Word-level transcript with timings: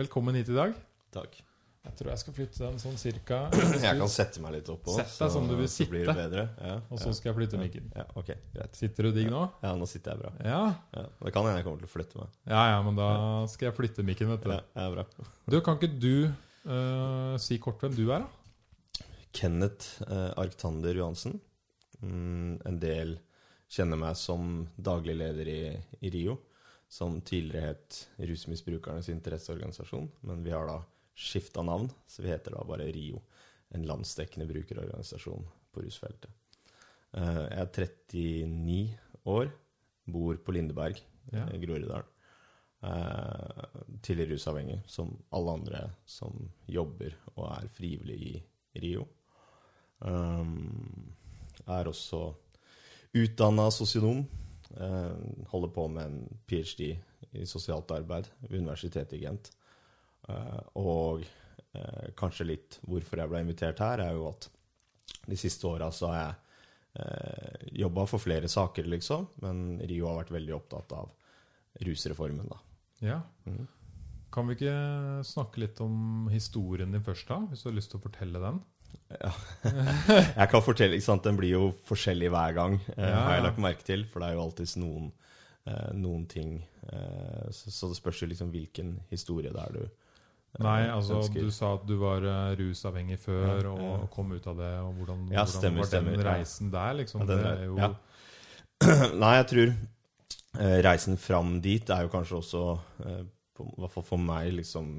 Velkommen 0.00 0.32
hit 0.34 0.48
i 0.48 0.54
dag. 0.56 0.70
Takk. 1.12 1.34
Jeg 1.84 1.96
tror 1.98 2.08
jeg 2.08 2.20
skal 2.22 2.34
flytte 2.36 2.60
den 2.62 2.78
sånn 2.80 2.94
cirka. 2.96 3.40
Jeg 3.84 3.98
kan 3.98 4.08
sette 4.08 4.40
meg 4.40 4.54
litt 4.54 4.68
oppå, 4.72 4.94
Sett 4.96 5.12
deg 5.20 5.32
som 5.34 5.48
du 5.48 5.52
vil 5.58 5.68
så 5.68 5.84
blir 5.90 6.06
det 6.08 6.14
sitte. 6.16 6.44
Ja, 6.56 6.76
Og 6.88 7.02
så 7.02 7.12
skal 7.18 7.30
jeg 7.30 7.36
flytte 7.36 7.60
mikken. 7.60 7.90
ja, 7.98 8.06
ok, 8.16 8.30
greit. 8.54 8.78
Sitter 8.78 9.08
du 9.08 9.18
digg 9.18 9.28
nå? 9.32 9.42
Ja, 9.60 9.74
nå 9.76 9.88
sitter 9.90 10.14
jeg 10.14 10.22
bra. 10.22 10.30
Ja. 10.46 10.62
Ja, 10.96 11.04
det 11.20 11.34
kan 11.34 11.44
hende 11.44 11.60
jeg 11.60 11.66
kommer 11.66 11.82
til 11.82 11.90
å 11.90 11.92
flytte 11.92 12.20
meg. 12.22 12.32
Ja, 12.48 12.62
ja, 12.70 12.80
men 12.86 12.96
da 12.96 13.10
skal 13.52 13.68
jeg 13.68 13.76
flytte 13.76 14.06
mikken, 14.08 14.32
vet 14.32 14.46
du. 14.46 14.54
Ja, 14.54 14.62
ja, 14.72 14.88
bra. 14.94 15.04
Du, 15.52 15.58
kan 15.66 15.76
ikke 15.76 15.92
du 15.92 16.14
uh, 16.30 17.36
si 17.44 17.60
kort 17.60 17.84
hvem 17.84 17.98
du 17.98 18.06
er, 18.06 18.24
da? 18.24 19.04
Kenneth 19.36 20.06
uh, 20.06 20.30
Arctander 20.40 20.96
Johansen. 20.96 21.36
Mm, 22.00 22.54
en 22.72 22.80
del 22.80 23.18
kjenner 23.68 24.00
meg 24.00 24.16
som 24.16 24.62
daglig 24.80 25.20
leder 25.20 25.52
i, 25.58 25.60
i 26.00 26.16
RIO, 26.16 26.40
som 26.90 27.20
tidligere 27.22 27.70
het 27.72 28.00
Rusmisbrukernes 28.18 29.08
interesseorganisasjon, 29.12 30.08
men 30.26 30.42
vi 30.44 30.50
har 30.54 30.66
da 30.66 30.80
skifta 31.14 31.62
navn, 31.62 31.90
så 32.10 32.24
vi 32.24 32.32
heter 32.32 32.56
da 32.56 32.64
bare 32.66 32.88
RIO, 32.92 33.20
en 33.70 33.86
landsdekkende 33.86 34.48
brukerorganisasjon 34.50 35.44
på 35.70 35.84
rusfeltet. 35.84 36.30
Eh, 37.14 37.42
jeg 37.46 37.60
er 37.62 37.70
39 37.76 38.98
år, 39.30 39.52
bor 40.10 40.36
på 40.42 40.52
Lindeberg, 40.56 40.98
Ja. 41.32 41.46
eh, 41.46 41.60
Groruddalen. 41.60 42.04
Eh, 42.82 43.64
tidligere 44.02 44.32
rusavhengig, 44.32 44.80
som 44.86 45.22
alle 45.30 45.52
andre 45.52 45.90
som 46.06 46.50
jobber 46.66 47.14
og 47.36 47.62
er 47.62 47.68
frivillig 47.68 48.20
i 48.26 48.42
RIO. 48.80 49.06
Um, 50.00 51.12
er 51.68 51.84
også 51.84 52.34
utdanna 53.14 53.70
sosionom. 53.70 54.26
Eh, 54.76 55.16
holder 55.50 55.72
på 55.74 55.86
med 55.92 56.04
en 56.06 56.40
ph.d. 56.46 56.92
i 57.32 57.46
sosialt 57.48 57.90
arbeid 57.94 58.28
ved 58.46 58.60
Universitetet 58.60 59.18
i 59.18 59.24
Gent. 59.24 59.50
Eh, 60.28 60.60
og 60.80 61.24
eh, 61.24 62.10
kanskje 62.18 62.48
litt 62.52 62.80
hvorfor 62.86 63.22
jeg 63.22 63.32
ble 63.32 63.42
invitert 63.44 63.82
her, 63.82 64.04
er 64.04 64.16
jo 64.18 64.28
at 64.30 64.50
de 65.26 65.38
siste 65.38 65.66
åra 65.68 65.90
så 65.94 66.10
har 66.10 66.20
jeg 66.20 66.38
uh, 67.02 67.66
jobba 67.82 68.06
for 68.08 68.22
flere 68.22 68.48
saker, 68.48 68.86
liksom. 68.88 69.26
Men 69.44 69.80
Rio 69.86 70.08
har 70.08 70.20
vært 70.22 70.32
veldig 70.34 70.54
opptatt 70.56 70.94
av 70.96 71.12
rusreformen, 71.86 72.48
da. 72.50 72.58
Ja. 73.04 73.18
Mm. 73.44 73.66
Kan 74.30 74.46
vi 74.46 74.56
ikke 74.56 74.74
snakke 75.26 75.64
litt 75.64 75.80
om 75.82 76.28
historien 76.30 76.94
din 76.94 77.04
først, 77.04 77.28
da? 77.30 77.40
Hvis 77.50 77.64
du 77.64 77.70
har 77.70 77.76
lyst 77.76 77.92
til 77.92 78.00
å 78.00 78.04
fortelle 78.06 78.42
den? 78.42 78.60
Ja. 79.10 79.30
jeg 80.40 80.48
kan 80.52 80.62
fortelle, 80.62 80.94
ikke 80.94 81.04
sant, 81.08 81.24
Den 81.26 81.36
blir 81.36 81.50
jo 81.50 81.62
forskjellig 81.88 82.28
hver 82.30 82.52
gang, 82.54 82.76
eh, 82.96 83.08
Ja, 83.08 83.24
har 83.26 83.34
jeg 83.34 83.42
lagt 83.48 83.58
merke 83.58 83.82
til. 83.86 84.04
For 84.10 84.22
det 84.22 84.28
er 84.30 84.36
jo 84.38 84.44
alltids 84.44 84.76
noen, 84.78 85.08
eh, 85.66 85.88
noen 85.98 86.26
ting 86.30 86.52
eh, 86.92 87.48
så, 87.50 87.88
det 87.90 87.98
spørs 87.98 88.22
jo 88.22 88.28
liksom 88.30 88.52
hvilken 88.54 88.94
historie 89.10 89.50
det 89.52 89.64
er 89.64 89.74
du 89.80 89.82
Nei, 90.58 90.80
altså 90.90 91.20
ønsker. 91.20 91.44
du 91.46 91.50
sa 91.54 91.74
at 91.76 91.84
du 91.86 91.92
var 92.00 92.24
rusavhengig 92.58 93.20
før 93.22 93.60
Ja, 93.68 93.70
og 93.70 94.08
kom 94.10 94.32
ut 94.34 94.46
av 94.50 94.56
det. 94.58 94.70
og 94.82 94.94
Hvordan, 94.98 95.20
Ja, 95.30 95.44
hvordan 95.44 95.76
var 95.78 95.86
stemmer, 95.86 96.16
den 96.16 96.24
reisen 96.26 96.72
der, 96.72 96.96
liksom? 96.98 97.22
Den 97.26 97.38
det 97.38 97.52
er- 97.52 97.64
jo. 97.68 97.76
Nei, 99.22 99.34
jeg 99.36 99.46
tror 99.52 99.74
reisen 100.82 101.16
fram 101.22 101.60
dit 101.62 101.90
er 101.94 102.02
jo 102.02 102.08
kanskje 102.10 102.40
også, 102.40 102.64
i 103.06 103.68
hvert 103.78 103.92
fall 103.94 104.02
for 104.08 104.18
meg, 104.18 104.50
liksom 104.56 104.90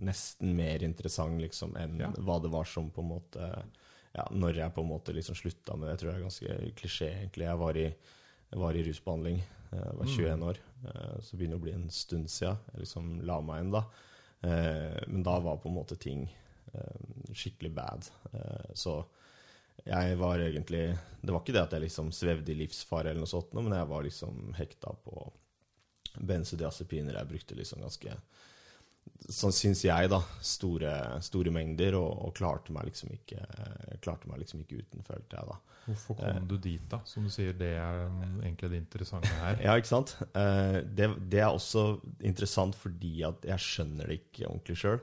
nesten 0.00 0.54
mer 0.56 0.82
interessant 0.82 1.40
liksom, 1.40 1.76
enn 1.76 1.98
Ja. 2.00 2.10
hva 2.18 2.40
det 2.42 2.50
var 2.50 2.64
som 2.64 2.90
på 2.90 3.00
en 3.02 3.08
måte 3.08 3.62
Ja, 4.16 4.24
når 4.32 4.54
jeg 4.56 4.72
på 4.74 4.80
en 4.80 4.88
måte 4.88 5.12
liksom 5.12 5.34
slutta 5.36 5.76
med 5.76 5.90
det. 5.90 5.98
Tror 6.00 6.12
jeg 6.12 6.20
er 6.20 6.24
ganske 6.24 6.74
klisjé, 6.74 7.08
egentlig. 7.18 7.44
Jeg 7.44 7.58
var 7.58 7.76
i, 7.76 7.82
jeg 8.50 8.58
var 8.62 8.72
i 8.72 8.82
rusbehandling. 8.82 9.42
eh, 9.72 9.78
Jeg 9.78 9.96
var 9.98 10.06
Mm. 10.06 10.16
21 10.16 10.42
år. 10.42 10.56
eh, 10.86 11.20
Så 11.20 11.36
begynner 11.36 11.50
det 11.50 11.60
å 11.60 11.64
bli 11.66 11.72
en 11.72 11.90
stund 11.90 12.26
siden 12.30 12.56
jeg 12.72 12.80
liksom 12.80 13.20
la 13.26 13.40
meg 13.42 13.60
inn, 13.60 13.70
da. 13.72 13.84
Eh, 14.42 15.00
Men 15.06 15.22
da 15.22 15.38
var 15.38 15.58
på 15.58 15.66
en 15.68 15.74
måte 15.74 15.98
ting 15.98 16.30
skikkelig 17.32 17.74
bad. 17.74 18.08
Så 18.74 19.04
jeg 19.84 20.16
var 20.18 20.38
egentlig 20.38 20.98
Det 21.22 21.32
var 21.32 21.40
ikke 21.40 21.52
det 21.52 21.62
at 21.62 21.70
jeg 21.72 21.82
liksom 21.82 22.10
svevde 22.10 22.48
i 22.52 22.54
livsfare, 22.54 23.10
eller 23.10 23.20
noe 23.20 23.26
sånt, 23.26 23.52
men 23.52 23.70
jeg 23.72 23.86
var 23.88 24.02
liksom 24.02 24.54
hekta 24.54 24.94
på 25.04 25.32
benzodiazepiner. 26.20 27.14
Jeg 27.18 27.28
brukte 27.28 27.54
liksom 27.58 27.80
ganske 27.82 28.16
Sånn 29.26 29.50
syns 29.54 29.80
jeg, 29.82 30.08
da. 30.12 30.20
Store, 30.44 30.90
store 31.26 31.50
mengder, 31.50 31.96
og, 31.98 32.12
og 32.28 32.34
klarte 32.38 32.70
meg 32.74 32.86
liksom 32.90 33.10
ikke 33.16 33.40
Klarte 34.04 34.28
meg 34.30 34.38
liksom 34.44 34.60
ikke 34.62 34.78
uten, 34.84 35.02
følte 35.06 35.34
jeg, 35.40 35.48
da. 35.50 35.56
Hvorfor 35.86 36.16
kom 36.18 36.28
Eh. 36.30 36.38
du 36.50 36.56
dit, 36.58 36.82
da? 36.90 37.00
Som 37.06 37.26
du 37.26 37.30
sier, 37.30 37.52
det 37.58 37.72
er 37.78 38.04
mm, 38.10 38.40
egentlig 38.44 38.70
det 38.72 38.78
interessante 38.84 39.30
her. 39.40 39.58
Ja, 39.66 39.74
ikke 39.78 39.90
sant? 39.90 40.16
Eh, 40.34 40.78
Det, 40.82 41.08
det 41.30 41.40
er 41.42 41.50
også 41.50 41.84
interessant 42.26 42.74
fordi 42.78 43.22
at 43.26 43.46
jeg 43.46 43.62
skjønner 43.66 44.06
det 44.10 44.20
ikke 44.20 44.46
ordentlig 44.50 44.78
sjøl. 44.82 45.00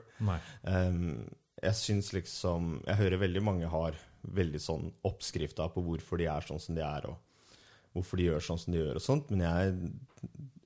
Um, 0.64 1.28
jeg 1.64 1.78
syns 1.80 2.10
liksom 2.12 2.80
Jeg 2.86 2.96
hører 3.00 3.20
veldig 3.24 3.42
mange 3.44 3.68
har 3.72 3.96
veldig 4.24 4.60
sånn 4.60 4.88
oppskrifta 5.04 5.68
på 5.72 5.82
hvorfor 5.84 6.20
de 6.20 6.28
er 6.32 6.44
sånn 6.48 6.60
som 6.60 6.76
de 6.76 6.80
er, 6.84 7.08
og 7.08 7.20
hvorfor 7.92 8.16
de 8.20 8.30
gjør 8.30 8.40
sånn 8.44 8.60
som 8.60 8.72
de 8.72 8.80
gjør, 8.80 8.96
og 8.96 9.04
sånt, 9.04 9.28
men 9.32 9.44
jeg 9.44 9.74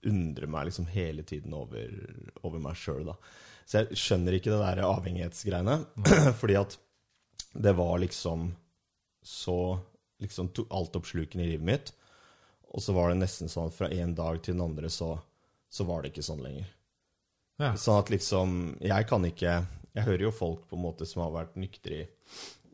undrer 0.07 0.47
meg 0.51 0.69
liksom 0.69 0.87
hele 0.93 1.23
tiden 1.27 1.55
over, 1.57 1.91
over 2.43 2.63
meg 2.63 2.77
sjøl. 2.79 3.11
Så 3.69 3.83
jeg 3.83 3.99
skjønner 4.01 4.37
ikke 4.39 4.53
det 4.55 4.61
der 4.63 4.85
avhengighetsgreiene, 4.87 5.79
fordi 6.41 6.59
at 6.61 6.79
det 7.59 7.75
var 7.79 7.99
liksom 8.03 8.51
så 9.25 9.79
liksom 10.23 10.49
to- 10.57 10.67
altoppslukende 10.71 11.45
i 11.45 11.51
livet 11.53 11.67
mitt, 11.67 11.93
og 12.69 12.83
så 12.85 12.93
var 12.97 13.11
det 13.11 13.21
nesten 13.23 13.49
sånn 13.51 13.71
at 13.71 13.77
fra 13.77 13.89
en 13.93 14.15
dag 14.17 14.41
til 14.43 14.55
den 14.57 14.65
andre 14.67 14.91
så, 14.93 15.15
så 15.73 15.87
var 15.89 16.03
det 16.05 16.13
ikke 16.13 16.27
sånn 16.27 16.43
lenger. 16.45 16.69
Ja. 17.59 17.73
Sånn 17.81 17.99
at 17.99 18.11
liksom 18.13 18.51
Jeg 18.79 19.07
kan 19.11 19.25
ikke 19.27 19.51
Jeg 19.97 20.05
hører 20.07 20.23
jo 20.29 20.31
folk 20.31 20.69
på 20.71 20.77
en 20.77 20.85
måte 20.85 21.09
som 21.11 21.25
har 21.25 21.33
vært 21.35 21.57
nyktre 21.59 21.97
i 21.97 22.05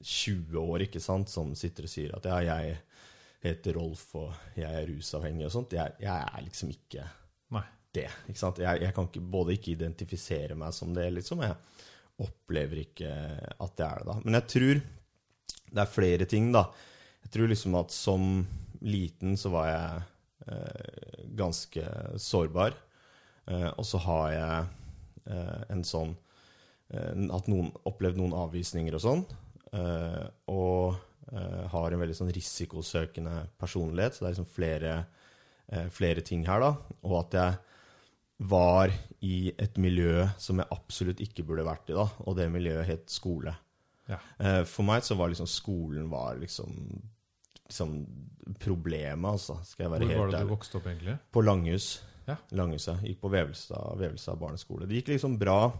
20 0.05 0.59
år, 0.61 0.83
ikke 0.85 1.01
sant, 1.01 1.31
som 1.33 1.55
sitter 1.57 1.87
og 1.87 1.93
sier 1.95 2.13
at 2.19 2.27
ja, 2.29 2.41
jeg 2.45 2.75
heter 3.45 3.77
Rolf, 3.79 4.07
og 4.17 4.57
jeg 4.57 4.71
er 4.71 4.89
rusavhengig 4.89 5.47
og 5.49 5.55
sånt. 5.55 5.77
Jeg, 5.77 5.97
jeg 6.01 6.29
er 6.29 6.45
liksom 6.47 6.73
ikke 6.73 7.07
Nei. 7.55 7.65
det. 7.95 8.09
ikke 8.31 8.41
sant? 8.41 8.61
Jeg, 8.65 8.83
jeg 8.87 8.97
kan 8.97 9.09
ikke, 9.11 9.25
både 9.37 9.57
ikke 9.59 9.75
identifisere 9.75 10.57
meg 10.59 10.75
som 10.77 10.95
det, 10.97 11.11
liksom. 11.19 11.45
Jeg 11.45 11.57
opplever 12.25 12.85
ikke 12.85 13.11
at 13.11 13.81
jeg 13.81 13.87
er 13.89 14.03
det, 14.03 14.09
da. 14.09 14.19
Men 14.25 14.39
jeg 14.41 14.49
tror 14.55 14.83
det 15.75 15.83
er 15.83 15.91
flere 15.91 16.29
ting, 16.31 16.51
da. 16.55 16.69
Jeg 17.25 17.33
tror 17.35 17.51
liksom 17.51 17.77
at 17.81 17.95
som 17.95 18.27
liten 18.85 19.39
så 19.41 19.51
var 19.55 19.69
jeg 19.71 20.03
eh, 20.53 21.23
ganske 21.37 21.87
sårbar. 22.21 22.77
Eh, 23.49 23.71
og 23.73 23.87
så 23.89 24.01
har 24.05 24.27
jeg 24.35 24.69
eh, 25.33 25.65
en 25.75 25.83
sånn 25.85 26.15
eh, 26.95 27.11
At 27.35 27.49
noen 27.51 27.73
opplevd 27.89 28.21
noen 28.21 28.37
avvisninger 28.45 28.97
og 28.97 29.05
sånn. 29.05 29.25
Eh, 29.75 30.23
og 30.53 31.01
har 31.73 31.93
en 31.93 32.03
veldig 32.03 32.17
sånn 32.19 32.33
risikosøkende 32.35 33.47
personlighet, 33.61 34.15
så 34.15 34.25
det 34.25 34.29
er 34.29 34.35
liksom 34.35 34.51
flere, 34.53 34.95
eh, 35.69 35.89
flere 35.89 36.21
ting 36.27 36.45
her, 36.47 36.61
da. 36.61 36.77
Og 37.03 37.17
at 37.25 37.39
jeg 37.39 37.59
var 38.51 38.93
i 39.23 39.53
et 39.59 39.79
miljø 39.79 40.27
som 40.39 40.59
jeg 40.59 40.69
absolutt 40.75 41.21
ikke 41.25 41.47
burde 41.47 41.65
vært 41.65 41.91
i, 41.91 41.97
da. 41.97 42.09
Og 42.27 42.37
det 42.37 42.51
miljøet 42.53 42.87
het 42.87 43.07
skole. 43.11 43.55
Ja. 44.09 44.19
Eh, 44.39 44.65
For 44.69 44.85
meg 44.85 45.03
så 45.07 45.17
var 45.17 45.31
liksom 45.33 45.49
skolen 45.49 46.11
var 46.13 46.37
liksom, 46.37 46.75
liksom 47.69 47.95
problemet, 48.61 49.31
altså. 49.31 49.61
Skal 49.65 49.87
jeg 49.87 49.93
være 49.95 50.07
Hvor 50.11 50.17
var 50.19 50.27
helt 50.27 50.37
det 50.37 50.43
du 50.49 50.53
vokste 50.55 50.77
opp, 50.81 50.87
egentlig? 50.91 51.19
På 51.33 51.45
Langhus. 51.45 52.03
Ja. 52.27 52.37
Langhuset. 52.57 53.03
Gikk 53.05 53.21
på 53.21 53.31
Vevelstad, 53.33 53.99
Vevelstad 54.01 54.39
barneskole. 54.41 54.87
Det 54.89 55.01
gikk 55.01 55.15
liksom 55.15 55.39
bra. 55.41 55.73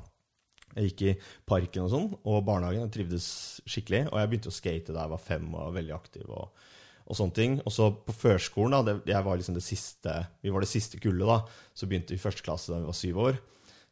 Jeg 0.75 0.91
gikk 0.91 1.03
i 1.07 1.15
parken 1.49 1.87
og 1.87 1.91
sånn, 1.93 2.13
og 2.23 2.45
barnehagen. 2.47 2.87
Jeg 2.87 2.95
trivdes 2.99 3.27
skikkelig. 3.65 4.07
Og 4.11 4.21
jeg 4.21 4.31
begynte 4.33 4.53
å 4.53 4.57
skate 4.59 4.95
da 4.95 5.07
jeg 5.07 5.15
var 5.15 5.23
fem 5.23 5.49
og 5.53 5.61
var 5.61 5.77
veldig 5.79 5.97
aktiv. 5.97 6.29
og, 6.29 6.71
og 7.05 7.19
sånne 7.19 7.37
ting. 7.37 7.57
Og 7.65 7.75
så 7.75 7.91
på 8.07 8.15
førskolen, 8.17 8.77
da, 8.77 8.83
det, 8.87 9.13
jeg 9.13 9.27
var 9.27 9.41
liksom 9.41 9.57
det 9.59 9.65
siste, 9.67 10.15
vi 10.45 10.53
var 10.55 10.65
det 10.65 10.71
siste 10.71 11.01
kullet, 11.03 11.27
da. 11.29 11.67
Så 11.77 11.89
begynte 11.91 12.15
vi 12.15 12.21
i 12.21 12.25
første 12.25 12.45
klasse 12.47 12.73
da 12.73 12.81
vi 12.81 12.89
var 12.89 12.99
syv 12.99 13.21
år. 13.29 13.41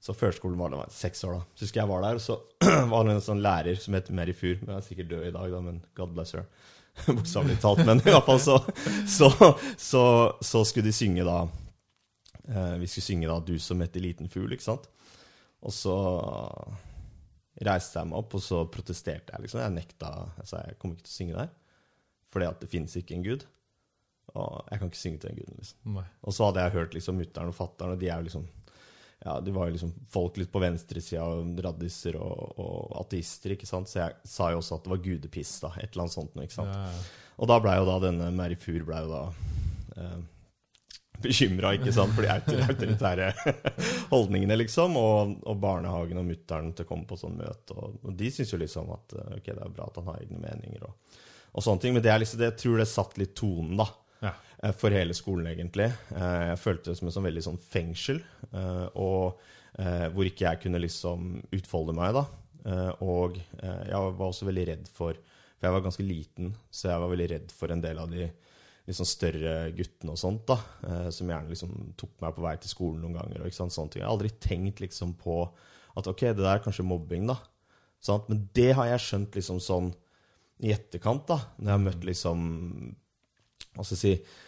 Så 0.02 0.16
førskolen 0.18 0.58
var, 0.58 0.72
da 0.72 0.80
var 0.80 0.94
seks 0.94 1.22
år, 1.28 1.38
da. 1.38 1.48
Så 1.54 1.66
husker 1.66 1.82
jeg 1.82 1.90
var 1.92 2.06
der, 2.06 2.18
og 2.18 2.24
så 2.24 2.38
var 2.92 3.06
det 3.06 3.16
en 3.16 3.26
sånn 3.28 3.42
lærer 3.44 3.78
som 3.78 3.94
het 3.94 4.10
Mary 4.10 4.34
Fur. 4.34 4.56
Hun 4.62 4.72
er 4.74 4.86
sikkert 4.86 5.12
død 5.12 5.26
i 5.28 5.34
dag, 5.34 5.50
da, 5.52 5.60
men 5.62 5.82
God 5.98 6.16
bless 6.16 6.34
her. 6.38 6.48
Bokstavelig 7.06 7.60
talt. 7.62 7.84
Men 7.86 8.02
i 8.02 8.10
hvert 8.10 8.26
fall 8.26 8.40
så, 8.42 8.58
så, 9.08 9.30
så, 9.80 10.04
så 10.44 10.64
skulle 10.68 10.90
de 10.90 10.96
synge 10.96 11.24
da 11.24 11.38
eh, 12.48 12.74
Vi 12.82 12.90
skulle 12.90 13.06
synge 13.06 13.30
da 13.30 13.38
'Du 13.40 13.54
som 13.62 13.80
heter 13.80 14.04
liten 14.04 14.28
fugl', 14.28 14.52
ikke 14.52 14.66
sant? 14.66 14.90
Og 15.62 15.74
så 15.74 15.96
reiste 17.62 18.00
jeg 18.00 18.10
meg 18.10 18.18
opp, 18.18 18.36
og 18.38 18.42
så 18.42 18.62
protesterte 18.72 19.34
jeg, 19.34 19.46
liksom. 19.46 19.62
Jeg 19.62 19.76
nekta. 19.76 20.12
Jeg 20.40 20.50
sa 20.50 20.62
jeg 20.66 20.78
kommer 20.80 20.98
ikke 20.98 21.08
til 21.08 21.14
å 21.14 21.18
synge 21.18 21.38
der. 21.38 21.52
Fordi 22.32 22.48
at 22.48 22.64
det 22.64 22.70
finnes 22.72 22.96
ikke 22.98 23.18
en 23.18 23.26
gud. 23.26 23.46
Og 24.32 24.72
jeg 24.72 24.80
kan 24.80 24.90
ikke 24.90 25.02
synge 25.02 25.22
til 25.22 25.32
den 25.32 25.42
guden, 25.42 25.60
liksom. 25.60 25.94
Nei. 25.98 26.08
Og 26.22 26.34
så 26.34 26.48
hadde 26.48 26.64
jeg 26.64 26.76
hørt 26.78 26.96
liksom 26.96 27.18
mutter'n 27.20 27.52
og 27.52 27.56
fatter'n, 27.58 27.94
og 27.94 28.02
de 28.02 28.10
er 28.10 28.20
jo 28.20 28.28
liksom 28.30 28.50
ja, 29.22 29.36
de 29.40 29.52
var 29.54 29.68
jo 29.68 29.76
liksom 29.76 29.90
folk 30.10 30.38
litt 30.40 30.50
på 30.50 30.58
venstresida, 30.58 31.22
raddiser 31.62 32.16
og, 32.18 32.56
og 32.58 32.94
ateister, 33.04 33.54
ikke 33.54 33.68
sant. 33.70 33.86
Så 33.86 34.00
jeg 34.00 34.16
sa 34.26 34.48
jo 34.50 34.58
også 34.58 34.80
at 34.80 34.86
det 34.86 34.92
var 34.96 35.02
gudepiss, 35.04 35.52
da. 35.62 35.70
Et 35.78 35.92
eller 35.92 36.06
annet 36.06 36.16
sånt 36.16 36.32
noe, 36.34 36.46
ikke 36.48 36.56
sant. 36.56 36.74
Ja, 36.74 36.88
ja. 36.90 37.28
Og 37.38 37.50
da 37.50 37.58
blei 37.62 37.76
jo 37.78 37.86
da 37.86 38.00
denne 38.02 38.32
Mary 38.34 38.58
Fur 38.58 38.82
blei 38.88 38.98
jo 39.04 39.12
da 39.12 39.22
eh, 39.94 40.18
bekymra 41.24 41.70
for 42.14 42.22
de 42.22 42.28
autor- 42.32 42.62
autoritære 42.68 43.28
holdningene, 44.12 44.56
liksom. 44.60 44.96
Og, 45.00 45.34
og 45.48 45.60
barnehagen 45.62 46.20
og 46.22 46.26
mutter'n 46.28 46.72
til 46.76 46.86
å 46.86 46.88
komme 46.88 47.06
på 47.08 47.18
sånn 47.20 47.36
møte. 47.40 47.76
Og, 47.76 47.98
og 48.02 48.16
de 48.18 48.30
syns 48.34 48.52
jo 48.54 48.60
liksom 48.60 48.90
at 48.94 49.16
eh, 49.18 49.36
ok, 49.38 49.50
det 49.52 49.58
er 49.66 49.74
bra 49.78 49.88
at 49.88 49.98
han 50.00 50.10
har 50.12 50.20
egne 50.24 50.42
meninger 50.42 50.84
og, 50.88 51.18
og 51.52 51.64
sånne 51.66 51.84
ting. 51.84 51.96
Men 51.96 52.04
det 52.04 52.12
er 52.14 52.22
liksom, 52.22 52.40
det, 52.42 52.50
jeg 52.52 52.60
tror 52.64 52.82
det 52.82 52.88
satt 52.92 53.18
litt 53.22 53.34
tonen, 53.38 53.74
da. 53.80 53.88
Ja. 54.22 54.34
eh, 54.62 54.74
For 54.78 54.94
hele 54.94 55.16
skolen, 55.18 55.48
egentlig. 55.54 55.88
Eh, 56.14 56.42
Jeg 56.52 56.60
følte 56.62 56.90
det 56.92 56.98
som 57.00 57.08
et 57.10 57.16
sånn 57.16 57.28
veldig 57.30 57.46
sånn 57.48 57.60
fengsel. 57.72 58.22
Og 59.00 59.42
hvor 60.12 60.28
ikke 60.28 60.44
jeg 60.44 60.58
kunne 60.66 60.80
liksom 60.82 61.30
utfolde 61.56 61.94
meg, 61.96 62.12
da. 62.12 62.26
Og 63.02 63.38
jeg 63.40 63.96
var 64.18 64.26
også 64.26 64.44
veldig 64.44 64.66
redd 64.68 64.90
for 64.92 65.16
For 65.16 65.64
jeg 65.64 65.72
var 65.72 65.84
ganske 65.86 66.04
liten, 66.04 66.50
så 66.74 66.90
jeg 66.90 67.00
var 67.00 67.08
veldig 67.14 67.28
redd 67.30 67.54
for 67.56 67.72
en 67.72 67.80
del 67.80 67.98
av 68.02 68.10
de 68.12 68.26
liksom 68.88 69.06
større 69.06 69.54
guttene 69.76 70.14
og 70.14 70.18
sånt, 70.20 70.44
da. 70.50 70.58
eh, 70.88 71.08
Som 71.14 71.30
gjerne 71.30 71.52
liksom 71.52 71.74
tok 72.00 72.14
meg 72.24 72.34
på 72.36 72.44
vei 72.44 72.56
til 72.60 72.72
skolen 72.72 73.04
noen 73.04 73.18
ganger. 73.20 73.40
Og 73.42 73.50
ikke 73.50 73.60
sånne 73.62 73.88
ting. 73.92 74.02
Jeg 74.02 74.08
har 74.08 74.14
aldri 74.16 74.32
tenkt 74.42 74.82
liksom 74.82 75.14
på 75.20 75.42
at 75.96 76.08
ok, 76.08 76.28
det 76.32 76.40
der 76.40 76.54
er 76.56 76.64
kanskje 76.64 76.86
mobbing, 76.88 77.26
da. 77.30 77.38
Sant? 78.02 78.28
Men 78.30 78.48
det 78.56 78.72
har 78.78 78.88
jeg 78.90 79.04
skjønt 79.04 79.36
liksom 79.38 79.60
sånn 79.62 79.92
i 80.62 80.72
etterkant, 80.74 81.26
da. 81.28 81.38
Når 81.58 81.68
jeg 81.68 81.76
har 81.78 81.84
møtt 81.86 82.08
liksom 82.08 82.48
hva 83.72 83.84
skal 83.86 83.96
jeg 83.96 84.02
si, 84.02 84.40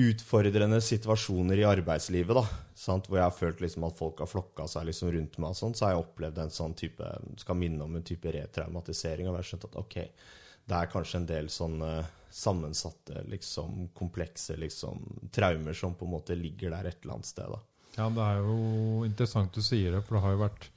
utfordrende 0.00 0.78
situasjoner 0.80 1.60
i 1.60 1.66
arbeidslivet, 1.68 2.32
da, 2.38 2.44
sant? 2.78 3.08
hvor 3.08 3.18
jeg 3.18 3.26
har 3.26 3.34
følt 3.36 3.60
liksom 3.60 3.84
at 3.84 3.98
folk 3.98 4.22
har 4.22 4.30
flokka 4.30 4.64
seg 4.70 4.86
liksom 4.88 5.10
rundt 5.12 5.36
meg, 5.42 5.52
og 5.52 5.58
sånn, 5.58 5.74
så 5.76 5.86
har 5.86 5.92
jeg 5.92 6.04
opplevd 6.06 6.40
en 6.40 6.54
sånn 6.54 6.76
type 6.78 7.10
skal 7.42 7.58
minne 7.60 7.84
om 7.84 7.98
en 7.98 8.06
type 8.06 8.32
retraumatisering. 8.32 9.28
Og 9.28 9.34
jeg 9.34 9.42
har 9.42 9.48
skjønt 9.50 9.66
at 9.68 9.76
ok, 9.82 9.98
det 10.70 10.78
er 10.78 10.90
kanskje 10.92 11.18
en 11.20 11.28
del 11.28 11.48
sånne 11.50 11.90
sammensatte, 12.30 13.24
liksom, 13.26 13.88
komplekse 13.98 14.54
liksom, 14.60 15.00
traumer 15.34 15.74
som 15.74 15.96
på 15.98 16.06
en 16.06 16.12
måte 16.14 16.36
ligger 16.38 16.70
der 16.76 16.86
et 16.92 17.00
eller 17.02 17.16
annet 17.18 17.26
sted. 17.30 17.50
da. 17.50 17.58
Ja, 17.96 18.06
det 18.14 18.22
er 18.22 18.44
jo 18.44 19.00
interessant 19.08 19.50
du 19.56 19.64
sier 19.66 19.96
det, 19.96 20.04
for 20.06 20.16
det 20.16 20.22
har 20.28 20.36
jo 20.36 20.44
vært 20.44 20.68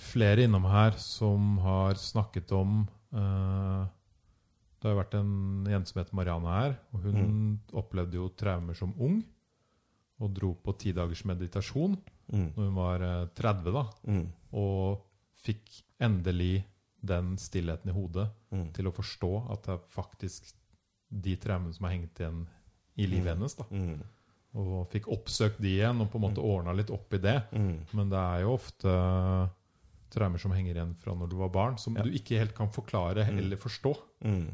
flere 0.00 0.46
innom 0.48 0.64
her 0.66 0.96
som 0.98 1.58
har 1.62 2.00
snakket 2.00 2.50
om 2.56 2.80
eh, 3.14 3.84
Det 4.80 4.88
har 4.88 4.94
jo 4.96 5.02
vært 5.02 5.14
en 5.20 5.34
jente 5.70 5.92
som 5.92 6.00
heter 6.00 6.16
Marianne 6.18 6.56
her, 6.56 6.74
og 6.92 7.04
hun 7.06 7.36
opplevde 7.76 8.18
jo 8.18 8.30
traumer 8.36 8.76
som 8.76 8.96
ung. 9.00 9.20
Og 10.22 10.32
dro 10.36 10.54
på 10.64 10.74
ti 10.80 10.92
dagers 10.96 11.24
meditasjon 11.28 11.96
Mm. 12.32 12.46
når 12.56 12.62
hun 12.64 12.76
var 12.78 13.02
eh, 13.04 13.26
30, 13.36 13.66
da. 13.74 13.80
Mm. 14.08 14.22
Og 14.56 15.02
fikk 15.44 15.82
endelig 16.00 16.62
den 17.04 17.36
stillheten 17.40 17.90
i 17.90 17.94
hodet 17.96 18.28
Mm. 18.54 18.72
til 18.72 18.86
å 18.86 18.92
forstå 18.94 19.30
at 19.52 19.62
det 19.66 19.72
er 19.74 19.80
faktisk 19.94 20.52
de 21.10 21.36
traumene 21.36 21.74
som 21.74 21.84
har 21.86 21.92
hengt 21.96 22.20
igjen 22.20 22.46
i 22.96 23.06
livet 23.06 23.32
Mm. 23.34 23.38
hennes. 23.38 23.54
da. 23.54 23.64
Mm. 23.70 24.02
Og 24.54 24.88
fikk 24.90 25.08
oppsøkt 25.10 25.58
de 25.60 25.72
igjen 25.80 26.00
og 26.00 26.10
på 26.12 26.16
en 26.20 26.22
måte 26.28 26.38
ordna 26.42 26.72
litt 26.72 26.90
opp 26.90 27.12
i 27.14 27.18
det. 27.18 27.42
Mm. 27.52 27.86
Men 27.92 28.08
det 28.10 28.18
er 28.18 28.40
jo 28.42 28.52
ofte 28.54 28.92
traumer 30.14 30.38
som 30.38 30.52
henger 30.54 30.76
igjen 30.78 30.94
fra 31.02 31.14
når 31.18 31.30
du 31.32 31.36
var 31.40 31.48
barn, 31.50 31.78
som 31.78 31.96
Ja. 31.96 32.02
du 32.02 32.10
ikke 32.10 32.38
helt 32.38 32.54
kan 32.54 32.68
forklare 32.70 33.26
Mm. 33.26 33.38
eller 33.38 33.56
forstå. 33.56 33.96
Mm. 34.24 34.50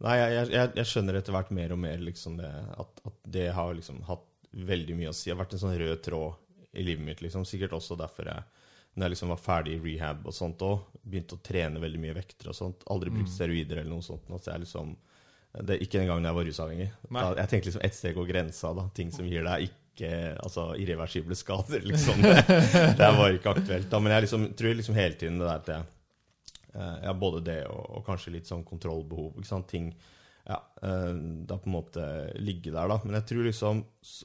Nei, 0.00 0.16
jeg, 0.16 0.50
jeg, 0.50 0.72
jeg 0.76 0.84
skjønner 0.86 1.14
etter 1.18 1.32
hvert 1.32 1.50
mer 1.50 1.72
og 1.72 1.78
mer 1.78 1.98
liksom 1.98 2.36
det, 2.38 2.50
at, 2.78 3.00
at 3.04 3.12
det 3.28 3.52
har 3.52 3.74
liksom 3.74 4.02
hatt 4.02 4.24
veldig 4.54 4.96
mye 4.96 5.08
å 5.10 5.14
si. 5.14 5.30
Det 5.30 5.36
har 5.36 5.44
vært 5.44 5.52
en 5.54 5.58
sånn 5.58 5.78
rød 5.78 6.02
tråd 6.02 6.34
i 6.72 6.82
livet 6.82 7.04
mitt. 7.04 7.20
liksom. 7.20 7.44
Sikkert 7.44 7.72
også 7.76 7.96
derfor 7.98 8.24
jeg 8.24 8.42
når 8.96 9.04
jeg 9.06 9.12
liksom 9.14 9.28
var 9.32 9.40
ferdig 9.40 9.76
i 9.76 9.82
rehab 9.84 10.26
og 10.26 10.34
sånt 10.34 10.62
òg, 10.66 10.80
begynte 11.06 11.36
å 11.38 11.42
trene 11.46 11.80
veldig 11.80 12.00
mye 12.02 12.14
vekter 12.16 12.50
og 12.50 12.56
sånt. 12.58 12.82
Aldri 12.90 13.10
brukt 13.14 13.28
Mm. 13.30 13.34
steroider 13.36 13.78
eller 13.80 13.90
noe 13.94 14.02
sånt. 14.04 14.26
Altså 14.30 14.50
jeg 14.52 14.60
liksom, 14.66 14.96
det 15.66 15.80
Ikke 15.82 16.00
engang 16.02 16.22
da 16.22 16.28
jeg 16.30 16.36
var 16.36 16.44
rusavhengig. 16.44 16.88
Da, 17.10 17.34
jeg 17.40 17.48
tenkte 17.48 17.70
liksom 17.70 17.84
ett 17.86 17.94
steg 17.94 18.16
over 18.18 18.28
grensa. 18.32 18.74
da, 18.74 18.88
Ting 18.94 19.10
som 19.10 19.26
gir 19.26 19.42
deg 19.46 19.68
ikke 19.70 20.10
altså 20.42 20.76
irreversible 20.78 21.34
skader. 21.34 21.80
liksom. 21.86 22.20
Det, 22.22 22.96
det 22.98 23.08
var 23.18 23.30
ikke 23.34 23.50
aktuelt. 23.56 23.88
da, 23.90 23.98
Men 24.00 24.12
jeg 24.12 24.22
liksom, 24.28 24.52
tror 24.54 24.74
liksom 24.74 24.94
hele 24.94 25.14
tiden 25.14 25.38
det 25.38 25.46
der 25.48 25.56
at 25.56 25.66
jeg 25.76 25.82
jeg 26.70 27.02
ja, 27.02 27.12
både 27.18 27.40
det 27.42 27.66
og, 27.66 27.80
og 27.98 28.04
kanskje 28.06 28.30
litt 28.30 28.46
sånn 28.46 28.62
kontrollbehov. 28.64 29.32
ikke 29.40 29.48
sant, 29.48 29.66
ting 29.66 29.88
ja, 30.50 30.58
eh, 30.82 31.12
da 31.46 31.58
på 31.60 31.70
en 31.70 31.76
måte 31.76 32.04
ligge 32.42 32.72
der, 32.74 32.90
da. 32.90 32.98
Men 33.04 33.18
jeg 33.20 33.28
tror 33.30 33.46
liksom 33.46 33.84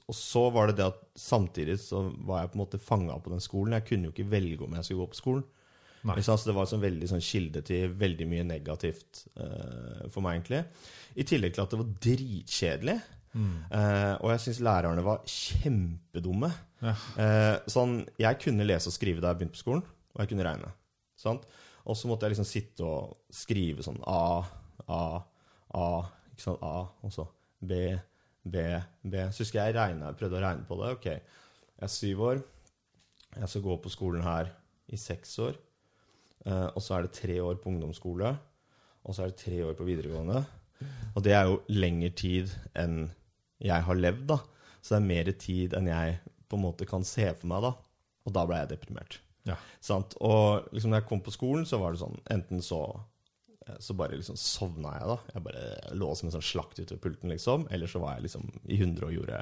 Og 0.09 0.15
så 0.17 0.47
var 0.53 0.71
det 0.71 0.79
det 0.79 0.87
at 0.89 1.01
samtidig 1.19 1.77
så 1.83 2.07
var 2.25 2.43
jeg 2.43 2.53
på 2.53 2.57
en 2.59 2.63
måte 2.63 2.81
fanga 2.81 3.17
på 3.21 3.33
den 3.33 3.43
skolen. 3.43 3.77
Jeg 3.77 3.87
kunne 3.89 4.09
jo 4.09 4.15
ikke 4.15 4.31
velge 4.31 4.65
om 4.65 4.73
jeg 4.77 4.87
skulle 4.87 5.05
gå 5.05 5.13
på 5.13 5.21
skolen. 5.21 5.45
Nei. 6.05 6.21
Så 6.21 6.37
det 6.45 6.53
var 6.53 6.67
en 6.67 6.69
sånn 6.69 6.83
veldig 6.83 7.07
sånn 7.09 7.23
kilde 7.23 7.63
til 7.65 7.93
veldig 7.97 8.27
mye 8.29 8.45
negativt 8.45 9.23
uh, 9.41 10.05
for 10.13 10.21
meg, 10.21 10.35
egentlig. 10.37 10.59
I 11.17 11.25
tillegg 11.25 11.55
til 11.55 11.63
at 11.63 11.73
det 11.73 11.79
var 11.79 11.93
dritkjedelig. 12.05 12.95
Mm. 13.33 13.55
Uh, 13.71 14.13
og 14.19 14.29
jeg 14.35 14.43
syns 14.43 14.61
lærerne 14.67 15.05
var 15.05 15.23
kjempedumme. 15.25 16.51
Ja. 16.85 16.93
Uh, 17.17 17.55
sånn, 17.73 17.97
jeg 18.21 18.37
kunne 18.43 18.67
lese 18.69 18.91
og 18.91 18.97
skrive 18.97 19.23
da 19.23 19.33
jeg 19.33 19.41
begynte 19.41 19.57
på 19.57 19.63
skolen, 19.63 19.81
og 20.13 20.21
jeg 20.21 20.31
kunne 20.31 20.45
regne. 20.45 20.69
Og 21.85 21.97
så 21.97 22.09
måtte 22.09 22.27
jeg 22.27 22.35
liksom 22.35 22.49
sitte 22.49 22.85
og 22.85 23.33
skrive 23.33 23.85
sånn 23.85 23.97
A, 24.05 24.45
A, 24.85 25.01
A, 25.73 25.89
ikke 26.35 26.43
sant, 26.43 26.65
A, 26.67 26.85
og 27.01 27.13
så 27.15 27.25
B, 27.63 27.95
B, 28.43 28.65
B. 29.01 29.23
Så 29.31 29.45
husker 29.45 29.63
jeg 29.63 29.77
regnet, 29.77 30.03
jeg 30.09 30.19
prøvde 30.19 30.37
å 30.37 30.43
regne 30.43 30.67
på 30.67 30.77
det. 30.81 30.91
Ok, 30.97 31.07
jeg 31.07 31.87
er 31.87 31.93
syv 31.93 32.25
år, 32.29 32.43
jeg 33.35 33.51
skal 33.51 33.65
gå 33.65 33.77
på 33.83 33.93
skolen 33.93 34.25
her 34.25 34.51
i 34.91 34.99
seks 34.99 35.33
år, 35.43 35.55
eh, 36.45 36.67
og 36.67 36.83
så 36.83 36.97
er 36.97 37.07
det 37.07 37.15
tre 37.17 37.39
år 37.41 37.57
på 37.61 37.71
ungdomsskole, 37.71 38.35
og 39.05 39.15
så 39.15 39.25
er 39.25 39.31
det 39.31 39.41
tre 39.41 39.63
år 39.65 39.77
på 39.79 39.87
videregående. 39.87 40.43
Og 41.15 41.23
det 41.23 41.33
er 41.37 41.47
jo 41.47 41.61
lengre 41.71 42.11
tid 42.11 42.51
enn 42.77 43.05
jeg 43.63 43.87
har 43.87 43.97
levd, 43.97 44.25
da. 44.33 44.41
Så 44.83 44.95
det 44.95 44.99
er 44.99 45.09
mer 45.09 45.31
tid 45.39 45.75
enn 45.77 45.87
jeg 45.89 46.17
på 46.51 46.57
en 46.59 46.65
måte 46.65 46.87
kan 46.89 47.05
se 47.07 47.29
for 47.31 47.49
meg, 47.49 47.63
da. 47.63 47.71
Og 48.25 48.35
da 48.35 48.43
ble 48.49 48.59
jeg 48.59 48.73
deprimert. 48.73 49.19
Ja. 49.45 49.55
Sant? 49.83 50.17
Og 50.25 50.67
liksom 50.73 50.91
når 50.91 51.03
jeg 51.03 51.09
kom 51.09 51.21
på 51.23 51.33
skolen, 51.33 51.65
så 51.69 51.79
var 51.81 51.93
det 51.93 52.01
sånn 52.01 52.17
Enten 52.33 52.63
så 52.65 52.81
så 53.79 53.95
bare 53.97 54.17
liksom 54.17 54.37
sovna 54.37 54.91
jeg, 54.99 55.07
da. 55.09 55.17
Jeg 55.33 55.45
bare 55.47 55.93
lå 55.97 56.09
som 56.15 56.27
en 56.29 56.35
sånn 56.35 56.45
slakt 56.45 56.79
ute 56.79 56.93
ved 56.95 57.01
pulten, 57.03 57.31
liksom. 57.33 57.67
Eller 57.73 57.89
så 57.91 58.01
var 58.03 58.17
jeg 58.17 58.27
liksom 58.27 58.47
i 58.69 58.77
hundre 58.81 59.09
og 59.09 59.15
gjorde 59.17 59.39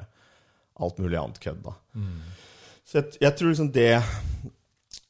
alt 0.84 0.98
mulig 1.02 1.18
annet 1.20 1.40
kødd, 1.44 1.60
da. 1.66 1.74
Mm. 1.94 2.20
Så 2.84 2.98
jeg, 3.00 3.12
jeg 3.24 3.36
tror 3.38 3.52
liksom 3.52 3.70
det 3.72 3.90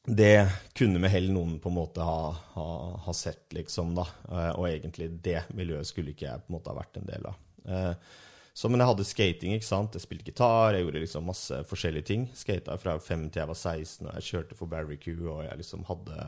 Det 0.05 0.35
kunne 0.77 1.01
med 1.01 1.11
hell 1.11 1.31
noen 1.33 1.57
på 1.63 1.71
en 1.73 1.79
måte 1.79 2.05
ha, 2.05 2.29
ha, 2.55 2.67
ha 3.07 3.15
sett, 3.17 3.47
liksom, 3.57 3.95
da. 3.97 4.05
Eh, 4.29 4.51
Og 4.59 4.69
egentlig 4.69 5.09
det 5.25 5.47
miljøet 5.57 5.89
skulle 5.89 6.13
ikke 6.13 6.29
jeg 6.29 6.45
på 6.45 6.53
en 6.53 6.59
måte 6.59 6.73
ha 6.75 6.79
vært 6.83 7.01
en 7.01 7.09
del 7.09 7.31
av. 7.31 7.41
Så, 8.55 8.69
men 8.71 8.79
jeg 8.79 8.87
hadde 8.87 9.05
skating, 9.07 9.53
ikke 9.57 9.67
sant. 9.67 9.97
Jeg 9.97 10.05
spilte 10.05 10.29
gitar, 10.29 10.77
jeg 10.77 10.85
gjorde 10.85 11.01
liksom 11.03 11.25
masse 11.27 11.57
forskjellige 11.67 12.07
ting. 12.07 12.27
Skata 12.39 12.77
fra 12.79 12.93
fem 13.03 13.25
til 13.27 13.43
jeg 13.43 13.51
var 13.51 13.59
16, 13.59 14.07
og 14.07 14.13
jeg 14.15 14.27
kjørte 14.29 14.59
for 14.59 14.71
barbecue, 14.71 15.27
og 15.27 15.41
jeg 15.43 15.59
liksom 15.59 15.83
hadde, 15.89 16.19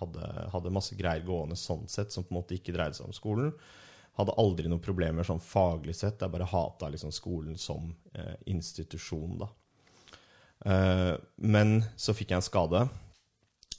hadde, 0.00 0.30
hadde 0.50 0.72
masse 0.74 0.98
greier 0.98 1.22
gående 1.26 1.58
sånn 1.60 1.84
sett, 1.90 2.10
som 2.10 2.26
på 2.26 2.34
en 2.34 2.40
måte 2.40 2.58
ikke 2.58 2.74
dreide 2.74 2.98
seg 2.98 3.06
om 3.06 3.14
skolen. 3.14 3.54
Hadde 4.18 4.34
aldri 4.42 4.66
noen 4.66 4.82
problemer 4.82 5.28
sånn 5.28 5.42
faglig 5.44 5.94
sett. 5.94 6.24
Jeg 6.24 6.34
bare 6.34 6.50
hata 6.50 6.90
liksom 6.90 7.14
skolen 7.14 7.54
som 7.60 7.92
eh, 8.18 8.34
institusjon, 8.50 9.38
da. 9.44 9.50
Eh, 10.66 11.14
men 11.46 11.78
så 11.94 12.16
fikk 12.18 12.34
jeg 12.34 12.40
en 12.40 12.48
skade. 12.48 12.82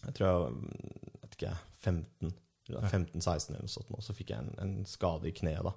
Jeg 0.05 0.15
tror 0.15 0.29
jeg 0.29 1.21
vet 1.25 1.39
ikke, 1.41 1.55
15, 1.83 2.35
15-16 2.71 3.51
eller 3.51 3.67
noe 3.67 3.75
sånt. 3.75 3.91
nå, 3.91 3.99
Så 3.99 4.15
fikk 4.15 4.31
jeg 4.31 4.45
en, 4.45 4.53
en 4.63 4.75
skade 4.87 5.27
i 5.27 5.35
kneet. 5.35 5.67
da. 5.67 5.75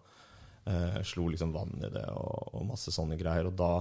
Jeg 0.67 1.07
slo 1.09 1.29
liksom 1.33 1.55
vann 1.55 1.79
i 1.81 1.89
det 1.91 2.05
og, 2.13 2.51
og 2.55 2.67
masse 2.69 2.93
sånne 2.95 3.17
greier. 3.19 3.49
Og 3.49 3.57
da 3.59 3.73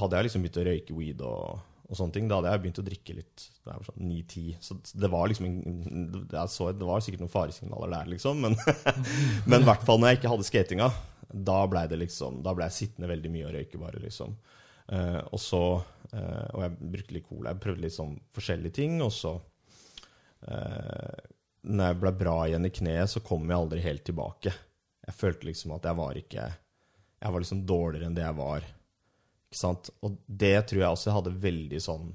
hadde 0.00 0.18
jeg 0.18 0.28
liksom 0.28 0.44
begynt 0.44 0.60
å 0.60 0.66
røyke 0.68 0.96
weed 0.96 1.22
og, 1.24 1.62
og 1.84 1.98
sånne 1.98 2.16
ting. 2.16 2.28
Da 2.28 2.38
hadde 2.38 2.52
jeg 2.52 2.62
begynt 2.64 2.82
å 2.82 2.86
drikke 2.86 3.16
litt. 3.20 3.46
Det 3.64 3.70
var 3.70 3.86
sånn 3.88 4.04
9-10. 4.10 4.58
Så 4.64 4.78
det 5.04 5.10
var 5.12 5.30
liksom 5.30 5.48
en, 5.48 6.04
så, 6.52 6.68
Det 6.76 6.88
var 6.88 7.04
sikkert 7.04 7.24
noen 7.24 7.34
faresignaler 7.34 7.94
der, 7.94 8.12
liksom. 8.14 8.44
Men, 9.50 9.60
i 9.60 9.68
hvert 9.68 9.86
fall 9.86 10.02
når 10.02 10.12
jeg 10.12 10.20
ikke 10.20 10.34
hadde 10.34 10.48
skatinga, 10.50 10.90
da 11.34 11.62
ble 11.70 11.86
liksom 12.04 12.42
ble 12.44 12.68
jeg 12.68 12.78
sittende 12.78 13.10
veldig 13.10 13.32
mye 13.32 13.48
og 13.48 13.56
røyke 13.56 13.80
bare, 13.80 14.02
liksom. 14.02 14.36
Eh, 14.92 15.20
og 15.32 15.40
så 15.40 15.62
eh, 16.12 16.48
Og 16.52 16.60
jeg 16.60 16.90
brukte 16.92 17.16
litt 17.16 17.28
cola. 17.28 17.54
Jeg 17.54 17.62
prøvde 17.64 17.86
litt 17.86 17.96
sånn 17.96 18.18
forskjellige 18.36 18.76
ting, 18.82 18.98
og 19.00 19.12
så 19.16 19.38
eh, 20.44 21.22
Når 21.70 21.88
jeg 21.88 22.00
ble 22.02 22.12
bra 22.20 22.36
igjen 22.48 22.68
i 22.68 22.74
kneet, 22.80 23.14
så 23.14 23.24
kom 23.24 23.48
jeg 23.48 23.60
aldri 23.60 23.84
helt 23.86 24.04
tilbake. 24.04 24.52
Jeg 25.04 25.16
følte 25.18 25.48
liksom 25.50 25.74
at 25.76 25.84
jeg 25.84 25.98
var 25.98 26.18
ikke 26.18 26.44
Jeg 26.48 27.32
var 27.34 27.42
liksom 27.42 27.62
dårligere 27.68 28.08
enn 28.08 28.16
det 28.16 28.24
jeg 28.24 28.36
var. 28.38 28.66
Ikke 29.48 29.60
sant? 29.60 29.90
Og 30.04 30.18
det 30.26 30.56
tror 30.68 30.82
jeg 30.82 30.90
også 30.96 31.10
jeg 31.10 31.18
hadde 31.18 31.38
veldig 31.44 31.80
sånn 31.84 32.10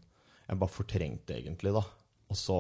Jeg 0.48 0.62
bare 0.62 0.74
fortrengte 0.74 1.38
egentlig, 1.38 1.74
da. 1.76 1.84
Og 2.30 2.38
så 2.38 2.60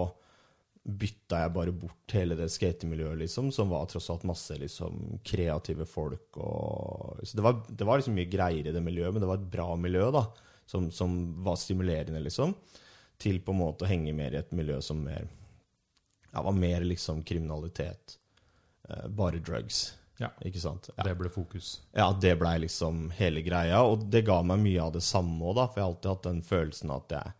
bytta 0.89 1.41
jeg 1.43 1.53
bare 1.53 1.73
bort 1.75 2.13
hele 2.15 2.37
det 2.39 2.47
skatemiljøet, 2.49 3.19
liksom, 3.19 3.49
som 3.53 3.69
var 3.69 3.89
tross 3.91 4.07
alt 4.09 4.23
masse 4.25 4.55
liksom 4.57 5.19
kreative 5.27 5.85
folk 5.85 6.39
og 6.39 7.19
Så 7.23 7.37
det 7.37 7.43
var, 7.45 7.59
det 7.67 7.85
var 7.85 7.99
liksom 7.99 8.15
mye 8.17 8.29
greier 8.31 8.69
i 8.69 8.73
det 8.73 8.81
miljøet, 8.81 9.13
men 9.13 9.21
det 9.21 9.29
var 9.29 9.41
et 9.41 9.51
bra 9.51 9.73
miljø, 9.75 10.07
da. 10.15 10.23
Som, 10.69 10.87
som 10.93 11.17
var 11.43 11.57
stimulerende, 11.57 12.21
liksom. 12.23 12.53
Til 13.19 13.41
på 13.43 13.53
en 13.53 13.61
måte 13.61 13.85
å 13.85 13.89
henge 13.89 14.13
mer 14.15 14.33
i 14.33 14.39
et 14.39 14.53
miljø 14.55 14.79
som 14.85 15.01
mer 15.03 15.27
ja, 16.31 16.41
var 16.41 16.51
mer 16.55 16.85
liksom 16.85 17.23
kriminalitet. 17.27 18.17
Eh, 18.89 19.07
bare 19.07 19.41
drugs. 19.43 19.98
Ja. 20.19 20.29
Ikke 20.45 20.59
sant? 20.61 20.89
Ja. 20.97 21.03
Det 21.07 21.15
ble 21.19 21.31
fokus. 21.31 21.79
Ja, 21.95 22.09
det 22.11 22.33
blei 22.41 22.57
liksom 22.65 23.07
hele 23.15 23.43
greia, 23.45 23.81
og 23.87 24.03
det 24.11 24.25
ga 24.27 24.41
meg 24.43 24.59
mye 24.61 24.81
av 24.83 24.93
det 24.97 25.03
samme 25.05 25.39
òg, 25.47 25.55
da. 25.57 25.67
For 25.69 25.79
jeg 25.79 25.85
har 25.85 25.93
alltid 25.93 26.11
hatt 26.11 26.27
den 26.27 26.41
følelsen 26.45 26.95
at 26.95 27.15
jeg 27.17 27.35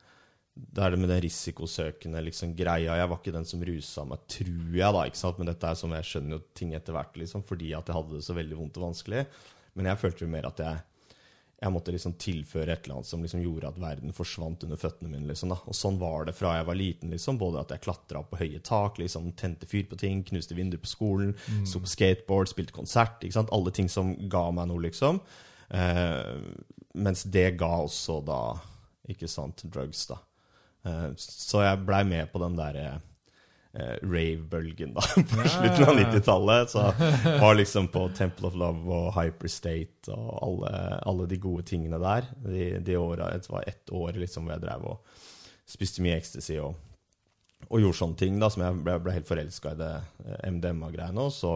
Det 0.59 0.83
er 0.83 0.91
det 0.91 0.98
med 1.00 1.07
den 1.07 1.21
risikosøkende 1.24 2.19
liksom 2.25 2.51
greia. 2.55 2.98
Jeg 3.00 3.07
var 3.07 3.19
ikke 3.21 3.31
den 3.31 3.45
som 3.48 3.62
rusa 3.63 4.03
meg, 4.03 4.25
tror 4.27 4.75
jeg, 4.75 4.93
da. 4.95 5.05
ikke 5.07 5.21
sant? 5.21 5.38
Men 5.39 5.48
dette 5.48 5.69
er 5.69 5.77
som 5.79 5.93
jeg 5.95 6.07
skjønner 6.09 6.36
jo 6.36 6.41
ting 6.57 6.74
etter 6.75 6.95
hvert, 6.95 7.15
liksom, 7.15 7.45
fordi 7.48 7.69
at 7.77 7.88
jeg 7.88 7.95
hadde 7.95 8.17
det 8.17 8.25
så 8.27 8.36
veldig 8.36 8.57
vondt 8.59 8.79
og 8.81 8.89
vanskelig. 8.89 9.24
Men 9.79 9.88
jeg 9.88 10.01
følte 10.01 10.25
jo 10.25 10.31
mer 10.33 10.50
at 10.50 10.59
jeg 10.59 10.81
jeg 11.62 11.72
måtte 11.75 11.92
liksom 11.92 12.13
tilføre 12.16 12.72
et 12.72 12.86
eller 12.86 12.96
annet 13.00 13.06
som 13.10 13.22
liksom 13.22 13.42
gjorde 13.44 13.68
at 13.68 13.80
verden 13.82 14.13
forsvant 14.16 14.63
under 14.63 14.78
føttene 14.80 15.10
mine. 15.12 15.28
liksom 15.28 15.50
da. 15.51 15.58
Og 15.68 15.75
sånn 15.75 15.98
var 16.00 16.24
det 16.30 16.36
fra 16.38 16.54
jeg 16.56 16.66
var 16.70 16.75
liten. 16.80 17.10
liksom, 17.12 17.38
Både 17.38 17.60
at 17.60 17.70
jeg 17.75 17.82
klatra 17.84 18.22
på 18.24 18.38
høye 18.39 18.62
tak, 18.63 18.98
liksom, 18.98 19.34
tente 19.36 19.68
fyr 19.68 19.84
på 19.89 19.98
ting, 20.00 20.24
knuste 20.24 20.56
vinduer 20.56 20.80
på 20.80 20.88
skolen, 20.88 21.36
Mm. 21.50 21.66
sto 21.68 21.80
på 21.84 21.92
skateboard, 21.92 22.48
spilte 22.48 22.72
konsert. 22.72 23.20
ikke 23.22 23.34
sant? 23.34 23.50
Alle 23.51 23.72
ting 23.72 23.89
som 23.89 24.16
ga 24.30 24.50
meg 24.51 24.68
noe, 24.70 24.80
liksom. 24.80 25.20
Eh, 25.70 26.36
mens 26.96 27.24
det 27.24 27.58
ga 27.58 27.68
også 27.84 28.24
da, 28.25 28.60
ikke 29.10 29.28
sant, 29.28 29.62
drugs, 29.70 30.06
da. 30.08 30.18
Eh, 30.86 31.12
så 31.18 31.62
jeg 31.62 31.86
blei 31.86 32.04
med 32.06 32.32
på 32.32 32.39
den 32.39 32.56
derre 32.56 32.86
eh, 32.96 33.00
rave-bølgen 34.01 34.95
da, 34.95 35.03
på 35.15 35.43
slutten 35.45 35.83
av 35.85 35.93
ja, 35.93 36.01
ja. 36.01 36.11
90-tallet. 36.11 36.71
Så 36.73 36.83
var 37.43 37.55
liksom 37.55 37.88
på 37.93 38.07
Temple 38.17 38.49
of 38.49 38.57
Love 38.57 38.99
og 38.99 39.09
Hyperstate 39.17 40.13
og 40.15 40.29
alle, 40.41 40.71
alle 41.05 41.27
de 41.29 41.38
gode 41.41 41.67
tingene 41.69 41.99
der. 42.01 42.29
De, 42.45 42.69
de 42.81 42.97
åra, 42.97 43.29
Det 43.38 43.49
var 43.49 43.67
ett 43.69 43.91
år 43.93 44.17
liksom 44.17 44.47
hvor 44.47 44.57
jeg 44.57 44.65
drev 44.65 44.88
og 44.93 45.25
spiste 45.69 46.01
mye 46.01 46.17
ecstasy 46.17 46.57
og, 46.57 46.77
og 47.67 47.83
gjorde 47.83 47.99
sånne 47.99 48.17
ting, 48.17 48.39
da, 48.41 48.49
som 48.49 48.63
jeg 48.65 48.79
ble, 48.85 48.95
ble 49.05 49.13
helt 49.19 49.29
forelska 49.29 49.75
i 49.75 49.79
det 49.83 49.91
eh, 50.25 50.47
MDMA-greiene. 50.49 51.25
Og 51.27 51.35
så, 51.35 51.51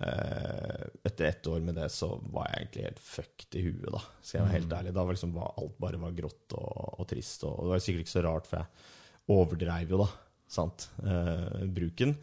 eh, 0.00 0.86
etter 1.04 1.28
ett 1.28 1.50
år 1.50 1.60
med 1.66 1.76
det, 1.76 1.90
så 1.92 2.14
var 2.32 2.48
jeg 2.48 2.62
egentlig 2.62 2.86
helt 2.86 3.02
fucked 3.04 3.58
i 3.58 3.66
huet, 3.66 3.90
da. 3.92 4.00
Skal 4.22 4.38
jeg 4.38 4.46
være 4.46 4.56
helt 4.56 4.78
ærlig. 4.78 4.94
Da 4.96 5.04
var 5.04 5.18
liksom 5.18 5.36
alt 5.44 5.76
bare 5.82 6.00
var 6.00 6.16
grått 6.16 6.56
og, 6.56 7.02
og 7.02 7.10
trist. 7.10 7.44
Og, 7.44 7.52
og 7.52 7.68
det 7.68 7.74
var 7.74 7.84
sikkert 7.84 8.06
ikke 8.06 8.14
så 8.16 8.24
rart, 8.24 8.48
for 8.48 8.62
jeg 8.62 9.36
overdreiv 9.36 9.92
jo, 9.92 10.00
da. 10.06 10.08
Sant? 10.48 10.88
Eh, 11.04 11.66
bruken. 11.68 12.16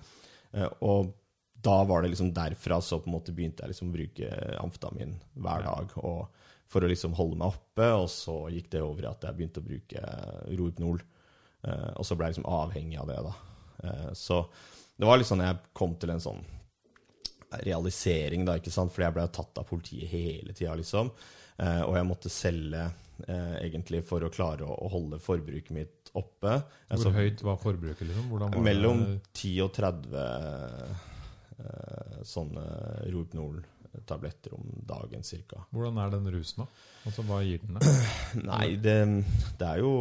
Eh, 0.51 0.69
og 0.85 1.13
da 1.65 1.79
var 1.87 2.03
det 2.03 2.11
liksom 2.13 2.33
derfra 2.33 2.81
så 2.81 2.99
på 3.01 3.09
en 3.09 3.15
måte 3.15 3.33
begynte 3.33 3.63
jeg 3.63 3.73
liksom 3.73 3.89
å 3.89 3.95
bruke 3.95 4.29
amfetamin 4.61 5.15
hver 5.33 5.65
dag. 5.65 5.95
Og 6.03 6.43
for 6.69 6.85
å 6.85 6.89
liksom 6.89 7.15
holde 7.17 7.37
meg 7.39 7.53
oppe, 7.53 7.89
og 7.93 8.07
så 8.11 8.37
gikk 8.53 8.71
det 8.73 8.83
over 8.85 9.05
i 9.05 9.11
at 9.11 9.25
jeg 9.25 9.37
begynte 9.37 9.61
å 9.61 9.67
bruke 9.67 10.03
Rohypnol. 10.51 11.01
Eh, 11.65 11.91
og 11.95 12.05
så 12.05 12.17
ble 12.17 12.29
jeg 12.29 12.35
liksom 12.35 12.51
avhengig 12.51 12.99
av 13.01 13.09
det, 13.11 13.21
da. 13.29 13.33
Eh, 13.85 14.11
så 14.17 14.41
det 14.95 15.07
var 15.09 15.19
liksom 15.19 15.43
jeg 15.43 15.63
kom 15.75 15.95
til 15.99 16.13
en 16.13 16.23
sånn 16.23 16.43
realisering, 17.65 18.45
da, 18.47 18.57
ikke 18.59 18.73
sant? 18.73 18.93
Fordi 18.93 19.07
jeg 19.07 19.15
ble 19.17 19.27
tatt 19.33 19.61
av 19.61 19.67
politiet 19.69 20.11
hele 20.11 20.55
tida, 20.55 20.75
liksom. 20.77 21.11
Eh, 21.57 21.81
og 21.85 21.95
jeg 21.97 22.07
måtte 22.09 22.33
selge 22.33 22.83
eh, 23.27 23.55
egentlig 23.63 24.03
for 24.07 24.25
å 24.25 24.31
klare 24.33 24.67
å 24.67 24.89
holde 24.91 25.21
forbruket 25.23 25.75
mitt 25.75 25.94
oppe. 26.17 26.55
Altså, 26.89 27.09
Hvor 27.09 27.19
høyt 27.21 27.43
var 27.45 27.61
forbruket? 27.61 28.07
liksom? 28.07 28.31
Var 28.31 28.57
mellom 28.63 29.03
det? 29.05 29.19
10 29.33 29.53
og 29.65 29.71
30 29.75 30.17
eh, 31.59 32.19
sånne 32.25 32.65
Rohypnol-tabletter 33.13 34.55
om 34.57 34.67
dagen, 34.87 35.23
ca. 35.23 35.63
Hvordan 35.71 36.01
er 36.03 36.13
den 36.15 36.29
rusen, 36.33 36.63
da? 36.65 36.69
Altså, 37.05 37.21
Hva 37.27 37.39
gir 37.45 37.61
den 37.61 37.77
deg? 37.77 38.07
Nei, 38.49 38.67
det, 38.81 38.95
det 39.59 39.67
er 39.67 39.83
jo 39.83 39.91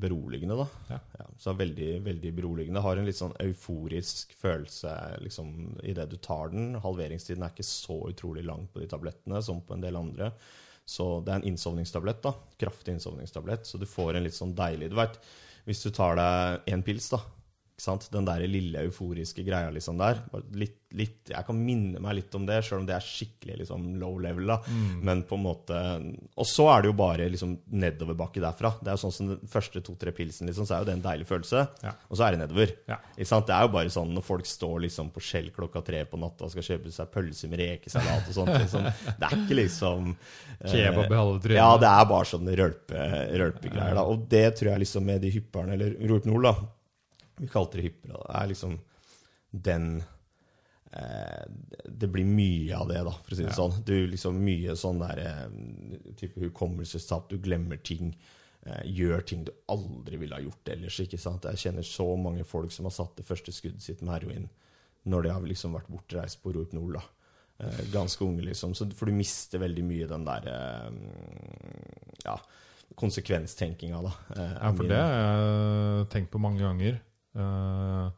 beroligende, 0.00 0.58
da. 0.60 0.68
Ja. 0.94 1.26
så 1.40 1.54
veldig, 1.58 1.90
veldig 2.06 2.32
beroligende. 2.36 2.84
Har 2.84 3.00
en 3.00 3.08
litt 3.08 3.18
sånn 3.18 3.34
euforisk 3.42 4.36
følelse 4.38 4.94
liksom, 5.24 5.50
idet 5.82 6.08
du 6.12 6.16
tar 6.22 6.54
den. 6.54 6.78
Halveringstiden 6.84 7.42
er 7.42 7.54
ikke 7.54 7.66
så 7.66 8.00
utrolig 8.12 8.46
lang 8.46 8.68
på 8.70 8.84
de 8.84 8.90
tablettene 8.90 9.42
som 9.44 9.64
på 9.66 9.74
en 9.76 9.84
del 9.84 9.98
andre. 9.98 10.32
Så 10.88 11.20
det 11.24 11.34
er 11.34 11.42
en 11.42 11.50
innsovningstablett. 11.50 12.22
da, 12.24 12.32
Kraftig 12.60 12.96
innsovningstablett. 12.96 13.66
Så 13.68 13.80
du 13.80 13.86
får 13.86 14.16
en 14.16 14.24
litt 14.24 14.36
sånn 14.36 14.54
deilig 14.56 14.88
Du 14.90 14.96
vet, 14.96 15.18
hvis 15.68 15.82
du 15.84 15.90
tar 15.92 16.16
deg 16.16 16.72
en 16.72 16.84
pils, 16.86 17.10
da. 17.12 17.20
Den 17.78 18.26
der 18.26 18.42
lille 18.50 18.82
euforiske 18.88 19.44
greia 19.46 19.70
liksom 19.70 19.98
der. 20.00 20.18
Litt, 20.58 20.80
litt, 20.98 21.30
jeg 21.30 21.46
kan 21.46 21.58
minne 21.62 22.00
meg 22.02 22.16
litt 22.18 22.34
om 22.34 22.46
det, 22.48 22.56
sjøl 22.66 22.80
om 22.80 22.86
det 22.88 22.96
er 22.96 23.04
skikkelig 23.04 23.60
liksom, 23.60 23.84
low 24.00 24.16
level. 24.18 24.48
da, 24.50 24.56
Men 25.04 25.22
på 25.28 25.36
en 25.38 25.44
måte 25.44 25.78
Og 26.34 26.46
så 26.48 26.66
er 26.72 26.82
det 26.82 26.90
jo 26.90 26.96
bare 26.98 27.28
liksom 27.30 27.54
nedoverbakke 27.70 28.42
derfra. 28.42 28.72
Det 28.80 28.90
er 28.90 28.96
jo 28.96 29.02
sånn 29.04 29.14
som 29.14 29.28
Den 29.30 29.52
første 29.52 29.82
to-tre 29.84 30.12
pilsen 30.16 30.50
liksom, 30.50 30.66
så 30.66 30.74
er 30.76 30.82
jo 30.82 30.88
det 30.88 30.96
en 30.96 31.04
deilig 31.04 31.28
følelse. 31.28 31.66
Ja. 31.84 31.92
Og 32.08 32.18
så 32.18 32.26
er 32.26 32.34
det 32.34 32.42
nedover. 32.42 32.74
Ja. 32.90 32.98
Det 33.14 33.54
er 33.54 33.68
jo 33.68 33.72
bare 33.76 33.92
sånn 33.94 34.10
når 34.16 34.26
folk 34.26 34.48
står 34.48 34.80
liksom 34.88 35.12
på 35.14 35.22
Skjell 35.22 35.52
klokka 35.54 35.84
tre 35.86 36.02
på 36.08 36.18
natta 36.20 36.48
og 36.48 36.54
skal 36.54 36.66
kjøpe 36.66 36.90
seg 36.94 37.12
pølse 37.14 37.50
med 37.52 37.62
rekesalat 37.62 38.26
og 38.26 38.38
sånt. 38.40 38.54
Liksom. 38.56 38.88
Det 39.20 39.28
er 39.28 39.36
ikke 39.38 39.60
liksom 39.60 40.10
eh, 40.14 40.72
Kebab 40.72 41.12
i 41.12 41.20
halve 41.20 41.38
trynet? 41.44 41.60
Ja, 41.60 41.70
det 41.78 41.92
er 41.92 42.10
bare 42.10 42.30
sånne 42.32 42.58
rølpe, 42.58 43.06
rølpegreier. 43.44 43.94
da. 44.00 44.06
Og 44.08 44.26
det 44.30 44.48
tror 44.58 44.72
jeg 44.72 44.84
liksom 44.86 45.06
med 45.08 45.22
de 45.22 45.32
hypperne, 45.36 45.78
eller 45.78 45.94
Rohypnol, 46.08 46.50
da 46.50 46.56
Vi 47.38 47.48
kalte 47.48 47.78
det 47.78 47.84
hyppere. 47.88 48.18
Det 48.22 48.36
er 48.42 48.48
liksom 48.52 48.78
den 49.52 50.02
eh, 50.92 51.44
Det 51.88 52.08
blir 52.12 52.24
mye 52.28 52.76
av 52.76 52.88
det, 52.88 53.02
da, 53.04 53.12
for 53.12 53.34
å 53.34 53.36
si 53.38 53.44
det 53.44 53.52
Ja. 53.52 53.56
sånn. 53.56 53.84
Du 53.84 53.94
liksom 54.06 54.38
Mye 54.44 54.74
sånn 54.76 54.98
der 55.00 55.18
eh, 55.24 56.12
type 56.16 56.40
hukommelsestap. 56.40 57.28
Du 57.30 57.38
glemmer 57.38 57.76
ting. 57.82 58.14
Eh, 58.66 58.82
gjør 58.84 59.24
ting 59.26 59.44
du 59.44 59.52
aldri 59.68 60.16
ville 60.18 60.34
ha 60.34 60.40
gjort 60.42 60.68
ellers. 60.68 60.98
ikke 61.00 61.18
sant? 61.20 61.44
Jeg 61.44 61.56
kjenner 61.56 61.82
så 61.86 62.08
mange 62.18 62.44
folk 62.44 62.72
som 62.72 62.84
har 62.86 62.92
satt 62.92 63.16
det 63.16 63.26
første 63.26 63.52
skuddet 63.52 63.82
sitt 63.82 64.02
med 64.02 64.18
heroin 64.20 64.48
når 65.08 65.22
de 65.22 65.30
har 65.30 65.40
liksom 65.46 65.72
vært 65.72 65.88
bortreist 65.88 66.42
på 66.42 66.52
Rohypnol. 66.52 66.92
da. 66.98 67.02
Eh, 67.60 67.84
ganske 67.92 68.20
unge, 68.24 68.42
liksom. 68.44 68.74
Så, 68.74 68.90
for 68.94 69.06
du 69.06 69.12
mister 69.12 69.58
veldig 69.58 69.84
mye 69.84 70.06
den 70.10 70.24
der 70.26 70.48
ja, 72.24 72.34
konsekvenstenkinga, 72.98 74.02
da. 74.04 74.12
Ja, 74.36 74.72
for 74.76 74.84
det 74.88 74.98
har 74.98 75.12
jeg 76.02 76.08
tenkt 76.12 76.30
på 76.34 76.40
mange 76.42 76.60
ganger. 76.62 76.98
Eh, 77.36 78.08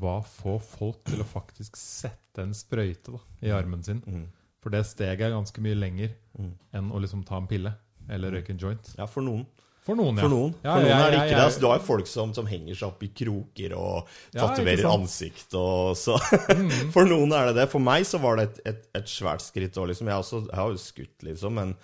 hva 0.00 0.16
får 0.26 0.60
folk 0.62 1.00
til 1.10 1.22
å 1.22 1.26
faktisk 1.26 1.76
sette 1.80 2.44
en 2.44 2.52
sprøyte 2.54 3.12
da, 3.16 3.22
i 3.42 3.50
armen 3.54 3.82
sin? 3.86 4.02
Mm. 4.06 4.26
For 4.62 4.70
det 4.74 4.84
steget 4.86 5.26
er 5.30 5.34
ganske 5.36 5.62
mye 5.64 5.78
lenger 5.78 6.12
Mm. 6.38 6.52
enn 6.78 6.90
å 6.94 7.00
liksom 7.02 7.24
ta 7.26 7.36
en 7.40 7.46
pille 7.50 7.72
eller 8.08 8.30
røyke 8.36 8.50
en 8.54 8.58
joint. 8.58 8.94
Ja, 8.98 9.06
for 9.06 9.20
noen. 9.22 9.46
For 9.82 9.96
noen, 9.96 10.16
ja. 10.16 10.22
For 10.22 10.28
noen, 10.30 10.54
Ja, 10.62 10.74
for 10.76 10.82
noen 10.84 10.90
ja, 10.90 10.98
er 11.06 11.10
det 11.10 11.18
ikke 11.24 11.36
det. 11.36 11.44
Altså, 11.46 11.60
du 11.60 11.66
har 11.66 11.78
jo 11.80 11.84
folk 11.86 12.06
som, 12.06 12.34
som 12.36 12.46
henger 12.46 12.74
seg 12.76 12.88
opp 12.90 13.02
i 13.02 13.08
kroker 13.16 13.72
og 13.74 14.08
tatoverer 14.36 14.86
ansikt 14.92 15.54
og 15.58 15.96
så 15.98 16.18
Mm. 16.60 16.92
For 16.92 17.08
noen 17.08 17.32
er 17.34 17.46
det 17.50 17.56
det. 17.62 17.68
For 17.72 17.80
meg 17.82 18.04
så 18.06 18.20
var 18.22 18.36
det 18.36 18.44
et, 18.50 18.60
et, 18.74 18.82
et 19.00 19.08
svært 19.10 19.40
skritt 19.42 19.74
òg, 19.80 19.88
liksom. 19.90 20.06
Jeg, 20.12 20.20
også, 20.22 20.42
jeg 20.50 20.58
har 20.60 20.70
jo 20.70 20.76
skutt, 20.84 21.16
liksom, 21.26 21.56
men 21.58 21.74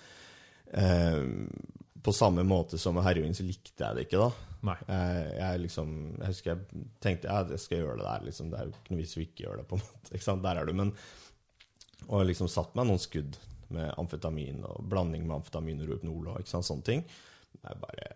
eh, 0.71 1.25
på 2.03 2.13
samme 2.15 2.45
måte 2.47 2.77
som 2.79 2.95
med 2.95 3.03
heroin 3.03 3.33
så 3.35 3.43
likte 3.43 3.83
jeg 3.83 3.95
det 3.97 4.05
ikke, 4.07 4.21
da. 4.21 4.56
Jeg, 4.67 5.27
jeg 5.37 5.61
liksom 5.63 5.91
Jeg 6.17 6.31
husker 6.31 6.51
jeg 6.53 6.85
tenkte 7.03 7.29
ja, 7.29 7.43
jeg 7.53 7.63
skal 7.63 7.83
gjøre 7.83 7.97
det 8.01 8.07
der, 8.07 8.25
liksom. 8.27 8.51
Det 8.51 8.59
er 8.59 8.67
jo 8.69 8.75
ikke 8.75 8.93
noe 8.93 9.01
vits 9.01 9.17
å 9.17 9.23
ikke 9.23 9.45
gjøre 9.45 9.61
det, 9.61 9.67
på 9.69 9.77
en 9.77 9.85
måte. 9.85 10.41
Der 10.47 10.61
er 10.61 10.69
du. 10.69 10.73
Men 10.77 10.93
Og 12.07 12.25
liksom 12.27 12.51
satt 12.51 12.75
meg 12.77 12.89
noen 12.89 13.01
skudd 13.01 13.39
med 13.73 13.91
amfetamin 13.99 14.61
og 14.63 14.83
blanding 14.87 15.25
med 15.27 15.41
amfetamin 15.41 15.81
og 15.83 15.89
Rohypnol 15.91 16.29
og 16.31 16.39
ikke 16.39 16.53
sant, 16.53 16.67
sånne 16.69 16.87
ting. 16.87 17.01
Jeg 17.57 17.81
bare 17.81 18.11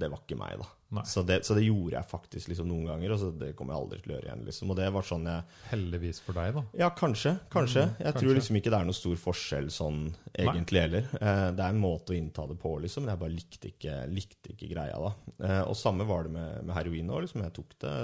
Det 0.00 0.08
var 0.08 0.20
ikke 0.22 0.38
meg, 0.40 0.60
da. 0.60 0.68
Så 1.06 1.22
det, 1.22 1.44
så 1.46 1.54
det 1.54 1.62
gjorde 1.62 1.94
jeg 1.94 2.08
faktisk 2.10 2.48
liksom 2.50 2.66
noen 2.66 2.88
ganger, 2.88 3.12
og 3.14 3.20
så 3.20 3.28
det 3.38 3.52
kommer 3.58 3.76
jeg 3.76 3.82
aldri 3.84 3.98
til 4.02 4.10
å 4.10 4.14
gjøre 4.16 4.26
igjen. 4.26 4.40
liksom. 4.48 4.72
Og 4.72 4.78
det 4.80 4.88
var 4.96 5.06
sånn 5.06 5.28
jeg 5.30 5.60
Heldigvis 5.70 6.18
for 6.24 6.38
deg, 6.40 6.56
da. 6.56 6.62
Ja, 6.80 6.88
kanskje. 6.98 7.36
Kanskje. 7.52 7.84
Mm, 7.86 7.92
jeg 7.94 8.06
kanskje. 8.08 8.22
tror 8.24 8.38
liksom 8.40 8.58
ikke 8.58 8.72
det 8.74 8.80
er 8.80 8.88
noen 8.88 8.98
stor 8.98 9.20
forskjell 9.22 9.70
sånn 9.70 10.00
egentlig 10.34 10.82
heller. 10.82 11.06
Eh, 11.20 11.44
det 11.54 11.62
er 11.66 11.76
en 11.76 11.82
måte 11.84 12.10
å 12.14 12.18
innta 12.18 12.46
det 12.50 12.58
på, 12.58 12.74
liksom. 12.82 13.06
Men 13.06 13.14
jeg 13.14 13.22
bare 13.22 13.36
likte 13.36 13.70
ikke, 13.70 13.96
likte 14.10 14.54
ikke 14.56 14.70
greia, 14.72 14.98
da. 14.98 15.12
Eh, 15.46 15.62
og 15.62 15.78
samme 15.78 16.08
var 16.08 16.26
det 16.26 16.34
med, 16.34 16.58
med 16.64 16.74
heroin 16.80 17.14
òg. 17.14 17.22
Liksom. 17.28 17.44
Jeg 17.46 17.56
tok 17.60 17.78
det 17.86 17.94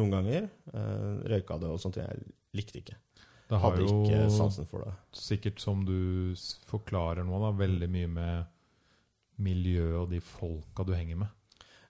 noen 0.00 0.16
ganger. 0.18 0.50
Eh, 0.72 1.12
røyka 1.30 1.60
det 1.62 1.70
og 1.70 1.78
sånt. 1.84 2.00
Jeg 2.02 2.26
likte 2.58 2.82
ikke. 2.82 2.98
Det 3.46 3.60
har 3.62 3.76
Hadde 3.76 3.86
ikke 3.86 4.24
sansen 4.34 4.66
for 4.66 4.82
det. 4.82 4.92
sikkert, 5.14 5.60
som 5.62 5.84
du 5.86 6.34
forklarer 6.66 7.22
nå, 7.22 7.38
da, 7.44 7.52
veldig 7.54 7.88
mye 7.94 8.10
med 8.10 8.52
miljøet 9.42 9.98
og 10.00 10.10
de 10.12 10.20
folka 10.24 10.84
du 10.86 10.94
henger 10.96 11.20
med. 11.24 11.32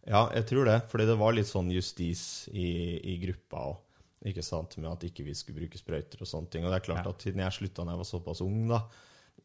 Ja, 0.06 0.28
jeg 0.34 0.46
tror 0.46 0.68
det. 0.68 0.80
Fordi 0.90 1.06
det 1.08 1.18
var 1.18 1.34
litt 1.34 1.50
sånn 1.50 1.70
justis 1.74 2.46
i, 2.52 2.68
i 3.14 3.16
gruppa 3.22 3.64
òg. 3.72 3.82
Ikke 4.26 4.42
sant? 4.42 4.76
Med 4.80 4.90
at 4.90 5.04
ikke 5.06 5.26
vi 5.26 5.34
skulle 5.36 5.60
bruke 5.60 5.78
sprøyter 5.78 6.22
og 6.22 6.30
sånne 6.30 6.50
ting. 6.50 6.64
Og 6.64 6.72
det 6.72 6.80
er 6.80 6.86
klart 6.86 7.06
Ja. 7.06 7.12
at 7.12 7.22
siden 7.22 7.42
jeg 7.42 7.58
slutta 7.58 7.84
da 7.84 7.94
jeg 7.94 8.02
var 8.02 8.08
såpass 8.08 8.42
ung, 8.42 8.64
da, 8.70 8.80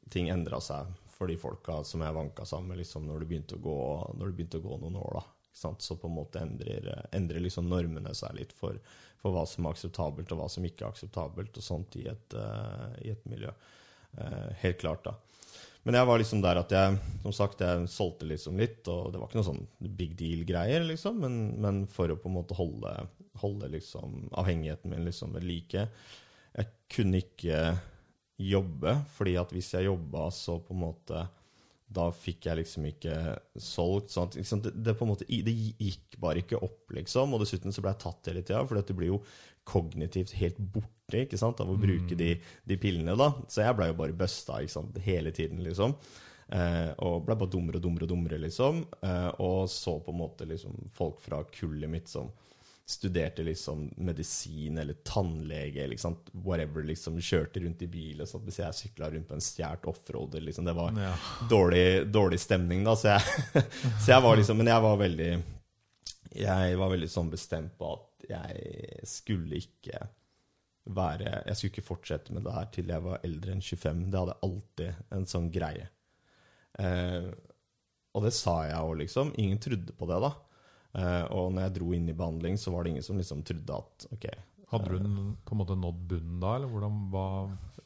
ting 0.10 0.30
endra 0.34 0.62
seg 0.64 0.90
for 1.12 1.30
de 1.30 1.38
folka 1.38 1.84
som 1.86 2.02
jeg 2.02 2.16
vanka 2.16 2.46
sammen 2.50 2.74
med 2.74 2.82
liksom, 2.82 3.06
når, 3.06 3.26
det 3.28 3.60
gå, 3.62 3.78
når 4.18 4.32
det 4.32 4.38
begynte 4.38 4.62
å 4.62 4.66
gå 4.66 4.80
noen 4.82 4.98
år. 5.02 5.20
da. 5.20 5.26
Så 5.54 5.98
på 6.00 6.08
en 6.08 6.16
måte 6.16 6.42
endrer, 6.42 6.88
endrer 7.12 7.44
liksom 7.44 7.68
normene 7.70 8.14
seg 8.18 8.34
litt 8.38 8.54
for, 8.58 8.80
for 9.22 9.36
hva 9.36 9.44
som 9.46 9.68
er 9.68 9.76
akseptabelt, 9.76 10.32
og 10.32 10.40
hva 10.40 10.48
som 10.50 10.66
ikke 10.66 10.86
er 10.86 10.96
akseptabelt, 10.96 11.58
og 11.60 11.66
sånt 11.66 11.98
i 12.00 12.08
et, 12.10 12.34
uh, 12.34 12.96
i 13.04 13.12
et 13.14 13.26
miljø. 13.30 13.52
Uh, 14.18 14.50
helt 14.64 14.80
klart, 14.82 15.06
da. 15.06 15.18
Men 15.84 15.98
jeg 15.98 16.08
var 16.08 16.22
liksom 16.22 16.42
der 16.44 16.60
at 16.62 16.74
jeg 16.76 16.98
som 17.24 17.34
sagt, 17.34 17.62
jeg 17.66 17.90
solgte 17.90 18.28
liksom 18.30 18.60
litt, 18.62 18.86
og 18.92 19.12
det 19.14 19.22
var 19.22 19.30
ikke 19.30 19.40
noe 19.40 19.48
sånn 19.48 19.64
big 19.98 20.14
deal-greier, 20.20 20.86
liksom, 20.86 21.22
men, 21.24 21.38
men 21.62 21.84
for 21.90 22.14
å 22.14 22.18
på 22.22 22.30
en 22.30 22.38
måte 22.38 22.58
holde, 22.58 22.94
holde 23.42 23.70
liksom 23.74 24.28
avhengigheten 24.38 24.94
min 24.94 25.08
liksom 25.08 25.34
ved 25.38 25.46
like. 25.48 25.88
jeg 26.58 26.72
kunne 26.92 27.22
ikke 27.24 27.62
jobbe, 28.42 28.96
fordi 29.16 29.38
at 29.42 29.54
hvis 29.54 29.74
jeg 29.76 29.90
jobba, 29.90 30.30
så 30.34 30.58
på 30.62 30.76
en 30.76 30.84
måte 30.86 31.26
da 31.92 32.08
fikk 32.16 32.48
jeg 32.48 32.60
liksom 32.62 32.86
ikke 32.88 33.16
solgt. 33.60 34.14
Sånn 34.14 34.30
at, 34.30 34.38
liksom, 34.40 34.62
det, 34.64 34.72
det, 34.80 34.96
på 34.96 35.06
en 35.06 35.12
måte, 35.12 35.28
det 35.28 35.54
gikk 35.54 36.16
bare 36.24 36.40
ikke 36.44 36.62
opp, 36.64 36.86
liksom. 36.96 37.34
Og 37.36 37.44
dessuten 37.44 37.76
så 37.76 37.84
ble 37.84 37.92
jeg 37.92 38.04
tatt 38.06 38.30
hele 38.32 38.44
tida, 38.46 38.62
for 38.68 38.80
det 38.80 38.96
blir 38.96 39.12
jo 39.12 39.20
kognitivt 39.68 40.32
helt 40.40 40.58
borte 40.58 41.22
ikke 41.26 41.38
sant, 41.40 41.60
av 41.60 41.70
å 41.70 41.78
bruke 41.80 42.16
de, 42.18 42.34
de 42.66 42.78
pillene. 42.82 43.16
da. 43.20 43.32
Så 43.52 43.62
jeg 43.66 43.76
ble 43.78 43.90
jo 43.92 43.98
bare 44.00 44.16
busta 44.18 44.62
ikke 44.64 44.76
sant, 44.78 44.98
hele 45.06 45.32
tiden, 45.36 45.60
liksom. 45.66 45.96
Eh, 46.52 46.92
og 47.00 47.26
ble 47.28 47.36
bare 47.40 47.52
dummere 47.52 47.80
og 47.80 47.84
dummere 47.86 48.08
og 48.08 48.12
dummere, 48.14 48.40
liksom. 48.44 48.86
Eh, 49.04 49.30
og 49.44 49.68
så 49.72 49.98
på 50.04 50.12
en 50.12 50.22
måte 50.24 50.48
liksom 50.50 50.78
folk 50.98 51.20
fra 51.24 51.44
kullet 51.52 51.90
mitt 51.92 52.08
som 52.12 52.32
studerte 52.92 53.44
liksom 53.48 53.86
medisin 54.04 54.78
eller 54.82 54.98
tannlege, 55.08 55.86
liksom, 55.88 56.18
whatever, 56.44 56.84
liksom, 56.84 57.22
kjørte 57.24 57.62
rundt 57.64 57.86
i 57.86 57.88
bil. 57.88 58.26
Sånn. 58.28 58.42
hvis 58.44 58.58
jeg 58.60 58.76
sykla 58.76 59.12
rundt 59.14 59.30
på 59.30 59.38
en 59.38 59.44
stjålet 59.46 59.88
offroader, 59.88 60.42
liksom, 60.44 60.66
det 60.68 60.74
var 60.76 60.92
Ja. 61.00 61.14
dårlig, 61.50 62.12
dårlig 62.12 62.40
stemning, 62.44 62.84
da. 62.84 62.96
Så 63.00 63.14
jeg, 63.14 63.64
så 64.04 64.12
jeg 64.12 64.22
var 64.26 64.36
liksom 64.42 64.58
Men 64.60 64.68
jeg 64.74 64.82
var 64.84 64.98
veldig 65.00 65.32
Jeg 66.36 66.76
var 66.80 66.92
veldig 66.94 67.10
sånn 67.12 67.30
bestemt 67.32 67.74
på 67.80 67.90
at 67.98 68.26
jeg 68.30 69.06
skulle 69.10 69.58
ikke 69.60 70.00
være 70.92 71.32
Jeg 71.46 71.56
skulle 71.58 71.72
ikke 71.76 71.86
fortsette 71.86 72.34
med 72.34 72.46
det 72.48 72.54
her 72.56 72.70
til 72.74 72.88
jeg 72.90 73.04
var 73.06 73.20
eldre 73.28 73.52
enn 73.56 73.62
25. 73.62 74.06
Det 74.14 74.20
hadde 74.22 74.38
alltid 74.48 75.02
en 75.18 75.26
sånn 75.30 75.50
greie. 75.54 75.90
Eh, 76.80 77.28
og 78.16 78.24
det 78.26 78.32
sa 78.36 78.56
jeg 78.68 78.80
òg, 78.80 78.96
liksom. 79.04 79.34
Ingen 79.40 79.60
trodde 79.64 79.94
på 79.96 80.08
det, 80.10 80.18
da. 80.24 80.32
Eh, 81.00 81.26
og 81.36 81.52
når 81.56 81.68
jeg 81.68 81.76
dro 81.78 81.92
inn 81.96 82.10
i 82.12 82.16
behandling, 82.18 82.58
så 82.60 82.74
var 82.74 82.84
det 82.84 82.96
ingen 82.96 83.06
som 83.06 83.20
liksom 83.20 83.44
trodde 83.48 83.78
at 83.78 84.08
OK 84.16 84.26
Hadde 84.72 84.88
du 84.88 84.98
n- 85.04 85.36
på 85.44 85.52
en 85.56 85.60
måte 85.60 85.76
nådd 85.76 86.02
bunnen 86.08 86.40
da, 86.40 86.56
eller 86.56 86.72
hvordan 86.72 86.98
hva 87.12 87.26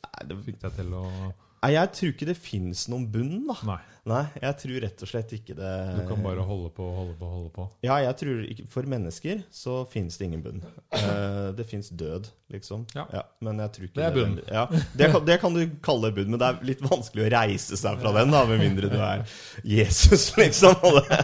Nei, 0.05 0.25
det, 0.29 0.35
fikk 0.45 0.59
deg 0.61 0.75
til 0.77 0.91
å 0.93 1.03
nei, 1.09 1.71
jeg 1.73 1.89
tror 1.97 2.11
ikke 2.13 2.27
det 2.29 2.35
fins 2.37 2.83
noen 2.93 3.07
bunn, 3.11 3.39
da. 3.49 3.55
Nei, 3.65 3.79
Nei, 4.05 4.21
jeg 4.37 4.53
tror 4.61 4.83
rett 4.83 5.01
og 5.01 5.09
slett 5.09 5.31
ikke 5.33 5.55
det 5.57 5.69
du 5.95 6.01
kan 6.05 6.19
bare 6.21 6.43
holde 6.45 6.67
på, 6.77 6.85
holde 6.93 7.15
på, 7.17 7.25
holde 7.25 7.49
på. 7.55 7.63
Ja, 7.81 7.95
jeg 8.03 8.13
tror 8.19 8.43
ikke 8.45 8.65
For 8.69 8.89
mennesker 8.89 9.39
så 9.49 9.79
fins 9.89 10.19
det 10.19 10.27
ingen 10.27 10.43
bunn. 10.45 10.59
Uh, 10.93 11.49
det 11.57 11.65
fins 11.65 11.89
død, 11.89 12.27
liksom. 12.53 12.83
Ja. 12.93 13.23
men 13.41 13.63
jeg 13.63 13.73
tror 13.73 13.87
ikke 13.87 13.97
Det 13.97 14.05
er 14.05 14.13
bunn. 14.13 14.35
Ja, 14.45 14.65
det, 14.93 15.09
kan, 15.09 15.25
det 15.25 15.39
kan 15.41 15.57
du 15.57 15.63
kalle 15.85 16.11
bunn, 16.13 16.29
men 16.35 16.41
det 16.41 16.51
er 16.51 16.69
litt 16.69 16.83
vanskelig 16.85 17.25
å 17.25 17.31
reise 17.33 17.79
seg 17.81 17.97
fra 18.03 18.11
den, 18.19 18.35
da, 18.35 18.43
med 18.51 18.61
mindre 18.61 18.91
du 18.93 18.99
er 18.99 19.25
Jesus, 19.65 20.27
liksom. 20.41 20.77
Og 20.85 20.99
det, 20.99 21.19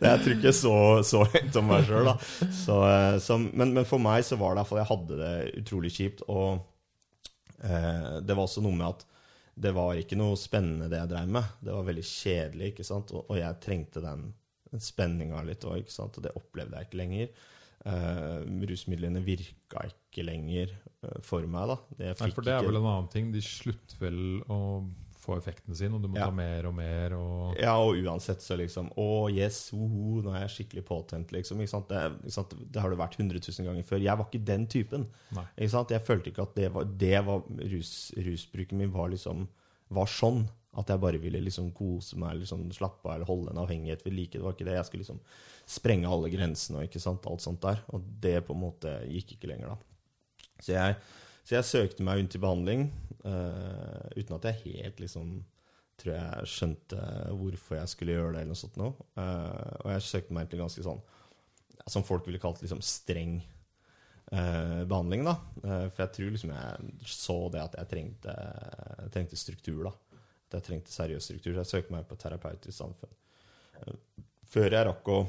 det 0.00 0.10
jeg 0.10 0.24
tror 0.24 0.36
ikke 0.40 0.54
så, 0.58 0.74
så 1.06 1.22
høyt 1.22 1.60
om 1.62 1.70
meg 1.70 1.86
sjøl, 1.86 2.10
da. 2.10 2.16
Så, 2.64 2.80
eh, 2.88 3.20
så, 3.22 3.38
men, 3.38 3.76
men 3.78 3.86
for 3.86 4.02
meg 4.02 4.26
så 4.26 4.40
var 4.40 4.56
det 4.56 4.64
iallfall 4.64 4.82
Jeg 4.82 4.90
hadde 4.90 5.20
det 5.22 5.32
utrolig 5.62 5.94
kjipt, 5.94 6.26
og 6.26 6.58
eh, 7.62 8.18
det 8.26 8.34
var 8.34 8.48
også 8.48 8.66
noe 8.66 8.74
med 8.74 8.90
at 8.90 9.07
det 9.58 9.72
var 9.76 9.98
ikke 9.98 10.18
noe 10.18 10.38
spennende 10.38 10.88
det 10.92 11.00
jeg 11.00 11.10
drev 11.12 11.30
med. 11.38 11.54
Det 11.64 11.74
var 11.74 11.86
veldig 11.88 12.04
kjedelig, 12.06 12.72
ikke 12.72 12.86
sant? 12.86 13.12
Og, 13.16 13.24
og 13.28 13.40
jeg 13.40 13.60
trengte 13.64 14.02
den, 14.04 14.28
den 14.70 14.84
spenninga 14.84 15.42
litt 15.46 15.66
òg, 15.66 15.80
ikke 15.82 15.94
sant? 15.94 16.18
Og 16.18 16.26
det 16.26 16.34
opplevde 16.38 16.78
jeg 16.78 16.88
ikke 16.88 17.00
lenger. 17.02 17.32
Uh, 17.86 18.42
rusmidlene 18.68 19.22
virka 19.24 19.84
ikke 19.86 20.24
lenger 20.26 20.72
uh, 21.06 21.18
for 21.24 21.46
meg, 21.50 21.70
da. 21.70 21.76
Nei, 22.00 22.14
for 22.34 22.42
det 22.46 22.54
er 22.54 22.62
ikke- 22.62 22.72
vel 22.72 22.80
en 22.80 22.90
annen 22.92 23.12
ting. 23.12 23.30
De 23.34 23.42
slutter 23.44 24.00
vel 24.02 24.20
å 24.50 24.60
få 25.28 25.36
effekten 25.38 25.76
sin, 25.76 25.94
og 25.94 26.02
du 26.02 26.08
må 26.08 26.16
Ja. 26.18 26.26
ta 26.26 26.34
mer 26.34 26.66
og 26.66 26.74
mer. 26.74 27.14
Og 27.14 27.56
Ja, 27.60 27.76
og 27.78 27.94
uansett 28.00 28.40
så 28.44 28.56
liksom 28.58 28.90
Å, 28.96 29.28
yes, 29.30 29.70
woho, 29.72 30.22
nå 30.24 30.34
er 30.34 30.46
jeg 30.48 30.54
skikkelig 30.56 30.84
påtent, 30.88 31.30
liksom. 31.36 31.58
Det, 31.60 32.02
det 32.72 32.80
har 32.82 32.90
det 32.90 32.98
vært 32.98 33.18
100 33.20 33.40
000 33.44 33.68
ganger 33.68 33.84
før. 33.84 34.00
Jeg 34.02 34.18
var 34.18 34.26
ikke 34.30 34.44
den 34.44 34.66
typen. 34.66 35.06
Ikke 35.56 35.70
sant? 35.70 35.90
Jeg 35.94 36.04
følte 36.08 36.32
ikke 36.32 36.42
at 36.48 36.54
det 36.56 36.72
var, 36.74 36.84
det 36.84 37.24
var 37.26 37.42
rus, 37.72 38.12
Rusbruken 38.16 38.78
min 38.78 38.90
var 38.92 39.08
liksom 39.12 39.46
Var 39.90 40.06
sånn. 40.06 40.48
At 40.78 40.90
jeg 40.92 41.00
bare 41.00 41.18
ville 41.18 41.40
liksom 41.40 41.72
kose 41.74 42.14
meg 42.20 42.36
liksom 42.42 42.66
slappe 42.76 43.08
av 43.08 43.14
eller 43.16 43.26
holde 43.26 43.50
en 43.50 43.58
avhengighet 43.64 44.04
ved 44.04 44.12
like. 44.14 44.36
Det 44.36 44.42
var 44.44 44.52
ikke 44.52 44.66
det. 44.68 44.74
Jeg 44.76 44.84
skulle 44.84 45.00
liksom 45.06 45.20
sprenge 45.66 46.06
alle 46.12 46.28
grensene 46.30 46.78
og 46.78 46.84
ikke 46.84 47.00
sant? 47.00 47.24
alt 47.26 47.40
sånt 47.40 47.60
der. 47.64 47.80
Og 47.96 48.04
det 48.20 48.44
på 48.46 48.54
en 48.54 48.60
måte 48.60 48.92
gikk 49.08 49.32
ikke 49.38 49.48
lenger, 49.48 49.72
da. 49.72 49.76
Så 50.60 50.74
jeg, 50.76 50.96
så 51.48 51.54
jeg 51.56 51.64
søkte 51.64 52.04
meg 52.04 52.20
inn 52.20 52.26
til 52.28 52.42
behandling 52.44 52.82
uh, 53.24 54.04
uten 54.12 54.34
at 54.36 54.46
jeg 54.50 54.58
helt 54.66 54.98
liksom 55.00 55.30
tror 55.98 56.12
jeg 56.12 56.50
skjønte 56.52 57.04
hvorfor 57.40 57.78
jeg 57.78 57.90
skulle 57.90 58.18
gjøre 58.18 58.34
det, 58.34 58.42
eller 58.42 58.52
noe 58.52 58.60
sånt 58.60 58.76
noe. 58.76 59.06
Uh, 59.16 59.78
og 59.80 59.94
jeg 59.94 60.04
søkte 60.04 60.36
meg 60.36 60.50
til 60.50 60.60
ganske 60.60 60.84
sånn 60.84 61.00
Som 61.88 62.04
folk 62.04 62.28
ville 62.28 62.38
kalt 62.42 62.60
liksom 62.60 62.82
streng 62.84 63.38
uh, 63.40 64.84
behandling, 64.84 65.24
da. 65.24 65.38
For 65.64 66.04
jeg 66.04 66.14
tror 66.18 66.36
liksom 66.36 66.52
jeg 66.52 67.08
så 67.16 67.38
det 67.54 67.64
at 67.64 67.80
jeg 67.80 67.90
trengte, 67.94 68.36
jeg 69.06 69.14
trengte 69.16 69.40
struktur, 69.40 69.88
da. 69.88 70.20
At 70.50 70.58
jeg 70.60 70.68
trengte 70.68 70.92
seriøs 70.92 71.30
struktur. 71.30 71.54
Så 71.54 71.64
jeg 71.64 71.72
søkte 71.72 71.96
meg 71.96 72.04
på 72.12 72.20
terapeutisk 72.20 72.76
samfunn. 72.76 73.16
Før 74.52 74.68
jeg 74.76 74.88
rakk 74.92 75.14
å, 75.16 75.22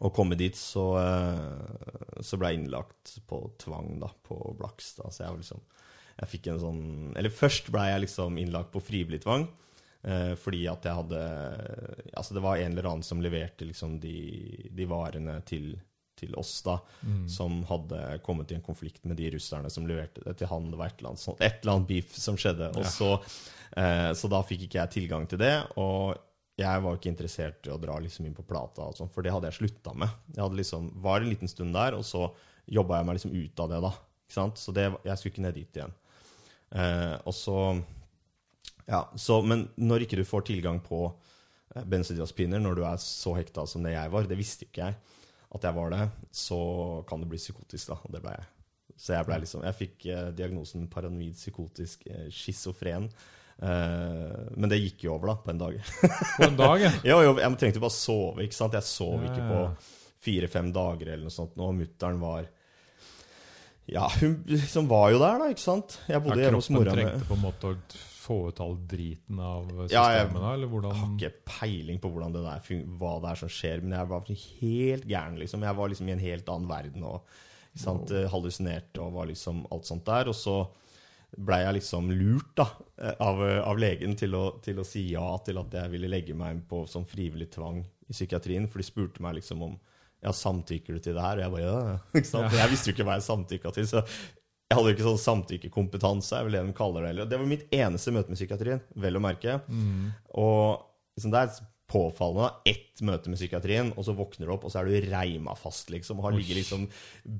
å 0.00 0.10
komme 0.14 0.36
dit, 0.38 0.56
så, 0.56 0.84
eh, 0.98 2.20
så 2.24 2.38
ble 2.40 2.52
jeg 2.52 2.62
innlagt 2.62 3.18
på 3.28 3.42
tvang 3.58 3.98
da, 4.00 4.08
på 4.24 4.38
Blakstad. 4.58 5.12
Så 5.12 5.24
jeg 5.24 5.30
var 5.34 5.40
liksom 5.42 5.62
jeg 6.12 6.28
fikk 6.28 6.46
en 6.52 6.58
sånn 6.60 6.80
Eller 7.16 7.32
først 7.32 7.70
ble 7.72 7.86
jeg 7.88 8.02
liksom 8.04 8.36
innlagt 8.38 8.70
på 8.74 8.82
frivillig 8.84 9.22
tvang. 9.24 9.46
Eh, 10.04 10.34
fordi 10.36 10.66
at 10.68 10.84
jeg 10.84 10.98
hadde 10.98 11.20
Altså, 12.12 12.34
det 12.36 12.42
var 12.44 12.58
en 12.60 12.72
eller 12.74 12.88
annen 12.90 13.06
som 13.06 13.22
leverte 13.24 13.64
liksom 13.68 13.98
de, 14.02 14.68
de 14.70 14.86
varene 14.90 15.38
til, 15.48 15.72
til 16.18 16.34
oss, 16.38 16.56
da. 16.66 16.76
Mm. 17.06 17.24
Som 17.32 17.62
hadde 17.70 18.02
kommet 18.26 18.52
i 18.52 18.58
en 18.58 18.64
konflikt 18.66 19.04
med 19.08 19.16
de 19.20 19.30
russerne 19.36 19.70
som 19.72 19.86
leverte 19.88 20.24
det 20.26 20.36
til 20.42 20.50
han. 20.52 20.68
Det 20.70 20.78
var 20.80 20.90
et 20.92 21.00
eller 21.00 21.14
annet, 21.14 21.24
sånt, 21.24 21.40
et 21.40 21.62
eller 21.62 21.78
annet 21.78 21.88
beef 21.88 22.12
som 22.18 22.36
skjedde. 22.36 22.68
Og 22.76 22.84
Ja. 22.84 23.16
eh, 23.82 24.10
så 24.18 24.28
da 24.30 24.42
fikk 24.46 24.66
ikke 24.68 24.82
jeg 24.82 24.94
tilgang 24.98 25.26
til 25.30 25.38
det. 25.42 25.54
Og 25.80 26.18
jeg 26.60 26.82
var 26.84 26.98
ikke 26.98 27.10
interessert 27.10 27.66
i 27.66 27.72
å 27.72 27.80
dra 27.80 27.96
liksom 28.02 28.26
inn 28.28 28.36
på 28.36 28.44
plata, 28.46 28.84
og 28.90 28.98
sånt, 28.98 29.12
for 29.14 29.24
det 29.24 29.32
hadde 29.32 29.48
jeg 29.48 29.60
slutta 29.62 29.94
med. 29.96 30.12
Jeg 30.34 30.42
hadde 30.44 30.58
liksom, 30.60 30.90
var 31.04 31.22
en 31.22 31.32
liten 31.32 31.50
stund 31.50 31.74
der, 31.76 31.96
og 31.96 32.04
så 32.06 32.26
jobba 32.68 33.00
jeg 33.00 33.08
meg 33.08 33.18
liksom 33.18 33.34
ut 33.36 33.62
av 33.64 33.72
det. 33.72 33.80
da, 33.86 33.92
ikke 34.26 34.36
sant? 34.36 34.60
Så 34.60 34.74
det, 34.76 34.86
jeg 35.06 35.18
skulle 35.18 35.34
ikke 35.34 35.46
ned 35.46 35.58
dit 35.58 35.80
igjen. 35.80 35.96
Eh, 36.72 37.16
og 37.28 37.34
så, 37.36 37.56
ja, 38.86 39.06
så, 39.16 39.40
Men 39.44 39.66
når 39.76 40.06
ikke 40.06 40.20
du 40.20 40.24
får 40.28 40.46
tilgang 40.48 40.78
på 40.84 41.04
eh, 41.08 41.84
benzodiazepiner 41.84 42.62
når 42.62 42.78
du 42.78 42.84
er 42.88 43.00
så 43.00 43.34
hekta 43.36 43.66
som 43.68 43.84
det 43.84 43.96
jeg 43.96 44.12
var, 44.12 44.28
det 44.28 44.40
visste 44.40 44.68
ikke 44.68 44.86
jeg 44.86 45.20
at 45.52 45.66
jeg 45.68 45.76
var 45.76 45.92
det, 45.92 46.04
så 46.32 46.58
kan 47.08 47.20
du 47.20 47.28
bli 47.28 47.40
psykotisk, 47.40 47.92
da. 47.92 47.98
Og 48.06 48.14
det 48.14 48.22
ble 48.24 48.32
jeg. 48.32 48.48
Så 48.96 49.14
jeg 49.16 49.26
ble 49.26 49.38
liksom 49.42 49.64
Jeg 49.66 49.78
fikk 49.78 50.06
eh, 50.12 50.28
diagnosen 50.36 50.88
paranoid 50.92 51.36
psykotisk 51.36 52.06
eh, 52.08 52.28
schizofren. 52.32 53.08
Eh, 53.62 54.38
men 54.58 54.68
det 54.72 54.80
gikk 54.82 55.04
jo 55.06 55.14
over, 55.14 55.32
da, 55.32 55.34
på 55.44 55.52
en 55.52 55.58
dag. 55.60 55.76
På 56.36 56.46
en 56.48 56.56
dag, 56.58 56.80
ja. 56.82 56.90
jo, 57.12 57.18
jo, 57.28 57.34
jeg 57.38 57.58
trengte 57.60 57.82
bare 57.84 57.94
sove, 57.94 58.42
ikke 58.46 58.58
sant? 58.58 58.74
Jeg 58.74 58.82
sov 58.88 59.20
Ja, 59.22 59.28
ikke 59.30 59.44
på 59.46 59.60
fire-fem 60.22 60.72
dager 60.74 61.12
eller 61.14 61.28
noe 61.28 61.34
sånt. 61.34 61.54
Nå 61.58 61.68
mutter'n 61.76 62.18
var 62.22 62.48
Ja, 63.90 64.06
hun 64.20 64.36
liksom 64.46 64.86
var 64.90 65.10
jo 65.14 65.18
der, 65.22 65.38
da, 65.42 65.48
ikke 65.52 65.62
sant? 65.62 65.98
Jeg 66.08 66.14
Ja, 66.16 66.20
bodde 66.22 66.40
hjemme 66.44 66.60
hos 66.60 66.70
mora 66.70 66.94
mi. 66.94 67.02
trengte 67.02 67.28
på 67.28 67.34
en 67.38 67.42
måte 67.42 67.70
å 67.72 67.78
få 68.22 68.36
ut 68.52 68.60
all 68.62 68.76
driten 68.86 69.40
av 69.42 69.64
systemet, 69.66 69.90
Ja, 69.90 70.04
jeg- 70.14 70.28
da? 70.34 70.52
Eller 70.54 70.68
Jeg 70.70 70.98
har 71.00 71.08
ikke 71.18 71.32
peiling 71.44 71.98
på 72.00 72.10
hvordan 72.12 72.32
det 72.32 72.42
der, 72.44 72.84
hva 72.98 73.14
det 73.20 73.30
er 73.32 73.40
som 73.40 73.48
skjer, 73.50 73.82
men 73.82 73.98
jeg 73.98 74.08
var 74.08 74.22
helt 74.60 75.06
gæren, 75.10 75.38
liksom. 75.38 75.62
Jeg 75.66 75.76
var 75.76 75.88
liksom 75.88 76.08
i 76.08 76.12
en 76.12 76.18
helt 76.22 76.48
annen 76.48 76.68
verden 76.68 77.02
og 77.04 77.22
sant, 77.74 78.10
eh, 78.12 78.28
hallusinerte 78.30 78.98
og 79.02 79.12
var 79.14 79.26
liksom 79.26 79.66
alt 79.72 79.84
sånt 79.86 80.04
der. 80.04 80.28
Og 80.28 80.34
så 80.34 80.68
blei 81.36 81.62
jeg 81.62 81.78
liksom 81.78 82.10
lurt 82.12 82.52
da, 82.58 82.66
eh, 83.00 83.14
av, 83.24 83.40
av 83.64 83.80
legen 83.80 84.16
til 84.18 84.36
å, 84.36 84.44
til 84.64 84.82
å 84.82 84.86
si 84.86 85.06
ja 85.12 85.24
til 85.44 85.60
at 85.62 85.74
jeg 85.78 85.92
ville 85.94 86.10
legge 86.10 86.36
meg 86.36 86.56
inn 86.56 86.66
på 86.68 86.84
sånn 86.90 87.08
frivillig 87.08 87.50
tvang 87.54 87.80
i 87.82 88.12
psykiatrien, 88.12 88.68
for 88.68 88.82
de 88.82 88.88
spurte 88.88 89.24
meg 89.24 89.38
liksom 89.40 89.64
om 89.64 89.74
ja, 90.22 90.30
samtykker 90.36 90.96
du 90.96 91.02
til 91.02 91.16
det 91.16 91.24
her? 91.24 91.40
Og 91.40 91.44
jeg 91.44 91.54
bare 91.56 91.66
ja. 91.66 91.96
Ikke 92.20 92.28
sant? 92.28 92.52
Ja. 92.52 92.62
Jeg 92.62 92.74
visste 92.74 92.90
jo 92.90 92.96
ikke 92.96 93.08
hva 93.08 93.18
jeg 93.18 93.26
samtykka 93.26 93.74
til. 93.74 93.88
så 93.90 94.04
jeg 94.72 94.78
hadde 94.78 94.88
jo 94.88 94.96
ikke 94.96 95.04
sånn 95.04 95.20
samtykkekompetanse, 95.20 96.36
er 96.38 96.46
vel 96.46 96.54
det 96.56 96.62
de 96.64 96.74
kaller 96.76 97.04
det. 97.10 97.26
Det 97.28 97.36
var 97.36 97.48
mitt 97.50 97.66
eneste 97.76 98.14
møte 98.14 98.32
med 98.32 98.38
psykiatrien, 98.38 98.80
vel 99.04 99.18
å 99.18 99.20
merke. 99.20 99.58
Mm. 99.68 100.06
Og 100.40 100.80
liksom, 101.18 101.34
det 101.34 101.42
er 101.42 101.58
påfallende. 101.92 102.48
Ett 102.72 103.02
møte 103.04 103.30
med 103.30 103.38
psykiatrien, 103.40 103.92
og 103.96 104.06
så 104.06 104.14
våkner 104.16 104.48
du 104.48 104.54
opp, 104.54 104.64
og 104.66 104.72
så 104.72 104.80
er 104.80 104.88
du 104.88 105.10
reima 105.12 105.54
fast, 105.58 105.92
liksom. 105.92 106.20
Og 106.20 106.30
har 106.30 106.36
ligget 106.38 106.62
liksom 106.62 106.88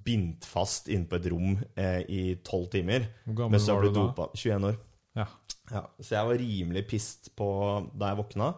bindt 0.04 0.46
fast 0.48 0.90
inne 0.92 1.08
på 1.08 1.16
et 1.18 1.30
rom 1.32 1.56
eh, 1.74 2.02
i 2.12 2.22
tolv 2.44 2.68
timer. 2.72 3.08
Hvor 3.24 3.38
gammel 3.44 3.64
var 3.64 3.86
du 3.86 3.90
da? 3.90 3.96
dopa. 4.02 4.28
21 4.36 4.68
år. 4.72 4.78
Ja. 5.18 5.26
Ja, 5.72 5.86
så 6.02 6.16
jeg 6.18 6.28
var 6.28 6.40
rimelig 6.42 6.84
pissed 6.90 7.32
på 7.38 7.48
da 7.96 8.12
jeg 8.12 8.20
våkna. 8.20 8.52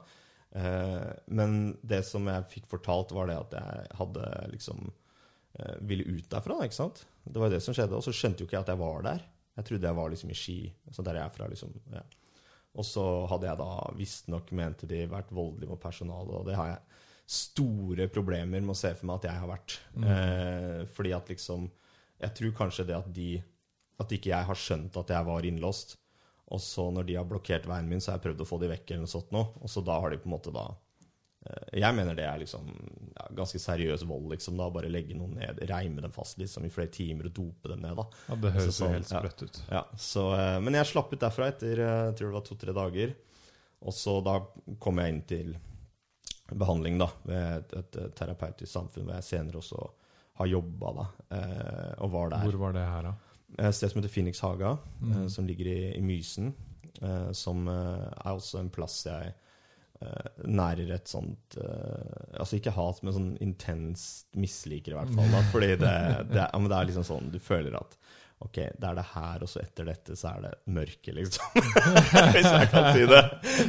Eh, 0.54 1.10
men 1.34 1.76
det 1.86 2.02
som 2.06 2.26
jeg 2.30 2.48
fikk 2.50 2.68
fortalt, 2.70 3.14
var 3.14 3.30
det 3.30 3.38
at 3.38 3.56
jeg 3.58 3.98
hadde 4.00 4.30
liksom 4.54 4.86
eh, 5.60 5.76
ville 5.86 6.06
ut 6.16 6.26
derfra. 6.32 6.58
ikke 6.64 6.78
sant? 6.80 7.04
Det 7.24 7.40
var 7.42 7.52
det 7.52 7.62
som 7.64 7.76
skjedde. 7.76 7.98
Og 7.98 8.06
så 8.06 8.14
skjønte 8.14 8.42
jo 8.42 8.48
ikke 8.48 8.58
jeg 8.58 8.66
at 8.66 8.74
jeg 8.74 8.82
var 8.82 9.06
der. 9.06 9.24
Jeg 9.54 9.68
trodde 9.68 9.86
jeg 9.90 9.98
var 10.00 10.10
liksom 10.10 10.32
i 10.34 10.38
Ski, 10.38 10.58
så 10.90 11.04
der 11.06 11.20
jeg 11.20 11.28
er 11.28 11.34
fra. 11.34 11.48
liksom, 11.50 11.74
ja. 11.94 12.02
Og 12.74 12.86
så 12.86 13.04
hadde 13.30 13.46
jeg 13.46 13.60
da 13.60 13.70
visstnok, 13.94 14.50
mente 14.56 14.88
de, 14.90 15.04
vært 15.10 15.30
voldelig 15.34 15.70
mot 15.70 15.80
personalet, 15.80 16.34
og 16.34 16.48
det 16.48 16.56
har 16.58 16.72
jeg 16.72 17.02
store 17.34 18.08
problemer 18.12 18.60
med 18.60 18.74
å 18.74 18.76
se 18.76 18.90
for 18.98 19.08
meg 19.08 19.22
at 19.22 19.28
jeg 19.30 19.40
har 19.40 19.50
vært. 19.50 19.76
Mm. 19.94 20.06
Eh, 20.12 20.80
fordi 20.92 21.14
at 21.16 21.30
liksom 21.32 21.70
Jeg 22.24 22.30
tror 22.38 22.52
kanskje 22.56 22.84
det 22.88 22.94
at 22.96 23.08
de 23.12 23.42
at 24.00 24.12
ikke 24.14 24.30
jeg 24.30 24.46
har 24.48 24.58
skjønt 24.58 24.96
at 24.96 25.10
jeg 25.12 25.26
var 25.26 25.46
innlåst. 25.46 25.96
Og 26.54 26.60
så 26.62 26.86
når 26.92 27.06
de 27.08 27.16
har 27.18 27.26
blokkert 27.28 27.66
veien 27.68 27.88
min, 27.88 28.00
så 28.02 28.12
har 28.12 28.18
jeg 28.18 28.26
prøvd 28.28 28.44
å 28.44 28.48
få 28.48 28.58
de 28.62 28.70
vekk, 28.70 28.86
eller 28.90 29.04
noe 29.04 29.12
sånt 29.12 29.32
nå. 29.34 29.42
Og 29.60 29.70
så 29.70 29.82
da 29.84 29.98
har 30.02 30.12
de 30.12 30.20
på 30.20 30.28
en 30.28 30.34
måte 30.34 30.52
da 30.54 30.66
eh, 31.48 31.80
Jeg 31.80 31.96
mener 31.96 32.16
det 32.18 32.26
er 32.28 32.42
liksom 32.42 32.70
ganske 33.36 33.58
seriøs 33.60 34.04
vold, 34.08 34.30
liksom. 34.32 34.56
da, 34.56 34.70
Bare 34.70 34.88
legge 34.92 35.14
noen 35.18 35.34
ned, 35.38 35.58
reime 35.70 36.00
dem 36.04 36.12
fast 36.14 36.38
liksom 36.38 36.64
i 36.66 36.70
flere 36.72 36.90
timer 36.94 37.26
og 37.30 37.34
dope 37.34 37.68
dem 37.72 37.80
ned. 37.84 37.96
da. 37.96 38.04
Ja, 38.28 38.34
Det 38.36 38.52
høres 38.54 38.64
Så 38.64 38.72
jo 38.72 38.86
sånn, 38.86 38.94
helt 38.96 39.10
sprøtt 39.12 39.42
ut. 39.46 39.60
Ja, 39.70 39.84
så, 39.96 40.24
eh, 40.38 40.60
Men 40.60 40.74
jeg 40.74 40.86
slapp 40.86 41.12
ut 41.12 41.20
derfra 41.20 41.48
etter 41.52 41.78
eh, 41.78 42.04
jeg 42.10 42.16
tror 42.16 42.30
det 42.30 42.38
var 42.38 42.46
to-tre 42.48 42.72
dager. 42.80 43.14
Og 43.84 43.92
så 43.92 44.16
da 44.24 44.38
kom 44.80 44.98
jeg 45.02 45.12
inn 45.14 45.22
til 45.28 45.56
behandling 46.54 46.98
da, 47.00 47.08
ved 47.24 47.56
et, 47.58 47.72
et, 47.80 47.96
et 48.04 48.14
terapeutisk 48.16 48.70
samfunn 48.72 49.04
hvor 49.08 49.14
jeg 49.18 49.24
senere 49.28 49.60
også 49.60 49.84
har 50.40 50.46
jobba, 50.50 50.92
da, 50.96 51.06
eh, 51.36 51.92
og 52.02 52.10
var 52.10 52.30
der. 52.32 52.42
Hvor 52.48 52.58
var 52.66 52.72
det 52.76 52.82
her, 52.88 53.02
da? 53.02 53.14
Et 53.68 53.74
sted 53.76 53.92
som 53.92 54.00
heter 54.02 54.10
Phoenix 54.12 54.40
Haga, 54.42 54.76
Mm. 55.00 55.28
som 55.30 55.46
ligger 55.46 55.66
i, 55.70 55.96
i 55.98 56.00
Mysen. 56.02 56.54
Som 57.34 57.68
er 57.68 58.30
også 58.30 58.58
en 58.60 58.70
plass 58.70 59.04
jeg 59.06 59.32
nærer 60.44 60.90
et 60.96 61.08
sånt 61.08 61.56
uh, 61.56 62.40
Altså 62.40 62.58
ikke 62.58 62.74
hat, 62.74 62.98
men 63.02 63.14
sånn 63.14 63.30
intenst 63.44 64.26
misliker, 64.36 64.92
i 64.92 64.98
hvert 64.98 65.14
fall. 65.14 65.30
Da, 65.32 65.42
fordi 65.52 65.70
det, 65.80 65.94
det, 66.32 66.42
ja, 66.42 66.48
det 66.50 66.76
er 66.76 66.88
liksom 66.90 67.06
sånn 67.08 67.30
Du 67.32 67.38
føler 67.42 67.78
at 67.78 67.96
Ok, 68.44 68.58
det 68.76 68.88
er 68.88 68.96
det 68.98 69.04
her, 69.14 69.44
og 69.44 69.48
så 69.48 69.62
etter 69.62 69.86
dette 69.88 70.16
så 70.18 70.34
er 70.34 70.42
det 70.44 70.50
mørket, 70.74 71.14
liksom. 71.16 71.54
Hvis 72.34 72.48
jeg 72.50 72.68
kan 72.72 72.88
si 72.92 73.06
det. 73.08 73.22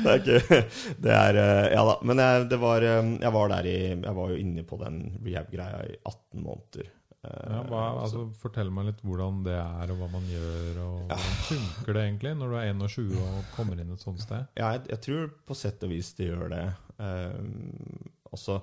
Det 0.03 0.11
er 0.11 0.19
ikke 0.19 0.59
Det 1.05 1.13
er 1.15 1.39
eh, 1.39 1.67
Ja 1.75 1.85
da. 1.87 1.95
Men 2.03 2.21
jeg, 2.23 2.59
var, 2.59 2.83
eh, 2.83 3.11
jeg 3.21 3.33
var 3.37 3.53
der 3.53 3.69
i 3.71 3.77
Jeg 3.93 4.15
var 4.17 4.33
jo 4.33 4.41
inne 4.41 4.65
på 4.67 4.79
den 4.81 4.99
rehab-greia 5.23 5.85
i 5.93 5.95
18 6.01 6.43
måneder. 6.43 6.89
Eh, 7.25 7.51
Ja, 7.55 7.61
hva, 7.69 7.83
altså, 8.03 8.25
fortell 8.39 8.69
meg 8.73 8.89
litt 8.91 9.01
hvordan 9.05 9.43
det 9.45 9.55
er, 9.57 9.91
og 9.93 9.99
hva 10.01 10.09
man 10.13 10.25
gjør. 10.29 10.81
og 10.85 10.97
Hvordan 11.09 11.37
funker 11.49 11.97
det 11.97 12.03
egentlig 12.05 12.33
når 12.39 12.51
du 12.53 12.57
er 12.61 12.73
21 12.73 13.21
og 13.25 13.53
kommer 13.55 13.81
inn 13.81 13.93
et 13.95 14.03
sånt 14.05 14.21
sted? 14.23 14.45
Ja, 14.59 14.73
jeg, 14.77 14.85
jeg 14.93 15.01
tror 15.07 15.31
på 15.49 15.57
sett 15.57 15.83
og 15.87 15.93
vis 15.95 16.11
det 16.17 16.29
gjør 16.31 16.51
det. 16.53 16.65
Um, 16.99 18.11
også 18.35 18.59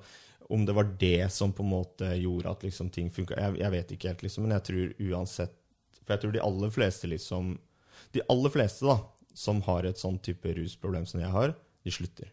om 0.52 0.66
det 0.68 0.74
var 0.76 0.88
det 1.00 1.30
som 1.32 1.52
på 1.56 1.64
en 1.64 1.70
måte 1.72 2.08
gjorde 2.20 2.50
at 2.50 2.64
liksom 2.66 2.90
ting 2.92 3.08
funka, 3.14 3.36
jeg, 3.40 3.58
jeg 3.62 3.72
vet 3.72 3.92
ikke 3.94 4.10
helt, 4.10 4.22
liksom, 4.26 4.44
men 4.44 4.52
jeg 4.58 4.64
tror 4.68 4.90
uansett 5.12 5.54
For 6.02 6.12
jeg 6.16 6.22
tror 6.24 6.32
de 6.34 6.42
aller 6.44 6.72
fleste 6.74 7.08
liksom 7.08 7.52
De 8.12 8.24
aller 8.28 8.52
fleste 8.52 8.84
da, 8.84 8.98
som 9.38 9.62
har 9.64 9.86
et 9.88 10.00
sånn 10.00 10.18
type 10.20 10.52
rusproblem 10.58 11.06
som 11.08 11.22
jeg 11.22 11.30
har, 11.32 11.54
de 11.86 11.94
slutter. 11.94 12.28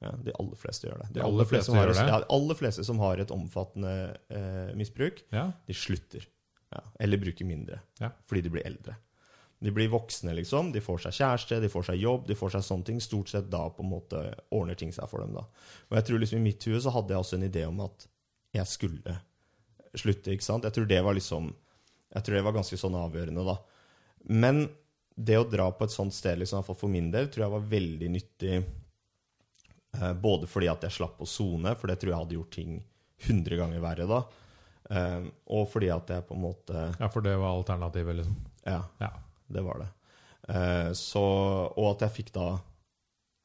Ja, 0.00 0.12
De 0.22 0.32
aller 0.38 0.58
fleste 0.60 0.86
gjør 0.86 1.00
det. 1.02 1.08
De 1.16 1.22
aller 1.26 1.48
fleste 1.50 1.72
som 1.72 1.76
har, 1.78 1.90
det? 1.90 1.98
Ja, 2.06 2.20
de 2.22 2.28
aller 2.36 2.54
fleste 2.58 2.84
som 2.86 3.00
har 3.02 3.18
et 3.18 3.32
omfattende 3.34 3.94
eh, 4.30 4.74
misbruk, 4.78 5.24
Ja, 5.34 5.48
de 5.66 5.74
slutter. 5.74 6.26
Ja, 6.70 6.82
eller 7.00 7.18
bruker 7.18 7.48
mindre. 7.48 7.80
Ja. 7.98 8.12
Fordi 8.28 8.42
de 8.44 8.52
blir 8.52 8.66
eldre. 8.68 8.94
De 9.58 9.72
blir 9.74 9.88
voksne, 9.90 10.34
liksom. 10.38 10.68
De 10.70 10.80
får 10.84 11.00
seg 11.06 11.16
kjæreste, 11.16 11.58
de 11.64 11.70
får 11.72 11.88
seg 11.88 11.98
jobb, 11.98 12.26
de 12.28 12.36
får 12.38 12.52
seg 12.54 12.66
sånne 12.66 12.86
ting. 12.86 13.00
Stort 13.02 13.32
sett 13.32 13.48
da 13.50 13.64
på 13.74 13.82
en 13.82 13.90
måte 13.90 14.20
ordner 14.54 14.78
ting 14.78 14.92
seg 14.94 15.08
for 15.10 15.24
dem. 15.24 15.32
da. 15.34 15.42
Og 15.90 15.96
jeg 15.98 16.06
tror 16.06 16.22
liksom 16.22 16.38
i 16.38 16.46
mitt 16.46 16.66
hue 16.68 16.78
så 16.84 16.92
hadde 16.94 17.16
jeg 17.16 17.24
også 17.24 17.38
en 17.40 17.48
idé 17.48 17.64
om 17.66 17.80
at 17.82 18.06
jeg 18.54 18.70
skulle 18.70 19.16
slutte. 19.98 20.30
ikke 20.30 20.46
sant? 20.46 20.68
Jeg 20.68 20.76
tror 20.76 20.86
det 20.86 21.00
var 21.04 21.16
liksom 21.18 21.50
Jeg 22.14 22.24
tror 22.24 22.38
det 22.38 22.44
var 22.46 22.54
ganske 22.56 22.76
sånn 22.80 22.94
avgjørende, 22.96 23.42
da. 23.44 23.56
Men 24.32 24.62
det 25.18 25.36
å 25.36 25.48
dra 25.50 25.66
på 25.74 25.84
et 25.84 25.92
sånt 25.92 26.14
sted, 26.14 26.38
liksom, 26.38 26.62
for 26.64 26.88
min 26.88 27.10
del, 27.10 27.26
tror 27.28 27.44
jeg 27.44 27.52
var 27.52 27.66
veldig 27.74 28.08
nyttig. 28.14 28.60
Eh, 29.96 30.12
både 30.20 30.46
fordi 30.50 30.68
at 30.68 30.82
jeg 30.84 30.92
slapp 30.98 31.20
å 31.24 31.26
sone, 31.28 31.72
for 31.78 31.88
det 31.88 31.96
tror 32.00 32.12
jeg 32.12 32.20
hadde 32.22 32.36
gjort 32.36 32.54
ting 32.58 32.74
100 33.28 33.56
ganger 33.58 33.80
verre 33.82 34.06
da. 34.10 34.18
Eh, 34.90 35.28
og 35.54 35.68
fordi 35.72 35.88
at 35.92 36.10
jeg 36.12 36.26
på 36.28 36.36
en 36.36 36.44
måte 36.44 36.82
ja 37.00 37.08
for 37.12 37.24
det 37.24 37.36
var 37.40 37.56
alternativet, 37.56 38.20
liksom. 38.20 38.36
Ja, 38.68 38.82
Ja. 39.00 39.12
det 39.48 39.62
var 39.64 39.80
det. 39.84 39.88
Eh, 40.48 40.92
så, 40.96 41.22
og 41.72 41.88
at 41.94 42.04
jeg 42.06 42.16
fikk 42.22 42.32
da 42.36 42.50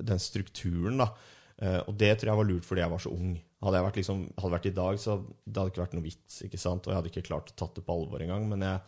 den 0.03 0.19
strukturen, 0.19 0.97
da. 0.99 1.11
Og 1.87 1.93
det 1.95 2.09
tror 2.19 2.27
jeg 2.31 2.37
var 2.39 2.47
lurt 2.49 2.65
fordi 2.67 2.81
jeg 2.81 2.91
var 2.91 2.99
så 2.99 3.11
ung. 3.13 3.35
Hadde 3.63 3.77
jeg 3.77 3.85
vært, 3.85 3.97
liksom, 4.01 4.23
hadde 4.35 4.51
vært 4.51 4.65
i 4.67 4.71
dag, 4.75 4.97
så 4.99 5.13
det 5.23 5.53
hadde 5.61 5.71
ikke 5.71 5.83
vært 5.83 5.93
noe 5.95 6.03
vits. 6.03 6.41
ikke 6.43 6.59
sant? 6.59 6.83
Og 6.83 6.91
jeg 6.91 6.97
hadde 6.97 7.11
ikke 7.13 7.23
klart 7.29 7.51
å 7.53 7.55
tatt 7.61 7.77
det 7.77 7.83
på 7.87 7.93
alvor 7.95 8.19
engang. 8.25 8.49
Men 8.49 8.65
jeg, 8.65 8.81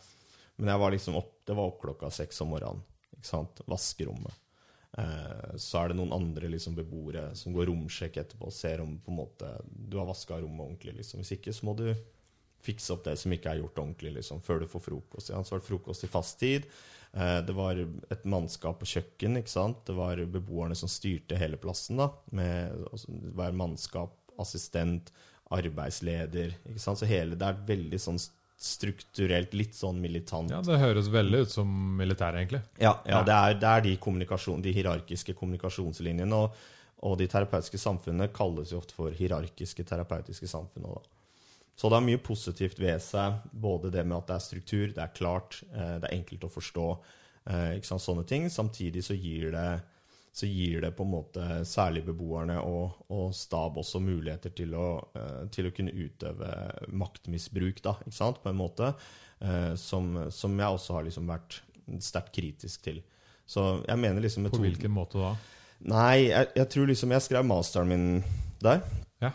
men 0.58 0.68
jeg 0.68 0.82
var 0.82 0.92
liksom 0.92 1.16
opp, 1.16 1.30
det 1.48 1.56
var 1.56 1.70
opp 1.70 1.78
klokka 1.80 2.10
seks 2.12 2.42
om 2.44 2.50
morgenen. 2.52 2.82
ikke 3.16 3.30
sant? 3.30 3.62
Vaskerommet. 3.70 4.34
Eh, 4.98 5.56
så 5.60 5.80
er 5.80 5.90
det 5.90 5.98
noen 5.98 6.14
andre 6.16 6.50
liksom, 6.52 6.76
beboere 6.78 7.28
som 7.36 7.54
går 7.56 7.68
romsjekk 7.70 8.20
etterpå 8.22 8.48
og 8.48 8.54
ser 8.54 8.82
om 8.84 8.96
måte, 9.12 9.50
du 9.66 9.98
har 10.00 10.08
vaska 10.08 10.40
rommet 10.40 10.64
ordentlig. 10.64 10.96
liksom. 11.00 11.22
Hvis 11.22 11.36
ikke, 11.36 11.54
så 11.56 11.68
må 11.68 11.76
du 11.78 11.88
fikse 12.66 12.94
opp 12.94 13.04
det 13.06 13.16
som 13.20 13.32
ikke 13.34 13.52
er 13.52 13.60
gjort 13.62 13.78
ordentlig 13.78 14.16
liksom, 14.16 14.42
før 14.42 14.62
du 14.62 14.70
får 14.70 14.86
frokost. 14.88 15.30
Ja, 15.30 15.42
så 15.44 15.54
var 15.54 15.62
det 15.62 15.68
frokost 15.68 16.06
i 16.06 16.10
fast 16.10 16.40
tid. 16.42 16.66
Eh, 17.12 17.38
det 17.46 17.56
var 17.56 17.80
et 17.82 18.24
mannskap 18.28 18.80
på 18.80 18.90
kjøkken. 18.96 19.38
Det 19.40 19.96
var 19.96 20.24
beboerne 20.24 20.78
som 20.78 20.90
styrte 20.90 21.38
hele 21.38 21.60
plassen. 21.60 22.00
da, 22.02 22.10
med 22.30 22.86
altså, 22.90 23.12
Hver 23.36 23.56
mannskap, 23.56 24.16
assistent, 24.38 25.12
arbeidsleder. 25.54 26.56
Så 26.76 27.06
hele, 27.06 27.36
det 27.38 27.46
er 27.46 27.66
veldig 27.68 28.00
sånn 28.02 28.18
strukturelt, 28.56 29.52
litt 29.52 29.76
sånn 29.76 29.98
militant. 30.00 30.50
ja, 30.50 30.62
det 30.64 30.78
høres 30.80 31.10
veldig 31.12 31.42
ut 31.44 31.52
som 31.52 31.72
militær, 31.98 32.38
egentlig. 32.38 32.62
Ja, 32.80 32.94
ja 33.04 33.20
det, 33.26 33.34
er, 33.34 33.58
det 33.60 33.72
er 33.72 33.84
de, 33.84 33.96
kommunikasjon, 34.00 34.64
de 34.64 34.72
hierarkiske 34.72 35.36
kommunikasjonslinjene. 35.36 36.40
Og, 36.40 36.56
og 37.06 37.18
de 37.20 37.28
terapeutiske 37.28 37.80
samfunnene 37.80 38.30
kalles 38.34 38.72
jo 38.72 38.80
ofte 38.80 38.96
for 38.96 39.12
hierarkiske 39.12 39.84
terapeutiske 39.86 40.48
samfunn. 40.48 40.88
også. 40.94 41.12
Så 41.76 41.90
det 41.92 41.98
har 41.98 42.06
mye 42.06 42.22
positivt 42.24 42.80
ved 42.80 43.02
seg. 43.04 43.42
Både 43.52 43.92
det 43.92 44.06
med 44.06 44.22
at 44.22 44.30
det 44.30 44.38
er 44.38 44.46
struktur, 44.46 44.86
det 44.96 45.02
er 45.04 45.12
klart, 45.12 45.60
eh, 45.68 45.98
det 46.00 46.08
er 46.08 46.16
enkelt 46.16 46.48
å 46.48 46.52
forstå. 46.52 46.86
Eh, 47.52 47.76
ikke 47.76 47.90
sant, 47.90 48.04
sånne 48.06 48.24
ting. 48.28 48.48
Samtidig 48.50 49.04
så 49.04 49.16
gir 49.16 49.52
det, 49.52 49.68
så 50.36 50.48
gir 50.50 50.82
det 50.84 50.90
på 50.98 51.04
en 51.06 51.12
måte 51.14 51.44
særlig 51.64 52.02
beboerne 52.04 52.58
og, 52.60 52.98
og 53.08 53.30
stab 53.34 53.78
også 53.80 54.02
muligheter 54.04 54.52
til 54.52 54.74
å, 54.76 54.88
eh, 55.16 55.46
til 55.54 55.70
å 55.70 55.72
kunne 55.72 55.94
utøve 55.96 56.50
maktmisbruk, 56.92 57.80
da, 57.86 57.94
ikke 58.04 58.18
sant, 58.18 58.42
på 58.42 58.52
en 58.52 58.58
måte. 58.60 58.90
eh, 59.40 59.72
som, 59.80 60.10
som 60.32 60.58
jeg 60.60 60.76
også 60.76 60.98
har 60.98 61.06
liksom 61.08 61.30
vært 61.32 61.60
sterkt 62.04 62.34
kritisk 62.36 62.84
til. 62.84 63.00
Så 63.46 63.62
jeg 63.86 63.98
mener 64.02 64.20
liksom 64.20 64.48
På 64.50 64.58
hvilken 64.60 64.90
måte 64.92 65.22
da? 65.22 65.34
Nei, 65.86 66.26
jeg, 66.32 66.48
jeg 66.56 66.68
tror 66.72 66.88
liksom 66.90 67.12
Jeg 67.14 67.22
skrev 67.22 67.44
masteren 67.46 67.88
min 67.92 68.06
der. 68.64 68.80
Ja. 69.22 69.30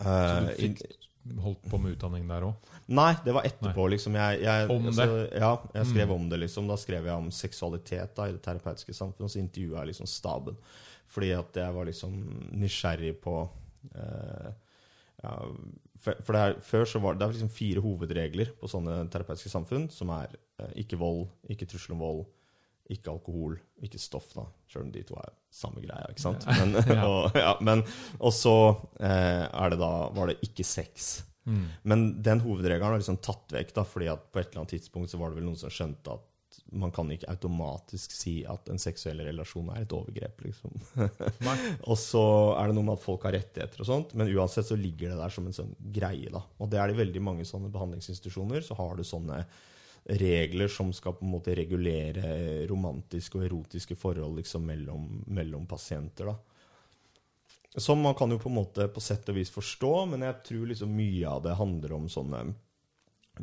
Så 0.00 0.08
Eh, 0.08 0.46
du 0.46 0.54
fikk 0.56 0.99
holdt 1.38 1.62
på 1.70 1.78
med 1.80 1.94
utdanning 1.96 2.26
der 2.28 2.42
òg? 2.48 2.70
Nei, 2.88 3.12
det 3.24 3.32
var 3.36 3.46
etterpå, 3.46 3.84
liksom. 3.92 4.14
Jeg, 4.18 4.40
jeg, 4.42 4.68
Om 4.70 4.86
altså, 4.90 5.06
Ja, 5.32 5.52
jeg 5.74 5.86
skrev 5.86 6.08
Mm. 6.08 6.14
om 6.14 6.28
det, 6.28 6.40
liksom. 6.40 6.68
Da 6.68 6.76
skrev 6.76 7.04
jeg 7.06 7.14
om 7.14 7.30
seksualitet 7.30 8.14
da, 8.16 8.26
i 8.28 8.32
det 8.32 8.42
terapeutiske 8.42 8.94
samfunnet, 8.96 9.28
og 9.28 9.30
så 9.30 9.38
intervjua 9.38 9.78
jeg 9.84 9.92
liksom 9.92 10.06
staben. 10.10 10.56
Fordi 11.10 11.30
at 11.34 11.56
jeg 11.56 11.74
var 11.74 11.84
liksom 11.86 12.18
nysgjerrig 12.52 13.14
på 13.22 13.48
eh, 13.94 14.50
ja, 15.22 15.34
For, 16.00 16.16
for 16.24 16.32
det 16.32 16.40
er, 16.40 16.54
før 16.64 16.84
så 16.88 17.00
var 17.02 17.12
det, 17.14 17.20
det 17.20 17.26
er 17.28 17.32
liksom 17.36 17.50
fire 17.52 17.80
hovedregler 17.84 18.52
på 18.60 18.68
sånne 18.72 19.02
terapeutiske 19.12 19.50
samfunn, 19.52 19.90
som 19.92 20.08
er 20.16 20.32
eh, 20.62 20.70
ikke 20.80 20.96
vold, 20.96 21.26
ikke 21.52 21.66
trussel 21.68 21.92
om 21.92 22.00
vold, 22.00 22.22
ikke 22.92 23.12
alkohol, 23.12 23.56
ikke 23.86 24.00
stoff, 24.02 24.30
da. 24.36 24.44
Sjøl 24.70 24.86
om 24.88 24.92
de 24.94 25.02
to 25.08 25.16
er 25.20 25.32
samme 25.54 25.82
greia, 25.84 26.06
ikke 26.12 26.24
sant. 26.24 26.46
Men, 26.58 26.76
Ja. 26.96 27.02
og, 27.08 27.36
ja, 27.38 27.54
men, 27.64 27.84
og 28.20 28.32
så 28.36 28.54
eh, 29.00 29.44
er 29.46 29.72
det 29.74 29.80
da, 29.82 29.92
var 30.16 30.30
det 30.32 30.38
ikke 30.46 30.66
sex. 30.66 31.10
Mm. 31.48 31.62
Men 31.88 32.08
den 32.22 32.42
hovedregelen 32.44 32.90
har 32.90 32.98
liksom 33.00 33.20
tatt 33.24 33.54
vekk, 33.56 33.72
da, 33.78 33.86
fordi 33.88 34.10
at 34.12 34.26
på 34.30 34.42
et 34.42 34.50
eller 34.50 34.64
annet 34.64 34.76
tidspunkt 34.76 35.10
så 35.12 35.20
var 35.22 35.30
det 35.32 35.40
vel 35.40 35.48
noen 35.50 35.58
som 35.60 35.72
skjønte 35.72 36.18
at 36.18 36.26
man 36.74 36.90
kan 36.94 37.08
ikke 37.10 37.30
automatisk 37.30 38.12
si 38.14 38.32
at 38.46 38.68
en 38.70 38.78
seksuell 38.78 39.20
relasjon 39.26 39.70
er 39.74 39.84
et 39.84 39.92
overgrep, 39.94 40.42
liksom. 40.44 40.74
Og 41.90 41.96
så 41.98 42.22
er 42.58 42.70
det 42.70 42.76
noe 42.76 42.86
med 42.86 42.94
at 42.98 43.02
folk 43.02 43.24
har 43.26 43.34
rettigheter 43.34 43.82
og 43.82 43.88
sånt, 43.88 44.14
men 44.18 44.30
uansett 44.34 44.68
så 44.68 44.78
ligger 44.78 45.12
det 45.14 45.18
der 45.22 45.34
som 45.34 45.46
en 45.48 45.56
sånn 45.56 45.72
greie, 45.94 46.30
da. 46.30 46.42
Og 46.62 46.70
det 46.70 46.78
er 46.82 46.90
det 46.92 46.98
veldig 47.00 47.22
mange 47.26 47.46
sånne 47.48 47.70
behandlingsinstitusjoner, 47.74 48.62
så 48.66 48.76
har 48.78 48.98
du 48.98 49.06
sånne 49.06 49.40
regler 50.18 50.68
som 50.68 50.92
skal 50.92 51.14
på 51.14 51.24
en 51.24 51.34
måte 51.34 51.54
regulere 51.54 52.66
romantiske 52.70 53.38
og 53.38 53.44
erotiske 53.46 53.96
forhold 53.98 54.40
liksom 54.40 54.64
mellom, 54.66 55.06
mellom 55.26 55.66
pasienter, 55.70 56.32
da. 56.32 56.36
Som 57.78 58.00
man 58.02 58.16
kan 58.18 58.30
jo 58.32 58.40
på 58.42 58.50
en 58.50 58.56
måte 58.56 58.88
på 58.90 59.02
sett 59.02 59.28
og 59.30 59.36
vis 59.38 59.52
forstå, 59.54 59.92
men 60.10 60.24
jeg 60.26 60.42
tror 60.48 60.66
liksom 60.72 60.90
mye 60.90 61.30
av 61.30 61.44
det 61.44 61.54
handler 61.54 61.92
om 61.94 62.08
sånne 62.10 62.42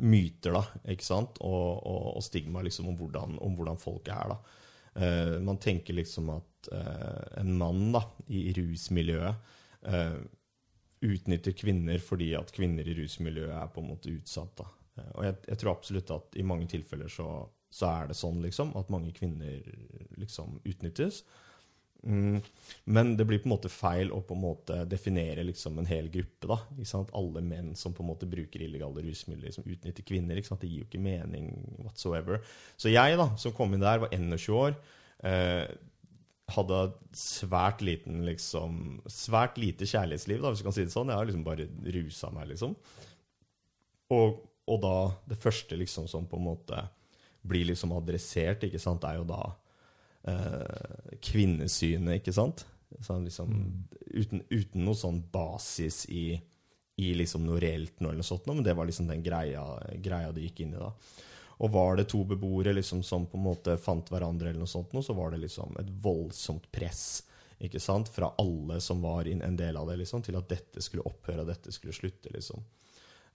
myter, 0.04 0.52
da, 0.52 0.64
ikke 0.92 1.06
sant? 1.06 1.40
Og, 1.40 1.78
og, 1.80 2.08
og 2.18 2.24
stigma 2.26 2.62
liksom 2.64 2.90
om 2.92 2.98
hvordan, 2.98 3.38
om 3.44 3.56
hvordan 3.56 3.80
folk 3.80 4.10
er, 4.12 4.34
da. 4.34 4.40
Uh, 4.98 5.36
man 5.44 5.60
tenker 5.62 5.94
liksom 5.94 6.28
at 6.34 6.68
uh, 6.74 7.40
en 7.40 7.54
mann 7.56 7.92
da, 7.94 8.02
i 8.34 8.50
rusmiljøet 8.56 9.54
uh, 9.86 10.18
utnytter 11.06 11.54
kvinner 11.54 12.02
fordi 12.02 12.32
at 12.34 12.50
kvinner 12.52 12.88
i 12.88 12.96
rusmiljøet 12.98 13.54
er 13.54 13.70
på 13.72 13.84
en 13.84 13.92
måte 13.92 14.12
utsatt. 14.12 14.56
da. 14.58 14.66
Eh, 14.98 15.10
og 15.14 15.28
jeg, 15.28 15.40
jeg 15.52 15.62
tror 15.62 15.74
absolutt 15.74 16.14
at 16.16 16.38
i 16.38 16.46
mange 16.46 16.68
tilfeller 16.70 17.12
så, 17.12 17.28
så 17.70 17.90
er 17.94 18.10
det 18.10 18.18
sånn, 18.18 18.40
liksom, 18.44 18.74
at 18.78 18.90
mange 18.92 19.14
kvinner 19.16 19.62
liksom 20.18 20.58
utnyttes. 20.66 21.22
Mm, 22.02 22.40
men 22.84 23.16
det 23.16 23.24
blir 23.26 23.40
på 23.42 23.48
en 23.48 23.54
måte 23.56 23.70
feil 23.72 24.12
å 24.14 24.20
på 24.22 24.36
en 24.36 24.42
måte 24.44 24.76
definere 24.86 25.42
liksom 25.46 25.80
en 25.80 25.88
hel 25.88 26.08
gruppe. 26.12 26.46
da, 26.46 26.60
ikke 26.76 26.92
sant? 26.92 27.10
Alle 27.18 27.42
menn 27.44 27.74
som 27.76 27.94
på 27.94 28.04
en 28.04 28.10
måte 28.12 28.28
bruker 28.30 28.62
illegale 28.62 29.02
rusmidler, 29.04 29.52
som 29.54 29.66
utnytter 29.66 30.06
kvinner. 30.06 30.38
ikke 30.38 30.52
sant? 30.52 30.62
Det 30.62 30.70
gir 30.70 30.84
jo 30.84 30.88
ikke 30.88 31.02
mening 31.02 31.50
whatsoever. 31.82 32.42
Så 32.76 32.92
jeg, 32.92 33.18
da, 33.18 33.32
som 33.36 33.54
kom 33.56 33.74
inn 33.74 33.84
der, 33.84 34.04
var 34.04 34.14
21 34.14 34.54
år. 34.54 34.78
Eh, 35.26 35.66
hadde 36.48 36.76
svært 37.18 37.82
liten 37.84 38.22
liksom 38.24 39.02
Svært 39.12 39.58
lite 39.60 39.84
kjærlighetsliv, 39.84 40.40
da, 40.40 40.52
hvis 40.52 40.62
du 40.62 40.68
kan 40.68 40.76
si 40.76 40.86
det 40.86 40.94
sånn. 40.94 41.10
Jeg 41.10 41.20
har 41.20 41.28
liksom 41.28 41.46
bare 41.46 41.68
rusa 41.98 42.30
meg, 42.34 42.52
liksom. 42.54 42.78
Og, 44.14 44.38
og 44.68 44.80
da 44.84 44.96
Det 45.28 45.38
første 45.40 45.76
liksom 45.76 46.08
som 46.10 46.26
på 46.28 46.38
en 46.38 46.48
måte 46.50 46.82
blir 47.48 47.68
liksom 47.68 47.94
adressert, 47.96 48.64
ikke 48.66 48.80
sant, 48.82 49.04
er 49.06 49.20
jo 49.20 49.24
da 49.28 49.42
eh, 50.28 51.14
kvinnesynet, 51.24 52.18
ikke 52.18 52.34
sant? 52.34 52.64
Sånn 53.04 53.24
liksom, 53.28 53.54
uten, 54.10 54.42
uten 54.50 54.84
noe 54.84 54.98
sånn 54.98 55.20
basis 55.32 56.02
i, 56.10 56.32
i 56.98 57.12
liksom 57.16 57.46
noe 57.46 57.60
reelt 57.62 58.00
noe 58.00 58.10
eller 58.10 58.24
noe 58.24 58.28
sånt, 58.28 58.48
men 58.50 58.64
det 58.66 58.74
var 58.76 58.88
liksom 58.88 59.08
den 59.08 59.22
greia, 59.24 59.62
greia 60.02 60.34
de 60.34 60.44
gikk 60.48 60.64
inn 60.64 60.74
i 60.74 60.82
da. 60.82 60.90
Og 61.62 61.72
var 61.74 61.96
det 61.98 62.08
to 62.10 62.24
beboere 62.26 62.74
liksom 62.74 63.00
som 63.06 63.26
på 63.30 63.38
en 63.38 63.46
måte 63.48 63.78
fant 63.82 64.10
hverandre, 64.12 64.50
eller 64.50 64.66
noe 64.66 64.70
sånt, 64.70 64.92
så 65.04 65.16
var 65.16 65.32
det 65.32 65.42
liksom 65.46 65.78
et 65.80 65.94
voldsomt 66.02 66.68
press 66.74 67.22
ikke 67.58 67.80
sant, 67.82 68.08
fra 68.08 68.30
alle 68.38 68.80
som 68.80 69.00
var 69.02 69.26
en 69.26 69.56
del 69.56 69.76
av 69.76 69.88
det, 69.90 69.96
liksom, 70.02 70.22
til 70.22 70.36
at 70.38 70.50
dette 70.50 70.82
skulle 70.82 71.06
opphøre, 71.08 71.42
og 71.42 71.48
dette 71.50 71.72
skulle 71.74 71.94
slutte. 71.96 72.30
liksom. 72.30 72.62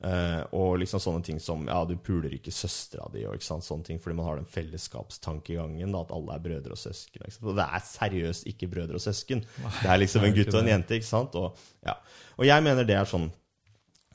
Eh, 0.04 0.42
og 0.60 0.82
liksom 0.82 1.00
sånne 1.00 1.24
ting 1.24 1.38
som 1.40 1.62
Ja, 1.70 1.78
du 1.88 1.94
puler 1.96 2.34
ikke 2.36 2.52
søstera 2.52 3.06
di, 3.14 3.22
og 3.24 3.40
sånne 3.40 3.88
ting, 3.88 4.02
fordi 4.04 4.18
man 4.18 4.28
har 4.28 4.42
den 4.42 4.50
fellesskapstankegangen, 4.52 5.94
da, 5.96 6.02
at 6.04 6.12
alle 6.12 6.36
er 6.36 6.44
brødre 6.44 6.76
og 6.76 6.82
søsken. 6.82 7.24
Og 7.40 7.56
det 7.56 7.68
er 7.68 7.86
seriøst 7.88 8.50
ikke 8.52 8.68
brødre 8.74 9.00
og 9.00 9.06
søsken. 9.06 9.46
det 9.80 9.88
er 9.88 10.02
liksom 10.02 10.26
en 10.28 10.36
gutt 10.36 10.52
og 10.52 10.60
en 10.60 10.74
jente, 10.74 11.00
ikke 11.00 11.08
sant? 11.08 11.38
Og, 11.40 11.64
ja. 11.88 11.96
og 12.36 12.50
jeg 12.50 12.66
mener 12.68 12.90
det 12.90 12.98
er 13.00 13.08
sånn 13.08 13.30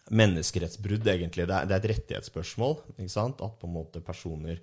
menneskerettsbrudd, 0.09 1.09
egentlig. 1.09 1.48
Det 1.48 1.57
er, 1.57 1.68
det 1.68 1.77
er 1.77 1.83
et 1.83 1.90
rettighetsspørsmål. 1.94 2.77
ikke 2.98 3.14
sant? 3.14 3.40
At 3.44 3.57
på 3.61 3.68
en 3.68 3.77
måte 3.79 4.05
personer 4.05 4.61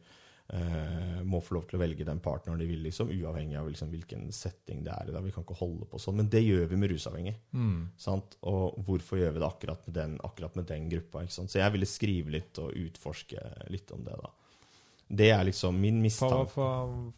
eh, 0.53 1.23
må 1.25 1.41
få 1.41 1.57
lov 1.57 1.65
til 1.69 1.79
å 1.79 1.81
velge 1.81 2.07
den 2.07 2.21
partneren 2.23 2.61
de 2.61 2.67
vil, 2.69 2.83
liksom, 2.85 3.11
uavhengig 3.15 3.57
av 3.59 3.69
liksom, 3.71 3.91
hvilken 3.93 4.29
setting 4.35 4.83
det 4.85 4.93
er 4.93 5.09
i. 5.09 5.17
Vi 5.27 5.33
kan 5.35 5.45
ikke 5.45 5.59
holde 5.59 5.89
på 5.89 6.01
sånn. 6.01 6.19
Men 6.21 6.31
det 6.31 6.43
gjør 6.45 6.69
vi 6.71 6.79
med 6.81 6.93
rusavhengig. 6.93 7.35
Mm. 7.55 7.91
Og 8.51 8.79
hvorfor 8.87 9.21
gjør 9.21 9.35
vi 9.35 9.43
det 9.43 9.49
akkurat 9.49 9.85
med 9.89 9.99
den, 9.99 10.17
akkurat 10.23 10.57
med 10.59 10.69
den 10.71 10.89
gruppa? 10.91 11.25
Så 11.27 11.47
jeg 11.59 11.75
ville 11.75 11.89
skrive 11.89 12.37
litt 12.37 12.61
og 12.61 12.75
utforske 12.85 13.45
litt 13.73 13.93
om 13.95 14.05
det. 14.05 14.17
da. 14.21 14.33
Det 15.05 15.27
er 15.29 15.43
liksom 15.45 15.75
min 15.77 15.99
Hva, 15.99 16.03
mistanke. 16.07 16.53
hva 16.55 16.69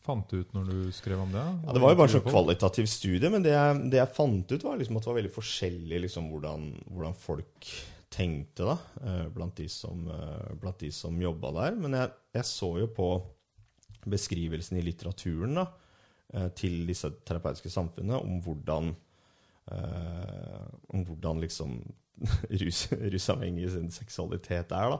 fant 0.04 0.28
du 0.28 0.42
ut 0.42 0.56
når 0.56 0.66
du 0.68 0.80
skrev 0.96 1.22
om 1.24 1.32
det? 1.32 1.44
Ja, 1.64 1.76
det 1.76 1.84
var 1.84 1.94
jo 1.94 2.00
bare 2.02 2.12
sånn 2.12 2.26
kvalitativ 2.26 2.90
studie, 2.92 3.30
men 3.32 3.46
det 3.46 3.54
jeg, 3.54 3.78
det 3.94 4.02
jeg 4.02 4.16
fant 4.18 4.52
ut, 4.52 4.66
var 4.66 4.76
liksom 4.82 5.00
at 5.00 5.06
det 5.06 5.12
var 5.14 5.20
veldig 5.22 5.36
forskjellig 5.38 6.02
liksom, 6.04 6.28
hvordan, 6.34 6.66
hvordan 6.92 7.16
folk 7.22 7.70
tenkte 8.14 8.68
da, 8.68 8.78
eh, 9.04 9.26
blant 9.34 9.56
de 9.58 9.68
som, 9.70 10.08
eh, 10.08 10.54
blant 10.62 10.80
de 10.80 10.92
som 10.92 11.22
jobba 11.22 11.52
der. 11.60 11.76
Men 11.76 11.98
jeg, 11.98 12.14
jeg 12.40 12.50
så 12.50 12.72
jo 12.82 12.88
på 12.88 13.10
beskrivelsen 14.08 14.80
i 14.80 14.86
litteraturen 14.86 15.60
da, 15.60 15.68
eh, 16.34 16.50
til 16.56 16.86
disse 16.88 17.12
terapeutiske 17.26 17.74
samfunnene 17.74 18.22
om 18.22 18.42
hvordan 18.42 18.96
om 19.68 21.02
hvordan 21.04 21.42
liksom 21.44 21.74
rus, 22.62 22.86
rusavhengige 22.88 23.74
sin 23.74 23.90
seksualitet 23.92 24.72
er. 24.72 24.94
da. 24.94 25.00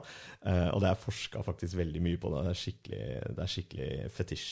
Og 0.74 0.82
det 0.84 0.90
er 0.90 1.00
forska 1.00 1.40
faktisk 1.40 1.78
veldig 1.78 2.02
mye 2.04 2.18
på 2.20 2.28
det. 2.34 2.42
Det 2.44 2.50
er 2.50 2.58
skikkelig, 2.62 3.06
det 3.38 3.44
er 3.46 3.52
skikkelig 3.54 3.88
fetisj, 4.12 4.50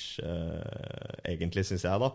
egentlig, 1.20 1.66
syns 1.68 1.84
jeg. 1.84 2.00
da. 2.00 2.08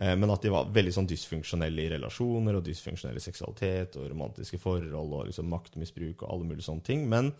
Eh, 0.00 0.14
Men 0.16 0.30
at 0.30 0.42
de 0.42 0.52
var 0.54 0.70
veldig 0.74 0.94
sånn 0.94 1.10
dysfunksjonelle 1.10 1.84
i 1.84 1.92
relasjoner 1.96 2.58
og 2.58 2.66
dysfunksjonelle 2.66 3.18
i 3.18 3.24
seksualitet 3.24 3.98
og 3.98 4.08
romantiske 4.12 4.60
forhold 4.62 4.94
og 5.14 5.28
liksom 5.30 5.48
maktmisbruk 5.50 6.22
og 6.22 6.32
alle 6.32 6.50
mulige 6.50 6.68
sånne 6.68 6.86
ting. 6.86 7.06
Men 7.10 7.32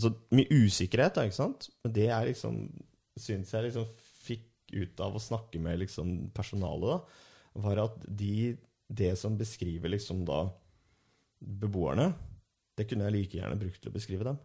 så 0.00 0.12
mye 0.34 0.48
usikkerhet, 0.50 1.14
da, 1.18 1.26
ikke 1.28 1.40
sant? 1.42 1.68
Men 1.84 1.94
det 1.96 2.08
er 2.08 2.30
liksom 2.30 2.62
syns 3.20 3.52
jeg 3.52 3.68
liksom 3.68 3.86
fikk 4.24 4.46
ut 4.80 5.02
av 5.04 5.16
å 5.18 5.22
snakke 5.22 5.60
med 5.62 5.80
liksom 5.82 6.30
personalet, 6.34 6.94
da, 6.94 7.60
var 7.60 7.82
at 7.84 8.04
de, 8.06 8.54
det 8.86 9.12
som 9.18 9.36
beskriver 9.38 9.92
liksom 9.92 10.22
da 10.28 10.44
beboerne, 11.40 12.12
det 12.78 12.86
kunne 12.88 13.08
jeg 13.08 13.16
like 13.16 13.38
gjerne 13.40 13.58
brukt 13.60 13.80
til 13.82 13.90
å 13.90 13.96
beskrive 13.96 14.26
dem. 14.30 14.38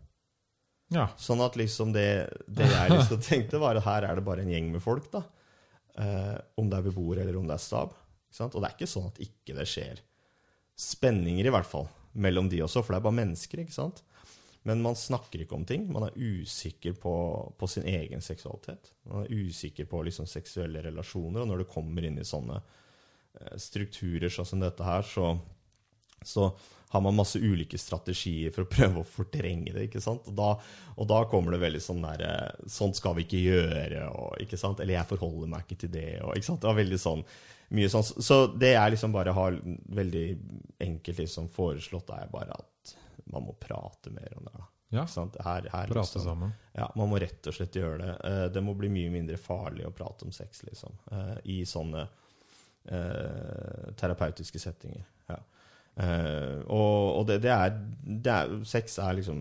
Ja. 0.93 1.07
Sånn 1.17 1.41
at 1.45 1.55
liksom 1.57 1.93
det, 1.95 2.27
det 2.47 2.67
jeg 2.69 2.91
liksom 2.93 3.21
tenkte, 3.29 3.61
var 3.61 3.77
at 3.79 3.87
her 3.87 4.09
er 4.09 4.19
det 4.19 4.25
bare 4.27 4.43
en 4.43 4.51
gjeng 4.51 4.71
med 4.73 4.83
folk, 4.83 5.07
da. 5.13 5.23
Eh, 5.95 6.37
om 6.59 6.67
det 6.69 6.79
er 6.79 6.87
beboer 6.89 7.21
eller 7.23 7.37
om 7.39 7.47
det 7.47 7.55
er 7.55 7.63
stab. 7.63 7.95
Og 8.35 8.57
det 8.59 8.67
er 8.67 8.75
ikke 8.75 8.91
sånn 8.91 9.07
at 9.07 9.21
ikke 9.23 9.55
det 9.55 9.67
skjer 9.69 10.01
spenninger, 10.75 11.47
i 11.47 11.53
hvert 11.53 11.69
fall, 11.69 11.87
mellom 12.19 12.49
de 12.51 12.59
også, 12.65 12.81
for 12.83 12.91
det 12.91 12.99
er 12.99 13.05
bare 13.05 13.19
mennesker, 13.21 13.61
ikke 13.63 13.75
sant? 13.77 14.01
Men 14.67 14.81
man 14.83 14.97
snakker 14.97 15.43
ikke 15.43 15.55
om 15.55 15.63
ting. 15.67 15.85
Man 15.93 16.07
er 16.07 16.17
usikker 16.17 16.97
på, 16.99 17.13
på 17.55 17.69
sin 17.69 17.85
egen 17.87 18.23
seksualitet. 18.25 18.89
Man 19.07 19.23
er 19.23 19.45
usikker 19.45 19.87
på 19.87 20.01
liksom 20.07 20.27
seksuelle 20.27 20.81
relasjoner, 20.83 21.43
og 21.43 21.51
når 21.51 21.63
det 21.63 21.71
kommer 21.71 22.07
inn 22.07 22.19
i 22.19 22.27
sånne 22.27 22.57
eh, 22.59 23.55
strukturer 23.61 24.33
sånn 24.33 24.49
som 24.49 24.63
dette 24.65 24.83
her, 24.83 25.05
så, 25.07 25.31
så 26.27 26.49
har 26.95 27.01
man 27.03 27.17
masse 27.17 27.39
ulike 27.41 27.77
strategier 27.81 28.53
for 28.55 28.63
å 28.63 28.69
prøve 28.71 29.01
å 29.01 29.07
fortrenge 29.07 29.73
det. 29.75 29.87
ikke 29.89 30.01
sant? 30.03 30.27
Og 30.29 30.37
da, 30.37 30.51
og 30.95 31.09
da 31.09 31.23
kommer 31.31 31.55
det 31.55 31.63
veldig 31.65 31.81
sånn 31.83 32.05
der 32.05 32.21
Sånt 32.61 32.71
Sånn 32.75 32.93
skal 32.95 33.17
vi 33.17 33.25
ikke 33.25 33.41
gjøre, 33.41 34.05
og, 34.13 34.37
ikke 34.43 34.59
sant? 34.61 34.79
Eller 34.79 34.99
jeg 34.99 35.09
forholder 35.09 35.51
meg 35.51 35.65
ikke 35.65 35.81
til 35.83 35.91
det. 35.97 36.07
Og, 36.21 36.35
ikke 36.37 36.47
sant? 36.51 36.61
Det 36.63 36.69
var 36.71 36.79
veldig 36.79 36.99
sånn 37.01 37.25
mye 37.75 37.89
sånn. 37.89 38.05
Så 38.05 38.37
det 38.53 38.75
jeg 38.75 38.93
liksom 38.93 39.15
bare 39.15 39.33
har 39.35 39.57
veldig 39.99 40.25
enkelt 40.85 41.19
liksom 41.23 41.49
foreslått, 41.51 42.13
er 42.15 42.31
bare 42.31 42.55
at 42.55 42.95
man 43.33 43.47
må 43.47 43.55
prate 43.59 44.13
mer 44.13 44.35
om 44.37 44.45
det. 44.45 44.53
da. 44.53 44.67
ja. 44.99 45.05
Her, 45.09 45.67
her, 45.73 45.89
Prate 45.89 45.97
liksom, 45.97 46.23
sammen. 46.27 46.53
ja, 46.77 46.85
man 46.95 47.09
må 47.09 47.19
rett 47.19 47.49
og 47.49 47.57
slett 47.57 47.75
gjøre 47.75 47.97
det. 48.03 48.13
Eh, 48.29 48.45
Det 48.53 48.63
må 48.63 48.77
bli 48.77 48.91
mye 48.93 49.11
mindre 49.17 49.41
farlig 49.41 49.87
å 49.87 49.91
prate 49.97 50.29
om 50.29 50.31
sex, 50.31 50.61
liksom. 50.69 50.93
eh, 51.11 51.33
I 51.57 51.57
sånne 51.67 52.05
uh, 52.05 53.91
terapeutiske 53.97 54.61
settinger. 54.61 55.03
Eh, 55.95 56.57
og 56.67 57.21
og 57.21 57.27
det, 57.29 57.39
det, 57.45 57.51
er, 57.53 57.75
det 58.03 58.31
er 58.31 58.55
Sex 58.67 58.97
er 58.99 59.13
liksom 59.15 59.37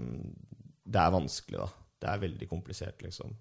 Det 0.85 1.01
er 1.01 1.15
vanskelig, 1.15 1.59
da. 1.59 1.69
Det 2.05 2.11
er 2.13 2.23
veldig 2.29 2.49
komplisert, 2.51 3.03
liksom. 3.03 3.33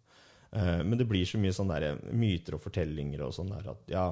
Uh, 0.53 0.83
men 0.85 0.97
det 0.99 1.07
blir 1.09 1.25
så 1.25 1.39
mye 1.41 1.53
sånn 1.53 1.71
der, 1.71 1.97
myter 2.13 2.55
og 2.55 2.61
fortellinger 2.61 3.23
og 3.25 3.31
sånn 3.33 3.49
der 3.49 3.71
at 3.71 3.87
ja, 3.89 4.03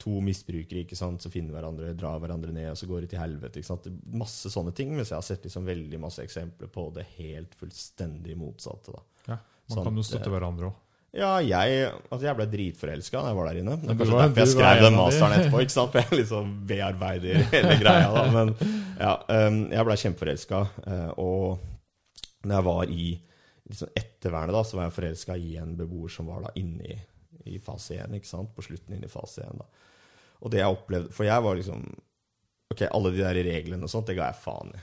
to 0.00 0.20
misbrukere 0.24 0.84
ikke 0.84 0.96
sant, 0.96 1.20
så 1.20 1.32
finner 1.32 1.56
hverandre, 1.56 1.90
drar 1.98 2.20
hverandre 2.22 2.54
ned, 2.54 2.70
og 2.70 2.78
så 2.78 2.86
går 2.88 3.04
de 3.04 3.10
til 3.12 3.20
helvete. 3.20 3.60
ikke 3.60 3.68
sant? 3.68 3.88
Masse 4.22 4.52
sånne 4.52 4.72
ting. 4.76 4.94
Mens 4.96 5.10
jeg 5.10 5.18
har 5.18 5.26
sett 5.26 5.44
liksom 5.44 5.66
veldig 5.68 6.00
masse 6.00 6.22
eksempler 6.24 6.70
på 6.72 6.86
det 6.96 7.04
helt 7.18 7.56
fullstendig 7.60 8.38
motsatte. 8.40 8.94
da. 8.94 9.02
Ja. 9.26 9.40
Man 9.70 9.76
Sånn 9.76 9.90
kan 9.90 10.00
jo 10.00 10.06
støtte 10.06 10.32
hverandre 10.32 10.70
òg. 10.70 10.78
Ja, 11.10 11.30
jeg, 11.42 11.88
altså 12.06 12.26
jeg 12.28 12.38
ble 12.38 12.46
dritforelska 12.52 13.18
da 13.18 13.30
jeg 13.32 13.38
var 13.40 13.48
der 13.50 13.58
inne. 13.58 13.74
Det 13.80 13.88
er 13.90 13.96
kanskje 13.98 14.18
derfor 14.20 14.40
jeg 14.44 14.50
skrev 14.52 14.82
den 14.84 14.98
masteren 14.98 15.32
etterpå. 15.34 15.62
ikke 15.64 15.74
sant? 15.74 15.90
For 15.94 16.04
jeg 16.04 16.20
liksom 16.20 16.52
bearbeider 16.70 17.40
hele 17.54 17.74
greia. 17.80 18.12
da, 18.14 18.22
Men 18.30 18.52
ja, 19.00 19.16
jeg 19.74 19.88
ble 19.88 19.96
kjempeforelska. 20.04 20.60
Uh, 20.86 21.10
og 21.18 22.44
når 22.46 22.54
jeg 22.54 22.66
var 22.68 22.94
i 22.94 23.08
liksom 23.70 23.92
ettervernet, 23.98 24.54
da, 24.54 24.62
så 24.66 24.78
var 24.78 24.86
jeg 24.86 24.96
forelska 25.00 25.38
i 25.38 25.56
en 25.58 25.74
beboer 25.78 26.14
som 26.14 26.30
var 26.30 26.46
da 26.46 26.54
inne 26.60 26.94
i, 26.94 26.98
i 27.50 27.58
fase 27.62 27.98
1. 27.98 28.14
ikke 28.20 28.30
sant? 28.30 28.54
På 28.54 28.62
slutten 28.66 28.94
inne 28.94 29.10
i 29.10 29.12
fase 29.12 29.42
1. 29.48 29.58
da. 29.64 29.66
Og 30.40 30.54
det 30.54 30.62
jeg 30.62 30.72
opplevde 30.72 31.12
For 31.12 31.26
jeg 31.28 31.44
var 31.44 31.58
liksom 31.58 31.82
Ok, 32.70 32.84
alle 32.86 33.10
de 33.12 33.18
der 33.18 33.42
reglene 33.44 33.82
og 33.82 33.90
sånt, 33.90 34.06
det 34.06 34.14
ga 34.14 34.28
jeg 34.30 34.44
faen 34.44 34.70
i. 34.70 34.80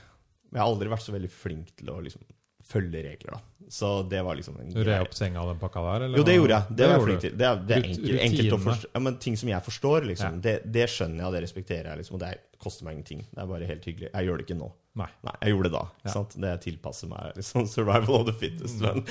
Men 0.50 0.58
jeg 0.58 0.60
har 0.60 0.70
aldri 0.74 0.90
vært 0.92 1.06
så 1.06 1.14
veldig 1.14 1.30
flink 1.32 1.70
til 1.80 1.88
å 1.88 2.02
liksom 2.04 2.20
følge 2.68 3.02
regler, 3.04 3.38
da. 3.38 3.40
Så 3.70 4.02
det 4.08 4.22
var 4.24 4.36
liksom 4.36 4.56
en 4.60 4.70
re 4.84 4.96
opp 5.04 5.12
senga 5.16 5.42
og 5.42 5.50
den 5.52 5.58
pakka 5.60 5.82
der? 5.84 6.04
Eller? 6.06 6.18
jo, 6.18 6.24
det 6.24 6.34
gjorde 6.38 6.56
jeg. 6.56 6.76
Det, 6.76 6.86
var 6.88 6.94
jeg 6.94 7.04
flink 7.04 7.22
til. 7.24 7.32
Det 7.36 7.46
er, 7.48 7.62
det 7.68 7.74
er 7.76 7.86
enkelt, 7.88 8.20
enkelt 8.24 8.54
å 8.54 8.58
forstå. 8.64 8.90
Ja, 8.94 9.02
men 9.04 9.16
ting 9.20 9.36
som 9.40 9.50
jeg 9.50 9.64
forstår, 9.66 10.06
liksom, 10.08 10.38
Ja. 10.38 10.42
det, 10.46 10.54
det 10.76 10.84
skjønner 10.88 11.20
jeg, 11.20 11.26
og 11.28 11.36
det 11.36 11.42
respekterer 11.44 11.90
jeg. 11.90 12.00
Liksom, 12.00 12.16
og 12.16 12.22
det 12.22 12.30
er, 12.32 12.40
koster 12.64 12.86
meg 12.86 12.96
ingenting. 12.96 13.24
Det 13.28 13.42
er 13.42 13.50
bare 13.50 13.68
helt 13.68 13.88
hyggelig. 13.90 14.10
Jeg 14.14 14.28
gjør 14.28 14.40
det 14.40 14.46
ikke 14.46 14.58
nå. 14.62 14.70
Nei. 14.98 15.08
Nei, 15.28 15.34
jeg 15.44 15.54
gjorde 15.54 15.68
det 15.68 15.74
da. 15.76 15.82
Ja. 16.06 16.12
Sant? 16.14 16.36
Det 16.44 16.52
tilpasser 16.64 17.12
meg 17.12 17.40
liksom, 17.40 17.68
survival 17.76 18.20
of 18.22 18.30
the 18.30 18.36
fittest. 18.40 18.80
Men, 18.84 19.04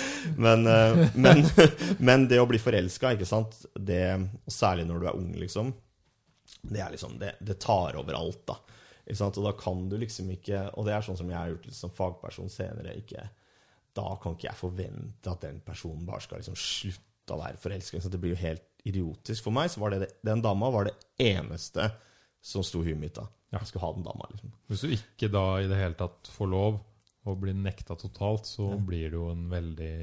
men, 0.48 0.66
eh, 0.74 1.04
men, 1.14 1.44
men 2.10 2.26
det 2.32 2.42
å 2.42 2.50
bli 2.50 2.62
forelska, 2.62 3.14
ikke 3.14 3.30
sant, 3.30 3.62
det, 3.78 4.02
og 4.18 4.58
særlig 4.58 4.88
når 4.90 5.04
du 5.04 5.10
er 5.12 5.20
ung, 5.22 5.34
liksom, 5.38 5.74
det 6.68 6.82
er 6.82 6.94
liksom 6.94 7.18
Det, 7.22 7.36
det 7.46 7.60
tar 7.62 7.98
over 8.00 8.18
alt, 8.18 8.42
da. 8.50 8.58
Ikke 9.06 9.20
sant? 9.22 9.38
Og 9.40 9.46
da 9.46 9.54
kan 9.56 9.86
du 9.92 9.96
liksom 10.00 10.30
ikke 10.34 10.66
Og 10.76 10.88
det 10.88 10.94
er 10.96 11.04
sånn 11.06 11.16
som 11.20 11.30
jeg 11.32 11.38
har 11.38 11.52
gjort 11.54 11.68
som 11.76 11.92
fagperson 11.96 12.50
senere. 12.52 12.96
ikke 13.00 13.28
Da 13.98 14.08
kan 14.22 14.36
ikke 14.36 14.50
jeg 14.50 14.60
forvente 14.60 15.32
at 15.32 15.44
den 15.46 15.62
personen 15.66 16.06
bare 16.08 16.24
skal 16.24 16.42
liksom 16.42 16.58
slutte 16.60 17.36
å 17.36 17.42
være 17.42 17.62
forelsket. 17.62 18.04
Så 18.04 18.12
Det 18.14 18.22
blir 18.22 18.36
jo 18.36 18.44
helt 18.44 18.68
idiotisk. 18.88 19.44
For 19.48 19.56
meg 19.56 19.72
så 19.74 19.82
var 19.84 19.96
det, 19.96 20.12
den 20.26 20.44
dama 20.46 20.70
var 20.74 20.88
det 20.88 20.96
eneste 21.20 21.90
som 22.44 22.64
sto 22.64 22.84
i 22.84 22.92
huet 22.92 23.02
mitt 23.02 23.18
da. 23.18 23.26
Jeg 23.52 23.70
skulle 23.70 23.86
ha 23.86 23.96
den 23.96 24.06
dama, 24.06 24.28
liksom. 24.32 24.54
Hvis 24.68 24.84
du 24.84 24.94
ikke 24.94 25.32
da 25.32 25.46
i 25.64 25.68
det 25.72 25.80
hele 25.80 25.98
tatt 26.00 26.30
får 26.32 26.50
lov 26.52 26.80
å 27.28 27.36
bli 27.40 27.54
nekta 27.56 27.96
totalt, 28.00 28.48
så 28.48 28.70
blir 28.80 29.10
det 29.12 29.18
jo 29.18 29.30
en 29.32 29.48
veldig 29.52 29.96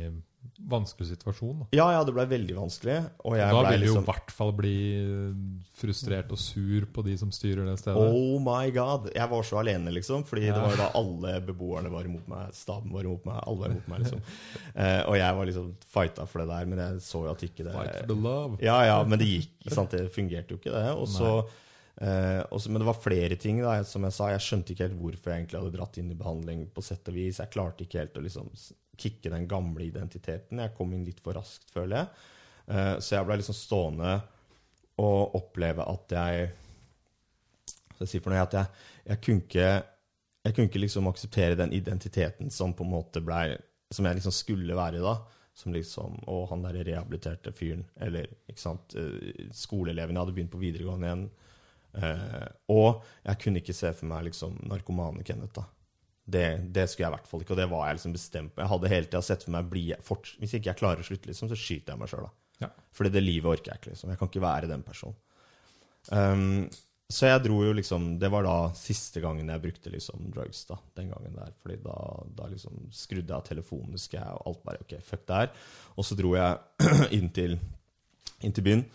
vanskelig 0.70 1.08
situasjon. 1.10 1.58
Da. 1.62 1.66
Ja, 1.76 1.86
ja, 1.92 2.04
det 2.04 2.14
ble 2.16 2.24
veldig 2.30 2.54
vanskelig. 2.56 2.98
Og 3.24 3.36
jeg 3.38 3.50
da 3.56 3.62
vil 3.70 3.80
du 3.80 3.86
jo 3.86 3.92
liksom 3.94 4.04
i 4.04 4.08
hvert 4.10 4.30
fall 4.36 4.52
bli 4.56 4.74
frustrert 5.78 6.30
og 6.34 6.38
sur 6.40 6.86
på 6.94 7.04
de 7.06 7.16
som 7.20 7.30
styrer 7.34 7.66
det 7.68 7.76
stedet. 7.80 7.98
Oh 8.00 8.38
my 8.42 8.70
god. 8.74 9.10
Jeg 9.14 9.28
var 9.30 9.42
så 9.46 9.58
alene, 9.60 9.92
liksom. 9.94 10.24
Fordi 10.28 10.46
Ja. 10.46 10.54
det 10.54 10.62
var 10.62 10.70
jo 10.70 10.80
da 10.82 10.90
alle 10.94 11.34
beboerne 11.46 11.90
var 11.92 12.04
imot 12.04 12.28
meg. 12.28 12.52
Staben 12.54 12.92
var 12.92 13.04
imot 13.04 13.24
meg. 13.26 13.40
Alle 13.46 13.58
var 13.64 13.70
imot 13.74 13.88
meg, 13.88 14.04
liksom. 14.06 14.22
Eh, 14.74 15.02
og 15.06 15.14
jeg 15.14 15.34
var 15.36 15.46
liksom 15.46 15.66
fighta 15.86 16.24
for 16.26 16.42
det 16.42 16.48
der, 16.50 16.64
men 16.66 16.78
jeg 16.82 16.96
så 17.04 17.20
jo 17.24 17.30
at 17.30 17.42
ikke 17.46 17.62
det 17.62 17.72
Fight 17.76 17.94
for 18.00 18.08
the 18.10 18.16
love. 18.18 18.56
Ja, 18.60 18.80
ja, 18.84 18.96
men 19.06 19.18
det 19.20 19.28
gikk. 19.28 19.52
sant? 19.70 19.90
Det 19.94 20.08
fungerte 20.12 20.50
jo 20.50 20.58
ikke, 20.58 20.72
det. 20.74 20.88
Og 20.98 21.06
så, 21.06 21.28
eh, 21.44 21.60
og 22.02 22.60
så- 22.60 22.70
men 22.70 22.80
det 22.82 22.88
var 22.88 22.98
flere 22.98 23.36
ting, 23.36 23.60
da. 23.62 23.82
Som 23.84 24.02
jeg 24.02 24.12
sa, 24.12 24.28
jeg 24.28 24.40
skjønte 24.40 24.74
ikke 24.74 24.88
helt 24.88 25.00
hvorfor 25.00 25.30
jeg 25.30 25.44
egentlig 25.44 25.60
hadde 25.60 25.76
dratt 25.76 25.98
inn 25.98 26.10
i 26.10 26.18
behandling, 26.18 26.66
på 26.74 26.82
sett 26.82 27.08
og 27.08 27.14
vis. 27.14 27.38
Jeg 27.38 27.52
klarte 27.54 27.84
ikke 27.86 28.00
helt 28.02 28.18
å 28.18 28.24
liksom 28.24 28.50
kicke 28.96 29.30
den 29.30 29.46
gamle 29.46 29.86
identiteten. 29.86 30.58
Jeg 30.58 30.74
kom 30.76 30.92
inn 30.92 31.04
litt 31.04 31.20
for 31.20 31.34
raskt, 31.34 31.70
føler 31.70 31.96
jeg. 31.96 32.08
Eh, 32.68 32.96
så 32.98 33.18
jeg 33.18 33.26
ble 33.26 33.36
liksom 33.38 33.54
stående 33.58 34.22
og 34.98 35.34
oppleve 35.34 35.86
at 35.86 36.14
jeg 36.16 36.52
skal 37.94 38.06
jeg 38.06 38.08
si 38.10 38.20
for 38.22 38.34
noe? 38.34 38.42
At 38.42 38.56
jeg, 38.56 38.66
jeg 39.06 39.20
kunne 39.22 39.44
ikke 39.44 39.68
jeg 40.44 40.54
kunne 40.54 40.68
ikke 40.68 40.82
liksom 40.82 41.06
akseptere 41.08 41.56
den 41.56 41.72
identiteten 41.72 42.50
som 42.52 42.74
på 42.76 42.84
en 42.84 42.92
måte 42.92 43.22
ble 43.24 43.56
Som 43.94 44.04
jeg 44.08 44.18
liksom 44.18 44.32
skulle 44.34 44.76
være 44.76 45.00
da. 45.00 45.14
Som 45.54 45.72
liksom 45.72 46.18
Å, 46.26 46.48
han 46.50 46.64
derre 46.64 46.82
rehabiliterte 46.84 47.52
fyren. 47.54 47.84
Eller, 48.02 48.26
ikke 48.50 48.60
sant. 48.60 48.90
skoleelevene 48.90 49.54
Skoleeleven. 49.54 50.16
Jeg 50.16 50.24
hadde 50.24 50.34
begynt 50.34 50.52
på 50.52 50.60
videregående 50.60 51.08
igjen. 51.08 51.24
Eh, 51.94 52.46
og 52.74 53.04
jeg 53.22 53.40
kunne 53.42 53.62
ikke 53.62 53.76
se 53.76 53.92
for 53.94 54.10
meg 54.10 54.28
liksom 54.28 54.56
narkomane 54.70 55.24
Kenneth, 55.26 55.54
da. 55.60 55.66
Det, 56.24 56.46
det 56.72 56.86
skulle 56.88 57.04
jeg 57.04 57.12
i 57.12 57.16
hvert 57.18 57.28
fall 57.28 57.42
ikke, 57.44 57.52
og 57.52 57.60
det 57.60 57.68
var 57.68 57.84
jeg 57.86 57.98
liksom 57.98 58.14
bestemt 58.16 58.54
på. 58.54 58.62
Jeg 58.64 58.72
hadde 58.72 58.92
hele 58.94 59.10
tida 59.10 59.20
sett 59.26 59.44
for 59.44 59.54
meg 59.54 59.68
bli 59.68 59.84
fort, 60.06 60.32
Hvis 60.40 60.56
ikke 60.56 60.70
jeg 60.70 60.80
klarer 60.80 61.04
å 61.04 61.06
slutte, 61.06 61.28
liksom, 61.28 61.50
så 61.52 61.58
skyter 61.58 61.92
jeg 61.92 62.00
meg 62.00 62.10
sjøl. 62.10 62.30
Ja. 62.62 62.70
Fordi 62.96 63.12
det 63.12 63.22
livet 63.24 63.50
orker 63.50 63.74
jeg 63.74 63.82
ikke, 63.82 63.92
liksom. 63.92 64.14
Jeg 64.14 64.20
kan 64.20 64.32
ikke 64.32 64.44
være 64.46 64.70
den 64.70 64.84
personen. 64.86 65.20
Um, 66.08 66.66
så 67.08 67.30
jeg 67.30 67.40
dro 67.44 67.56
jo 67.64 67.72
liksom 67.72 68.18
Det 68.20 68.28
var 68.28 68.44
da 68.44 68.54
siste 68.76 69.20
gangen 69.22 69.48
jeg 69.48 69.62
brukte 69.62 69.92
liksom 69.92 70.26
drugs, 70.32 70.64
da. 70.68 70.78
Den 70.96 71.12
gangen 71.12 71.36
der. 71.36 71.52
Fordi 71.60 71.78
da, 71.84 71.96
da 72.40 72.48
liksom 72.50 72.86
skrudde 72.94 73.28
jeg 73.28 73.36
av 73.36 73.46
telefonen, 73.46 73.96
husker 73.98 74.20
jeg, 74.22 74.38
og 74.38 74.52
alt 74.52 74.64
bare 74.64 74.84
OK, 74.84 74.96
fuck 75.04 75.26
det 75.28 75.42
her. 75.42 75.66
Og 75.94 76.08
så 76.08 76.16
dro 76.18 76.32
jeg 76.38 76.88
inn 77.18 77.28
til, 77.36 77.58
inn 78.40 78.56
til 78.56 78.64
byen. 78.64 78.86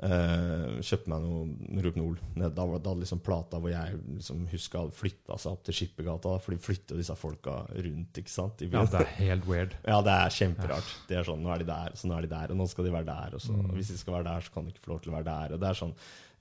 Uh, 0.00 0.78
kjøpte 0.80 1.10
meg 1.12 1.20
noe 1.20 1.80
Rohypnol. 1.84 2.14
ned- 2.40 2.54
Da 2.56 2.64
hadde 2.64 2.94
liksom 3.02 3.20
plata 3.20 3.58
hvor 3.60 3.68
jeg 3.68 3.98
liksom 4.16 4.46
huska 4.48 4.86
flytta 4.96 5.36
seg 5.36 5.52
opp 5.52 5.62
til 5.64 5.74
Skippergata. 5.76 6.38
For 6.40 6.54
de 6.54 6.58
flytter 6.64 6.96
disse 6.96 7.12
folka 7.20 7.66
rundt, 7.68 8.16
ikke 8.16 8.32
sant? 8.32 8.62
Ja, 8.64 8.84
det 8.86 9.02
er 9.02 9.10
helt 9.18 9.44
weird. 9.46 9.74
Ja, 9.86 10.00
det 10.00 10.14
er 10.14 10.32
kjemperart. 10.32 10.88
Det 11.06 11.18
er 11.18 11.28
sånn, 11.28 11.42
Nå 11.44 11.52
er 11.52 11.58
de 11.58 11.68
der, 11.68 11.92
så 12.00 12.08
nå 12.08 12.16
er 12.16 12.22
de 12.24 12.32
der, 12.32 12.50
og 12.50 12.56
nå 12.56 12.66
skal 12.72 12.84
de 12.88 12.92
være 12.96 13.04
der. 13.12 13.34
Og 13.36 13.40
så, 13.44 13.52
Mm. 13.52 13.70
hvis 13.76 13.88
de 13.92 13.98
skal 13.98 14.14
være 14.14 14.24
der, 14.30 14.40
så 14.40 14.50
kan 14.54 14.64
de 14.64 14.72
ikke 14.72 14.84
få 14.86 14.92
lov 14.94 15.02
til 15.02 15.12
å 15.12 15.16
være 15.18 15.24
der. 15.28 15.52
og 15.54 15.60
det 15.60 15.68
er 15.68 15.74
sånn, 15.84 15.94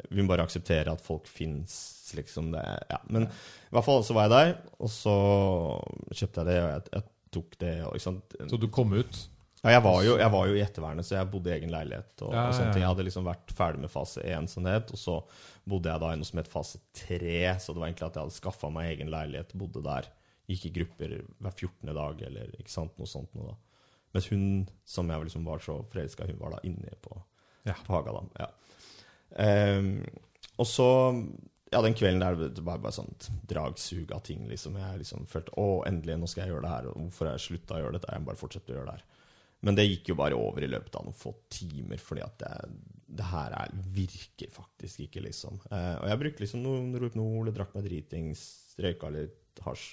Vi 0.10 0.22
må 0.24 0.30
bare 0.30 0.46
akseptere 0.48 0.88
at 0.94 1.02
folk 1.02 1.28
fins, 1.28 2.14
liksom. 2.16 2.54
Det, 2.54 2.64
ja. 2.90 2.98
Men 3.10 3.24
i 3.24 3.74
hvert 3.76 3.84
fall 3.84 4.02
så 4.08 4.14
var 4.16 4.30
jeg 4.30 4.32
der, 4.32 4.58
og 4.80 4.88
så 4.88 5.16
kjøpte 6.16 6.40
jeg 6.40 6.46
det, 6.48 6.60
og 6.64 6.70
jeg, 6.72 6.84
jeg 6.94 7.04
tok 7.36 7.58
det. 7.60 7.74
Og, 7.84 7.94
ikke 7.98 8.06
sant? 8.08 8.36
Så 8.50 8.58
du 8.62 8.68
kom 8.72 8.94
ut. 8.96 9.20
Ja, 9.64 9.74
jeg 9.76 9.82
var, 9.84 9.98
jo, 10.06 10.14
jeg 10.22 10.32
var 10.32 10.48
jo 10.48 10.54
i 10.56 10.62
ettervernet, 10.64 11.04
så 11.06 11.18
jeg 11.18 11.28
bodde 11.34 11.50
i 11.52 11.56
egen 11.58 11.72
leilighet. 11.74 12.14
Og, 12.24 12.32
Ja, 12.34 12.46
og 12.48 12.54
sånne 12.56 12.72
ting. 12.74 12.84
Jeg 12.86 12.92
hadde 12.94 13.04
liksom 13.10 13.26
vært 13.28 13.52
ferdig 13.58 13.82
med 13.84 13.92
fase 13.92 14.22
1, 14.24 14.48
som 14.48 14.64
det 14.64 14.72
het, 14.78 14.94
og 14.96 15.02
så 15.02 15.16
bodde 15.68 15.92
jeg 15.92 16.00
da 16.00 16.12
i 16.14 16.20
noe 16.22 16.30
som 16.30 16.40
het 16.40 16.48
fase 16.52 16.80
3. 16.96 17.34
Så 17.60 17.74
det 17.76 17.82
var 17.82 17.90
egentlig 17.90 18.08
at 18.08 18.16
jeg 18.16 18.24
hadde 18.24 18.38
skaffa 18.38 18.70
meg 18.72 18.94
egen 18.94 19.12
leilighet, 19.12 19.52
bodde 19.60 19.84
der. 19.84 20.08
Gikk 20.50 20.70
i 20.70 20.72
grupper 20.80 21.18
hver 21.44 21.52
14. 21.60 21.92
dag, 21.94 22.22
eller 22.30 22.56
ikke 22.58 22.72
sant, 22.72 22.96
noe 22.98 23.06
sånt 23.12 23.36
noe 23.36 23.52
da. 23.52 23.58
Mens 24.16 24.30
hun 24.32 24.46
som 24.90 25.12
jeg 25.12 25.28
liksom 25.28 25.44
var 25.46 25.60
så 25.62 25.76
forelska 25.92 26.26
hun 26.32 26.40
var 26.40 26.56
da 26.56 26.64
inne 26.66 26.96
på, 27.04 27.20
Ja. 27.68 27.76
på 27.86 27.94
Hagadam. 27.94 28.32
Ja. 28.40 28.48
Um, 29.78 29.92
og 30.58 30.66
så 30.66 30.88
ja, 31.70 31.82
den 31.86 31.94
kvelden 31.94 32.24
der 32.24 32.40
det 32.50 32.64
var 32.66 32.80
bare 32.82 32.96
sånn 32.96 33.12
dragsug 33.48 34.10
av 34.16 34.24
ting. 34.26 34.48
liksom. 34.50 34.80
Jeg 34.82 35.04
liksom 35.04 35.28
følte 35.30 35.54
å, 35.62 35.84
endelig, 35.86 36.16
nå 36.18 36.28
skal 36.32 36.46
jeg 36.48 36.54
gjøre 36.56 36.66
det 36.66 36.72
her. 36.74 36.88
Og 36.90 36.98
hvorfor 37.04 37.30
har 37.30 37.38
jeg 37.38 37.46
slutta 37.46 37.76
å 37.78 37.84
gjøre 37.84 38.00
dette? 38.00 38.10
Jeg 38.16 38.24
må 38.24 38.32
bare 38.32 38.42
fortsette 38.42 38.74
å 38.74 38.78
gjøre 38.80 38.88
det 38.90 38.96
her. 38.98 39.06
Men 39.66 39.76
det 39.76 39.88
gikk 39.90 40.14
jo 40.14 40.20
bare 40.20 40.38
over 40.40 40.64
i 40.64 40.70
løpet 40.72 40.96
av 40.96 41.08
noen 41.08 41.18
få 41.18 41.34
timer, 41.52 42.00
fordi 42.00 42.24
at 42.24 42.38
det, 42.40 42.52
det 43.20 43.28
her 43.28 43.56
er, 43.58 43.74
virker 43.96 44.52
faktisk 44.54 45.04
ikke, 45.06 45.24
liksom. 45.26 45.60
Eh, 45.68 45.96
og 46.00 46.06
jeg 46.08 46.22
brukte 46.22 46.46
liksom 46.46 46.64
noen 46.64 46.94
Rohypnol, 46.96 47.52
drakk 47.56 47.74
meg 47.76 47.90
dritings, 47.90 48.44
røyka 48.80 49.12
litt 49.12 49.64
hasj 49.66 49.90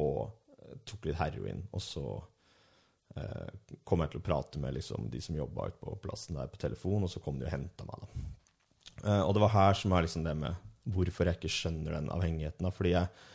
og 0.00 0.22
eh, 0.56 0.78
tok 0.88 1.10
litt 1.10 1.20
heroin. 1.20 1.60
Og 1.76 1.84
så 1.84 2.06
eh, 3.20 3.76
kom 3.84 4.04
jeg 4.04 4.14
til 4.14 4.22
å 4.22 4.26
prate 4.30 4.62
med 4.62 4.78
liksom, 4.78 5.10
de 5.12 5.20
som 5.24 5.36
jobba 5.36 5.68
ute 5.68 5.82
på 5.84 5.98
plassen 6.06 6.40
der 6.40 6.48
på 6.52 6.62
telefon, 6.64 7.04
og 7.04 7.12
så 7.12 7.22
kom 7.24 7.40
de 7.40 7.48
og 7.48 7.52
henta 7.52 7.88
meg. 7.90 8.06
da. 8.06 8.26
Eh, 9.04 9.22
og 9.22 9.34
det 9.36 9.44
var 9.44 9.56
her 9.58 9.78
som 9.78 9.92
er 9.92 10.06
liksom 10.06 10.24
det 10.24 10.36
med 10.38 10.70
hvorfor 10.94 11.28
jeg 11.28 11.38
ikke 11.38 11.52
skjønner 11.52 11.98
den 11.98 12.12
avhengigheten. 12.12 12.64
da, 12.64 12.72
Fordi 12.72 12.94
jeg, 12.94 13.26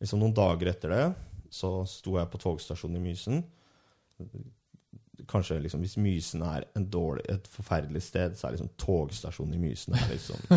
liksom 0.00 0.22
noen 0.22 0.36
dager 0.36 0.72
etter 0.72 0.94
det, 0.94 1.06
så 1.52 1.82
sto 1.88 2.18
jeg 2.18 2.28
på 2.32 2.40
togstasjonen 2.42 3.00
i 3.00 3.04
Mysen. 3.06 3.42
Kanskje 5.26 5.58
liksom, 5.64 5.80
Hvis 5.82 5.96
Mysen 5.98 6.42
er 6.46 6.64
en 6.78 6.84
dårlig, 6.90 7.24
et 7.32 7.48
forferdelig 7.50 8.02
sted, 8.06 8.36
så 8.38 8.46
er 8.46 8.52
liksom 8.54 8.70
togstasjonen 8.78 9.54
i 9.56 9.62
Mysen 9.62 9.96
liksom 10.10 10.38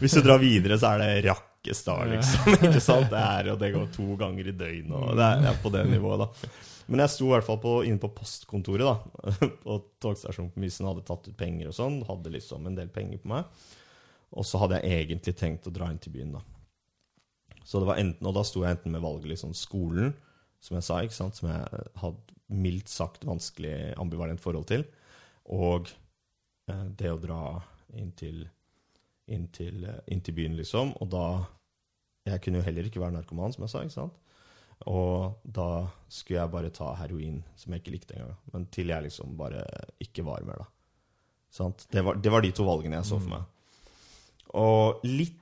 Hvis 0.00 0.16
du 0.16 0.20
drar 0.24 0.40
videre, 0.42 0.78
så 0.80 0.86
er 0.94 0.98
det 1.04 1.24
Rakkestad, 1.28 2.10
liksom. 2.16 2.42
ikke 2.68 2.82
sant? 2.82 3.10
Det 3.12 3.20
er, 3.20 3.52
og 3.54 3.60
det 3.62 3.74
går 3.76 3.86
to 3.94 4.08
ganger 4.20 4.44
i 4.50 4.56
døgnet, 4.56 4.96
og 4.98 5.14
det 5.18 5.26
er, 5.28 5.36
det 5.44 5.50
er 5.52 5.58
på 5.62 5.72
det 5.74 5.84
nivået, 5.92 6.24
da. 6.24 6.28
Men 6.86 7.00
jeg 7.04 7.10
sto 7.14 7.24
i 7.30 7.32
hvert 7.32 7.46
fall 7.46 7.60
på, 7.62 7.72
inne 7.88 8.00
på 8.02 8.10
postkontoret 8.12 8.84
da, 8.84 8.96
på 9.64 9.72
togstasjonen 10.04 10.50
på 10.52 10.60
Mysen, 10.64 10.88
hadde 10.90 11.06
tatt 11.08 11.28
ut 11.30 11.38
penger 11.38 11.66
og 11.70 11.76
sånn, 11.78 11.96
hadde 12.08 12.34
liksom 12.34 12.60
en 12.68 12.76
del 12.76 12.90
penger 12.92 13.18
på 13.22 13.28
meg. 13.32 13.42
Og 14.34 14.44
så 14.48 14.54
hadde 14.60 14.76
jeg 14.82 15.06
egentlig 15.06 15.34
tenkt 15.38 15.68
å 15.70 15.72
dra 15.72 15.86
inn 15.92 16.02
til 16.02 16.12
byen, 16.16 16.34
da. 16.36 16.42
Så 17.64 17.80
det 17.80 17.88
var 17.88 17.96
enten, 17.96 18.26
Og 18.28 18.34
da 18.36 18.42
sto 18.44 18.60
jeg 18.60 18.74
enten 18.76 18.92
med 18.92 19.00
valget 19.04 19.30
liksom 19.30 19.54
skolen, 19.56 20.12
som 20.64 20.78
jeg 20.78 20.86
sa, 20.86 21.00
ikke 21.04 21.16
sant, 21.16 21.36
som 21.36 21.50
jeg 21.50 21.84
hadde 22.00 22.38
mildt 22.54 22.92
sagt 22.92 23.24
vanskelig 23.28 23.94
ambivalent 24.00 24.40
forhold 24.40 24.68
til, 24.70 24.84
og 25.52 25.90
eh, 26.70 26.86
det 26.96 27.12
å 27.12 27.20
dra 27.20 27.40
inn 28.00 28.12
til, 28.16 28.44
inn, 29.28 29.48
til, 29.54 29.84
eh, 29.88 30.00
inn 30.12 30.22
til 30.24 30.36
byen, 30.36 30.56
liksom. 30.60 30.96
Og 31.00 31.12
da 31.12 31.26
Jeg 32.24 32.40
kunne 32.40 32.56
jo 32.56 32.64
heller 32.64 32.86
ikke 32.88 33.00
være 33.02 33.12
narkoman, 33.12 33.52
som 33.52 33.66
jeg 33.66 33.68
sa, 33.68 33.80
ikke 33.84 33.92
sant. 33.92 34.14
Og 34.88 35.34
da 35.44 35.84
skulle 36.08 36.38
jeg 36.38 36.52
bare 36.54 36.70
ta 36.72 36.86
heroin, 36.96 37.42
som 37.60 37.74
jeg 37.74 37.82
ikke 37.82 37.92
likte 37.92 38.14
engang. 38.16 38.38
Men 38.54 38.64
til 38.72 38.88
jeg 38.88 39.04
liksom 39.04 39.34
bare 39.36 39.60
ikke 40.00 40.24
var 40.24 40.46
mer, 40.48 40.62
da. 40.62 40.66
Sant? 41.52 41.84
Det, 41.92 42.00
var, 42.00 42.16
det 42.16 42.32
var 42.32 42.40
de 42.40 42.54
to 42.56 42.64
valgene 42.64 42.96
jeg 42.96 43.10
så 43.10 43.18
for 43.20 43.34
meg. 43.34 43.44
Og 44.56 45.04
litt 45.04 45.36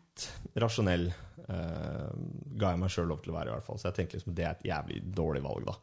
rasjonell 0.62 1.08
uh, 1.10 2.12
ga 2.58 2.72
jeg 2.72 2.80
meg 2.82 2.92
sjøl 2.92 3.10
lov 3.10 3.20
til 3.24 3.32
å 3.34 3.38
være, 3.38 3.50
i 3.50 3.54
hvert 3.56 3.66
fall. 3.66 3.80
Så 3.80 3.90
jeg 3.90 3.98
tenkte 3.98 4.18
liksom 4.18 4.36
det 4.38 4.46
er 4.46 4.56
et 4.56 4.70
jævlig 4.72 5.02
dårlig 5.16 5.44
valg, 5.44 5.68
da. 5.68 5.76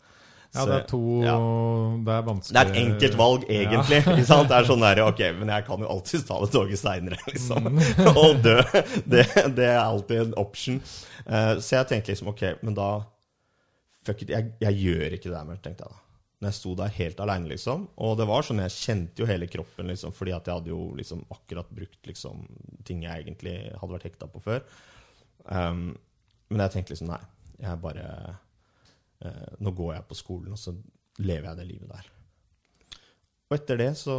Ja, 0.49 0.63
det 0.65 0.77
er 0.79 0.85
to 0.89 0.99
ja. 1.21 1.35
Det 2.01 2.13
er 2.15 2.23
vanskelig 2.25 2.55
det 2.55 2.61
er 2.61 2.71
et 2.71 2.79
enkelt 2.81 3.17
valg, 3.19 3.43
egentlig. 3.53 3.99
Ikke 4.15 4.25
sant? 4.25 4.49
Det 4.49 4.57
er 4.57 4.65
sånn 4.71 4.81
der, 4.81 5.01
ok, 5.05 5.21
Men 5.37 5.53
jeg 5.53 5.65
kan 5.67 5.85
jo 5.85 5.91
alltids 5.93 6.25
ta 6.25 6.39
det 6.41 6.49
toget 6.55 6.81
seinere, 6.81 7.21
liksom. 7.29 7.69
Og 8.23 8.41
dø. 8.45 8.57
Det, 9.05 9.27
det 9.57 9.69
er 9.69 9.79
alltid 9.83 10.25
en 10.25 10.35
option. 10.41 10.81
Uh, 11.27 11.55
så 11.61 11.79
jeg 11.79 11.91
tenkte 11.93 12.15
liksom, 12.15 12.33
ok, 12.33 12.45
men 12.65 12.77
da 12.77 12.91
Fuck 14.07 14.21
it, 14.23 14.29
jeg, 14.31 14.53
jeg 14.63 14.77
gjør 14.79 15.13
ikke 15.17 15.27
det 15.27 15.35
der 15.35 15.43
mer, 15.45 15.57
tenkte 15.59 15.83
jeg 15.83 15.91
da. 15.91 15.97
Når 16.39 16.53
jeg 16.53 16.55
sto 16.55 16.73
der 16.79 16.93
helt 16.95 17.19
aleine, 17.19 17.49
liksom. 17.51 17.81
Og 17.99 18.13
det 18.19 18.27
var 18.29 18.45
sånn, 18.47 18.61
jeg 18.63 18.75
kjente 18.75 19.23
jo 19.23 19.27
hele 19.27 19.49
kroppen, 19.51 19.89
liksom, 19.91 20.13
fordi 20.15 20.31
at 20.31 20.47
jeg 20.47 20.55
hadde 20.61 20.71
jo 20.71 20.83
liksom 20.95 21.25
akkurat 21.35 21.71
brukt 21.75 22.07
liksom 22.07 22.45
ting 22.87 23.03
jeg 23.03 23.25
egentlig 23.25 23.57
hadde 23.73 23.95
vært 23.97 24.07
hekta 24.07 24.29
på 24.31 24.39
før. 24.45 24.63
Um, 25.43 25.89
men 26.47 26.63
jeg 26.63 26.75
tenkte 26.77 26.95
liksom, 26.95 27.11
nei, 27.11 27.19
jeg 27.59 27.81
bare 27.83 28.05
uh, 29.25 29.51
Nå 29.59 29.73
går 29.75 29.97
jeg 29.97 30.07
på 30.07 30.17
skolen, 30.19 30.55
og 30.55 30.61
så 30.61 30.73
lever 31.19 31.49
jeg 31.49 31.59
det 31.59 31.67
livet 31.73 31.91
der. 31.91 32.07
Og 33.49 33.57
etter 33.57 33.81
det 33.81 33.91
så 33.99 34.15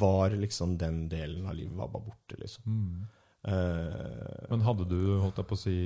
var 0.00 0.34
liksom 0.34 0.76
den 0.80 1.04
delen 1.10 1.46
av 1.46 1.54
livet 1.58 1.78
var 1.78 1.90
bare 1.92 2.08
borte, 2.10 2.38
liksom. 2.42 2.66
Mm. 2.66 3.08
Uh, 3.46 4.46
Men 4.50 4.66
hadde 4.66 4.86
du, 4.90 4.98
holdt 5.22 5.38
jeg 5.38 5.48
på 5.50 5.56
å 5.56 5.62
si 5.62 5.78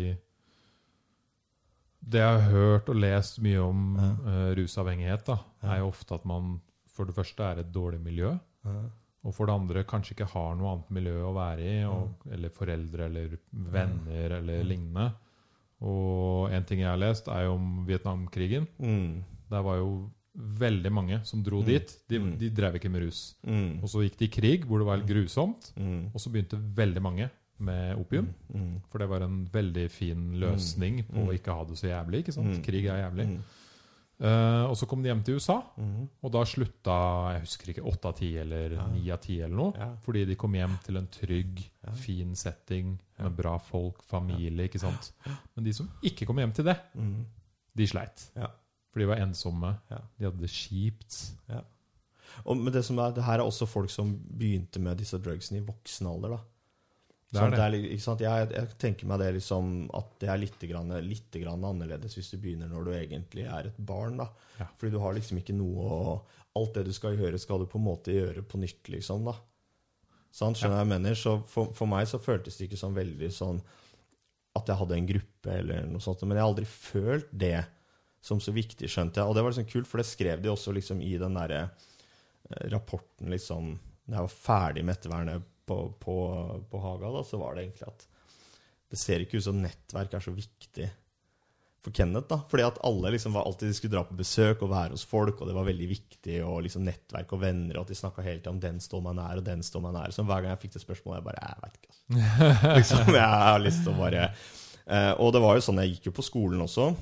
Det 2.06 2.20
jeg 2.20 2.40
har 2.40 2.50
hørt 2.50 2.88
og 2.88 2.96
lest 2.96 3.40
mye 3.40 3.58
om 3.64 3.96
Ja. 3.96 4.10
uh, 4.26 4.54
rusavhengighet, 4.58 5.24
da, 5.26 5.38
er 5.62 5.78
jo 5.78 5.88
ofte 5.88 6.14
at 6.14 6.24
man 6.24 6.60
for 6.94 7.04
det 7.06 7.14
første 7.16 7.40
er 7.42 7.58
et 7.60 7.72
dårlig 7.72 8.00
miljø. 8.02 8.38
Ja. 8.64 8.82
Og 9.24 9.32
for 9.34 9.46
det 9.46 9.54
andre 9.54 9.84
kanskje 9.84 10.12
ikke 10.14 10.28
har 10.30 10.54
noe 10.54 10.70
annet 10.74 10.90
miljø 10.90 11.14
å 11.24 11.34
være 11.34 11.60
i, 11.64 11.84
og, 11.88 12.10
eller 12.30 12.50
foreldre 12.50 13.06
eller 13.06 13.38
venner 13.52 14.30
eller 14.38 14.62
lignende. 14.64 15.12
Og 15.84 16.50
en 16.54 16.64
ting 16.64 16.80
jeg 16.80 16.88
har 16.88 17.00
lest, 17.00 17.28
er 17.28 17.46
jo 17.46 17.54
om 17.56 17.86
Vietnamkrigen. 17.88 18.66
mm, 18.78 19.22
Der 19.50 19.62
var 19.62 19.76
jo 19.76 20.10
veldig 20.36 20.90
mange 20.92 21.20
som 21.24 21.42
dro 21.42 21.60
Mm. 21.62 21.66
dit. 21.66 21.96
De, 22.08 22.18
Mm. 22.18 22.38
de 22.38 22.50
drev 22.50 22.74
ikke 22.74 22.90
med 22.90 23.02
rus. 23.02 23.34
mm, 23.46 23.82
Og 23.82 23.88
så 23.88 24.02
gikk 24.02 24.16
de 24.18 24.24
i 24.24 24.28
krig, 24.28 24.64
hvor 24.66 24.78
det 24.78 24.86
var 24.86 24.96
helt 24.98 25.08
grusomt. 25.08 25.72
mm, 25.76 26.10
Og 26.14 26.20
så 26.20 26.30
begynte 26.30 26.58
veldig 26.74 27.02
mange 27.02 27.30
med 27.58 27.96
opium. 27.96 28.28
Mm. 28.52 28.80
For 28.90 28.98
det 28.98 29.08
var 29.08 29.20
en 29.22 29.44
veldig 29.52 29.90
fin 29.90 30.32
løsning 30.40 31.04
på 31.06 31.16
Mm. 31.22 31.28
å 31.28 31.34
ikke 31.38 31.54
ha 31.54 31.64
det 31.64 31.76
så 31.78 31.86
jævlig. 31.88 32.18
ikke 32.24 32.32
sant? 32.34 32.56
Mm. 32.58 32.62
Krig 32.64 32.84
er 32.86 33.10
jævlig. 33.10 33.26
Mm. 33.28 33.42
Eh, 34.20 34.64
og 34.70 34.76
så 34.76 34.86
kom 34.86 35.02
de 35.02 35.08
hjem 35.08 35.22
til 35.24 35.34
USA, 35.34 35.60
Mm. 35.76 36.08
og 36.22 36.32
da 36.32 36.44
slutta 36.44 37.32
jeg 37.32 37.40
husker 37.40 37.66
ikke 37.72 37.84
åtte 37.92 38.06
av 38.06 38.14
ti 38.16 38.36
eller 38.38 38.70
Ja. 38.70 39.12
av 39.14 39.20
ti 39.20 39.40
eller 39.40 39.56
noe. 39.56 39.72
Ja. 39.76 39.96
Fordi 40.04 40.24
de 40.24 40.34
kom 40.36 40.52
hjem 40.54 40.78
til 40.84 40.96
en 40.96 41.06
trygg, 41.08 41.70
Ja. 41.84 41.90
fin 41.92 42.34
setting 42.34 42.98
med 43.18 43.36
bra 43.36 43.58
folk, 43.58 44.02
familie, 44.02 44.68
ikke 44.68 44.78
sant. 44.80 45.12
Men 45.56 45.64
de 45.64 45.72
som 45.72 45.90
ikke 46.02 46.26
kom 46.26 46.36
hjem 46.36 46.52
til 46.54 46.64
det, 46.64 46.78
Mm. 46.94 47.24
de 47.76 47.86
sleit. 47.86 48.30
Ja. 48.36 48.46
For 48.92 49.00
de 49.00 49.06
var 49.06 49.16
ensomme. 49.16 49.78
Ja. 49.90 49.98
De 50.18 50.24
hadde 50.24 50.40
det 50.40 50.50
kjipt. 50.50 51.32
Og, 52.46 52.56
men 52.56 52.72
det 52.72 52.84
som 52.84 52.98
er, 52.98 53.10
det 53.14 53.22
her 53.24 53.34
er 53.40 53.44
også 53.44 53.66
folk 53.66 53.90
som 53.90 54.16
begynte 54.38 54.80
med 54.80 54.98
disse 54.98 55.18
drugsene 55.18 55.58
i 55.58 55.64
voksen 55.66 56.06
alder. 56.06 56.28
da. 56.30 56.38
Det 57.34 57.40
Sånn 57.40 57.50
er 57.50 57.56
det. 57.56 57.78
det. 57.82 58.26
er? 58.28 58.28
Jeg, 58.28 58.50
jeg 58.54 58.78
tenker 58.84 59.08
meg 59.10 59.18
det 59.18 59.30
liksom 59.40 59.70
at 59.98 60.12
det 60.22 60.28
er 60.30 60.38
litt, 60.38 60.60
grann, 60.70 60.92
litt 61.02 61.38
grann 61.42 61.66
annerledes 61.66 62.14
hvis 62.14 62.30
du 62.30 62.36
begynner 62.38 62.70
når 62.70 62.86
du 62.86 62.92
egentlig 62.94 63.48
er 63.50 63.72
et 63.72 63.80
barn. 63.82 64.20
da. 64.22 64.28
Ja. 64.60 64.68
Fordi 64.78 64.94
du 64.94 65.00
har 65.02 65.16
liksom 65.18 65.42
ikke 65.42 65.56
noe 65.58 65.90
å 65.90 66.16
Alt 66.54 66.76
det 66.76 66.84
du 66.86 66.92
skal 66.94 67.16
gjøre, 67.18 67.34
skal 67.42 67.58
du 67.58 67.64
på 67.66 67.80
en 67.80 67.82
måte 67.88 68.12
gjøre 68.14 68.44
på 68.46 68.60
nytt, 68.62 68.86
liksom. 68.86 69.24
da. 69.26 69.32
Sant? 70.30 70.60
Skjønner 70.60 70.76
ja. 70.76 70.84
jeg 70.84 70.90
mener? 70.92 71.16
Så 71.18 71.32
for, 71.50 71.72
for 71.74 71.90
meg 71.90 72.06
så 72.06 72.20
føltes 72.22 72.54
det 72.54 72.68
ikke 72.68 72.78
sånn 72.78 72.94
veldig 72.94 73.30
sånn 73.34 73.58
at 74.54 74.70
jeg 74.70 74.78
hadde 74.78 74.94
en 75.00 75.08
gruppe 75.08 75.56
eller 75.58 75.88
noe 75.90 76.04
sånt. 76.04 76.22
Men 76.22 76.38
jeg 76.38 76.44
har 76.44 76.52
aldri 76.52 76.68
følt 76.70 77.32
det 77.34 77.56
som 78.22 78.38
så 78.38 78.54
viktig, 78.54 78.86
skjønte 78.86 79.18
jeg. 79.18 79.26
Og 79.26 79.34
det 79.34 79.42
var 79.42 79.50
liksom 79.50 79.66
kult, 79.72 79.90
for 79.90 79.98
det 79.98 80.06
skrev 80.06 80.44
de 80.44 80.52
også 80.52 80.76
liksom 80.78 81.02
i 81.02 81.16
den 81.18 81.34
derre 81.34 81.64
eh, 81.64 82.70
rapporten 82.70 83.34
liksom 83.34 83.74
Da 84.06 84.20
jeg 84.20 84.28
var 84.28 84.38
ferdig 84.46 84.86
med 84.86 84.94
ettervernet 84.94 85.50
på, 85.66 85.78
på, 86.00 86.16
på 86.70 86.82
Haga, 86.82 87.12
da, 87.14 87.24
så 87.26 87.40
var 87.40 87.54
det 87.54 87.66
egentlig 87.66 87.88
at 87.88 88.06
det 88.94 89.00
ser 89.00 89.24
ikke 89.24 89.40
ut 89.40 89.46
som 89.46 89.58
nettverk 89.58 90.12
er 90.14 90.22
så 90.22 90.34
viktig 90.34 90.90
for 91.84 91.92
Kenneth. 91.92 92.28
da, 92.28 92.40
Fordi 92.48 92.64
at 92.64 92.78
alle 92.86 93.10
liksom 93.14 93.34
var 93.36 93.44
alltid 93.44 93.68
de 93.68 93.76
skulle 93.76 93.96
dra 93.96 94.04
på 94.08 94.16
besøk 94.16 94.62
og 94.64 94.70
være 94.72 94.94
hos 94.96 95.04
folk, 95.08 95.40
og 95.40 95.50
det 95.50 95.56
var 95.56 95.66
veldig 95.68 95.88
viktig, 95.90 96.38
og 96.46 96.62
liksom 96.64 96.86
nettverk 96.86 97.34
og 97.36 97.42
venner, 97.42 97.76
og 97.76 97.84
at 97.84 97.92
de 97.92 97.98
snakka 97.98 98.24
hele 98.24 98.40
tida 98.40 98.54
om 98.54 98.60
'den 98.60 98.80
står 98.80 99.02
meg 99.04 99.16
nær', 99.18 99.40
og 99.40 99.44
'den 99.44 99.62
står 99.62 99.82
meg 99.84 99.92
nær'. 99.96 100.12
Så 100.12 100.22
hver 100.22 100.40
gang 100.40 100.50
jeg 100.54 100.62
fikk 100.64 100.72
det 100.72 100.82
spørsmålet, 100.82 101.18
jeg 101.18 101.24
bare 101.24 101.42
Jeg 101.42 101.56
veit 101.62 101.76
ikke, 101.76 101.90
altså. 101.92 102.76
liksom, 102.78 103.14
jeg 103.14 103.28
har 103.48 103.58
lyst 103.58 103.82
til 103.82 103.92
å 103.92 103.98
bare 103.98 104.22
eh, 104.86 105.12
Og 105.18 105.32
det 105.32 105.42
var 105.42 105.54
jo 105.54 105.60
sånn, 105.60 105.82
jeg 105.82 105.90
gikk 105.94 106.06
jo 106.06 106.12
på 106.12 106.28
skolen 106.30 106.60
også. 106.60 106.94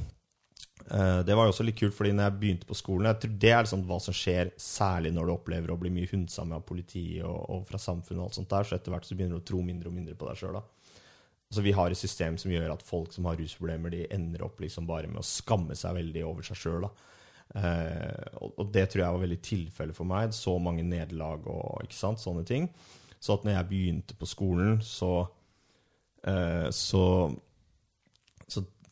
Eh, 0.90 1.20
det 1.26 1.34
var 1.36 1.46
jo 1.46 1.52
også 1.52 1.64
litt 1.66 1.78
kult, 1.78 1.94
fordi 1.94 2.12
når 2.16 2.26
jeg 2.26 2.38
begynte 2.40 2.68
på 2.68 2.76
skolen 2.76 3.10
jeg 3.10 3.20
tror 3.22 3.34
Det 3.44 3.50
er 3.52 3.64
liksom 3.66 3.84
hva 3.86 3.98
som 4.02 4.16
skjer, 4.16 4.52
særlig 4.60 5.12
når 5.14 5.28
du 5.28 5.34
opplever 5.36 5.72
å 5.72 5.78
bli 5.78 5.92
mye 5.94 6.10
hundsa 6.10 6.44
med 6.48 6.58
av 6.58 6.64
politiet 6.66 7.22
og, 7.28 7.38
og 7.54 7.66
fra 7.68 7.80
samfunnet. 7.80 8.20
og 8.20 8.30
alt 8.30 8.38
sånt 8.40 8.50
der, 8.50 8.68
Så 8.68 8.76
etter 8.76 8.94
hvert 8.94 9.06
så 9.08 9.18
begynner 9.18 9.38
du 9.38 9.42
å 9.44 9.50
tro 9.52 9.62
mindre 9.62 9.92
og 9.92 9.96
mindre 9.96 10.16
på 10.18 10.28
deg 10.30 10.40
sjøl. 10.40 10.58
Altså, 11.52 11.62
vi 11.66 11.74
har 11.76 11.92
et 11.92 12.00
system 12.00 12.38
som 12.40 12.52
gjør 12.52 12.72
at 12.72 12.82
folk 12.86 13.12
som 13.12 13.26
har 13.28 13.36
rusproblemer, 13.36 13.92
de 13.92 14.06
ender 14.14 14.42
opp 14.46 14.60
liksom 14.64 14.86
bare 14.88 15.10
med 15.10 15.20
å 15.20 15.26
skamme 15.26 15.76
seg 15.76 15.98
veldig 15.98 16.24
over 16.24 16.46
seg 16.48 16.56
sjøl. 16.56 16.88
Eh, 17.52 18.38
og, 18.40 18.54
og 18.56 18.70
det 18.72 18.86
tror 18.88 19.04
jeg 19.04 19.16
var 19.18 19.24
veldig 19.26 19.40
tilfelle 19.44 19.96
for 19.96 20.08
meg. 20.08 20.32
Så 20.32 20.56
mange 20.56 20.84
nederlag 20.86 21.44
og 21.52 21.84
ikke 21.84 21.98
sant, 21.98 22.22
sånne 22.22 22.46
ting. 22.48 22.70
Så 23.22 23.36
at 23.36 23.44
når 23.44 23.58
jeg 23.58 23.68
begynte 23.70 24.16
på 24.18 24.26
skolen, 24.26 24.80
så 24.82 25.12
eh, 26.24 26.70
så 26.74 27.04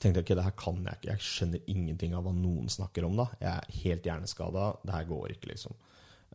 tenkte 0.01 0.21
jeg 0.21 0.27
ok, 0.27 0.35
det 0.39 0.47
her 0.47 0.57
kan 0.59 0.79
jeg 0.81 0.99
ikke. 0.99 1.11
Jeg 1.13 1.27
skjønner 1.27 1.73
ingenting 1.73 2.15
av 2.17 2.25
hva 2.27 2.33
noen 2.35 2.71
snakker 2.73 3.07
om. 3.07 3.19
da. 3.21 3.27
Jeg 3.41 3.51
er 3.53 3.81
helt 3.83 4.09
hjerneskada. 4.09 4.71
Det 4.85 4.95
her 4.95 5.11
går 5.11 5.35
ikke, 5.35 5.51
liksom. 5.53 5.77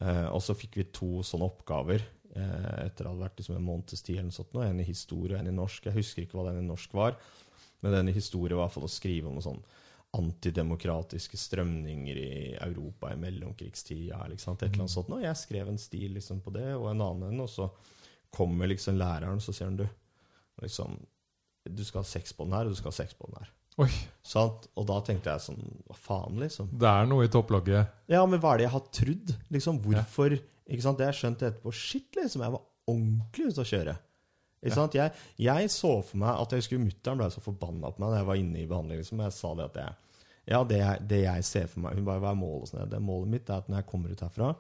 Eh, 0.02 0.28
og 0.30 0.44
så 0.46 0.58
fikk 0.58 0.78
vi 0.80 0.90
to 0.94 1.24
sånne 1.26 1.48
oppgaver 1.50 2.04
eh, 2.04 2.76
etter 2.86 3.08
å 3.08 3.16
ha 3.16 3.24
vært 3.24 3.40
liksom 3.40 3.58
en 3.58 3.66
måneds 3.66 4.06
tid. 4.06 4.20
eller 4.20 4.30
noe 4.30 4.38
sånt. 4.38 4.60
En 4.62 4.84
i 4.84 4.88
historie 4.88 5.38
og 5.38 5.42
en 5.42 5.54
i 5.54 5.56
norsk. 5.56 5.90
Jeg 5.90 5.98
husker 5.98 6.26
ikke 6.26 6.40
hva 6.40 6.52
den 6.52 6.62
i 6.62 6.68
norsk 6.68 6.94
var. 6.98 7.18
Men 7.82 7.98
den 7.98 8.14
i 8.14 8.18
historie 8.18 8.58
var 8.58 8.72
fall 8.74 8.88
å 8.88 8.92
skrive 8.92 9.30
om 9.30 9.40
noe 9.40 9.46
sånn 9.46 9.66
antidemokratiske 10.16 11.38
strømninger 11.38 12.18
i 12.22 12.36
Europa 12.64 13.12
i 13.12 13.20
mellomkrigstida. 13.20 14.22
eller 14.24 14.38
ikke 14.38 14.46
sant, 14.46 14.62
et 14.64 14.70
eller 14.70 14.86
annet 14.86 14.94
sånt. 14.94 15.12
Og 15.12 15.26
jeg 15.26 15.42
skrev 15.42 15.70
en 15.70 15.82
stil 15.82 16.16
liksom 16.16 16.40
på 16.46 16.54
det, 16.56 16.70
og 16.76 16.88
en 16.92 17.04
annen 17.04 17.34
en, 17.34 17.44
og 17.44 17.52
så 17.52 17.68
kommer 18.36 18.70
liksom 18.70 19.00
læreren, 19.00 19.42
så 19.44 19.54
sier 19.56 19.68
han 19.68 19.80
du 19.80 19.86
liksom, 20.62 20.96
du 21.74 21.84
skal 21.86 22.02
ha 22.04 22.08
sex 22.08 22.34
på 22.34 22.46
den 22.46 22.54
her, 22.54 22.66
og 22.68 22.76
du 22.76 22.80
skal 22.80 22.92
ha 22.92 22.98
sex 22.98 23.14
på 23.18 23.28
den 23.30 23.40
her. 23.42 23.52
Oi. 23.84 23.90
Sant? 24.24 24.68
Og 24.80 24.86
da 24.88 25.02
tenkte 25.04 25.34
jeg 25.34 25.42
sånn 25.44 25.58
Hva 25.90 25.96
faen, 26.00 26.38
liksom? 26.40 26.70
Det 26.80 26.88
er 26.88 27.08
noe 27.10 27.26
i 27.26 27.32
topplogget. 27.34 27.90
Ja, 28.08 28.22
men 28.26 28.40
hva 28.40 28.54
er 28.54 28.62
det 28.62 28.68
jeg 28.70 28.72
har 28.78 28.86
trodd? 28.96 29.34
Liksom, 29.52 29.80
hvorfor 29.84 30.32
Ikke 30.38 30.82
sant? 30.86 30.98
Det 31.02 31.10
jeg 31.10 31.18
skjønte 31.20 31.50
etterpå 31.50 31.74
Shit, 31.76 32.08
liksom. 32.16 32.42
Jeg 32.46 32.54
var 32.56 32.64
ordentlig 32.88 33.50
ute 33.52 33.66
å 33.66 33.68
kjøre. 33.68 33.98
Ikke 34.64 34.72
Ja. 34.72 34.78
sant? 34.80 34.96
Jeg, 34.96 35.12
jeg 35.38 35.70
så 35.76 35.92
for 36.08 36.18
meg 36.24 36.40
at 36.40 36.50
jeg 36.56 36.64
husker 36.64 36.80
mutter'n 36.82 37.20
ble 37.20 37.28
så 37.36 37.44
forbanna 37.44 37.92
på 37.92 38.00
meg 38.02 38.14
da 38.16 38.22
jeg 38.22 38.30
var 38.32 38.40
inne 38.40 38.62
i 38.64 38.66
behandling. 38.72 38.98
Liksom. 39.04 39.20
Jeg 39.28 39.36
sa 39.36 39.54
det 39.60 39.66
at 39.66 39.76
jeg 39.84 39.96
Ja, 40.56 40.64
det 40.64 40.78
jeg, 40.80 41.08
det 41.10 41.20
jeg 41.26 41.44
ser 41.44 41.68
for 41.68 41.80
meg 41.84 41.96
Hun 42.00 42.06
bare 42.06 42.22
Hva 42.24 42.32
er 42.32 42.40
målet? 42.40 42.70
Sånn, 42.72 42.90
det 42.90 43.02
målet 43.04 43.28
mitt 43.36 43.50
er 43.50 43.58
at 43.60 43.68
når 43.68 43.82
jeg 43.84 43.90
kommer 43.92 44.10
ut 44.16 44.24
herfra, 44.24 44.56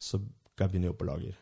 så 0.00 0.18
skal 0.18 0.66
jeg 0.66 0.72
begynne 0.74 0.88
å 0.88 0.92
jobbe 0.92 1.04
på 1.04 1.10
lager. 1.12 1.36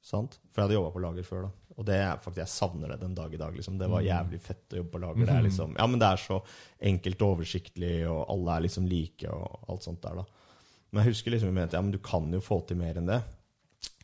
Sant? 0.00 0.38
For 0.52 0.60
jeg 0.62 0.68
hadde 0.68 0.78
jobba 0.78 0.94
på 0.94 1.02
lager 1.04 1.26
før, 1.26 1.42
da. 1.48 1.50
Og 1.80 1.86
det 1.88 1.96
er 1.96 2.18
faktisk, 2.20 2.42
jeg 2.42 2.52
savner 2.52 2.90
det 2.92 2.98
den 3.00 3.14
dag 3.16 3.32
i 3.32 3.38
dag. 3.40 3.54
liksom. 3.56 3.78
Det 3.80 3.88
var 3.88 4.02
Mm. 4.04 4.08
jævlig 4.10 4.40
fett 4.44 4.74
å 4.74 4.76
jobbe 4.82 4.92
på 4.92 5.00
lager. 5.00 5.26
Det 5.26 5.34
er 5.38 5.42
liksom, 5.46 5.74
ja, 5.78 5.86
men 5.88 5.98
det 6.02 6.08
er 6.12 6.20
så 6.20 6.42
enkelt 6.90 7.22
og 7.24 7.38
oversiktlig, 7.38 7.94
og 8.10 8.26
alle 8.28 8.56
er 8.56 8.64
liksom 8.66 8.86
like, 8.90 9.30
og 9.32 9.64
alt 9.72 9.82
sånt 9.88 10.02
der, 10.04 10.20
da. 10.20 10.24
Men 10.92 11.04
jeg 11.04 11.14
husker 11.14 11.30
liksom 11.32 11.48
jeg 11.48 11.54
mente 11.56 11.78
ja, 11.78 11.80
men 11.86 11.92
du 11.94 11.98
kan 12.04 12.28
jo 12.34 12.40
få 12.44 12.60
til 12.68 12.76
mer 12.76 12.98
enn 13.00 13.06
det. 13.08 13.22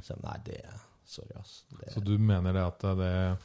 Så 0.03 0.17
nei, 0.23 0.39
det 0.47 0.63
Sorry, 1.07 1.31
ass. 1.39 1.63
Det, 1.71 1.93
Så 1.93 2.01
du 2.03 2.17
mener 2.19 2.53
det 2.53 2.63
at 2.67 2.81
det 2.99 3.39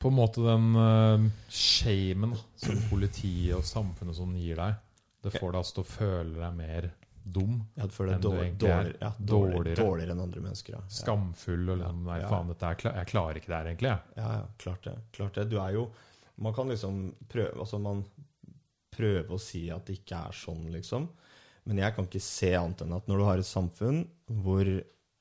På 0.00 0.08
en 0.08 0.16
måte 0.16 0.42
den 0.42 0.74
uh, 0.74 1.30
shamen 1.48 2.32
som 2.56 2.78
politiet 2.88 3.54
og 3.54 3.62
samfunnet 3.68 4.16
sånn 4.16 4.32
gir 4.40 4.56
deg, 4.56 4.74
det 5.22 5.32
får 5.34 5.52
deg 5.52 5.58
altså 5.60 5.74
til 5.76 5.84
å 5.84 5.90
føle 5.92 6.40
deg 6.40 6.54
mer 6.56 6.88
dum, 7.34 7.56
Ja, 7.76 7.86
du 7.86 7.94
føler 7.94 8.12
deg 8.16 8.22
dårlig, 8.24 8.48
dårlig, 8.60 8.94
ja, 9.00 9.10
dårlig, 9.18 9.54
Dårligere. 9.54 9.76
dårligere 9.84 10.14
enn 10.16 10.22
andre 10.24 10.42
mennesker. 10.44 10.76
Ja. 10.76 10.80
skamfull 11.00 11.68
og 11.74 11.78
liksom 11.82 12.02
Nei, 12.08 12.18
faen, 12.30 12.50
dette 12.52 12.70
er, 12.70 12.84
jeg 13.00 13.10
klarer 13.12 13.40
ikke 13.40 13.50
det 13.52 13.56
her, 13.58 13.70
egentlig. 13.72 13.92
Ja, 14.20 14.28
ja, 14.38 14.44
klart 14.64 14.84
det. 14.88 14.96
Klart 15.16 15.34
det. 15.40 15.48
Du 15.52 15.58
er 15.62 15.74
jo 15.78 15.88
Man 16.40 16.54
kan 16.56 16.68
liksom 16.72 17.00
prøve 17.28 17.60
Altså, 17.60 17.78
man 17.78 18.04
prøver 18.96 19.34
å 19.36 19.40
si 19.40 19.66
at 19.70 19.86
det 19.86 19.98
ikke 20.00 20.22
er 20.28 20.32
sånn, 20.36 20.64
liksom. 20.74 21.08
Men 21.68 21.78
jeg 21.82 21.94
kan 21.94 22.06
ikke 22.08 22.22
se 22.24 22.54
annet 22.56 22.80
enn 22.82 22.94
at 22.96 23.06
når 23.08 23.20
du 23.20 23.24
har 23.28 23.38
et 23.42 23.46
samfunn 23.48 24.00
hvor 24.42 24.64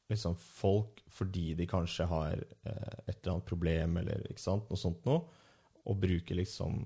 liksom 0.09 0.35
folk, 0.39 1.03
fordi 1.13 1.53
de 1.59 1.67
kanskje 1.69 2.07
har 2.09 2.39
eh, 2.39 2.95
et 3.05 3.19
eller 3.19 3.35
annet 3.35 3.45
problem 3.45 3.97
eller 4.01 4.23
sant, 4.41 4.65
noe 4.71 4.79
sånt 4.79 5.03
noe, 5.05 5.21
og 5.85 5.99
bruker 6.01 6.39
liksom 6.39 6.79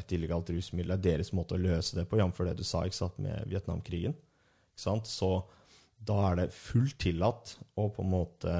et 0.00 0.14
illegalt 0.16 0.48
rusmiddel, 0.54 0.94
er 0.94 1.02
deres 1.04 1.32
måte 1.36 1.58
å 1.58 1.60
løse 1.60 1.98
det 1.98 2.06
på, 2.08 2.16
jf. 2.16 2.40
det 2.46 2.54
du 2.56 2.64
sa 2.64 2.86
sant, 2.94 3.18
med 3.20 3.44
Vietnamkrigen. 3.50 4.14
Så 5.08 5.30
da 6.00 6.16
er 6.30 6.40
det 6.40 6.54
fullt 6.56 6.98
tillatt 7.04 7.56
å 7.78 7.88
på 7.92 8.04
en 8.04 8.12
måte 8.12 8.54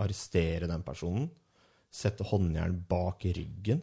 arrestere 0.00 0.68
den 0.70 0.84
personen, 0.86 1.28
sette 1.90 2.26
håndjern 2.28 2.76
bak 2.88 3.24
ryggen? 3.24 3.82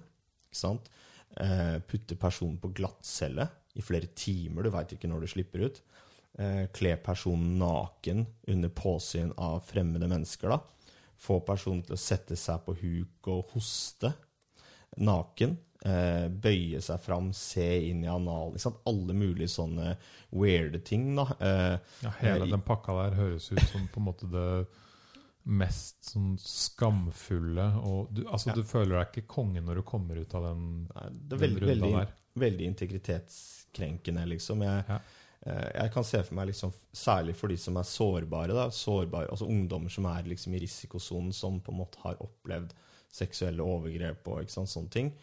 Eh, 0.54 1.80
putte 1.90 2.16
personen 2.20 2.60
på 2.62 2.70
glattcelle 2.78 3.48
i 3.74 3.82
flere 3.82 4.12
timer, 4.14 4.64
du 4.64 4.74
veit 4.74 4.94
ikke 4.94 5.10
når 5.10 5.24
du 5.24 5.32
slipper 5.32 5.66
ut. 5.66 5.82
Eh, 6.38 6.66
kle 6.74 6.96
personen 7.02 7.58
naken 7.62 8.26
under 8.54 8.70
påsyn 8.74 9.34
av 9.38 9.64
fremmede 9.66 10.10
mennesker, 10.10 10.54
da. 10.54 10.60
Få 11.24 11.40
personen 11.46 11.84
til 11.86 11.96
å 11.98 12.02
sette 12.02 12.38
seg 12.38 12.62
på 12.66 12.76
huk 12.80 13.30
og 13.34 13.54
hoste 13.56 14.14
naken. 14.98 15.58
Eh, 15.86 16.30
bøye 16.30 16.80
seg 16.80 17.00
fram, 17.04 17.34
se 17.34 17.90
inn 17.90 18.06
i 18.06 18.08
analen. 18.08 18.54
liksom. 18.54 18.78
Alle 18.88 19.14
mulige 19.14 19.50
sånne 19.52 19.98
weirde 20.32 20.80
ting. 20.84 21.14
da. 21.16 21.26
Eh, 21.42 21.78
Ja, 22.04 22.10
hele 22.22 22.46
Eh, 22.46 22.52
den 22.52 22.62
pakka 22.62 22.94
der 23.10 23.16
høres 23.18 23.52
ut 23.52 23.60
som 23.68 23.88
på 23.92 23.98
en 24.00 24.06
måte 24.06 24.30
det 24.32 24.68
mest 25.46 26.06
sånn 26.14 26.38
skamfulle 26.40 27.66
og 27.84 28.14
du, 28.14 28.22
Altså, 28.30 28.48
Ja. 28.48 28.54
du 28.56 28.64
føler 28.64 29.04
deg 29.04 29.12
ikke 29.12 29.28
konge 29.28 29.62
når 29.62 29.76
du 29.76 29.82
kommer 29.82 30.16
ut 30.22 30.34
av 30.36 30.44
den, 30.44 30.88
Nei, 30.96 31.10
det 31.10 31.34
er 31.34 31.38
den 31.38 31.40
veldig, 31.40 31.62
runda 31.62 31.86
veldig, 31.86 31.92
der. 31.92 32.14
veldig 32.40 32.66
integritetskrenkende, 33.34 34.26
liksom. 34.28 34.62
Jeg, 34.64 34.86
Ja. 34.88 35.00
eh, 35.46 35.72
jeg 35.82 35.92
kan 35.92 36.04
se 36.04 36.24
for 36.24 36.36
meg, 36.36 36.48
liksom, 36.48 36.74
særlig 36.94 37.36
for 37.36 37.48
de 37.50 37.58
som 37.58 37.76
er 37.78 37.84
sårbare, 37.84 38.48
da, 38.54 38.70
sårbare 38.70 39.30
altså 39.30 39.48
ungdommer 39.50 39.90
som 39.92 40.06
er 40.06 40.24
liksom 40.24 40.54
i 40.56 40.60
risikosonen, 40.60 41.34
som 41.34 41.60
på 41.62 41.72
en 41.72 41.78
måte 41.80 41.98
har 42.04 42.16
opplevd 42.16 42.72
seksuelle 43.12 43.60
overgrep 43.60 44.28
og 44.28 44.46
sånne 44.48 44.90
ting. 44.90 45.14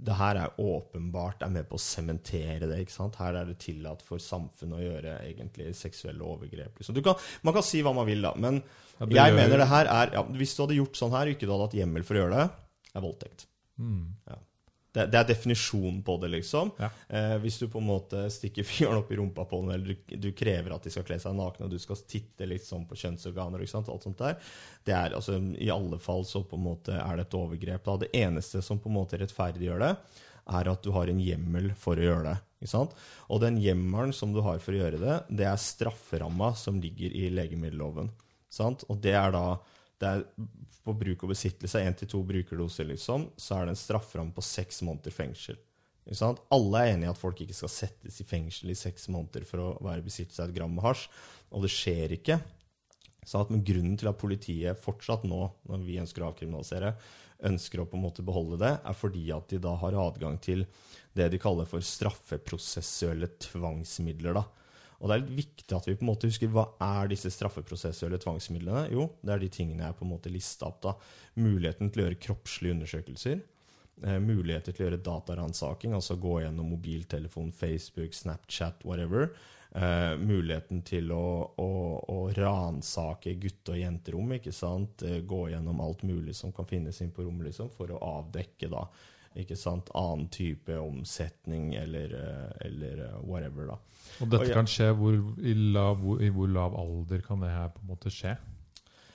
Det 0.00 0.16
her 0.16 0.38
er 0.40 0.56
åpenbart 0.58 1.42
er 1.44 1.52
med 1.52 1.68
på 1.68 1.76
å 1.76 1.82
sementere 1.82 2.66
det. 2.66 2.78
ikke 2.82 2.94
sant? 2.94 3.18
Her 3.20 3.36
er 3.36 3.50
det 3.50 3.58
tillatt 3.62 4.02
for 4.02 4.22
samfunnet 4.22 4.78
å 4.78 4.82
gjøre 4.82 5.16
egentlig 5.28 5.70
seksuelle 5.76 6.24
overgrep. 6.24 6.80
Liksom. 6.80 6.96
Du 6.96 7.02
kan, 7.04 7.20
man 7.46 7.56
kan 7.56 7.66
si 7.66 7.82
hva 7.84 7.92
man 7.96 8.08
vil, 8.08 8.24
da, 8.24 8.32
men 8.40 8.62
Ja, 9.00 9.28
jeg 9.28 9.36
mener 9.36 9.62
det 9.62 9.68
her 9.70 9.88
er 9.88 10.10
ja, 10.16 10.24
Hvis 10.36 10.52
du 10.56 10.64
hadde 10.64 10.76
gjort 10.76 10.98
sånn 10.98 11.14
her, 11.14 11.28
og 11.28 11.36
ikke 11.36 11.46
du 11.46 11.52
hadde 11.54 11.68
hatt 11.68 11.78
hjemmel 11.78 12.04
for 12.04 12.16
å 12.16 12.24
gjøre 12.24 12.40
det, 12.40 12.48
er 12.96 13.04
voldtekt. 13.04 13.46
Mm. 13.80 14.02
Ja. 14.28 14.40
Det, 14.90 15.04
det 15.06 15.18
er 15.20 15.26
definisjonen 15.28 16.00
på 16.02 16.16
det, 16.22 16.32
liksom. 16.32 16.72
Ja. 16.80 16.88
Eh, 17.08 17.36
hvis 17.44 17.60
du 17.60 17.68
på 17.70 17.78
en 17.78 17.86
måte 17.86 18.24
stikker 18.32 18.66
fingeren 18.68 19.02
opp 19.02 19.12
i 19.12 19.18
rumpa 19.20 19.44
på 19.46 19.60
den, 19.62 19.74
eller 19.76 19.94
du, 19.94 20.16
du 20.18 20.30
krever 20.36 20.74
at 20.74 20.86
de 20.86 20.92
skal 20.94 21.06
kle 21.06 21.20
seg 21.22 21.36
nakne, 21.38 21.68
og 21.68 21.74
du 21.74 21.78
skal 21.82 22.00
titte 22.10 22.48
litt 22.50 22.66
sånn 22.66 22.88
på 22.90 22.98
kjønnsorganer, 22.98 23.62
sant? 23.70 23.90
alt 23.92 24.06
sånt 24.08 24.18
der, 24.18 24.40
det 24.86 24.96
er 24.96 25.14
altså 25.14 25.38
I 25.60 25.70
alle 25.70 26.00
fall 26.02 26.26
så 26.26 26.42
på 26.46 26.58
en 26.58 26.66
måte 26.66 26.96
er 26.98 27.20
det 27.20 27.28
et 27.28 27.38
overgrep. 27.38 27.86
Da. 27.86 27.96
Det 28.02 28.12
eneste 28.18 28.64
som 28.66 28.82
på 28.82 28.90
en 28.90 28.98
måte 28.98 29.20
rettferdiggjør 29.20 29.86
det, 29.86 29.94
er 30.50 30.70
at 30.72 30.82
du 30.82 30.90
har 30.94 31.10
en 31.10 31.20
hjemmel 31.22 31.70
for 31.78 32.00
å 32.00 32.06
gjøre 32.06 32.24
det. 32.26 32.38
Ikke 32.60 32.72
sant? 32.72 32.96
Og 33.30 33.40
den 33.44 33.60
hjemmelen 33.62 34.12
som 34.16 34.34
du 34.34 34.42
har 34.44 34.58
for 34.60 34.74
å 34.74 34.80
gjøre 34.82 34.98
det, 35.00 35.18
det 35.38 35.46
er 35.48 35.60
strafferamma 35.60 36.52
som 36.58 36.80
ligger 36.82 37.14
i 37.14 37.28
legemiddelloven. 37.32 38.10
Sant? 38.50 38.82
Og 38.90 38.98
det 39.04 39.14
er 39.16 39.30
da 39.36 39.44
det 40.00 40.10
er 40.10 40.22
På 40.80 40.94
bruk 40.96 41.26
og 41.26 41.34
besittelse 41.34 41.82
én 41.84 41.94
til 41.94 42.08
to 42.08 42.22
brukerdoser, 42.24 42.86
liksom, 42.88 43.28
så 43.36 43.58
er 43.58 43.66
det 43.66 43.74
en 43.74 43.80
strafferamme 43.82 44.32
på 44.32 44.42
seks 44.42 44.80
måneder 44.82 45.12
fengsel. 45.12 45.58
Alle 46.08 46.80
er 46.80 46.94
enige 46.94 47.06
i 47.06 47.10
at 47.12 47.20
folk 47.20 47.42
ikke 47.44 47.54
skal 47.54 47.70
settes 47.70 48.16
i 48.22 48.24
fengsel 48.24 48.72
i 48.72 48.78
seks 48.78 49.10
måneder 49.12 49.44
for 49.46 49.60
å 49.60 49.66
være 49.84 50.02
besittelse 50.06 50.42
av 50.42 50.48
et 50.48 50.56
gram 50.56 50.72
med 50.72 50.82
hasj, 50.86 51.04
og 51.52 51.66
det 51.66 51.70
skjer 51.74 52.16
ikke. 52.16 52.38
Sant? 53.28 53.52
Men 53.52 53.60
grunnen 53.66 53.98
til 54.00 54.08
at 54.08 54.18
politiet 54.18 54.80
fortsatt 54.80 55.26
nå, 55.28 55.42
når 55.68 55.84
vi 55.84 55.98
ønsker 56.00 56.24
å 56.24 56.30
avkriminalisere, 56.30 56.94
ønsker 57.50 57.82
å 57.82 57.88
på 57.88 57.98
en 58.00 58.04
måte 58.04 58.24
beholde 58.24 58.58
det, 58.60 58.72
er 58.80 58.96
fordi 58.96 59.26
at 59.36 59.52
de 59.52 59.60
da 59.62 59.76
har 59.80 59.96
adgang 60.00 60.40
til 60.42 60.64
det 61.16 61.28
de 61.32 61.40
kaller 61.42 61.68
for 61.68 61.84
straffeprosessuelle 61.84 63.30
tvangsmidler. 63.50 64.40
da. 64.40 64.44
Og 65.00 65.08
det 65.08 65.14
er 65.16 65.22
litt 65.22 65.38
viktig 65.38 65.76
at 65.76 65.86
vi 65.88 65.94
på 65.96 66.04
en 66.04 66.10
måte 66.10 66.28
husker 66.28 66.50
hva 66.52 66.66
er 66.84 67.08
disse 67.08 67.30
straffeprosessuelle 67.32 68.20
tvangsmidlene? 68.20 68.90
Jo, 68.92 69.06
det 69.24 69.32
er 69.32 69.40
de 69.40 69.48
tingene 69.52 69.86
jeg 69.86 69.96
på 69.96 70.04
en 70.04 70.12
måte 70.12 70.32
lista 70.32 70.68
opp. 70.68 70.82
da. 70.84 70.92
Muligheten 71.40 71.88
til 71.88 72.02
å 72.02 72.06
gjøre 72.06 72.20
kroppslige 72.26 72.76
undersøkelser. 72.76 73.40
Eh, 74.02 74.18
muligheter 74.20 74.72
til 74.72 74.84
å 74.84 74.88
gjøre 74.88 75.04
dataransaking, 75.04 75.94
altså 75.96 76.16
gå 76.20 76.38
gjennom 76.42 76.70
mobiltelefon, 76.72 77.50
Facebook, 77.52 78.14
Snapchat, 78.16 78.84
whatever. 78.88 79.30
Eh, 79.76 80.16
muligheten 80.20 80.80
til 80.82 81.12
å, 81.12 81.24
å, 81.62 81.70
å 82.08 82.18
ransake 82.36 83.36
gutte- 83.40 83.76
og 83.76 83.80
jenterom, 83.80 84.32
ikke 84.36 84.52
sant? 84.56 85.04
Eh, 85.06 85.20
gå 85.20 85.46
gjennom 85.52 85.80
alt 85.84 86.04
mulig 86.08 86.36
som 86.36 86.52
kan 86.52 86.68
finnes 86.68 87.00
inn 87.04 87.12
på 87.12 87.24
rommet, 87.24 87.50
liksom, 87.50 87.72
for 87.76 87.92
å 87.92 88.00
avdekke 88.18 88.68
da, 88.72 88.86
ikke 89.38 89.56
sant? 89.58 89.90
annen 89.94 90.28
type 90.32 90.74
omsetning 90.80 91.74
eller, 91.78 92.14
eh, 92.18 92.66
eller 92.66 93.04
eh, 93.06 93.18
whatever. 93.22 93.70
da. 93.70 93.78
Og 94.20 94.30
dette 94.30 94.44
Og 94.44 94.48
ja. 94.50 94.56
kan 94.58 94.70
skje 94.70 94.88
hvor, 94.98 95.18
i, 95.38 95.54
lav, 95.74 96.00
hvor, 96.02 96.22
i 96.22 96.30
hvor 96.34 96.50
lav 96.50 96.78
alder 96.78 97.22
kan 97.26 97.44
det 97.44 97.52
her 97.52 97.68
på 97.74 97.84
en 97.84 97.92
måte 97.92 98.12
skje? 98.14 98.36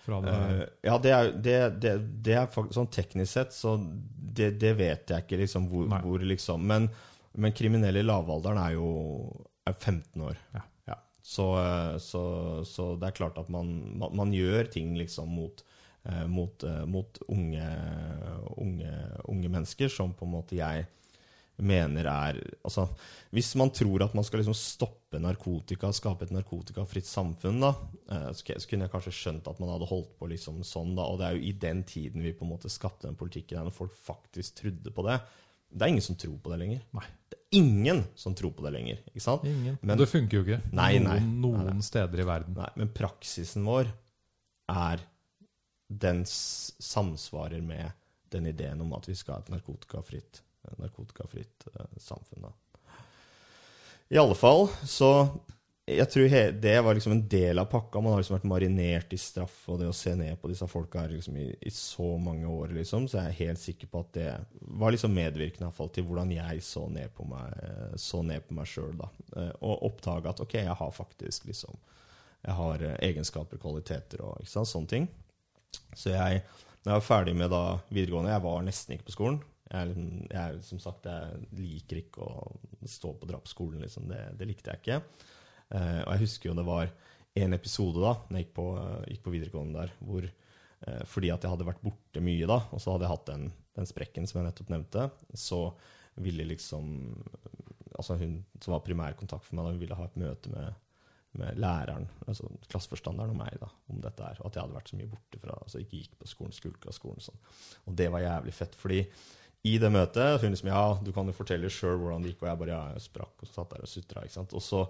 Det? 0.05 0.31
Eh, 0.31 0.61
ja, 0.85 0.99
det 1.01 1.11
er, 1.11 1.31
det, 1.33 1.57
det, 1.81 1.95
det 2.23 2.37
er 2.37 2.51
faktisk 2.53 2.77
sånn 2.77 2.91
teknisk 2.93 3.31
sett, 3.31 3.55
så 3.57 3.73
det, 3.81 4.51
det 4.61 4.75
vet 4.77 5.09
jeg 5.09 5.25
ikke 5.25 5.39
liksom 5.41 5.65
hvor, 5.71 5.89
hvor 6.03 6.21
liksom 6.21 6.61
Men, 6.61 6.87
men 7.33 7.55
kriminelle 7.57 8.03
i 8.03 8.05
lavalderen 8.05 8.61
er 8.61 8.75
jo 8.77 8.87
er 9.65 9.73
15 9.73 10.21
år. 10.21 10.37
Ja. 10.53 10.67
Så, 11.25 11.57
eh, 11.57 11.97
så, 11.97 12.21
så 12.65 12.91
det 13.01 13.07
er 13.07 13.17
klart 13.17 13.37
at 13.41 13.47
man, 13.49 13.71
man, 13.97 14.13
man 14.13 14.33
gjør 14.33 14.67
ting 14.69 14.93
liksom 14.93 15.31
mot 15.33 15.63
mot, 16.27 16.63
eh, 16.63 16.83
mot 16.85 17.17
unge, 17.33 17.69
unge, 18.61 18.91
unge 19.31 19.49
mennesker 19.49 19.89
som 19.89 20.13
på 20.13 20.25
en 20.27 20.35
måte 20.35 20.57
jeg 20.59 20.85
mener 21.57 22.03
er 22.11 22.39
Altså, 22.67 22.83
hvis 23.31 23.53
man 23.55 23.69
tror 23.71 24.03
at 24.03 24.13
man 24.17 24.25
skal 24.27 24.41
liksom 24.41 24.55
stoppe 24.57 25.19
narkotika, 25.23 25.87
skape 25.95 26.25
et 26.27 26.33
narkotikafritt 26.35 27.07
samfunn, 27.07 27.61
da, 27.63 27.69
eh, 28.11 28.27
så 28.35 28.43
kunne 28.67 28.85
jeg 28.87 28.91
kanskje 28.91 29.13
skjønt 29.15 29.47
at 29.47 29.59
man 29.63 29.71
hadde 29.71 29.87
holdt 29.87 30.17
på 30.19 30.27
liksom 30.27 30.59
sånn, 30.67 30.93
da. 30.97 31.05
Og 31.07 31.19
det 31.21 31.27
er 31.29 31.37
jo 31.37 31.45
i 31.47 31.53
den 31.53 31.83
tiden 31.87 32.21
vi 32.25 32.33
på 32.35 32.43
en 32.43 32.51
måte 32.51 32.69
skapte 32.71 33.07
den 33.07 33.15
politikken, 33.15 33.63
når 33.63 33.71
folk 33.77 33.95
faktisk 33.95 34.59
trodde 34.61 34.91
på 34.91 35.07
det. 35.07 35.21
Det 35.71 35.81
er 35.87 35.93
ingen 35.95 36.03
som 36.05 36.15
tror 36.19 36.35
på 36.43 36.51
det 36.51 36.59
lenger. 36.59 36.83
Nei. 36.95 37.05
Det 37.31 37.39
er 37.39 37.57
ingen 37.61 38.03
som 38.19 38.35
tror 38.35 38.51
på 38.55 38.63
det 38.67 38.73
lenger. 38.75 38.99
ikke 39.07 39.23
sant? 39.23 39.43
Ingen. 39.47 39.77
Men- 39.81 39.97
det 39.97 40.07
funker 40.11 40.37
jo 40.37 40.43
ikke 40.43 40.61
Nei, 40.73 40.99
nei. 40.99 41.19
noen, 41.19 41.65
noen 41.71 41.81
steder 41.81 42.19
i 42.19 42.27
verden. 42.27 42.53
Nei, 42.55 42.69
men 42.75 42.89
praksisen 42.89 43.63
vår 43.63 43.87
er 44.69 44.99
Den 45.87 46.23
samsvarer 46.25 47.61
med 47.61 47.91
den 48.33 48.47
ideen 48.49 48.81
om 48.81 48.93
at 48.97 49.09
vi 49.09 49.15
skal 49.15 49.37
ha 49.37 49.43
et 49.43 49.51
narkotikafritt, 49.53 50.41
narkotikafritt 50.81 51.67
eh, 51.73 51.97
samfunn. 52.01 52.47
Da. 52.47 52.53
I 54.09 54.17
alle 54.21 54.35
fall, 54.37 54.67
så 54.85 55.11
jeg 55.85 56.09
tror 56.09 56.31
det 56.61 56.73
var 56.81 56.97
liksom 56.97 57.13
en 57.13 57.27
del 57.29 57.59
av 57.61 57.67
pakka. 57.69 58.01
Man 58.01 58.15
har 58.15 58.21
liksom 58.21 58.39
vært 58.39 58.47
marinert 58.49 59.11
i 59.13 59.19
straff, 59.21 59.59
og 59.69 59.77
det 59.77 59.89
å 59.89 59.93
se 59.93 60.15
ned 60.17 60.39
på 60.41 60.49
disse 60.49 60.65
folka 60.69 61.03
liksom 61.09 61.37
i, 61.37 61.51
i 61.61 61.73
så 61.73 62.15
mange 62.17 62.49
år, 62.49 62.73
liksom, 62.73 63.05
så 63.05 63.19
jeg 63.19 63.29
er 63.29 63.39
helt 63.43 63.61
sikker 63.61 63.91
på 63.91 64.01
at 64.01 64.09
det 64.17 64.31
var 64.81 64.95
liksom 64.95 65.13
medvirkende 65.13 65.69
fall 65.77 65.91
til 65.93 66.07
hvordan 66.07 66.33
jeg 66.33 66.63
så 66.65 66.87
ned 66.89 67.13
på 67.13 67.27
meg 67.29 67.53
så 68.01 68.23
ned 68.25 68.47
på 68.47 68.57
meg 68.57 68.69
sjøl. 68.69 68.97
Eh, 69.37 69.51
Og 69.61 69.85
oppdaga 69.91 70.33
at 70.33 70.41
ok, 70.41 70.57
jeg 70.63 70.79
har 70.81 70.97
faktisk 70.97 71.45
liksom 71.51 71.77
Jeg 72.45 72.53
har 72.53 72.81
eh, 72.85 72.97
egenskaper, 73.09 73.57
kvaliteter 73.57 74.21
og 74.21 74.41
ikke 74.41 74.51
sant, 74.51 74.69
sånne 74.69 74.89
ting. 74.89 75.07
Så 75.95 76.13
jeg, 76.13 76.43
når 76.83 76.91
jeg 76.91 76.99
var 77.01 77.05
ferdig 77.07 77.35
med 77.35 77.49
da 77.53 77.63
videregående 77.89 78.31
Jeg 78.33 78.43
var 78.45 78.63
nesten 78.65 78.95
ikke 78.95 79.09
på 79.09 79.15
skolen. 79.17 79.41
Jeg, 79.71 79.89
liksom- 79.89 80.27
jeg, 80.31 80.63
som 80.63 80.79
sagt, 80.79 81.05
jeg 81.09 81.47
liker 81.57 82.01
ikke 82.03 82.21
å 82.21 82.55
stå 82.85 83.13
på 83.19 83.27
drapsskolen, 83.31 83.81
liksom. 83.81 84.07
Det, 84.11 84.21
det 84.37 84.47
likte 84.47 84.71
jeg 84.71 84.81
ikke. 84.83 85.01
Eh, 85.73 86.01
og 86.05 86.11
jeg 86.13 86.23
husker 86.25 86.49
jo 86.51 86.57
det 86.59 86.65
var 86.67 86.91
en 87.35 87.53
episode 87.57 87.99
da 87.99 88.13
når 88.29 88.37
jeg 88.37 88.45
gikk 88.45 88.53
på, 88.59 88.65
eh, 88.79 89.05
gikk 89.11 89.23
på 89.25 89.33
videregående 89.33 89.81
der, 89.81 89.93
hvor 90.05 90.27
eh, 90.29 91.03
fordi 91.09 91.31
at 91.33 91.41
jeg 91.43 91.51
hadde 91.51 91.67
vært 91.67 91.81
borte 91.83 92.21
mye 92.23 92.47
da, 92.47 92.59
og 92.71 92.79
så 92.83 92.93
hadde 92.93 93.07
jeg 93.07 93.15
hatt 93.15 93.25
den, 93.31 93.47
den 93.75 93.89
sprekken 93.89 94.29
som 94.29 94.39
jeg 94.39 94.47
nettopp 94.51 94.71
nevnte, 94.75 95.09
så 95.33 95.61
ville 96.21 96.45
liksom 96.47 96.91
Altså 97.95 98.17
hun 98.19 98.41
som 98.59 98.73
var 98.73 98.81
primærkontakt 98.83 99.45
for 99.45 99.55
meg, 99.55 99.63
da, 99.63 99.71
hun 99.71 99.79
ville 99.79 99.95
ha 99.95 100.03
et 100.09 100.17
møte 100.19 100.49
med, 100.51 100.73
med 101.39 101.59
læreren, 101.61 102.07
altså 102.27 102.49
klasseforstanderen 102.69 103.33
og 103.33 103.39
meg, 103.39 103.55
da, 103.61 103.69
om 103.91 104.01
dette 104.03 104.25
her. 104.25 104.41
Og 104.41 104.49
at 104.49 104.57
jeg 104.57 104.65
hadde 104.65 104.77
vært 104.77 104.91
så 104.91 104.99
mye 104.99 105.11
borte 105.11 105.41
fra 105.41 105.57
Altså 105.61 105.81
ikke 105.81 106.01
gikk 106.01 106.19
på 106.21 106.29
skolen, 106.29 106.55
skulka 106.55 106.93
skolen 106.95 107.23
sånn. 107.23 107.41
Og 107.85 107.97
det 107.99 108.07
var 108.13 108.23
jævlig 108.23 108.53
fett, 108.55 108.77
fordi 108.79 109.01
i 109.65 109.77
det 109.81 109.89
møtet 109.89 110.43
hun 110.43 110.53
liksom 110.53 110.69
Ja, 110.69 110.85
du 111.01 111.11
kan 111.13 111.25
jo 111.25 111.33
fortelle 111.33 111.71
sjøl 111.73 111.97
hvordan 111.97 112.25
det 112.25 112.33
gikk, 112.33 112.43
og 112.43 112.49
jeg 112.51 112.61
bare 112.61 112.75
Ja, 112.75 112.81
jeg 112.93 113.05
sprakk 113.07 113.45
og 113.45 113.49
satt 113.49 113.73
der 113.73 113.85
og 113.87 113.89
sutra, 113.91 114.23
ikke 114.25 114.37
sant. 114.37 114.55
Og 114.57 114.63
så 114.63 114.85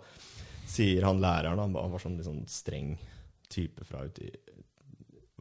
sier 0.68 1.08
han 1.08 1.22
læreren, 1.24 1.62
han 1.62 1.94
var 1.94 2.04
sånn 2.04 2.18
litt 2.20 2.28
sånn 2.28 2.46
streng 2.52 2.96
type 3.52 3.86
fra 3.88 4.04
uti 4.06 4.30
i 4.30 4.36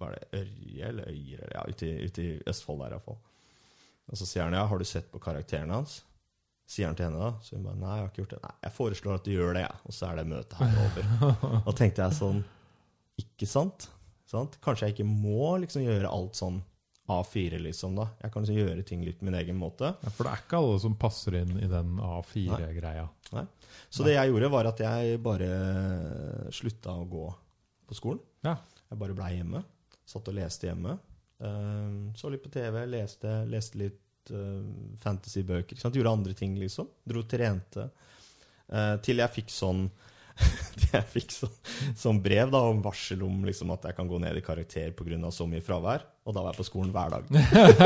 Var 0.01 0.17
det 0.17 0.41
Ørje 0.41 0.89
eller 0.89 1.11
Øyer? 1.11 1.47
Ja, 1.55 1.63
ute 1.69 2.23
i 2.23 2.33
Østfold 2.51 2.83
der 2.83 2.97
iallfall. 2.97 3.21
Og 4.11 4.19
så 4.21 4.27
sier 4.29 4.45
han 4.45 4.57
ja, 4.57 4.65
har 4.69 4.81
du 4.81 4.85
sett 4.87 5.07
på 5.13 5.23
karakterene 5.23 5.79
hans? 5.79 6.03
Sier 6.67 6.89
han 6.89 6.97
til 6.97 7.07
henne 7.11 7.21
da. 7.21 7.33
Så 7.45 7.57
hun 7.59 7.65
bare 7.67 7.77
nei, 7.81 7.95
jeg 7.99 8.05
har 8.05 8.11
ikke 8.13 8.23
gjort 8.23 8.35
det. 8.37 8.43
Nei, 8.47 8.53
jeg 8.65 8.73
foreslår 8.79 9.19
at 9.19 9.25
du 9.27 9.33
gjør 9.35 9.57
det, 9.59 9.65
jeg. 9.67 9.81
Og 9.85 9.97
så 9.97 10.07
er 10.11 10.21
det 10.21 10.27
møtet 10.31 10.55
her 10.61 10.79
over. 10.85 11.09
Da 11.67 11.75
tenkte 11.77 12.07
jeg 12.07 12.17
sånn 12.21 12.39
Ikke 13.21 13.49
sant? 13.51 13.89
sant? 14.31 14.57
Kanskje 14.65 14.89
jeg 14.89 14.97
ikke 14.97 15.07
må 15.11 15.51
liksom 15.63 15.85
gjøre 15.85 16.09
alt 16.11 16.39
sånn 16.41 16.63
A4, 17.13 17.59
liksom, 17.61 17.99
da. 18.01 18.07
Jeg 18.25 18.33
kan 18.33 18.47
liksom 18.47 18.57
gjøre 18.63 18.83
ting 18.89 19.03
litt 19.05 19.19
på 19.21 19.27
min 19.29 19.37
egen 19.37 19.59
måte. 19.61 19.91
Ja, 20.01 20.09
for 20.17 20.25
det 20.25 20.31
er 20.33 20.41
ikke 20.47 20.57
alle 20.63 20.79
som 20.81 20.95
passer 20.97 21.37
inn 21.43 21.51
i 21.61 21.69
den 21.69 21.99
A4-greia. 22.01 23.05
Nei. 23.37 23.43
Så 23.93 24.07
det 24.07 24.15
jeg 24.17 24.31
gjorde, 24.33 24.49
var 24.55 24.71
at 24.71 24.81
jeg 24.81 25.19
bare 25.23 25.51
slutta 26.57 26.95
å 26.97 27.05
gå 27.13 27.27
på 27.91 27.99
skolen. 27.99 28.23
Ja. 28.49 28.57
Jeg 28.89 29.01
bare 29.03 29.17
blei 29.19 29.35
hjemme. 29.37 29.61
Satt 30.09 30.31
og 30.33 30.37
leste 30.39 30.71
hjemme. 30.71 30.97
Eh, 31.45 31.93
Så 32.17 32.33
litt 32.33 32.43
på 32.45 32.53
TV, 32.57 32.81
leste, 32.89 33.37
leste 33.53 33.81
litt 33.85 34.01
eh, 34.33 34.65
fantasybøker. 35.03 35.79
Gjorde 35.85 36.17
andre 36.17 36.35
ting, 36.39 36.57
liksom. 36.61 36.89
Dro 37.05 37.25
og 37.25 37.31
trente. 37.31 37.91
Uh, 38.65 38.97
til 39.05 39.21
jeg 39.21 39.29
fikk 39.29 39.51
sånn 39.53 39.83
til 40.81 40.89
jeg 40.89 41.07
fikk 41.13 41.33
sånn, 41.35 41.51
sånn 42.01 42.21
brev 42.25 42.49
da, 42.51 42.63
om 42.67 42.81
varsel 42.83 43.21
om 43.27 43.45
liksom, 43.47 43.71
at 43.75 43.85
jeg 43.87 43.97
kan 43.99 44.09
gå 44.11 44.19
ned 44.23 44.39
i 44.41 44.43
karakter 44.43 44.95
pga. 44.97 45.31
så 45.31 45.47
mye 45.47 45.63
fravær. 45.63 46.07
Og 46.25 46.35
da 46.35 46.43
var 46.43 46.55
jeg 46.55 46.63
på 46.63 46.67
skolen 46.71 46.95
hver 46.95 47.13
dag. 47.13 47.29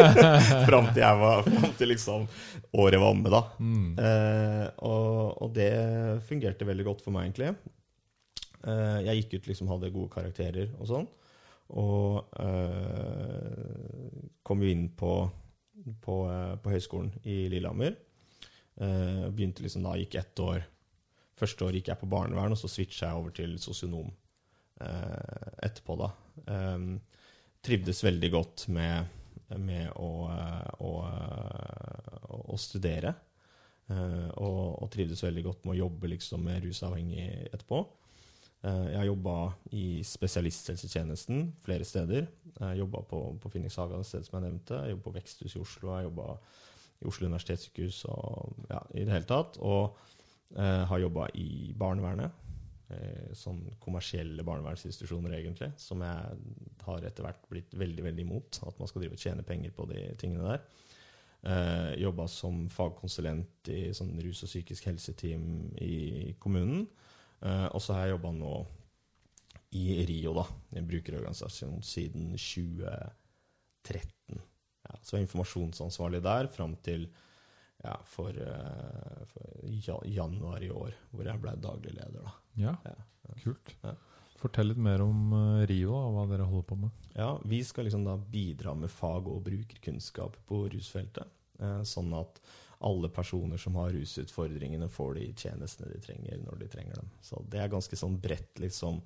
fram 0.68 0.88
til 0.92 1.02
jeg 1.02 1.20
var 1.20 1.42
Fram 1.48 1.74
til 1.76 1.92
liksom 1.92 2.28
året 2.78 3.02
var 3.02 3.10
omme, 3.10 3.32
da. 3.34 3.42
Mm. 3.58 3.90
Uh, 3.98 4.66
og, 4.86 5.42
og 5.42 5.52
det 5.58 5.72
fungerte 6.28 6.68
veldig 6.68 6.86
godt 6.88 7.04
for 7.04 7.16
meg, 7.16 7.28
egentlig. 7.28 7.52
Uh, 8.62 9.02
jeg 9.04 9.22
gikk 9.22 9.36
ut 9.38 9.50
liksom 9.52 9.72
hadde 9.74 9.92
gode 9.94 10.12
karakterer 10.14 10.72
og 10.78 10.88
sånn. 10.88 11.10
Og 11.68 12.24
kom 14.48 14.62
jo 14.64 14.70
inn 14.72 14.86
på, 14.96 15.10
på, 16.04 16.16
eh, 16.30 16.54
på 16.62 16.72
høyskolen 16.72 17.12
i 17.24 17.46
Lillehammer. 17.52 17.96
Uh, 18.78 19.26
begynte 19.34 19.64
liksom 19.64 19.82
da, 19.82 19.96
gikk 19.98 20.14
ett 20.20 20.38
år. 20.38 20.62
Første 21.38 21.64
år 21.66 21.74
gikk 21.74 21.88
jeg 21.90 21.98
på 21.98 22.10
barnevern, 22.10 22.54
og 22.54 22.60
så 22.60 22.70
switcha 22.70 23.08
jeg 23.08 23.18
over 23.18 23.32
til 23.34 23.56
sosionom 23.58 24.12
uh, 24.78 25.48
etterpå, 25.66 25.96
da. 25.98 26.12
Um, 26.46 26.92
trivdes 27.66 28.04
veldig 28.06 28.30
godt 28.30 28.68
med, 28.70 29.10
med 29.58 29.90
å, 29.98 30.10
å, 30.78 30.92
å 32.54 32.58
studere. 32.62 33.16
Uh, 33.90 34.30
og, 34.36 34.62
og 34.84 34.92
trivdes 34.94 35.24
veldig 35.26 35.42
godt 35.48 35.66
med 35.66 35.74
å 35.74 35.80
jobbe 35.80 36.12
liksom, 36.14 36.46
med 36.46 36.62
rusavhengig 36.68 37.26
etterpå. 37.48 37.82
Eh, 38.66 38.86
jeg 38.92 38.98
har 38.98 39.06
jobba 39.06 39.36
i 39.76 39.84
spesialisthelsetjenesten 40.06 41.52
flere 41.62 41.86
steder. 41.86 42.26
Jeg 42.58 42.80
jobba 42.80 43.04
på, 43.06 43.20
på 43.38 43.52
Phoenix 43.52 43.78
Haga, 43.78 44.00
det 44.00 44.08
stedet 44.08 44.26
som 44.26 44.38
jeg 44.38 44.48
nevnte. 44.48 44.80
Jeg 44.82 44.96
jobba 44.96 45.06
på 45.06 45.14
Veksthus 45.18 45.54
i 45.54 45.62
Oslo. 45.62 45.94
Jeg 45.94 46.08
jobba 46.08 46.34
i 46.98 47.06
Oslo 47.06 47.28
universitetssykehus 47.30 48.02
og 48.10 48.66
ja, 48.72 48.82
i 48.94 49.04
det 49.06 49.14
hele 49.14 49.30
tatt. 49.30 49.60
Og 49.62 49.96
eh, 50.56 50.84
har 50.90 51.04
jobba 51.04 51.30
i 51.38 51.72
barnevernet. 51.78 52.44
Eh, 52.88 53.30
sånn 53.36 53.60
kommersielle 53.84 54.42
barnevernsinstitusjoner, 54.48 55.36
egentlig. 55.38 55.70
Som 55.78 56.02
jeg 56.06 56.42
har 56.88 57.06
etter 57.06 57.26
hvert 57.26 57.48
blitt 57.52 57.78
veldig 57.78 58.06
veldig 58.10 58.26
imot. 58.26 58.62
At 58.66 58.80
man 58.80 58.90
skal 58.90 59.04
drive 59.04 59.18
og 59.18 59.22
tjene 59.22 59.46
penger 59.46 59.74
på 59.76 59.86
de 59.92 60.08
tingene 60.18 60.54
der. 60.54 60.64
Eh, 61.46 61.92
jobba 62.02 62.26
som 62.26 62.64
fagkonsulent 62.74 63.70
i 63.70 63.92
sånn 63.94 64.16
rus- 64.24 64.42
og 64.42 64.50
psykisk 64.50 64.88
helseteam 64.90 65.76
i 65.78 66.34
kommunen. 66.42 66.88
Eh, 67.42 67.66
og 67.72 67.80
så 67.82 67.92
har 67.94 68.00
jeg 68.06 68.14
jobba 68.16 68.30
nå 68.34 68.52
i 69.78 70.04
RIO, 70.08 70.32
da, 70.38 70.44
en 70.78 70.86
brukerorganisasjon, 70.88 71.82
siden 71.84 72.30
2013. 72.40 74.40
Ja, 74.88 74.92
så 75.02 75.08
var 75.12 75.18
jeg 75.20 75.26
informasjonsansvarlig 75.28 76.20
der 76.24 76.48
fram 76.52 76.74
til 76.84 77.02
ja, 77.84 77.94
for, 78.10 78.30
uh, 78.34 79.20
for, 79.30 79.42
januar 80.08 80.60
i 80.64 80.70
år, 80.72 80.92
hvor 81.12 81.24
jeg 81.28 81.40
ble 81.42 81.52
daglig 81.62 81.92
leder. 81.94 82.22
da. 82.24 82.30
Ja, 82.58 82.74
Ja. 82.88 82.94
kult. 83.44 83.68
Fortell 84.38 84.68
litt 84.70 84.78
mer 84.78 85.02
om 85.02 85.32
eh, 85.34 85.66
Rio 85.66 85.96
og 85.98 86.12
hva 86.14 86.24
dere 86.30 86.44
holder 86.46 86.66
på 86.68 86.76
med. 86.78 86.90
Ja, 87.16 87.38
Vi 87.44 87.58
skal 87.66 87.84
liksom 87.88 88.04
da 88.06 88.16
bidra 88.16 88.74
med 88.74 88.88
fag- 88.90 89.26
og 89.26 89.42
brukerkunnskap 89.44 90.36
på 90.46 90.68
rusfeltet. 90.70 91.26
Eh, 91.58 91.82
sånn 91.82 92.12
at 92.14 92.38
alle 92.78 93.08
personer 93.08 93.56
som 93.56 93.74
har 93.74 93.90
rusutfordringene, 93.90 94.88
får 94.88 95.14
de 95.14 95.26
tjenestene 95.36 95.90
de 95.92 96.00
trenger 96.02 96.38
når 96.44 96.60
de 96.60 96.68
trenger 96.70 97.00
dem. 97.00 97.10
Så 97.22 97.42
det 97.50 97.62
er 97.62 97.72
ganske 97.72 97.98
sånn 97.98 98.18
bredt 98.22 98.62
liksom, 98.62 99.00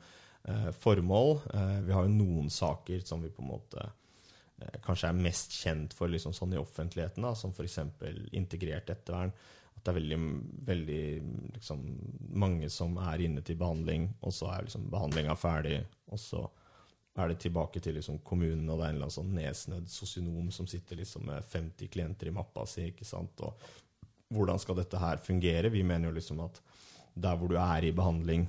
eh, 0.44 0.70
formål. 0.84 1.38
Eh, 1.54 1.80
vi 1.88 1.96
har 1.96 2.06
jo 2.06 2.12
noen 2.12 2.50
saker 2.52 3.00
som 3.06 3.22
vi 3.24 3.32
på 3.32 3.42
en 3.42 3.52
måte 3.54 3.86
eh, 3.86 4.78
kanskje 4.84 5.08
er 5.08 5.24
mest 5.24 5.56
kjent 5.56 5.96
for 5.96 6.12
liksom 6.12 6.36
sånn 6.36 6.52
i 6.52 6.60
offentligheten, 6.60 7.24
da, 7.24 7.34
som 7.34 7.54
f.eks. 7.56 7.78
integrert 8.36 8.92
ettervern. 8.92 9.32
At 9.72 9.86
det 9.86 9.94
er 9.94 10.00
veldig, 10.02 10.20
veldig 10.68 11.04
liksom, 11.54 11.86
mange 12.36 12.68
som 12.70 12.98
er 13.00 13.24
inne 13.24 13.40
til 13.40 13.56
behandling, 13.56 14.10
og 14.20 14.36
så 14.36 14.52
er 14.52 14.68
liksom 14.68 14.90
behandlinga 14.92 15.36
ferdig, 15.40 15.78
og 16.12 16.20
så 16.20 16.44
er 17.18 17.28
det 17.28 17.38
tilbake 17.44 17.80
til 17.84 17.96
liksom 17.98 18.18
kommunen, 18.24 18.68
og 18.70 18.78
det 18.78 18.86
er 18.86 18.92
en 18.92 18.96
eller 18.96 19.08
annen 19.08 19.16
sånn 19.18 19.34
nedsnødd 19.36 19.88
sosionom 19.92 20.50
som 20.54 20.68
sitter 20.70 20.96
liksom 21.02 21.26
med 21.28 21.44
50 21.52 21.90
klienter 21.92 22.30
i 22.30 22.34
mappa 22.34 22.64
si. 22.66 22.86
ikke 22.88 23.04
sant? 23.04 23.42
Og 23.44 23.60
hvordan 24.32 24.60
skal 24.62 24.78
dette 24.80 25.00
her 25.00 25.20
fungere? 25.20 25.68
Vi 25.72 25.82
mener 25.84 26.08
jo 26.08 26.16
liksom 26.16 26.40
at 26.46 26.62
der 27.12 27.36
hvor 27.36 27.52
du 27.52 27.58
er 27.60 27.84
i 27.84 27.92
behandling, 27.92 28.46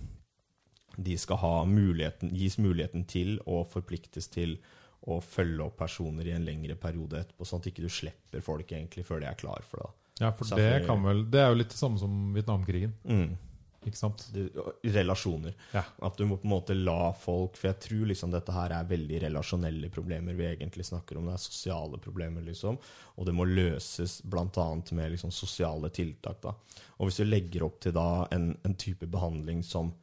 de 0.95 1.17
skal 1.17 1.41
ha 1.41 1.53
muligheten, 1.65 2.31
gis 2.37 2.55
muligheten 2.61 3.03
til 3.09 3.35
og 3.49 3.65
forpliktes 3.73 4.29
til 4.31 4.55
å 5.09 5.17
følge 5.19 5.65
opp 5.65 5.75
personer 5.81 6.29
i 6.29 6.35
en 6.35 6.45
lengre 6.47 6.77
periode 6.79 7.19
etterpå, 7.19 7.43
sånn 7.47 7.59
at 7.59 7.67
ikke 7.73 7.83
du 7.83 7.91
slipper 7.91 8.45
folk 8.45 8.69
egentlig 8.71 9.03
før 9.07 9.19
de 9.19 9.27
er 9.27 9.39
klar 9.39 9.65
for 9.67 9.83
det. 9.83 9.89
Ja, 10.21 10.29
for 10.31 10.45
det 10.55 10.85
kan 10.85 11.01
vel 11.03 11.23
Det 11.33 11.41
er 11.41 11.49
jo 11.49 11.57
litt 11.57 11.73
det 11.73 11.79
samme 11.79 11.99
som 11.99 12.13
Vietnamkrigen, 12.35 12.93
Mm. 13.03 13.33
Ikke 13.89 13.99
sant? 13.99 14.25
Relasjoner. 14.83 15.55
Ja. 15.73 15.83
At 16.07 16.17
du 16.17 16.25
må 16.29 16.37
på 16.39 16.47
en 16.47 16.53
måte 16.53 16.75
la 16.77 17.11
folk 17.17 17.57
For 17.59 17.69
jeg 17.69 17.79
tror 17.85 18.09
liksom 18.09 18.33
dette 18.33 18.55
her 18.55 18.73
er 18.75 18.89
veldig 18.89 19.21
relasjonelle 19.25 19.89
problemer 19.93 20.37
vi 20.37 20.47
egentlig 20.49 20.85
snakker 20.87 21.19
om. 21.19 21.27
Det 21.29 21.35
er 21.35 21.43
sosiale 21.43 21.99
problemer, 22.03 22.45
liksom. 22.45 22.79
Og 23.17 23.27
det 23.27 23.35
må 23.35 23.47
løses 23.49 24.19
bl.a. 24.23 24.67
med 24.91 25.13
liksom 25.15 25.33
sosiale 25.35 25.91
tiltak. 25.93 26.41
da. 26.43 26.55
Og 26.97 27.09
hvis 27.09 27.21
du 27.21 27.27
legger 27.27 27.67
opp 27.67 27.79
til 27.83 27.95
da 27.95 28.25
en, 28.33 28.51
en 28.63 28.75
type 28.79 29.07
behandling 29.09 29.63
som 29.65 29.93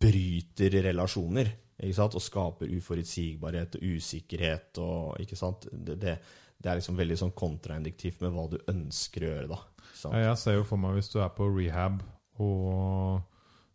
bryter 0.00 0.80
relasjoner, 0.88 1.52
ikke 1.76 1.98
sant? 1.98 2.16
og 2.16 2.24
skaper 2.24 2.72
uforutsigbarhet 2.72 3.76
og 3.76 3.94
usikkerhet 3.96 4.80
og 4.80 5.20
ikke 5.20 5.38
sant? 5.38 5.68
Det, 5.72 5.98
det, 6.00 6.18
det 6.56 6.70
er 6.70 6.80
liksom 6.80 6.96
veldig 6.98 7.18
sånn 7.20 7.34
kontraindiktivt 7.36 8.22
med 8.24 8.32
hva 8.34 8.46
du 8.52 8.60
ønsker 8.72 9.26
å 9.26 9.32
gjøre, 9.32 9.48
da. 9.52 9.62
Sant? 9.96 10.16
Jeg 10.20 10.36
ser 10.40 10.58
jo 10.58 10.68
for 10.68 10.80
meg 10.80 10.96
hvis 10.96 11.10
du 11.12 11.18
er 11.22 11.32
på 11.36 11.48
rehab 11.52 12.00
og 12.42 13.22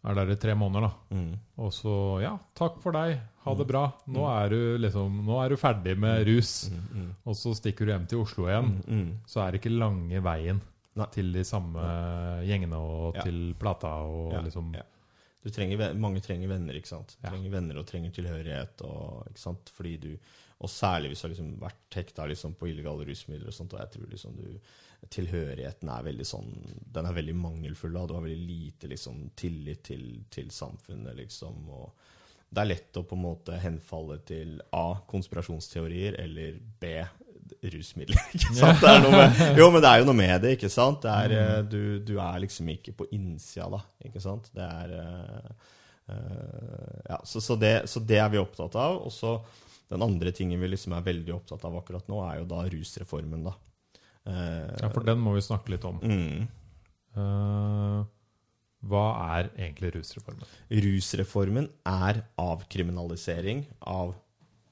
er 0.10 0.16
der 0.18 0.32
i 0.34 0.38
tre 0.42 0.56
måneder, 0.58 0.88
da. 0.88 1.18
Mm. 1.18 1.34
Og 1.62 1.72
så 1.76 1.94
Ja, 2.24 2.38
takk 2.58 2.80
for 2.82 2.92
deg. 2.96 3.20
Ha 3.46 3.54
det 3.58 3.68
bra. 3.70 3.84
Nå 4.08 4.24
er 4.30 4.50
du 4.50 4.78
liksom 4.82 5.24
Nå 5.26 5.38
er 5.44 5.50
du 5.50 5.58
ferdig 5.58 5.96
med 5.98 6.26
rus. 6.28 6.70
Mm, 6.70 6.82
mm, 6.94 7.12
Og 7.26 7.36
så 7.38 7.54
stikker 7.58 7.86
du 7.86 7.92
hjem 7.94 8.08
til 8.10 8.20
Oslo 8.22 8.46
igjen. 8.50 8.72
mm, 8.86 9.00
mm. 9.02 9.12
Så 9.28 9.42
er 9.46 9.52
det 9.52 9.62
ikke 9.62 9.74
lange 9.78 10.22
veien 10.22 10.62
Nei. 10.96 11.06
til 11.14 11.32
de 11.34 11.44
samme 11.44 11.82
gjengene 12.46 12.78
og 12.78 13.16
Ja. 13.16 13.22
til 13.24 13.54
plata 13.60 13.88
og 14.06 14.34
Ja, 14.34 14.42
liksom 14.42 14.74
ja. 14.76 14.84
Du 15.44 15.50
trenger, 15.50 15.94
mange 15.98 16.22
trenger 16.22 16.48
venner, 16.48 16.74
ikke 16.78 16.88
sant. 16.88 17.16
Ja. 17.24 17.30
Trenger 17.32 17.50
venner 17.50 17.78
og 17.80 17.88
trenger 17.88 18.12
tilhørighet. 18.14 18.82
Og, 18.86 19.26
ikke 19.28 19.40
sant? 19.40 19.72
Fordi 19.74 19.98
du, 19.98 20.18
og 20.62 20.70
særlig 20.70 21.10
hvis 21.10 21.22
du 21.22 21.28
har 21.28 21.34
liksom 21.34 21.60
vært 21.60 21.96
hekta 21.98 22.28
liksom 22.30 22.54
på 22.54 22.68
illegale 22.70 23.08
rusmidler 23.08 23.48
og 23.48 23.54
sånt. 23.54 23.74
Og 23.74 23.80
jeg 23.80 23.90
tror 23.96 24.12
liksom 24.12 24.36
du, 24.38 24.60
tilhørigheten 25.10 25.90
er 25.90 26.06
veldig 26.06 26.26
sånn 26.28 26.52
Den 26.94 27.08
er 27.10 27.16
veldig 27.16 27.36
mangelfull. 27.40 27.96
Da. 27.96 28.06
Du 28.08 28.16
har 28.18 28.26
veldig 28.26 28.48
lite 28.48 28.92
liksom, 28.92 29.30
tillit 29.36 29.84
til, 29.88 30.06
til 30.30 30.52
samfunnet, 30.54 31.16
liksom. 31.18 31.64
Og 31.72 32.12
det 32.52 32.62
er 32.62 32.70
lett 32.74 33.00
å 33.00 33.06
på 33.08 33.18
en 33.18 33.26
måte 33.26 33.58
henfalle 33.64 34.20
til 34.28 34.58
A. 34.76 35.02
konspirasjonsteorier 35.08 36.20
eller 36.22 36.60
B. 36.82 36.94
rusmidler. 37.62 38.22
ikke 38.36 38.56
sant? 38.60 38.84
Med, 39.08 39.42
jo, 39.60 39.70
men 39.72 39.84
det 39.84 39.90
er 39.92 40.02
jo 40.02 40.10
noe 40.10 40.20
med 40.20 40.36
det, 40.44 40.56
ikke 40.58 40.72
sant? 40.72 41.02
Det 41.06 41.16
er, 41.26 41.36
eh, 41.40 41.58
du, 41.64 41.82
du 42.04 42.16
er 42.20 42.44
liksom 42.44 42.70
ikke 42.76 42.96
på 43.02 43.08
innsida, 43.16 43.70
da. 43.72 43.82
Ikke 44.08 44.24
sant? 44.24 44.52
Det 44.56 44.68
er 44.68 44.96
eh, 45.00 45.50
eh, 46.14 47.02
Ja, 47.10 47.20
så, 47.24 47.42
så, 47.44 47.58
det, 47.60 47.76
så 47.92 48.04
det 48.04 48.20
er 48.20 48.32
vi 48.34 48.44
opptatt 48.44 48.76
av. 48.80 49.02
Og 49.08 49.16
så 49.16 49.38
den 49.92 50.04
andre 50.04 50.32
tingen 50.32 50.60
vi 50.62 50.70
liksom 50.72 50.94
er 50.96 51.04
veldig 51.04 51.34
opptatt 51.36 51.66
av 51.68 51.76
akkurat 51.82 52.08
nå, 52.08 52.22
er 52.24 52.40
jo 52.40 52.48
da 52.52 52.62
rusreformen, 52.72 53.44
da. 53.50 53.56
Eh, 54.28 54.72
Ja, 54.82 54.90
for 54.94 55.04
den 55.08 55.18
må 55.20 55.34
vi 55.36 55.42
snakke 55.46 55.70
litt 55.74 55.86
om. 55.86 56.00
mm. 56.04 56.48
Uh, 57.18 58.06
hva 58.88 59.02
er 59.38 59.50
egentlig 59.60 59.92
rusreformen? 59.98 60.48
Rusreformen 60.72 61.68
er 61.86 62.22
avkriminalisering 62.40 63.66
av 63.82 64.16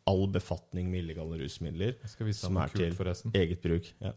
all 0.10 0.24
befatning 0.34 0.88
med 0.90 1.04
illegale 1.04 1.38
rusmidler. 1.44 1.94
Som 2.34 2.58
er 2.58 2.68
til- 2.74 2.96
forresten. 2.96 3.32
Eget 3.36 3.62
bruk. 3.62 3.92
Ja. 4.02 4.14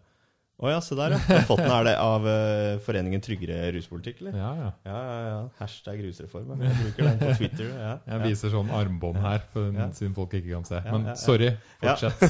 Oh, 0.63 0.69
ja, 0.71 0.79
se 0.81 0.95
der, 0.95 1.11
ja. 1.11 1.19
Den. 1.49 1.67
Er 1.75 1.85
det 1.85 1.97
av 1.99 2.23
uh, 2.23 2.79
Foreningen 2.87 3.21
Tryggere 3.21 3.73
ruspolitikk, 3.75 4.21
eller? 4.23 4.37
Ja, 4.39 4.51
ja. 4.55 4.71
Ja, 4.87 4.99
ja, 5.03 5.27
ja. 5.27 5.49
Hashtag 5.59 5.99
rusreform. 6.07 6.53
Jeg 6.63 6.77
bruker 6.79 7.03
den 7.09 7.19
på 7.19 7.33
Twitter. 7.41 7.69
Ja, 7.75 7.97
Jeg 8.07 8.23
viser 8.31 8.53
sånn 8.55 8.71
armbånd 8.71 9.19
her, 9.19 9.43
for, 9.53 9.73
siden 9.99 10.15
folk 10.15 10.33
ikke 10.39 10.53
kan 10.55 10.65
se. 10.69 10.79
Men 10.87 11.17
sorry, 11.19 11.51
fortsett. 11.83 12.21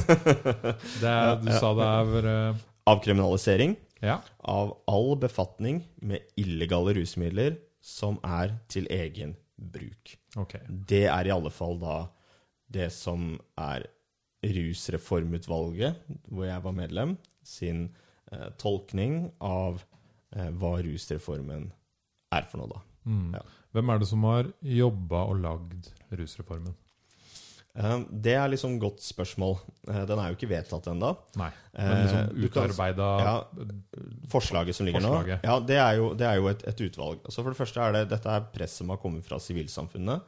Det 1.02 1.10
er, 1.12 1.36
du 1.44 1.50
sa 1.52 1.74
det 1.76 1.90
er 1.92 2.30
eh, 2.32 2.62
Avkriminalisering 2.86 3.76
Ja. 4.02 4.20
av 4.40 4.76
all 4.90 5.16
befatning 5.16 5.84
med 6.02 6.20
illegale 6.36 6.94
rusmidler 6.96 7.56
som 7.80 8.18
er 8.24 8.58
til 8.68 8.86
egen 8.90 9.36
bruk. 9.56 10.16
Okay. 10.36 10.60
Det 10.68 11.04
er 11.06 11.26
i 11.26 11.30
alle 11.34 11.50
fall 11.50 11.78
da 11.78 12.08
det 12.72 12.90
som 12.92 13.38
er 13.58 13.86
Rusreformutvalget, 14.42 15.94
hvor 16.26 16.44
jeg 16.48 16.62
var 16.64 16.72
medlem, 16.74 17.16
sin 17.46 17.84
eh, 18.32 18.48
tolkning 18.58 19.30
av 19.40 19.84
eh, 20.34 20.48
hva 20.50 20.76
rusreformen 20.82 21.68
er 22.34 22.48
for 22.50 22.58
noe, 22.62 22.72
da. 22.72 22.80
Mm. 23.06 23.34
Ja. 23.36 23.42
Hvem 23.72 23.92
er 23.94 23.98
det 24.02 24.08
som 24.10 24.24
har 24.26 24.50
jobba 24.66 25.22
og 25.30 25.38
lagd 25.44 25.92
rusreformen? 26.10 26.74
Eh, 27.74 27.98
det 28.10 28.34
er 28.36 28.50
liksom 28.52 28.74
godt 28.82 29.00
spørsmål. 29.00 29.54
Eh, 29.88 30.02
den 30.10 30.18
er 30.20 30.28
jo 30.32 30.36
ikke 30.36 30.50
vedtatt 30.50 30.90
ennå. 30.92 31.14
Nei, 31.40 31.50
men 31.78 32.02
liksom 32.02 32.20
Eh, 32.36 32.44
utarbeida 32.46 33.06
ja, 33.24 33.34
Forslaget 34.32 34.76
som 34.76 34.86
ligger 34.86 35.00
Forslaget. 35.00 35.42
nå, 35.42 35.48
ja, 35.48 35.58
det 35.60 35.78
er 35.80 35.96
jo, 35.96 36.10
det 36.14 36.26
er 36.28 36.36
jo 36.36 36.48
et, 36.52 36.66
et 36.68 36.80
utvalg. 36.88 37.22
Altså 37.24 37.42
For 37.42 37.50
det 37.54 37.60
første 37.62 37.80
er 37.80 37.92
det 37.96 38.04
dette 38.12 38.28
er 38.28 38.46
press 38.52 38.76
som 38.82 38.92
har 38.92 39.00
kommet 39.00 39.24
fra 39.24 39.38
sivilsamfunnet. 39.40 40.22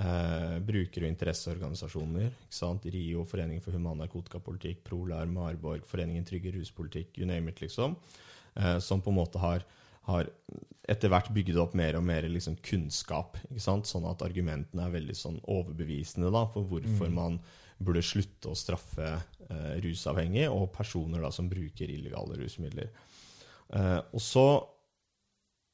Eh, 0.00 0.56
bruker- 0.64 1.02
og 1.04 1.08
interesseorganisasjoner. 1.10 2.30
RIO, 2.94 3.24
Foreningen 3.26 3.60
for 3.62 3.72
human 3.72 3.98
narkotikapolitikk, 3.98 4.84
Prolar, 4.84 5.26
Marborg, 5.26 5.84
Foreningen 5.84 6.24
Trygge 6.24 6.52
ruspolitikk, 6.54 7.18
you 7.18 7.26
name 7.26 7.48
it, 7.50 7.60
liksom. 7.60 7.96
Eh, 8.56 8.78
som 8.78 9.02
på 9.02 9.10
en 9.10 9.16
måte 9.20 9.38
har, 9.38 9.64
har 10.08 10.30
etter 10.90 11.10
hvert 11.12 11.28
bygd 11.34 11.58
opp 11.60 11.74
mer 11.78 11.98
og 11.98 12.04
mer 12.06 12.24
liksom 12.26 12.56
kunnskap. 12.66 13.36
Sånn 13.60 14.08
at 14.10 14.24
argumentene 14.26 14.86
er 14.86 14.94
veldig 14.96 15.16
sånn 15.18 15.38
overbevisende 15.44 16.32
da, 16.34 16.46
for 16.50 16.66
hvorfor 16.66 17.08
Mm. 17.10 17.14
man 17.14 17.40
burde 17.80 18.02
slutte 18.02 18.50
å 18.50 18.56
straffe 18.58 19.06
eh, 19.50 19.76
rusavhengige 19.80 20.50
og 20.52 20.72
personer 20.72 21.22
da, 21.22 21.30
som 21.30 21.48
bruker 21.48 21.88
illegale 21.88 22.36
rusmidler. 22.40 22.90
Eh, 23.72 24.00
og 24.12 24.20
så 24.20 24.46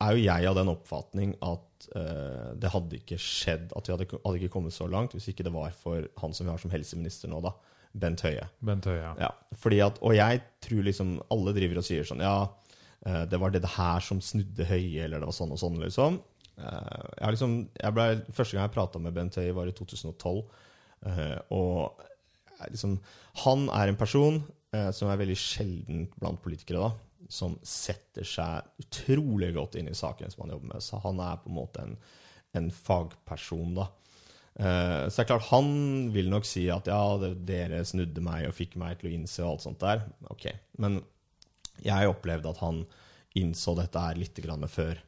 er 0.04 0.12
jo 0.12 0.24
jeg 0.26 0.46
av 0.50 0.54
den 0.58 0.68
oppfatning 0.68 1.32
at 1.40 1.86
eh, 1.96 2.52
det 2.60 2.70
hadde 2.74 2.98
ikke 3.00 3.16
skjedd, 3.18 3.72
at 3.76 3.88
vi 3.88 3.94
hadde, 3.94 4.06
hadde 4.12 4.38
ikke 4.42 4.52
kommet 4.52 4.74
så 4.76 4.86
langt 4.90 5.16
hvis 5.16 5.30
ikke 5.32 5.46
det 5.46 5.54
var 5.54 5.72
for 5.72 6.04
han 6.20 6.36
som 6.36 6.46
vi 6.46 6.52
har 6.52 6.60
som 6.60 6.70
helseminister 6.74 7.32
nå, 7.32 7.40
da, 7.44 7.54
Bent 7.96 8.20
Høie. 8.26 8.44
Bent 8.60 8.84
Høie. 8.84 9.14
Ja, 9.16 9.30
fordi 9.56 9.80
at, 9.80 9.96
og 10.04 10.12
jeg 10.12 10.42
tror 10.60 10.82
liksom 10.84 11.14
alle 11.32 11.54
driver 11.56 11.80
og 11.80 11.86
sier 11.88 12.04
sånn 12.04 12.20
Ja, 12.20 12.50
det 13.30 13.38
var 13.38 13.52
det 13.54 13.64
her 13.76 14.00
som 14.02 14.18
snudde 14.24 14.66
Høie, 14.66 15.04
eller 15.04 15.20
det 15.22 15.28
var 15.28 15.36
sånn 15.36 15.52
og 15.54 15.60
sånn, 15.62 15.78
liksom. 15.82 16.18
Eh, 16.58 17.06
Jeg 17.20 17.34
liksom 17.36 17.56
jeg 17.76 17.94
ble, 17.94 18.06
Første 18.32 18.56
gang 18.56 18.64
jeg 18.66 18.74
prata 18.74 18.98
med 19.02 19.14
Bent 19.14 19.36
Høie, 19.38 19.52
var 19.54 19.68
i 19.70 19.74
2012. 19.76 20.40
eh, 21.06 21.38
Og 21.54 22.00
jeg 22.58 22.72
liksom 22.72 22.94
Han 23.44 23.66
er 23.68 23.92
en 23.92 23.98
person 24.00 24.40
eh, 24.72 24.90
som 24.96 25.10
er 25.12 25.20
veldig 25.20 25.36
sjelden 25.38 26.06
blant 26.18 26.40
politikere, 26.42 26.80
da. 26.88 26.92
som 27.28 27.58
setter 27.62 28.24
seg 28.26 28.64
utrolig 28.82 29.52
godt 29.56 29.76
inn 29.76 29.88
i 29.90 29.94
saken 29.98 30.30
som 30.32 30.44
han 30.46 30.54
jobber 30.56 30.74
med. 30.74 30.82
Så 30.84 30.98
han 31.04 31.20
er 31.20 31.36
på 31.42 31.50
en 31.50 31.56
måte 31.58 31.82
en, 31.84 31.96
en 32.56 32.70
fagperson, 32.70 33.74
da. 33.76 33.86
Eh, 34.56 35.02
så 35.10 35.18
det 35.18 35.24
er 35.26 35.30
klart, 35.34 35.50
han 35.50 35.68
vil 36.14 36.30
nok 36.32 36.46
si 36.48 36.64
at 36.72 36.88
ja, 36.88 37.02
det, 37.20 37.34
dere 37.48 37.82
snudde 37.84 38.22
meg 38.24 38.46
og 38.48 38.56
fikk 38.56 38.78
meg 38.80 38.96
til 39.00 39.10
å 39.10 39.14
innse 39.18 39.44
og 39.44 39.50
alt 39.56 39.66
sånt 39.66 39.82
der. 39.84 40.06
Ok, 40.32 40.48
Men 40.80 41.02
jeg 41.84 42.10
opplevde 42.10 42.50
at 42.52 42.62
han 42.62 42.84
innså 43.36 43.74
dette 43.76 44.00
her 44.00 44.16
litt 44.18 44.38
før, 44.72 44.98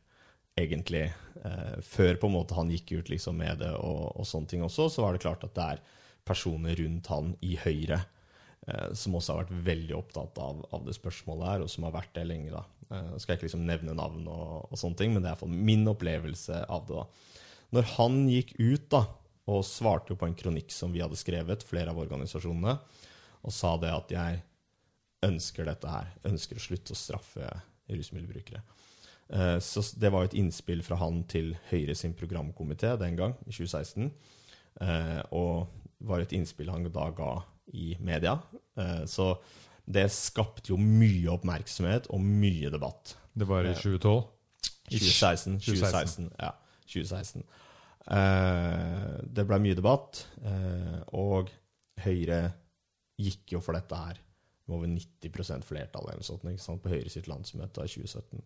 egentlig. 0.59 1.07
Eh, 1.45 1.81
før 1.83 2.19
på 2.21 2.29
en 2.29 2.35
måte 2.35 2.57
han 2.59 2.71
gikk 2.71 2.93
ut 2.99 3.09
liksom 3.12 3.39
med 3.39 3.61
det 3.62 3.73
og, 3.77 4.16
og, 4.19 4.27
sånne 4.27 4.51
ting 4.51 4.62
også, 4.66 4.89
så 4.91 5.05
var 5.05 5.14
det 5.14 5.23
klart 5.23 5.45
at 5.47 5.55
det 5.55 5.66
er 5.75 5.83
personer 6.27 6.77
rundt 6.77 7.07
han 7.09 7.35
i 7.41 7.55
Høyre 7.57 8.01
eh, 8.66 8.89
som 8.93 9.14
også 9.16 9.33
har 9.35 9.45
vært 9.45 9.62
veldig 9.69 9.97
opptatt 9.97 10.41
av, 10.43 10.64
av, 10.73 10.83
det 10.85 10.97
spørsmålet 10.99 11.49
her, 11.53 11.64
og 11.64 11.73
som 11.73 11.87
har 11.87 11.95
vært 11.95 12.12
det 12.19 12.27
lenge. 12.29 12.53
da. 12.53 12.64
Eh, 12.91 13.14
skal 13.16 13.35
jeg 13.35 13.41
ikke 13.41 13.49
liksom 13.51 13.69
nevne 13.69 13.97
navn 13.97 14.27
og, 14.27 14.69
og 14.69 14.81
sånne 14.81 15.01
ting, 15.01 15.14
men 15.14 15.23
det 15.23 15.31
er 15.31 15.37
iallfall 15.37 15.55
min 15.71 15.87
opplevelse 15.89 16.64
av 16.66 16.89
det. 16.89 16.99
da. 16.99 17.47
Når 17.79 17.89
han 17.97 18.21
gikk 18.33 18.55
ut 18.59 18.91
da, 18.93 19.05
og 19.49 19.64
svarte 19.64 20.12
jo 20.12 20.21
på 20.21 20.29
en 20.29 20.37
kronikk 20.37 20.73
som 20.75 20.93
vi 20.93 21.01
hadde 21.01 21.16
skrevet, 21.16 21.64
flere 21.64 21.95
av 21.95 22.01
organisasjonene, 22.03 22.77
og 23.39 23.55
sa 23.55 23.77
det 23.81 23.93
at 23.95 24.12
jeg 24.12 24.43
ønsker 25.27 25.66
dette 25.69 25.91
her. 25.91 26.11
Ønsker 26.29 26.59
å 26.59 26.62
slutte 26.62 26.95
å 26.95 26.99
straffe 26.99 27.49
rusmiddelbrukere. 27.89 28.62
Eh, 29.29 29.59
så 29.61 29.83
det 30.01 30.11
var 30.12 30.29
et 30.29 30.37
innspill 30.39 30.83
fra 30.87 30.99
han 31.03 31.23
til 31.29 31.53
Høyre 31.71 31.97
sin 31.99 32.14
programkomité 32.16 32.95
den 33.01 33.19
gang, 33.19 33.37
i 33.47 33.53
2016. 33.53 34.11
Eh, 34.81 35.21
og 35.37 35.69
var 36.09 36.23
et 36.23 36.35
innspill 36.37 36.71
han 36.73 36.87
da 36.95 37.09
ga 37.16 37.33
i 37.77 37.95
media. 38.01 38.39
Eh, 38.79 39.05
så 39.11 39.35
det 39.89 40.09
skapte 40.12 40.73
jo 40.73 40.79
mye 40.81 41.33
oppmerksomhet 41.33 42.11
og 42.12 42.25
mye 42.25 42.73
debatt. 42.73 43.16
Det 43.33 43.49
var 43.49 43.66
i 43.66 43.75
2012? 43.77 44.23
2016. 44.89 45.59
2016, 45.64 46.31
ja. 46.39 46.53
2016. 46.89 47.45
Det 49.29 49.45
ble 49.45 49.59
mye 49.61 49.77
debatt, 49.77 50.23
og 51.12 51.51
Høyre 52.01 52.39
gikk 53.21 53.53
jo 53.53 53.61
for 53.61 53.77
dette 53.77 53.99
her 54.01 54.21
over 54.75 54.91
90 54.91 55.64
flertall 55.66 56.11
eller 56.12 56.25
sånt, 56.27 56.45
på 56.83 56.93
Høyre 56.93 57.12
sitt 57.12 57.29
landsmøte 57.31 57.85
i 57.85 57.93
2017. 57.93 58.43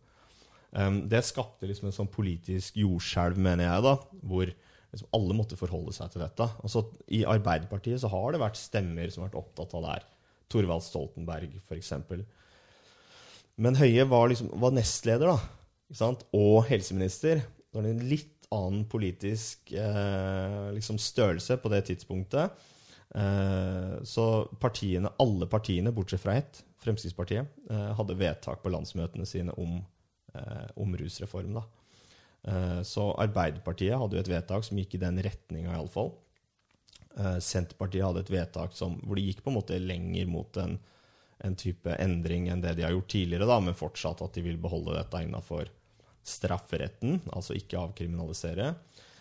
Um, 0.73 1.03
det 1.13 1.21
skapte 1.29 1.69
liksom 1.69 1.91
en 1.91 1.97
sånn 1.97 2.13
politisk 2.13 2.79
jordskjelv, 2.81 3.41
mener 3.43 3.69
jeg, 3.69 3.85
da, 3.85 3.97
hvor 4.25 4.49
liksom 4.93 5.11
alle 5.17 5.37
måtte 5.37 5.59
forholde 5.61 5.93
seg 5.97 6.13
til 6.13 6.25
dette. 6.25 6.49
Altså, 6.65 6.85
I 7.13 7.25
Arbeiderpartiet 7.29 8.01
så 8.01 8.11
har 8.13 8.33
det 8.33 8.43
vært 8.43 8.61
stemmer 8.61 9.13
som 9.13 9.25
har 9.25 9.31
vært 9.31 9.43
opptatt 9.43 9.77
av 9.77 9.85
det 9.85 9.97
her. 9.97 10.07
Thorvald 10.53 10.85
Stoltenberg, 10.85 11.57
f.eks. 11.65 11.93
Men 13.63 13.77
Høie 13.77 14.05
var, 14.09 14.29
liksom, 14.33 14.53
var 14.61 14.75
nestleder 14.77 15.33
da, 15.33 16.13
og 16.33 16.63
helseminister. 16.69 17.43
Det 17.43 17.79
var 17.79 17.89
en 17.89 18.07
litt 18.09 18.31
annen 18.53 18.85
politisk 18.89 19.73
eh, 19.73 20.69
liksom 20.77 20.99
størrelse 21.01 21.57
på 21.61 21.73
det 21.73 21.87
tidspunktet. 21.89 22.53
Eh, 23.15 24.03
så 24.03 24.45
partiene, 24.61 25.11
alle 25.21 25.47
partiene, 25.47 25.93
bortsett 25.93 26.21
fra 26.21 26.37
ett, 26.41 26.65
Fremskrittspartiet, 26.83 27.47
eh, 27.71 27.91
hadde 27.99 28.17
vedtak 28.19 28.63
på 28.63 28.73
landsmøtene 28.73 29.27
sine 29.29 29.53
om, 29.61 29.85
eh, 30.35 30.69
om 30.77 30.97
rusreform. 30.97 31.55
da. 31.55 31.63
Så 32.83 33.15
Arbeiderpartiet 33.23 33.97
hadde 33.97 34.17
jo 34.17 34.21
et 34.21 34.29
vedtak 34.29 34.65
som 34.65 34.77
gikk 34.77 34.97
i 34.97 34.99
den 34.99 35.23
retninga, 35.23 35.77
iallfall. 35.77 36.13
Senterpartiet 37.39 38.03
hadde 38.03 38.19
et 38.19 38.31
vedtak 38.31 38.73
som, 38.75 38.99
hvor 39.07 39.15
de 39.15 39.23
gikk 39.23 39.45
på 39.45 39.51
en 39.53 39.61
måte 39.61 39.79
lenger 39.79 40.27
mot 40.27 40.57
en, 40.57 40.77
en, 41.39 41.55
type 41.55 41.87
endring 41.87 42.49
enn 42.49 42.61
det 42.61 42.75
de 42.75 42.83
har 42.83 42.91
gjort 42.91 43.07
tidligere, 43.07 43.47
da, 43.47 43.61
men 43.61 43.75
fortsatt 43.75 44.23
at 44.23 44.35
de 44.35 44.43
vil 44.43 44.59
beholde 44.59 44.97
dette 44.97 45.23
innafor 45.23 45.71
strafferetten, 46.25 47.21
altså 47.31 47.55
ikke 47.55 47.79
avkriminalisere. 47.79 48.75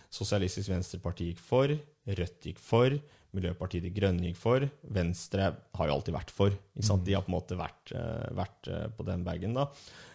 Sosialistisk 0.09 0.71
Venstreparti 0.71 1.29
gikk 1.29 1.45
for, 1.45 1.77
Rødt 2.07 2.41
gikk 2.49 2.57
for, 2.57 2.97
Miljøpartiet 3.35 3.85
De 3.85 3.91
Grønne 3.95 4.27
gikk 4.27 4.39
for. 4.39 4.65
Venstre 4.91 5.49
har 5.77 5.89
jo 5.89 5.95
alltid 5.95 6.15
vært 6.15 6.33
for. 6.35 6.55
Mm. 6.75 7.03
De 7.05 7.15
har 7.15 7.25
på 7.25 7.31
en 7.31 7.35
måte 7.37 7.57
vært, 7.59 7.93
uh, 7.95 8.27
vært 8.37 8.71
uh, 8.71 8.87
på 8.97 9.05
den 9.07 9.25
bagen. 9.27 9.55
da. 9.57 9.67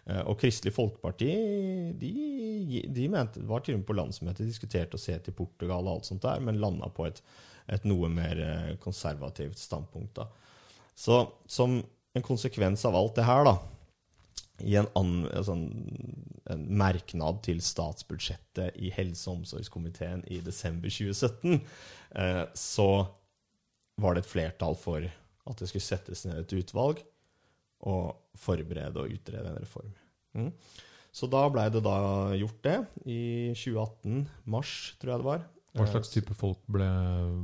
Uh, 0.06 0.22
og 0.30 0.36
Kristelig 0.40 0.74
Folkeparti 0.76 1.30
de, 1.98 2.12
de 2.92 3.08
mente, 3.12 3.42
var 3.48 3.64
til 3.64 3.76
og 3.76 3.82
med 3.82 3.88
på 3.88 3.96
landsmøtet 3.98 4.48
diskuterte 4.48 5.00
å 5.00 5.02
se 5.02 5.16
til 5.24 5.36
Portugal, 5.36 5.88
og 5.88 5.98
alt 5.98 6.10
sånt 6.10 6.26
der, 6.26 6.42
men 6.44 6.60
landa 6.62 6.90
på 6.92 7.08
et, 7.08 7.22
et, 7.72 7.88
noe 7.88 8.10
mer 8.12 8.42
konservativt 8.84 9.58
standpunkt. 9.60 10.20
da. 10.20 10.28
Så 10.96 11.24
som 11.50 11.80
en 12.16 12.24
konsekvens 12.24 12.84
av 12.88 12.96
alt 12.96 13.16
det 13.18 13.26
her, 13.28 13.44
da, 13.48 13.56
i 14.64 14.76
en, 14.80 14.88
an, 14.96 15.26
sånn, 15.44 15.66
en, 16.48 16.64
merknad 16.80 17.42
til 17.44 17.60
statsbudsjettet 17.64 18.78
i 18.80 18.90
helse- 18.94 19.28
og 19.28 19.42
omsorgskomiteen 19.42 20.24
i 20.32 20.40
desember 20.44 20.92
2017, 20.92 21.58
eh, 21.58 22.05
så 22.56 22.88
var 24.00 24.16
det 24.16 24.22
et 24.24 24.30
flertall 24.30 24.76
for 24.80 25.04
at 25.06 25.60
det 25.60 25.68
skulle 25.70 25.84
settes 25.84 26.24
ned 26.26 26.40
et 26.42 26.54
utvalg 26.58 27.02
og 27.86 28.16
forberede 28.40 29.02
og 29.02 29.12
utrede 29.12 29.50
en 29.50 29.60
reform. 29.60 29.92
Mm. 30.36 30.50
Så 31.16 31.28
da 31.32 31.42
blei 31.48 31.66
det 31.72 31.80
da 31.84 31.98
gjort 32.36 32.58
det, 32.66 32.78
i 33.08 33.20
2018, 33.56 34.26
mars, 34.52 34.72
tror 35.00 35.12
jeg 35.14 35.22
det 35.22 35.28
var. 35.30 35.44
Hva 35.76 35.86
slags 35.88 36.12
type 36.12 36.36
folk 36.36 36.60
ble, 36.72 36.88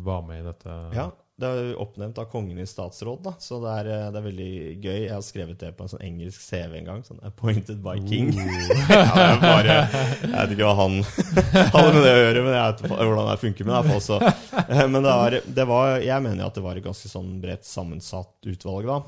var 0.05 0.25
med 0.29 0.43
i 0.43 0.47
dette? 0.47 0.77
Ja, 0.97 1.07
det 1.43 1.49
er 1.51 1.81
oppnevnt 1.83 2.19
av 2.23 2.29
kongen 2.31 2.61
i 2.63 2.67
statsråd, 2.69 3.23
da, 3.25 3.33
så 3.43 3.59
det 3.63 3.73
er, 3.81 3.89
eh, 3.91 4.09
det 4.15 4.21
er, 4.21 4.25
veldig 4.27 4.51
gøy. 4.85 4.99
Jeg 5.03 5.13
har 5.13 5.25
skrevet 5.27 5.59
det 5.61 5.73
på 5.77 5.85
en 5.85 5.93
sånn 5.93 6.05
engelsk 6.07 6.43
CV 6.45 6.77
en 6.79 6.89
gang. 6.89 7.03
Sånn 7.07 7.21
'Appointed 7.23 7.81
by 7.85 7.97
King'. 8.07 8.31
Uh. 8.37 8.91
ja, 8.93 9.33
bare, 9.43 9.79
jeg 10.23 10.33
vet 10.33 10.55
ikke 10.55 10.69
hva 10.69 10.77
han 10.79 10.99
hadde 11.75 11.95
med 11.97 12.03
det 12.07 12.13
å 12.15 12.23
gjøre, 12.23 12.45
men 12.47 12.57
jeg 12.57 12.67
vet 12.69 12.85
hvordan 12.93 13.31
det 13.31 13.39
funker 13.43 13.71
med 13.71 13.91
det. 13.91 14.01
Så. 14.07 14.19
Eh, 14.23 14.85
men 14.87 15.01
det, 15.01 15.07
var, 15.11 15.39
det 15.61 15.69
var, 15.73 15.95
jeg 16.07 16.27
mener 16.29 16.47
at 16.47 16.59
det 16.59 16.67
var 16.67 16.79
et 16.79 16.87
ganske 16.87 17.11
sånn 17.11 17.33
bredt 17.43 17.69
sammensatt 17.69 18.51
utvalg, 18.55 18.91
da. 18.91 19.01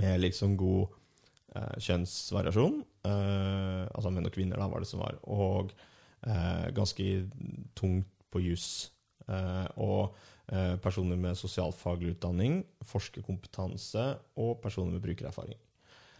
Med 0.00 0.22
liksom 0.26 0.56
god 0.58 0.88
eh, 1.54 1.76
kjønnsvariasjon. 1.78 2.80
Eh, 3.06 3.84
altså 3.88 4.12
menn 4.12 4.28
og 4.28 4.34
kvinner, 4.34 4.60
da, 4.60 4.70
var 4.70 4.82
det 4.82 4.90
som 4.90 5.04
var. 5.04 5.20
Og 5.30 5.70
eh, 6.26 6.66
ganske 6.76 7.12
tungt 7.78 8.10
på 8.30 8.42
juss. 8.44 8.90
Eh, 9.30 9.66
og 9.82 10.16
personer 10.82 11.16
med 11.20 11.38
sosialfaglig 11.38 12.16
utdanning, 12.16 12.60
forskerkompetanse 12.90 14.06
og 14.42 14.56
personer 14.62 14.96
med 14.96 15.04
brukererfaring. 15.04 15.58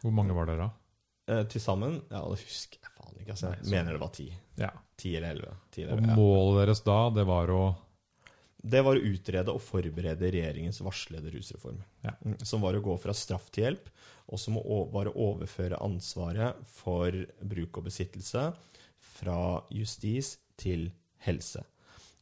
Hvor 0.05 0.15
mange 0.15 0.37
var 0.37 0.47
dere, 0.49 0.69
da? 0.69 0.71
Eh, 1.31 1.45
Til 1.51 1.63
sammen? 1.63 2.01
Ja, 2.11 2.23
det 2.31 2.41
husker 2.43 2.81
jeg 2.81 2.95
faen 2.97 3.19
ikke. 3.21 3.35
Altså, 3.35 3.53
jeg 3.59 3.71
mener 3.71 3.97
det 3.97 4.03
var 4.03 4.13
ti. 4.17 4.29
Ja. 4.61 4.71
Ti 5.01 5.15
eller 5.17 5.35
elleve. 5.37 5.55
Og 5.95 6.03
målet 6.17 6.65
deres 6.65 6.83
da, 6.87 6.99
det 7.15 7.27
var 7.29 7.53
å 7.55 7.63
Det 8.61 8.83
var 8.85 8.99
å 8.99 9.01
utrede 9.09 9.53
og 9.57 9.63
forberede 9.65 10.29
regjeringens 10.35 10.83
varslede 10.85 11.31
rusreform. 11.33 11.79
Ja. 12.05 12.13
Mm, 12.21 12.35
som 12.45 12.61
var 12.61 12.77
å 12.77 12.83
gå 12.85 12.97
fra 13.01 13.15
straff 13.17 13.47
til 13.51 13.65
hjelp, 13.65 13.87
og 14.29 14.39
som 14.39 14.59
var 14.93 15.09
å 15.09 15.15
overføre 15.17 15.79
ansvaret 15.81 16.59
for 16.69 17.09
bruk 17.41 17.79
og 17.81 17.87
besittelse 17.89 18.51
fra 19.01 19.63
justis 19.73 20.35
til 20.61 20.91
helse. 21.25 21.65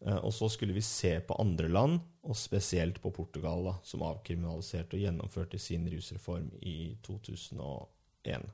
Eh, 0.06 0.16
og 0.16 0.32
så 0.34 0.48
skulle 0.52 0.76
vi 0.76 0.84
se 0.84 1.16
på 1.26 1.36
andre 1.40 1.70
land, 1.72 1.98
og 2.28 2.36
spesielt 2.36 3.00
på 3.02 3.12
Portugal, 3.14 3.64
da, 3.70 3.74
som 3.86 4.04
avkriminaliserte 4.06 4.98
og 4.98 5.04
gjennomførte 5.06 5.60
sin 5.62 5.88
rusreform 5.90 6.50
i 6.60 6.94
2001. 7.06 8.48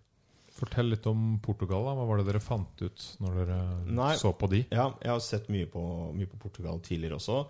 Fortell 0.54 0.92
litt 0.92 1.06
om 1.10 1.40
Portugal. 1.42 1.82
da. 1.88 1.94
Hva 1.98 2.06
var 2.06 2.20
det 2.20 2.28
dere 2.28 2.42
fant 2.42 2.82
ut 2.84 3.06
når 3.18 3.38
dere 3.40 3.60
Nei, 3.90 4.12
så 4.20 4.30
på 4.38 4.46
de? 4.52 4.62
Ja, 4.70 4.92
Jeg 5.02 5.10
har 5.10 5.22
sett 5.24 5.48
mye 5.50 5.66
på, 5.66 5.82
mye 6.14 6.30
på 6.30 6.38
Portugal 6.38 6.78
tidligere 6.80 7.18
også. 7.18 7.40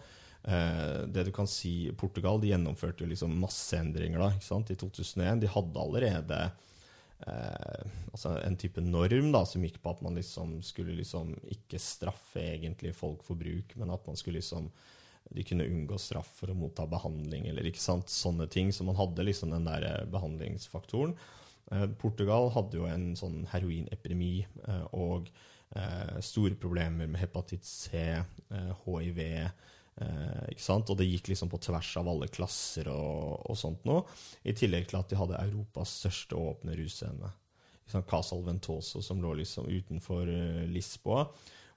Eh, 0.45 1.05
det 1.13 1.27
du 1.29 1.33
kan 1.33 1.49
si, 1.49 1.93
Portugal 2.01 2.41
de 2.41 2.51
gjennomførte 2.55 3.05
jo 3.05 3.11
liksom 3.11 3.37
masseendringer 3.41 4.25
da, 4.25 4.31
i 4.33 4.77
2001. 4.81 5.45
De 5.45 5.53
hadde 5.53 5.85
allerede 5.85 6.41
eh, 7.27 7.85
altså 8.13 8.35
en 8.41 8.59
type 8.61 8.83
norm 8.85 9.31
da, 9.35 9.45
som 9.49 9.65
gikk 9.65 9.81
på 9.83 9.95
at 9.95 10.03
man 10.05 10.19
liksom 10.19 10.59
skulle 10.67 10.97
liksom 10.99 11.35
ikke 11.55 11.81
straffe 11.83 12.43
egentlig 12.43 12.95
folk 12.97 13.25
for 13.27 13.39
bruk, 13.41 13.77
men 13.81 13.95
at 13.95 14.07
man 14.09 14.19
skulle 14.21 14.43
liksom 14.43 14.71
de 15.31 15.41
kunne 15.47 15.65
unngå 15.65 15.97
straff 15.99 16.29
for 16.37 16.53
å 16.53 16.57
motta 16.59 16.85
behandling, 16.87 17.47
eller 17.49 17.65
ikke 17.69 17.81
sant, 17.81 18.13
sånne 18.13 18.45
ting. 18.53 18.69
Så 18.77 18.85
man 18.85 18.99
hadde 18.99 19.25
liksom 19.25 19.55
den 19.55 19.65
der 19.65 19.87
eh, 19.89 20.03
behandlingsfaktoren. 20.13 21.15
Eh, 21.73 21.87
Portugal 22.01 22.51
hadde 22.55 22.79
jo 22.81 22.89
en 22.89 23.13
sånn 23.19 23.45
heroinepidemi 23.53 24.45
eh, 24.45 24.85
og 24.93 25.31
eh, 25.77 26.17
store 26.25 26.59
problemer 26.61 27.09
med 27.09 27.23
hepatitt 27.23 27.65
C, 27.65 28.05
hiv, 28.85 29.21
eh, 30.01 30.25
Eh, 30.45 30.51
ikke 30.55 30.65
sant? 30.65 30.91
Og 30.91 30.99
det 30.99 31.07
gikk 31.09 31.31
liksom 31.31 31.51
på 31.53 31.61
tvers 31.63 31.93
av 32.01 32.09
alle 32.11 32.29
klasser 32.33 32.91
og, 32.93 33.45
og 33.51 33.59
sånt 33.59 33.85
noe. 33.89 34.05
I 34.43 34.55
tillegg 34.57 34.89
til 34.91 35.01
at 35.01 35.11
de 35.11 35.21
hadde 35.21 35.43
Europas 35.47 35.99
største 36.03 36.39
åpne 36.39 36.77
russcene. 36.81 37.33
Casal 38.09 38.41
Ventoso, 38.47 39.03
som 39.05 39.21
lå 39.23 39.35
liksom 39.39 39.69
utenfor 39.69 40.27
uh, 40.27 40.63
Lisboa. 40.73 41.27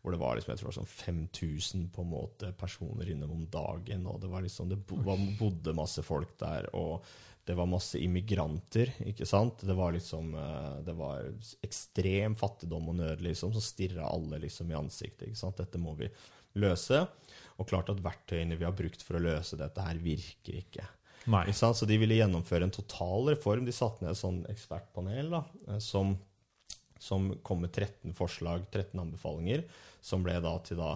hvor 0.01 0.13
det 0.15 0.20
var 0.22 0.38
liksom, 0.38 0.53
jeg 0.53 0.61
tror 0.61 0.70
det 0.70 0.72
var 0.72 0.78
sånn 0.78 0.93
5000 0.93 1.88
på 1.93 2.05
en 2.05 2.09
måte 2.13 2.51
personer 2.57 3.09
innom 3.11 3.34
om 3.36 3.47
dagen. 3.51 4.07
og 4.07 4.22
Det 4.24 4.30
var 4.32 4.45
liksom, 4.45 4.70
det 4.72 4.80
bodde 4.88 5.76
masse 5.76 6.01
folk 6.01 6.38
der, 6.39 6.70
og 6.74 7.03
det 7.47 7.57
var 7.59 7.68
masse 7.70 7.99
immigranter. 7.99 8.93
ikke 9.05 9.28
sant? 9.28 9.61
Det 9.68 9.76
var 9.76 9.93
liksom, 9.93 10.34
eh, 10.36 10.80
det 10.88 10.95
var 10.95 11.28
ekstrem 11.63 12.36
fattigdom 12.39 12.89
og 12.89 12.95
nød 12.95 13.22
liksom, 13.28 13.53
som 13.53 13.63
stirra 13.63 14.07
alle 14.07 14.39
liksom 14.47 14.72
i 14.72 14.80
ansiktet. 14.80 15.28
ikke 15.28 15.43
sant? 15.43 15.59
Dette 15.59 15.78
må 15.78 15.93
vi 15.99 16.09
løse. 16.55 17.05
Og 17.58 17.68
klart 17.70 17.89
at 17.89 18.01
verktøyene 18.03 18.58
vi 18.58 18.66
har 18.68 18.76
brukt 18.78 19.01
for 19.03 19.18
å 19.18 19.24
løse 19.24 19.58
dette 19.60 19.82
her, 19.82 19.99
virker 20.01 20.60
ikke. 20.62 20.86
Nei. 21.28 21.51
Så 21.51 21.86
de 21.86 21.97
ville 21.99 22.16
gjennomføre 22.16 22.64
en 22.68 22.72
total 22.72 23.34
reform. 23.34 23.66
De 23.68 23.76
satte 23.76 24.03
ned 24.03 24.14
et 24.14 24.20
sånn 24.20 24.43
ekspertpanel 24.51 25.32
da, 25.34 25.43
eh, 25.68 25.82
som, 25.84 26.16
som 26.99 27.34
kom 27.43 27.66
med 27.66 27.74
13 27.74 28.16
forslag, 28.18 28.70
13 28.72 29.01
anbefalinger, 29.03 29.66
som 30.01 30.24
ble 30.24 30.38
da 30.43 30.53
til 30.64 30.80
da 30.80 30.93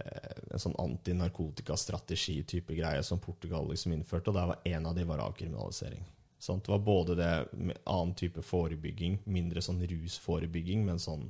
eh, 0.00 0.40
en 0.50 0.64
sånn 0.64 0.74
antinarkotikastrategi-type 0.82 2.74
greie 2.74 3.04
som 3.06 3.22
Portugal 3.22 3.70
liksom 3.70 3.94
innførte, 3.94 4.32
og 4.32 4.40
der 4.40 4.50
var 4.50 4.66
en 4.72 4.90
av 4.90 4.98
de 4.98 5.06
var 5.06 5.22
avkriminalisering. 5.28 6.02
Sånn, 6.42 6.58
Det 6.58 6.72
var 6.72 6.82
både 6.82 7.14
det 7.14 7.32
med 7.52 7.78
annen 7.86 8.16
type 8.18 8.42
forebygging, 8.42 9.20
mindre 9.30 9.62
sånn 9.62 9.78
rusforebygging, 9.86 10.82
men 10.88 10.98
sånn 10.98 11.28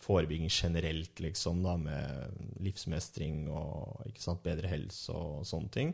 forebygging 0.00 0.48
generelt, 0.50 1.20
liksom, 1.20 1.62
da, 1.62 1.76
med 1.76 2.62
livsmestring 2.64 3.44
og 3.52 4.06
ikke 4.08 4.22
sant, 4.22 4.42
bedre 4.44 4.70
helse 4.70 5.12
og 5.14 5.44
sånne 5.46 5.72
ting. 5.74 5.92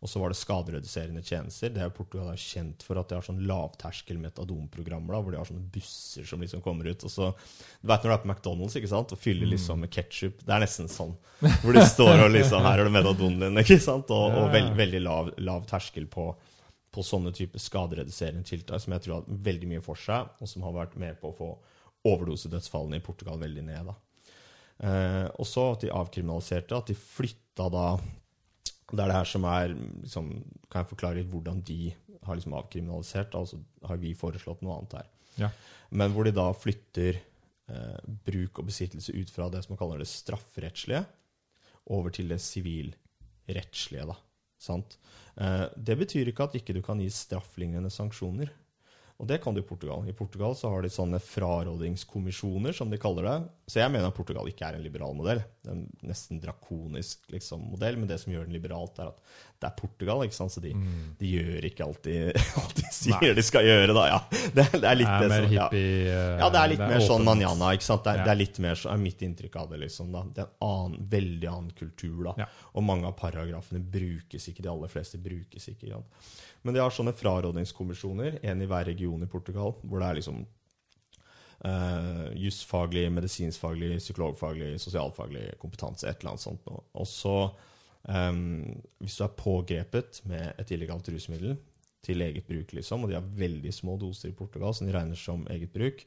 Og 0.00 0.08
så 0.08 0.20
var 0.20 0.32
det 0.32 0.38
skadereduserende 0.40 1.22
tjenester. 1.24 1.72
Det 1.74 1.82
er 1.84 1.92
Portugal 1.92 2.30
er 2.32 2.40
kjent 2.40 2.84
for 2.86 3.00
at 3.00 3.10
de 3.10 3.18
har 3.18 3.24
sånn 3.26 3.42
lavterskel 3.48 4.20
metadonprogrammer, 4.20 5.12
da, 5.12 5.20
hvor 5.20 5.34
de 5.34 5.40
har 5.40 5.48
sånne 5.48 5.66
busser 5.74 6.28
som 6.28 6.40
liksom 6.40 6.62
kommer 6.64 6.88
ut. 6.88 7.04
Og 7.04 7.12
så, 7.12 7.32
Du 7.80 7.90
veit 7.90 8.04
når 8.04 8.12
du 8.12 8.14
er 8.14 8.22
på 8.22 8.30
McDonald's 8.30 8.76
ikke 8.78 8.92
sant, 8.92 9.12
og 9.12 9.20
fyller 9.20 9.50
liksom 9.50 9.82
med 9.84 9.92
ketsjup. 9.92 10.44
Det 10.44 10.54
er 10.56 10.64
nesten 10.64 10.88
sånn. 10.92 11.16
Hvor 11.40 11.76
du 11.76 11.82
står 11.84 12.24
og 12.26 12.32
liksom 12.32 12.64
Her 12.64 12.80
er 12.80 12.88
det 12.88 12.94
metadonen 12.96 13.44
din, 13.44 13.60
ikke 13.64 13.80
sant? 13.82 14.12
Og, 14.14 14.38
og 14.40 14.54
veld, 14.54 14.72
veldig 14.78 15.02
lav, 15.04 15.34
lav 15.40 15.66
terskel 15.68 16.08
på, 16.12 16.30
på 16.92 17.04
sånne 17.04 17.34
type 17.36 17.60
skadereduserende 17.60 18.46
tiltak 18.46 18.80
som 18.80 18.96
jeg 18.96 19.04
tror 19.04 19.18
har 19.18 19.44
veldig 19.50 19.74
mye 19.74 19.84
for 19.84 20.00
seg, 20.00 20.32
og 20.40 20.48
som 20.48 20.64
har 20.64 20.76
vært 20.76 20.96
med 21.00 21.20
på 21.20 21.32
å 21.32 21.36
få 21.36 21.50
overdosedødsfallene 22.08 23.00
i 23.00 23.04
Portugal 23.04 23.40
veldig 23.40 23.64
ned. 23.66 23.90
da. 23.90 23.96
Eh, 24.80 25.26
og 25.36 25.46
så 25.48 25.66
at 25.74 25.84
de 25.84 25.92
avkriminaliserte, 25.92 26.76
at 26.76 26.88
de 26.88 26.96
flytta 26.96 27.68
da 27.68 27.86
Det 28.90 28.98
er 28.98 29.10
det 29.10 29.18
her 29.18 29.28
som 29.28 29.44
er 29.44 29.74
liksom, 30.02 30.30
Kan 30.70 30.82
jeg 30.82 30.90
forklare 30.90 31.18
litt 31.20 31.28
hvordan 31.30 31.60
de 31.62 31.92
har 32.24 32.38
liksom 32.38 32.56
avkriminalisert? 32.58 33.34
Altså 33.34 33.60
har 33.86 34.00
vi 34.00 34.14
foreslått 34.14 34.62
noe 34.62 34.78
annet 34.78 34.96
her. 34.98 35.10
Ja. 35.36 35.50
Men 35.90 36.12
hvor 36.14 36.24
de 36.26 36.32
da 36.34 36.48
flytter 36.54 37.20
eh, 37.70 38.00
bruk 38.26 38.58
og 38.60 38.68
besittelse 38.70 39.14
ut 39.14 39.30
fra 39.30 39.48
det 39.52 39.62
som 39.64 39.74
man 39.74 39.80
kaller 39.80 40.02
det 40.02 40.08
strafferettslige, 40.10 41.04
over 41.90 42.12
til 42.14 42.28
det 42.30 42.40
sivilrettslige. 42.44 44.06
da. 44.06 44.16
Sant? 44.60 44.98
Eh, 45.36 45.66
det 45.76 45.96
betyr 45.98 46.30
ikke 46.30 46.48
at 46.48 46.56
ikke 46.58 46.76
du 46.76 46.82
kan 46.84 47.00
gi 47.00 47.08
strafflignende 47.14 47.90
sanksjoner. 47.92 48.52
Og 49.20 49.26
det 49.28 49.36
kan 49.44 49.52
du 49.52 49.60
i 49.60 49.66
Portugal. 49.68 50.06
I 50.08 50.14
Portugal 50.16 50.54
så 50.56 50.70
har 50.72 50.80
de 50.80 50.88
sånne 50.88 51.18
frarådingskommisjoner, 51.20 52.72
som 52.72 52.90
de 52.90 52.96
kaller 53.00 53.26
det. 53.28 53.36
Så 53.70 53.78
jeg 53.82 53.92
mener 53.92 54.08
at 54.08 54.16
Portugal 54.16 54.48
ikke 54.48 54.64
er 54.66 54.78
en 54.78 54.84
liberal 54.84 55.12
modell. 55.14 55.42
Det 55.60 55.68
er 55.70 55.76
en 55.76 55.84
nesten 56.08 56.40
drakonisk 56.42 57.28
liksom, 57.30 57.66
modell. 57.74 57.98
Men 58.00 58.08
det 58.08 58.16
som 58.22 58.32
gjør 58.32 58.46
den 58.48 58.56
liberalt, 58.56 58.96
er 58.98 59.10
at 59.12 59.20
det 59.60 59.68
er 59.68 59.74
Portugal, 59.76 60.24
ikke 60.24 60.38
sant? 60.38 60.54
så 60.54 60.62
de, 60.64 60.72
de 61.20 61.32
gjør 61.34 61.66
ikke 61.68 61.84
alltid 61.84 62.30
alt 62.62 62.74
de 62.80 62.86
sier 62.96 63.20
Nei. 63.20 63.32
de 63.36 63.44
skal 63.44 63.68
gjøre. 63.68 63.92
da, 63.98 64.06
ja. 64.08 64.20
Det, 64.56 64.66
det 64.80 64.88
er 64.88 64.98
litt 65.02 65.12
er 65.12 65.26
det 65.26 65.30
som, 65.36 65.52
ja. 65.52 65.66
hippie 65.68 66.18
Ja, 66.40 66.48
det 66.54 66.62
er 66.62 66.72
litt 66.74 66.84
mer 66.86 67.04
sånn 67.04 67.26
manjana. 67.28 67.72
ikke 67.76 67.88
sant? 67.90 68.06
Det 68.06 68.14
er, 68.14 68.22
Ja. 68.22 68.28
det 68.30 68.34
er 68.34 68.40
litt 68.40 68.60
mer 68.64 68.80
sånn, 68.80 68.94
er 68.96 69.04
mitt 69.04 69.24
inntrykk 69.28 69.60
av 69.60 69.74
det. 69.74 69.82
liksom 69.84 70.14
da. 70.16 70.24
Det 70.32 70.46
er 70.46 70.48
en 70.48 70.70
annen, 70.70 71.08
veldig 71.12 71.50
annen 71.52 71.74
kultur. 71.76 72.22
da. 72.30 72.34
Ja. 72.46 72.48
Og 72.72 72.86
mange 72.88 73.10
av 73.12 73.18
paragrafene 73.20 73.84
brukes 73.84 74.48
ikke. 74.48 74.64
De 74.64 74.72
aller 74.72 74.88
fleste 74.96 75.20
brukes 75.20 75.68
ikke. 75.74 75.92
sant? 75.92 76.24
Men 76.62 76.76
de 76.76 76.82
har 76.82 76.92
sånne 76.92 77.14
frarådningskommisjoner, 77.16 78.40
en 78.42 78.62
i 78.62 78.68
hver 78.68 78.84
region 78.90 79.22
i 79.24 79.28
Portugal, 79.30 79.74
hvor 79.80 80.02
det 80.02 80.08
er 80.08 80.18
liksom 80.18 80.42
uh, 81.64 82.28
jusfaglig, 82.36 83.06
medisinskfaglig, 83.12 83.94
psykologfaglig, 84.02 84.74
sosialfaglig 84.82 85.46
kompetanse. 85.60 86.08
Et 86.08 86.20
eller 86.20 86.34
annet 86.34 86.44
sånt. 86.44 86.68
Og 86.70 87.08
så, 87.08 87.36
um, 88.08 88.42
hvis 89.00 89.18
du 89.18 89.24
er 89.26 89.36
pågrepet 89.38 90.22
med 90.30 90.60
et 90.60 90.72
illegalt 90.76 91.08
rusmiddel 91.12 91.56
til 92.04 92.24
eget 92.24 92.46
bruk, 92.48 92.72
liksom, 92.76 93.04
og 93.04 93.12
de 93.12 93.18
har 93.18 93.32
veldig 93.40 93.72
små 93.76 93.96
doser 94.00 94.30
i 94.30 94.36
Portugal, 94.36 94.74
som 94.76 94.88
de 94.88 94.96
regner 94.96 95.20
som 95.20 95.46
eget 95.52 95.72
bruk, 95.72 96.04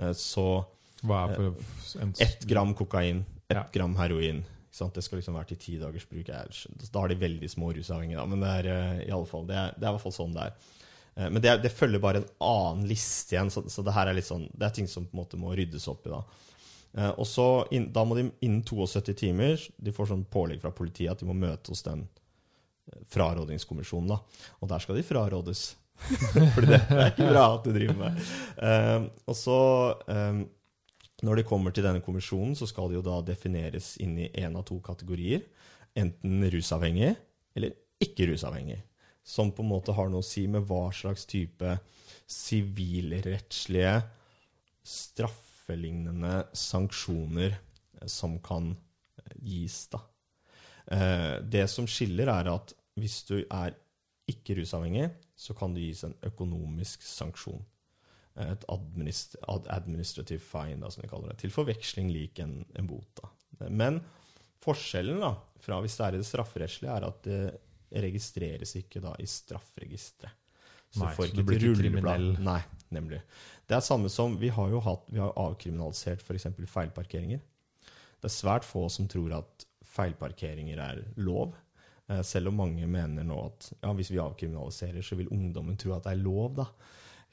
uh, 0.00 0.12
så 0.16 0.62
Hva 1.00 1.26
er 1.28 1.36
for 1.36 2.00
en 2.04 2.16
ett 2.20 2.42
gram 2.48 2.74
kokain, 2.76 3.24
ett 3.48 3.56
Ja. 3.56 3.68
gram 3.72 3.96
heroin. 3.96 4.44
Det 4.70 5.02
skal 5.02 5.18
liksom 5.18 5.34
være 5.34 5.50
til 5.50 5.58
ti 5.58 5.78
dagers 5.80 6.06
bruk. 6.08 6.28
Da 6.30 7.00
har 7.00 7.08
de 7.10 7.18
veldig 7.20 7.50
små 7.50 7.72
rusavhengige, 7.74 8.18
da. 8.20 8.26
Men 8.26 8.44
det 8.44 8.50
er, 8.58 8.68
eh, 8.74 9.00
i 9.08 9.14
alle 9.14 9.26
fall, 9.26 9.48
det, 9.48 9.56
er, 9.56 9.72
det 9.76 9.82
er 9.86 9.90
i 9.90 9.96
hvert 9.96 10.04
fall 10.04 10.14
sånn 10.14 10.36
det 10.36 10.44
er. 10.46 10.54
Eh, 11.16 11.30
Men 11.30 11.42
det, 11.42 11.56
det 11.64 11.72
følger 11.74 12.00
bare 12.02 12.22
en 12.22 12.30
annen 12.40 12.86
liste 12.88 13.34
igjen, 13.34 13.50
så, 13.50 13.64
så 13.68 13.82
det 13.82 13.96
her 13.96 14.06
er 14.06 14.14
litt 14.16 14.28
sånn, 14.30 14.46
det 14.54 14.68
er 14.68 14.76
ting 14.78 14.88
som 14.88 15.08
på 15.08 15.16
en 15.16 15.22
måte 15.24 15.40
må 15.40 15.52
ryddes 15.58 15.88
opp 15.90 16.06
i. 16.06 16.14
Da 16.14 16.22
Eh, 16.98 17.10
Og 17.22 17.26
så 17.26 17.44
Da 17.94 18.02
må 18.04 18.16
de 18.18 18.24
innen 18.42 18.64
72 18.66 19.14
timer 19.14 19.60
De 19.78 19.92
får 19.94 20.08
sånn 20.10 20.24
pålegg 20.26 20.58
fra 20.58 20.72
politiet 20.74 21.12
at 21.12 21.20
de 21.22 21.28
må 21.28 21.36
møte 21.38 21.70
hos 21.70 21.84
den 21.86 22.08
frarådingskommisjonen. 23.14 24.08
da 24.10 24.18
Og 24.60 24.68
der 24.68 24.82
skal 24.82 24.96
de 24.98 25.04
frarådes. 25.06 25.76
For 26.54 26.64
det, 26.64 26.80
det 26.88 26.96
er 26.98 27.12
ikke 27.12 27.28
bra 27.30 27.44
at 27.54 27.66
du 27.66 27.70
driver 27.76 27.94
med. 28.00 29.10
Og 29.28 29.36
så 29.38 29.58
når 31.26 31.40
de 31.40 31.46
kommer 31.48 31.74
til 31.74 31.84
denne 31.84 32.02
kommisjonen, 32.04 32.54
så 32.56 32.68
skal 32.68 32.90
de 32.90 32.98
jo 32.98 33.04
da 33.04 33.18
defineres 33.24 33.94
inn 34.00 34.16
i 34.18 34.30
én 34.40 34.56
av 34.56 34.64
to 34.68 34.78
kategorier. 34.84 35.42
Enten 35.98 36.44
rusavhengig 36.52 37.14
eller 37.56 37.74
ikke 38.00 38.30
rusavhengig. 38.30 38.78
Som 39.26 39.52
på 39.52 39.64
en 39.64 39.72
måte 39.72 39.94
har 39.94 40.08
noe 40.08 40.24
å 40.24 40.26
si 40.26 40.46
med 40.50 40.64
hva 40.68 40.88
slags 40.96 41.26
type 41.28 41.74
sivilrettslige, 42.30 43.98
straffelignende 44.86 46.46
sanksjoner 46.56 47.52
eh, 47.52 48.06
som 48.08 48.38
kan 48.42 48.72
eh, 48.72 49.34
gis, 49.44 49.82
da. 49.92 50.00
Eh, 50.86 51.36
Det 51.44 51.66
som 51.68 51.88
skiller, 51.90 52.32
er 52.32 52.48
at 52.54 52.72
hvis 52.96 53.20
du 53.28 53.36
er 53.42 53.76
ikke 54.30 54.56
rusavhengig, 54.56 55.10
så 55.36 55.54
kan 55.58 55.74
det 55.74 55.84
gis 55.84 56.04
en 56.06 56.16
økonomisk 56.26 57.04
sanksjon 57.04 57.60
et 58.46 58.64
administ 58.72 59.36
administrative 59.48 60.42
fine, 60.42 60.80
da, 60.82 60.90
som 60.92 61.04
de 61.04 61.10
kaller 61.10 61.32
det. 61.32 61.40
Til 61.42 61.54
forveksling 61.54 62.10
lik 62.14 62.40
en, 62.42 62.60
en 62.78 62.88
bot. 62.90 63.08
Da. 63.20 63.68
Men 63.68 64.00
forskjellen 64.64 65.20
da, 65.22 65.34
fra 65.60 65.80
hvis 65.84 65.96
det 65.98 66.06
er 66.06 66.16
i 66.16 66.20
det 66.22 66.28
strafferettslige, 66.28 66.96
er 66.96 67.08
at 67.08 67.24
det 67.26 67.40
registreres 68.04 68.76
ikke 68.78 69.02
da 69.02 69.14
i 69.18 69.26
strafferegisteret. 69.28 70.36
Så 70.90 71.04
Nei, 71.04 71.12
så 71.14 71.26
ikke 71.28 71.38
du 71.38 71.46
blir 71.46 71.62
ikke 71.62 71.82
kriminell. 71.84 72.32
Nei, 72.42 72.58
nemlig. 72.90 73.20
Det 73.70 73.76
er 73.76 73.84
samme 73.86 74.10
som 74.10 74.32
Vi 74.40 74.48
har 74.50 74.72
jo 74.72 74.80
hatt, 74.82 75.04
vi 75.06 75.20
har 75.22 75.30
avkriminalisert 75.38 76.24
f.eks. 76.24 76.48
feilparkeringer. 76.66 77.42
Det 78.20 78.26
er 78.26 78.34
svært 78.34 78.66
få 78.66 78.88
som 78.90 79.06
tror 79.10 79.36
at 79.38 79.66
feilparkeringer 79.86 80.82
er 80.82 81.04
lov. 81.22 81.54
Eh, 82.10 82.22
Selv 82.26 82.50
om 82.50 82.58
mange 82.58 82.88
mener 82.90 83.26
nå 83.26 83.38
at 83.46 83.70
ja, 83.76 83.92
hvis 83.94 84.10
vi 84.10 84.18
avkriminaliserer, 84.22 85.02
så 85.06 85.18
vil 85.20 85.30
ungdommen 85.30 85.78
tro 85.78 85.94
at 85.94 86.08
det 86.08 86.16
er 86.16 86.24
lov. 86.24 86.58
da. 86.58 86.66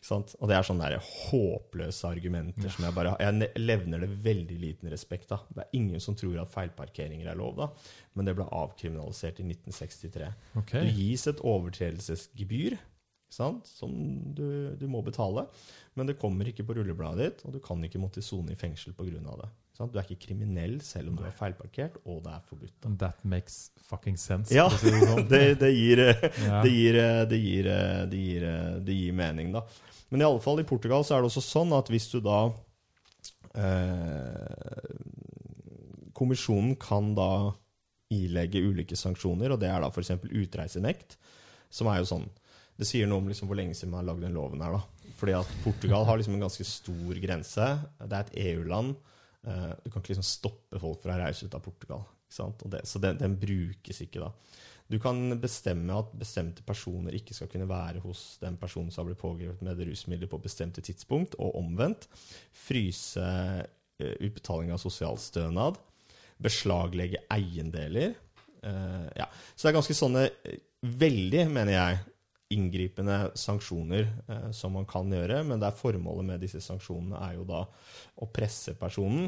Og 0.07 0.47
det 0.47 0.55
er 0.55 0.65
sånne 0.65 0.89
der 0.91 1.03
håpløse 1.03 2.07
argumenter 2.07 2.69
som 2.71 2.85
jeg 2.85 2.95
bare 2.95 3.15
Jeg 3.19 3.49
levner 3.59 4.03
det 4.03 4.11
veldig 4.23 4.57
liten 4.61 4.91
respekt 4.93 5.31
av. 5.35 5.47
Det 5.51 5.65
er 5.65 5.79
ingen 5.79 6.03
som 6.03 6.15
tror 6.15 6.37
at 6.41 6.51
feilparkeringer 6.53 7.27
er 7.31 7.39
lov, 7.39 7.57
da. 7.57 7.69
Men 8.13 8.29
det 8.29 8.37
ble 8.37 8.45
avkriminalisert 8.45 9.41
i 9.41 9.47
1963. 9.49 10.29
Okay. 10.61 10.85
Det 10.85 10.93
gis 10.95 11.27
et 11.27 11.41
overtredelsesgebyr 11.41 12.77
sant? 13.33 13.67
som 13.67 13.91
du, 14.37 14.75
du 14.79 14.87
må 14.91 15.01
betale. 15.05 15.47
Men 15.97 16.09
det 16.09 16.19
kommer 16.21 16.47
ikke 16.47 16.65
på 16.67 16.77
rullebladet 16.77 17.25
ditt, 17.25 17.45
og 17.47 17.57
du 17.57 17.61
kan 17.63 17.83
ikke 17.83 18.01
måtte 18.01 18.23
sone 18.25 18.53
i 18.53 18.59
fengsel 18.59 18.95
pga. 18.97 19.19
det. 19.41 19.49
Sant? 19.77 19.93
Du 19.93 19.99
er 19.99 20.07
ikke 20.07 20.25
kriminell 20.31 20.79
selv 20.81 21.11
om 21.11 21.17
du 21.19 21.25
er 21.27 21.33
feilparkert, 21.37 21.99
og 22.09 22.23
det 22.25 22.31
er 22.33 22.45
forbudt. 22.49 22.73
Da. 22.81 22.93
That 23.03 23.19
makes 23.29 23.57
fucking 23.89 24.17
sense. 24.17 24.49
Ja, 24.55 24.65
det 24.73 24.93
sånn. 25.03 25.27
det, 25.33 25.69
gir, 25.75 26.01
det, 26.65 26.71
gir, 26.71 26.97
det, 27.29 27.37
gir, 27.43 27.69
det, 28.09 28.21
gir, 28.23 28.47
det 28.87 28.95
gir 28.97 29.17
mening, 29.17 29.51
da. 29.53 29.61
Men 30.09 30.23
i 30.23 30.25
alle 30.25 30.41
fall 30.41 30.63
i 30.63 30.65
Portugal 30.65 31.05
så 31.05 31.17
er 31.17 31.21
det 31.21 31.29
også 31.29 31.43
sånn 31.45 31.75
at 31.77 31.91
hvis 31.93 32.09
du 32.13 32.17
da 32.25 32.39
eh, 33.59 34.89
Kommisjonen 36.17 36.73
kan 36.81 37.11
da 37.17 37.31
ilegge 38.13 38.63
ulike 38.63 38.97
sanksjoner, 38.97 39.53
og 39.53 39.61
det 39.61 39.69
er 39.69 39.83
da 39.83 39.91
f.eks. 39.91 40.15
utreisenekt, 40.25 41.17
som 41.69 41.89
er 41.91 41.99
jo 41.99 42.07
sånn 42.07 42.29
Det 42.79 42.87
sier 42.87 43.09
noe 43.09 43.19
om 43.19 43.27
liksom 43.27 43.49
hvor 43.49 43.57
lenge 43.59 43.75
siden 43.75 43.91
man 43.91 44.03
har 44.03 44.13
lagd 44.13 44.23
den 44.25 44.37
loven 44.37 44.63
her, 44.63 44.77
da. 44.79 45.11
Fordi 45.17 45.33
at 45.33 45.53
Portugal 45.63 46.05
har 46.05 46.17
liksom 46.17 46.35
en 46.37 46.45
ganske 46.45 46.65
stor 46.65 47.21
grense. 47.21 47.69
Det 47.99 48.13
er 48.13 48.25
et 48.25 48.35
EU-land. 48.51 48.95
Eh, 49.47 49.73
du 49.83 49.89
kan 49.89 50.01
ikke 50.01 50.13
liksom 50.13 50.27
stoppe 50.27 50.79
folk 50.81 51.03
fra 51.03 51.15
å 51.15 51.21
reise 51.21 51.47
ut 51.47 51.55
av 51.55 51.63
Portugal. 51.63 52.03
Det, 52.67 52.81
så 52.83 52.99
den, 52.99 53.19
den 53.21 53.37
brukes 53.39 54.01
ikke 54.03 54.25
da. 54.25 54.33
Du 54.87 54.97
kan 55.03 55.19
bestemme 55.39 55.95
at 55.99 56.13
bestemte 56.15 56.63
personer 56.67 57.15
ikke 57.15 57.35
skal 57.35 57.49
kunne 57.51 57.67
være 57.67 58.01
hos 58.03 58.37
den 58.43 58.55
personen 58.59 58.91
som 58.91 59.03
har 59.03 59.09
blitt 59.09 59.23
pågrepet 59.23 59.63
med 59.65 59.81
rusmidler 59.83 60.31
på 60.31 60.39
bestemte 60.43 60.83
tidspunkt, 60.83 61.35
og 61.39 61.57
omvendt. 61.59 62.07
Fryse 62.67 63.23
eh, 63.23 64.15
utbetaling 64.23 64.71
av 64.75 64.83
sosialstønad. 64.83 65.79
beslaglegge 66.37 67.23
eiendeler. 67.33 68.13
Uh, 68.61 69.07
ja. 69.17 69.25
Så 69.55 69.65
det 69.65 69.71
er 69.71 69.77
ganske 69.79 69.95
sånne 69.97 70.23
veldig, 71.01 71.47
mener 71.49 71.73
jeg, 71.73 71.97
inngripende 72.49 73.31
sanksjoner 73.35 74.07
eh, 74.27 74.51
som 74.55 74.71
man 74.77 74.85
kan 74.87 75.09
gjøre. 75.11 75.41
Men 75.47 75.59
det 75.59 75.67
er 75.69 75.79
formålet 75.79 76.25
med 76.29 76.43
disse 76.45 76.61
sanksjonene 76.63 77.19
er 77.29 77.33
jo 77.39 77.43
da 77.49 77.63
å 78.23 78.29
presse 78.33 78.73
personen 78.79 79.27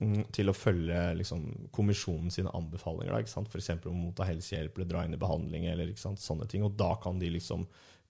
mm, 0.00 0.22
til 0.32 0.48
å 0.48 0.56
følge 0.56 1.02
liksom, 1.20 1.44
kommisjonen 1.76 2.32
sine 2.32 2.52
anbefalinger. 2.56 3.12
Da, 3.12 3.20
ikke 3.24 3.34
sant? 3.34 3.50
F.eks. 3.52 3.70
om 3.84 3.92
å 3.92 4.06
motta 4.06 4.24
helsehjelp 4.28 4.78
eller 4.78 4.88
dra 4.94 5.04
inn 5.04 5.14
i 5.18 5.20
behandling. 5.20 5.66
eller 5.72 5.92
ikke 5.92 6.04
sant? 6.06 6.22
sånne 6.22 6.48
ting, 6.48 6.64
Og 6.64 6.72
da 6.80 6.94
kan 7.02 7.18
de 7.20 7.30
liksom 7.36 7.66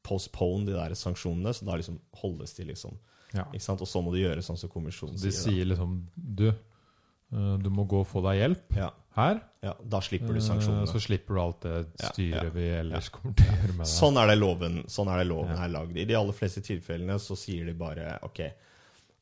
postpone 0.07 0.69
de 0.69 0.77
der 0.77 0.95
sanksjonene, 0.95 1.51
så 1.51 1.67
da 1.67 1.75
liksom 1.81 1.99
holdes 2.23 2.55
de 2.55 2.69
liksom 2.71 2.95
Ja. 3.35 3.43
ikke 3.51 3.65
sant? 3.67 3.81
Og 3.83 3.89
så 3.91 3.99
må 4.05 4.13
de 4.15 4.23
gjøre 4.23 4.45
sånn 4.47 4.57
som 4.61 4.71
kommisjonen 4.71 5.19
sier. 5.19 5.33
De 5.33 5.35
sier. 5.35 5.51
sier 5.57 5.67
liksom 5.73 5.97
Du, 6.15 6.47
eh, 6.49 7.57
du 7.59 7.67
må 7.75 7.83
gå 7.91 7.99
og 8.05 8.07
få 8.07 8.23
deg 8.23 8.39
hjelp. 8.45 8.77
Ja, 8.79 8.93
her. 9.17 9.41
ja, 9.64 9.73
da 9.83 10.01
slipper 10.05 10.37
du 10.37 10.41
eh, 10.41 10.45
sanksjonene. 10.45 10.87
Så 10.91 11.01
slipper 11.03 11.35
du 11.37 11.41
alt 11.43 11.64
det 11.64 11.81
styret 12.01 12.49
ja, 12.51 12.53
vi 12.55 12.69
ellers 12.83 13.09
kommer 13.14 13.35
til 13.39 13.49
å 13.49 13.57
gjøre 13.57 13.73
med 13.73 13.83
deg. 13.85 13.91
Sånn 13.93 14.21
er 14.21 14.31
det 14.31 14.37
loven, 14.39 14.79
sånn 14.93 15.11
er, 15.12 15.23
det 15.23 15.29
loven 15.31 15.57
Ja. 15.57 15.64
er 15.64 15.75
lagd. 15.75 15.97
I 15.97 16.07
de 16.09 16.17
aller 16.19 16.37
fleste 16.37 16.62
tilfellene 16.67 17.19
så 17.23 17.37
sier 17.41 17.69
de 17.69 17.75
bare 17.77 18.17
OK, 18.27 18.41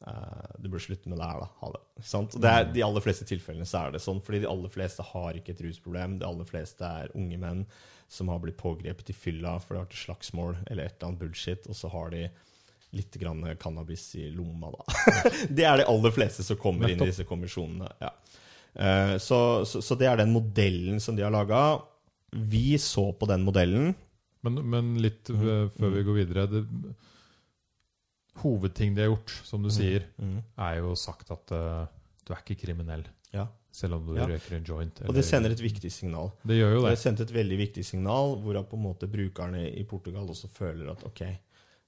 uh, 0.07 0.47
du 0.59 0.69
bør 0.73 0.83
slutte 0.87 1.09
med 1.13 1.19
det 1.23 1.31
her, 1.31 1.43
da. 1.45 1.51
Ha 1.63 1.73
det. 1.77 1.83
Sant? 2.13 2.39
Det 2.43 2.53
er, 2.53 2.71
de 2.75 2.85
aller 2.87 3.05
fleste 3.07 3.27
tilfellene 3.31 3.67
så 3.71 3.87
er 3.87 3.97
det 3.97 4.03
sånn, 4.05 4.23
fordi 4.25 4.43
de 4.45 4.51
aller 4.51 4.73
fleste 4.75 5.07
har 5.15 5.39
ikke 5.39 5.55
et 5.55 5.65
rusproblem. 5.69 6.19
De 6.21 6.29
aller 6.29 6.49
fleste 6.49 6.85
er 7.05 7.15
unge 7.15 7.39
menn 7.41 7.65
som 8.09 8.29
har 8.29 8.43
blitt 8.43 8.59
pågrepet 8.61 9.11
i 9.11 9.15
fylla 9.17 9.57
for 9.63 9.75
det 9.75 9.81
har 9.81 9.87
vært 9.89 10.03
slagsmål 10.03 10.57
eller 10.67 10.85
et 10.85 10.99
eller 10.99 11.09
annet 11.09 11.23
bullshit, 11.23 11.71
og 11.71 11.79
så 11.79 11.89
har 11.95 12.13
de 12.13 12.27
litt 12.95 13.17
grann 13.19 13.43
cannabis 13.59 14.15
i 14.21 14.29
lomma, 14.31 14.71
da. 14.71 14.85
det 15.49 15.65
er 15.67 15.81
de 15.81 15.87
aller 15.91 16.13
fleste 16.15 16.45
som 16.47 16.59
kommer 16.61 16.93
inn 16.93 17.01
i 17.03 17.09
disse 17.09 17.27
kommisjonene. 17.27 17.89
Ja. 17.99 18.13
Eh, 18.75 19.17
så, 19.23 19.39
så, 19.69 19.81
så 19.83 19.97
det 19.99 20.09
er 20.11 20.19
den 20.23 20.33
modellen 20.35 21.01
som 21.01 21.17
de 21.17 21.23
har 21.23 21.31
laga. 21.35 21.81
Vi 22.35 22.75
så 22.83 23.13
på 23.15 23.29
den 23.31 23.45
modellen. 23.47 23.93
Men, 24.45 24.59
men 24.69 24.95
litt 25.01 25.31
eh, 25.31 25.69
før 25.79 25.93
vi 25.95 26.03
går 26.05 26.19
videre 26.25 26.47
det, 26.51 26.65
Hovedting 28.43 28.97
de 28.97 29.05
har 29.05 29.13
gjort, 29.13 29.31
som 29.47 29.63
du 29.63 29.71
sier, 29.71 30.09
Mm. 30.19 30.41
er 30.59 30.81
jo 30.81 30.95
sagt 30.99 31.31
at 31.31 31.53
uh, 31.55 31.87
du 32.27 32.33
er 32.35 32.41
ikke 32.43 32.57
kriminell. 32.65 33.05
Ja. 33.33 33.47
Selv 33.71 33.95
om 33.95 34.07
du 34.09 34.17
Ja. 34.17 34.27
røyker 34.27 34.57
en 34.57 34.65
joint. 34.67 35.01
Og 35.07 35.15
det 35.15 35.25
sender 35.25 35.51
et 35.55 35.63
viktig 35.63 35.91
signal. 35.93 36.33
Det 36.43 36.57
gjør 36.59 36.75
jo 36.75 36.83
det. 36.83 36.91
det 36.91 36.99
sendte 36.99 37.23
et 37.23 37.33
veldig 37.35 37.59
viktig 37.59 37.85
signal, 37.87 38.35
hvorav 38.43 38.67
på 38.69 38.75
en 38.77 38.83
måte 38.83 39.07
brukerne 39.11 39.63
i 39.71 39.85
Portugal 39.85 40.27
også 40.27 40.51
føler 40.51 40.91
at 40.91 41.05
ok, 41.07 41.23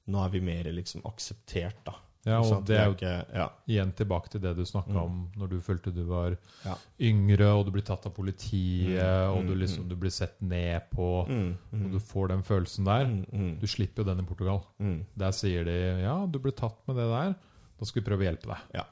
nå 0.06 0.24
er 0.24 0.30
vi 0.30 0.40
mer 0.40 0.70
liksom 0.70 1.02
akseptert, 1.04 1.82
da. 1.84 1.94
Ja, 2.26 2.40
og 2.42 2.64
det 2.66 2.76
er 2.76 2.86
jo 2.90 2.94
ikke, 2.96 3.12
ja, 3.38 3.44
igjen 3.70 3.92
tilbake 3.94 4.28
til 4.32 4.40
det 4.42 4.56
du 4.56 4.64
snakka 4.66 4.90
Mm. 4.90 5.02
om 5.04 5.30
når 5.38 5.48
du 5.52 5.60
følte 5.60 5.92
du 5.94 6.02
var 6.08 6.36
Ja. 6.64 6.74
yngre, 7.00 7.46
og 7.54 7.64
du 7.66 7.70
blir 7.70 7.84
tatt 7.86 8.04
av 8.06 8.12
politiet, 8.14 8.98
Mm, 8.98 9.36
og 9.36 9.46
du 9.46 9.54
mm, 9.54 9.60
liksom 9.60 9.88
du 9.88 9.94
blir 9.96 10.10
sett 10.10 10.40
ned 10.42 10.82
på, 10.90 11.26
mm, 11.28 11.54
og 11.72 11.78
mm, 11.78 11.92
du 11.92 11.98
får 12.00 12.28
den 12.28 12.42
følelsen 12.42 12.84
der. 12.84 13.04
mm, 13.06 13.26
mm, 13.32 13.60
Du 13.60 13.66
slipper 13.66 14.02
jo 14.02 14.10
den 14.14 14.20
i 14.24 14.26
Portugal. 14.28 14.60
mm. 14.80 15.04
Der 15.16 15.30
sier 15.30 15.64
de 15.64 16.00
ja, 16.02 16.26
du 16.26 16.38
ble 16.38 16.50
tatt 16.52 16.76
med 16.88 16.96
det 16.96 17.06
der, 17.08 17.34
da 17.78 17.84
skal 17.84 18.02
vi 18.02 18.10
prøve 18.10 18.20
å 18.24 18.28
hjelpe 18.32 18.46
deg. 18.48 18.58
Ja. 18.74 18.82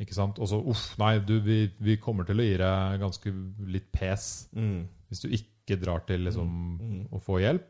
Ikke 0.00 0.14
sant? 0.14 0.38
Og 0.38 0.46
så 0.48 0.64
uff, 0.64 0.96
nei, 0.98 1.18
du, 1.18 1.40
vi, 1.40 1.70
vi 1.80 1.96
kommer 1.96 2.24
til 2.24 2.36
å 2.38 2.42
gi 2.46 2.56
deg 2.56 3.00
ganske 3.00 3.32
litt 3.66 3.90
pes 3.92 4.48
Mm. 4.54 4.86
hvis 5.10 5.20
du 5.20 5.28
ikke 5.28 5.78
drar 5.82 6.06
til 6.06 6.20
liksom 6.24 6.48
Mm. 6.80 7.08
å 7.12 7.20
få 7.20 7.40
hjelp. 7.40 7.66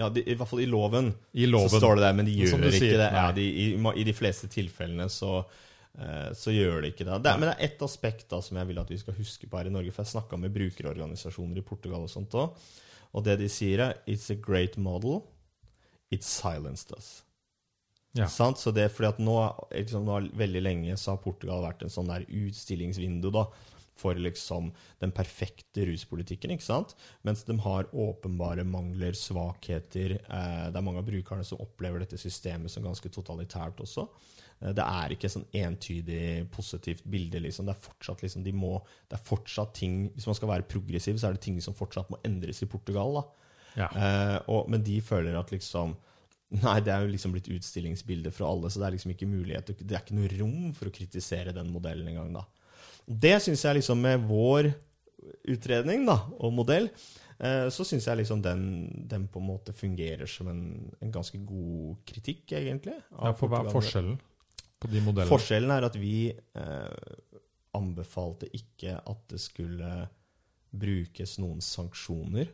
Ja, 0.00 0.08
de, 0.08 0.22
i 0.24 0.36
hvert 0.38 0.48
fall 0.48 0.62
i 0.64 0.68
loven, 0.70 1.10
I 1.36 1.48
loven. 1.48 1.68
så 1.68 1.80
står 1.82 1.98
det 1.98 2.06
der, 2.06 2.14
men 2.16 2.28
de 2.28 2.36
gjør 2.38 2.54
ikke 2.56 2.76
sier, 2.78 2.96
det. 3.02 3.08
Ja, 3.12 3.26
de, 3.36 3.44
i, 3.44 3.66
I 3.76 4.04
de 4.08 4.14
fleste 4.16 4.48
tilfellene 4.48 5.10
så, 5.12 5.32
uh, 5.44 6.28
så 6.36 6.54
gjør 6.54 6.86
de 6.86 6.92
ikke 6.94 7.04
det. 7.04 7.18
det 7.20 7.32
er, 7.32 7.40
men 7.42 7.50
det 7.50 7.56
er 7.56 7.66
ett 7.68 7.84
aspekt 7.84 8.30
da 8.32 8.40
som 8.44 8.60
jeg 8.60 8.70
vil 8.70 8.80
at 8.80 8.92
vi 8.92 9.00
skal 9.02 9.18
huske 9.18 9.50
på 9.50 9.60
her 9.60 9.68
i 9.68 9.74
Norge. 9.74 9.92
For 9.92 10.06
jeg 10.06 10.14
snakka 10.14 10.40
med 10.40 10.54
brukerorganisasjoner 10.56 11.60
i 11.60 11.66
Portugal 11.66 12.06
og 12.06 12.12
sånt 12.12 12.38
òg. 12.40 12.70
Og 13.10 13.26
det 13.26 13.40
de 13.42 13.48
sier, 13.50 13.82
er 13.82 13.98
'It's 14.06 14.30
a 14.32 14.38
great 14.38 14.78
model. 14.78 15.20
It 16.10 16.24
silenced 16.24 16.96
us'. 16.96 17.20
Ja. 18.16 18.26
Sant? 18.26 18.58
Så 18.58 18.72
det 18.74 18.84
er 18.84 18.94
fordi 18.94 19.08
at 19.08 19.20
nå, 19.22 19.36
liksom, 19.70 20.06
nå 20.06 20.30
Veldig 20.38 20.62
lenge 20.62 20.96
så 20.98 21.14
har 21.14 21.22
Portugal 21.22 21.62
vært 21.62 21.84
en 21.86 21.92
sånn 21.92 22.10
der 22.10 22.24
utstillingsvindu 22.26 23.30
da, 23.30 23.44
for 24.00 24.18
liksom 24.18 24.72
den 25.02 25.12
perfekte 25.14 25.84
ruspolitikken. 25.90 26.54
ikke 26.54 26.66
sant? 26.66 26.96
Mens 27.26 27.44
de 27.44 27.56
har 27.64 27.88
åpenbare 27.92 28.64
mangler, 28.64 29.16
svakheter. 29.18 30.16
Eh, 30.20 30.66
det 30.70 30.80
er 30.80 30.86
mange 30.86 31.02
av 31.02 31.08
brukerne 31.08 31.46
som 31.46 31.62
opplever 31.62 32.04
dette 32.04 32.20
systemet 32.20 32.72
som 32.72 32.86
ganske 32.86 33.12
totalitært 33.12 33.82
også. 33.84 34.06
Eh, 34.60 34.74
det 34.76 34.84
er 34.84 35.14
ikke 35.14 35.32
sånn 35.32 35.48
entydig 35.62 36.48
positivt 36.54 37.04
bilde. 37.04 37.42
liksom. 37.46 37.68
Det 37.68 37.76
er 37.76 37.88
fortsatt 37.88 38.24
liksom, 38.24 38.44
de 38.46 38.54
må, 38.56 38.76
det 39.08 39.18
er 39.18 39.26
fortsatt 39.26 39.74
ting, 39.74 40.10
Hvis 40.14 40.28
man 40.28 40.38
skal 40.38 40.54
være 40.56 40.68
progressiv, 40.68 41.18
så 41.18 41.28
er 41.28 41.38
det 41.38 41.44
ting 41.46 41.60
som 41.60 41.76
fortsatt 41.76 42.10
må 42.10 42.20
endres 42.24 42.62
i 42.62 42.70
Portugal. 42.70 43.22
Ja. 43.76 43.88
Eh, 43.88 44.38
og, 44.50 44.70
men 44.70 44.82
de 44.82 45.00
føler 45.00 45.36
at 45.38 45.52
liksom 45.52 45.96
Nei, 46.50 46.80
det 46.82 46.90
er 46.90 47.04
jo 47.04 47.12
liksom 47.12 47.30
blitt 47.30 47.46
utstillingsbilde 47.54 48.32
fra 48.34 48.48
alle, 48.50 48.66
så 48.66 48.80
det 48.80 48.88
er 48.88 48.94
liksom 48.96 49.12
ikke 49.12 49.28
mulighet 49.30 49.68
Det 49.78 49.94
er 49.94 50.00
ikke 50.02 50.16
noe 50.18 50.30
rom 50.34 50.72
for 50.74 50.90
å 50.90 50.94
kritisere 50.94 51.54
den 51.54 51.70
modellen 51.70 52.08
engang, 52.10 52.32
da. 52.34 52.42
Det 53.10 53.34
syns 53.42 53.64
jeg 53.66 53.80
liksom 53.80 54.04
med 54.04 54.22
vår 54.28 54.70
utredning 55.50 56.04
da, 56.06 56.16
og 56.38 56.54
modell, 56.54 56.86
eh, 57.42 57.66
så 57.74 57.86
syns 57.86 58.06
jeg 58.06 58.20
liksom 58.22 58.42
den, 58.44 58.62
den 59.10 59.26
på 59.30 59.42
en 59.42 59.48
måte 59.48 59.74
fungerer 59.76 60.30
som 60.30 60.50
en, 60.52 60.62
en 61.02 61.12
ganske 61.12 61.40
god 61.46 61.98
kritikk, 62.06 62.52
egentlig. 62.58 63.00
ja, 63.10 63.32
for 63.34 63.50
hva 63.50 63.64
er 63.64 63.74
forskjellen 63.74 64.16
på 64.80 64.92
de 64.92 65.02
modellene? 65.02 65.30
Forskjellen 65.32 65.74
er 65.74 65.88
at 65.90 65.98
vi 65.98 66.14
eh, 66.30 67.26
anbefalte 67.76 68.48
ikke 68.56 68.96
at 68.98 69.26
det 69.32 69.42
skulle 69.42 69.90
brukes 70.70 71.36
noen 71.42 71.60
sanksjoner 71.64 72.50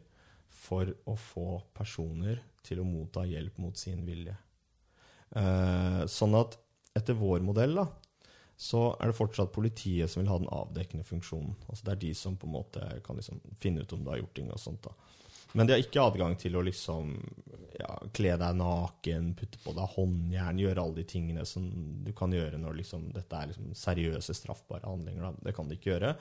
for 0.56 0.88
å 1.04 1.14
få 1.20 1.50
personer 1.76 2.40
til 2.64 2.80
å 2.80 2.88
motta 2.88 3.26
hjelp 3.28 3.60
mot 3.62 3.76
sin 3.78 4.00
vilje. 4.08 4.34
Eh, 5.36 6.02
sånn 6.10 6.36
at 6.38 6.56
etter 6.96 7.18
vår 7.18 7.44
modell 7.44 7.76
da, 7.76 7.86
så 8.56 8.86
er 8.96 9.10
det 9.10 9.18
fortsatt 9.18 9.52
politiet 9.52 10.10
som 10.10 10.22
vil 10.22 10.30
ha 10.32 10.38
den 10.40 10.52
avdekkende 10.52 11.04
funksjonen. 11.04 11.52
Altså 11.68 11.84
Det 11.84 11.92
er 11.92 12.02
de 12.06 12.12
som 12.16 12.38
på 12.40 12.48
en 12.48 12.54
måte 12.56 12.86
kan 13.04 13.18
liksom 13.18 13.42
finne 13.60 13.84
ut 13.84 13.92
om 13.92 14.04
du 14.04 14.10
har 14.10 14.22
gjort 14.22 14.34
ting 14.38 14.48
og 14.50 14.60
sånt. 14.60 14.86
da. 14.88 14.94
Men 15.56 15.66
de 15.66 15.72
har 15.72 15.80
ikke 15.80 16.02
adgang 16.02 16.34
til 16.40 16.56
å 16.56 16.62
liksom 16.64 17.12
ja, 17.78 17.92
kle 18.16 18.32
deg 18.40 18.56
naken, 18.58 19.30
putte 19.38 19.60
på 19.62 19.72
deg 19.76 19.92
håndjern, 19.94 20.60
gjøre 20.60 20.82
alle 20.82 20.98
de 20.98 21.04
tingene 21.08 21.44
som 21.48 21.68
du 22.04 22.10
kan 22.16 22.32
gjøre 22.32 22.58
når 22.60 22.80
liksom, 22.80 23.06
dette 23.14 23.38
er 23.38 23.52
liksom 23.52 23.70
seriøse, 23.76 24.36
straffbare 24.36 24.88
handlinger. 24.88 25.28
Da. 25.28 25.46
Det 25.46 25.54
kan 25.56 25.68
de 25.68 25.78
ikke 25.78 25.92
gjøre. 25.94 26.14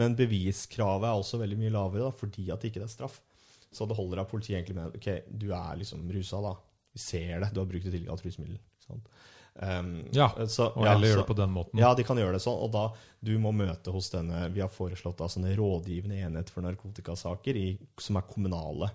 Men 0.00 0.16
beviskravet 0.18 1.08
er 1.08 1.20
også 1.20 1.40
veldig 1.42 1.58
mye 1.60 1.74
lavere 1.74 2.06
da, 2.06 2.14
fordi 2.16 2.46
at 2.52 2.64
det 2.64 2.72
ikke 2.72 2.84
er 2.84 2.92
straff. 2.92 3.18
Så 3.72 3.84
det 3.88 3.96
holder 3.98 4.22
av 4.22 4.30
politiet 4.30 4.58
egentlig 4.58 4.78
med 4.78 4.96
ok, 4.96 5.10
du 5.28 5.50
er 5.52 5.80
liksom 5.80 6.04
rusa, 6.14 6.40
da. 6.44 6.54
Vi 6.96 7.02
ser 7.02 7.42
det, 7.42 7.52
du 7.52 7.60
har 7.60 7.68
brukt 7.68 7.88
et 7.88 7.96
illegalt 7.96 8.24
rusmiddel. 8.24 8.60
ikke 8.60 8.92
sant? 8.92 9.10
Um, 9.58 10.04
Ja, 10.14 10.30
så, 10.46 10.68
Og 10.70 10.84
ja, 10.86 10.92
heller 10.94 11.10
gjøre 11.10 11.22
det 11.24 11.30
på 11.32 11.38
den 11.40 11.50
måten. 11.50 11.80
ja, 11.82 11.90
de 11.98 12.04
kan 12.06 12.18
gjøre 12.20 12.38
det 12.38 12.44
sånn. 12.44 12.58
Og 12.62 12.70
da 12.74 12.84
du 13.20 13.32
må 13.42 13.50
møte 13.50 13.90
hos 13.90 14.10
denne 14.12 14.46
Vi 14.54 14.62
har 14.62 14.70
foreslått 14.70 15.18
da 15.18 15.26
sånne 15.26 15.56
rådgivende 15.58 16.20
enhet 16.22 16.52
for 16.54 16.62
narkotikasaker 16.62 17.58
i, 17.58 17.68
som 17.98 18.20
er 18.20 18.28
kommunale. 18.30 18.92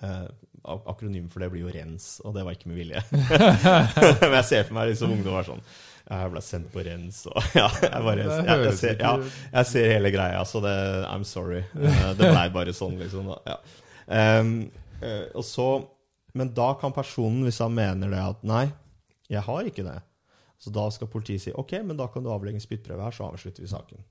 Uh, 0.00 0.30
akronym 0.64 1.28
for 1.28 1.42
det 1.44 1.50
blir 1.52 1.66
jo 1.66 1.72
RENS, 1.72 2.06
og 2.24 2.34
det 2.36 2.44
var 2.46 2.56
ikke 2.56 2.70
med 2.70 2.80
vilje. 2.80 3.02
Men 4.24 4.36
jeg 4.40 4.46
ser 4.48 4.66
for 4.68 4.76
meg 4.78 4.90
liksom 4.92 5.12
ungdom 5.12 5.36
er 5.36 5.46
sånn 5.48 5.62
Jeg 6.08 6.32
ble 6.32 6.42
sendt 6.44 6.70
på 6.72 6.84
RENS, 6.84 7.20
og 7.28 7.48
ja, 7.60 7.68
jeg 7.84 8.02
bare 8.06 8.24
jeg, 8.24 8.46
jeg, 8.64 8.74
ser, 8.80 8.96
ja, 9.00 9.12
jeg 9.52 9.70
ser 9.72 9.92
hele 9.94 10.12
greia, 10.14 10.42
så 10.48 10.62
det 10.64 10.74
I'm 11.10 11.24
sorry. 11.28 11.62
Uh, 11.76 12.12
det 12.16 12.32
blei 12.32 12.46
bare 12.54 12.76
sånn, 12.76 12.96
liksom. 13.00 13.28
Da. 13.32 13.56
Ja. 13.56 13.86
Em, 14.10 14.54
eh, 15.04 15.26
og 15.38 15.44
så 15.46 15.68
Men 16.34 16.50
da 16.54 16.72
kan 16.80 16.92
personen, 16.94 17.44
hvis 17.46 17.60
han 17.62 17.74
mener 17.74 18.10
det 18.10 18.22
at 18.22 18.42
nei, 18.46 18.64
jeg 19.30 19.46
har 19.46 19.68
ikke 19.68 19.86
det, 19.86 19.98
så 20.60 20.72
da 20.74 20.86
skal 20.92 21.08
politiet 21.10 21.44
si 21.44 21.52
ok, 21.56 21.78
men 21.86 21.98
da 21.98 22.08
kan 22.12 22.24
du 22.24 22.32
avlegge 22.32 22.60
en 22.60 22.64
spyttprøve 22.64 23.06
her, 23.06 23.14
så 23.16 23.30
avslutter 23.30 23.64
vi 23.64 23.70
saken. 23.70 24.02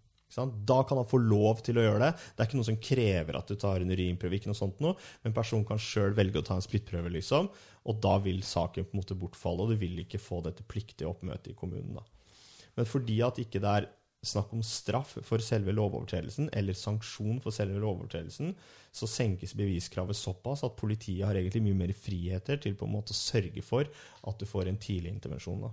Da 0.66 0.84
kan 0.86 1.00
han 1.00 1.08
få 1.10 1.18
lov 1.22 1.64
til 1.66 1.80
å 1.80 1.84
gjøre 1.84 2.04
det. 2.04 2.10
Det 2.36 2.44
er 2.44 2.50
ikke 2.50 2.60
noe 2.60 2.68
som 2.68 2.80
krever 2.86 3.38
at 3.40 3.50
du 3.50 3.58
tar 3.58 3.82
en 3.82 3.94
urinprøve, 3.94 4.38
ikke 4.38 4.52
noe 4.52 4.58
sånt 4.58 4.82
noe, 4.84 4.94
men 5.26 5.34
personen 5.36 5.66
kan 5.66 5.82
sjøl 5.82 6.14
velge 6.18 6.42
å 6.42 6.46
ta 6.46 6.58
en 6.58 6.66
spyttprøve, 6.66 7.10
liksom, 7.16 7.50
og 7.90 8.02
da 8.04 8.16
vil 8.22 8.44
saken 8.46 8.86
på 8.88 8.96
en 8.96 9.02
måte 9.02 9.18
bortfalle, 9.18 9.66
og 9.66 9.74
du 9.74 9.82
vil 9.82 10.04
ikke 10.04 10.22
få 10.22 10.42
dette 10.46 10.66
pliktige 10.70 11.10
oppmøtet 11.10 11.54
i 11.54 11.58
kommunen. 11.58 11.98
da. 11.98 12.06
Men 12.78 12.88
fordi 12.88 13.18
at 13.26 13.42
ikke 13.42 13.62
det 13.64 13.72
er 13.74 13.90
snakk 14.26 14.52
om 14.54 14.64
straff 14.66 15.16
for 15.24 15.44
selve 15.44 15.74
lovovertredelsen, 15.76 16.50
eller 16.54 16.76
sanksjon 16.76 17.40
for 17.44 17.56
selve 17.56 17.80
lovovertredelsen, 17.80 18.54
så 18.92 19.08
senkes 19.08 19.54
beviskravet 19.56 20.18
såpass 20.18 20.66
at 20.68 20.76
politiet 20.80 21.28
har 21.28 21.38
egentlig 21.40 21.64
mye 21.68 21.78
mer 21.86 21.94
friheter 21.96 22.60
til 22.60 22.76
på 22.76 22.88
en 22.88 22.98
måte 22.98 23.16
å 23.16 23.20
sørge 23.20 23.64
for 23.64 23.88
at 23.88 24.42
du 24.42 24.48
får 24.50 24.70
en 24.70 24.82
tidlig 24.82 25.14
intervensjon. 25.14 25.64
Da. 25.64 25.72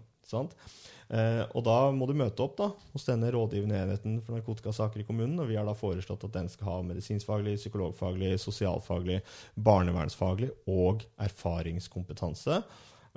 Eh, 1.06 1.42
og 1.54 1.62
da 1.66 1.76
må 1.94 2.08
du 2.08 2.16
møte 2.18 2.42
opp 2.42 2.56
da, 2.58 2.70
hos 2.94 3.06
denne 3.06 3.30
rådgivende 3.34 3.78
enheten 3.78 4.18
for 4.24 4.36
narkotikasaker 4.36 5.02
i 5.02 5.06
kommunen. 5.06 5.38
Og 5.42 5.50
vi 5.50 5.58
har 5.58 5.66
da 5.68 5.74
foreslått 5.76 6.26
at 6.26 6.34
den 6.34 6.50
skal 6.52 6.70
ha 6.70 6.80
medisinskfaglig, 6.88 7.56
psykologfaglig, 7.62 8.34
sosialfaglig, 8.42 9.20
barnevernsfaglig 9.54 10.50
og 10.70 11.06
erfaringskompetanse. 11.28 12.62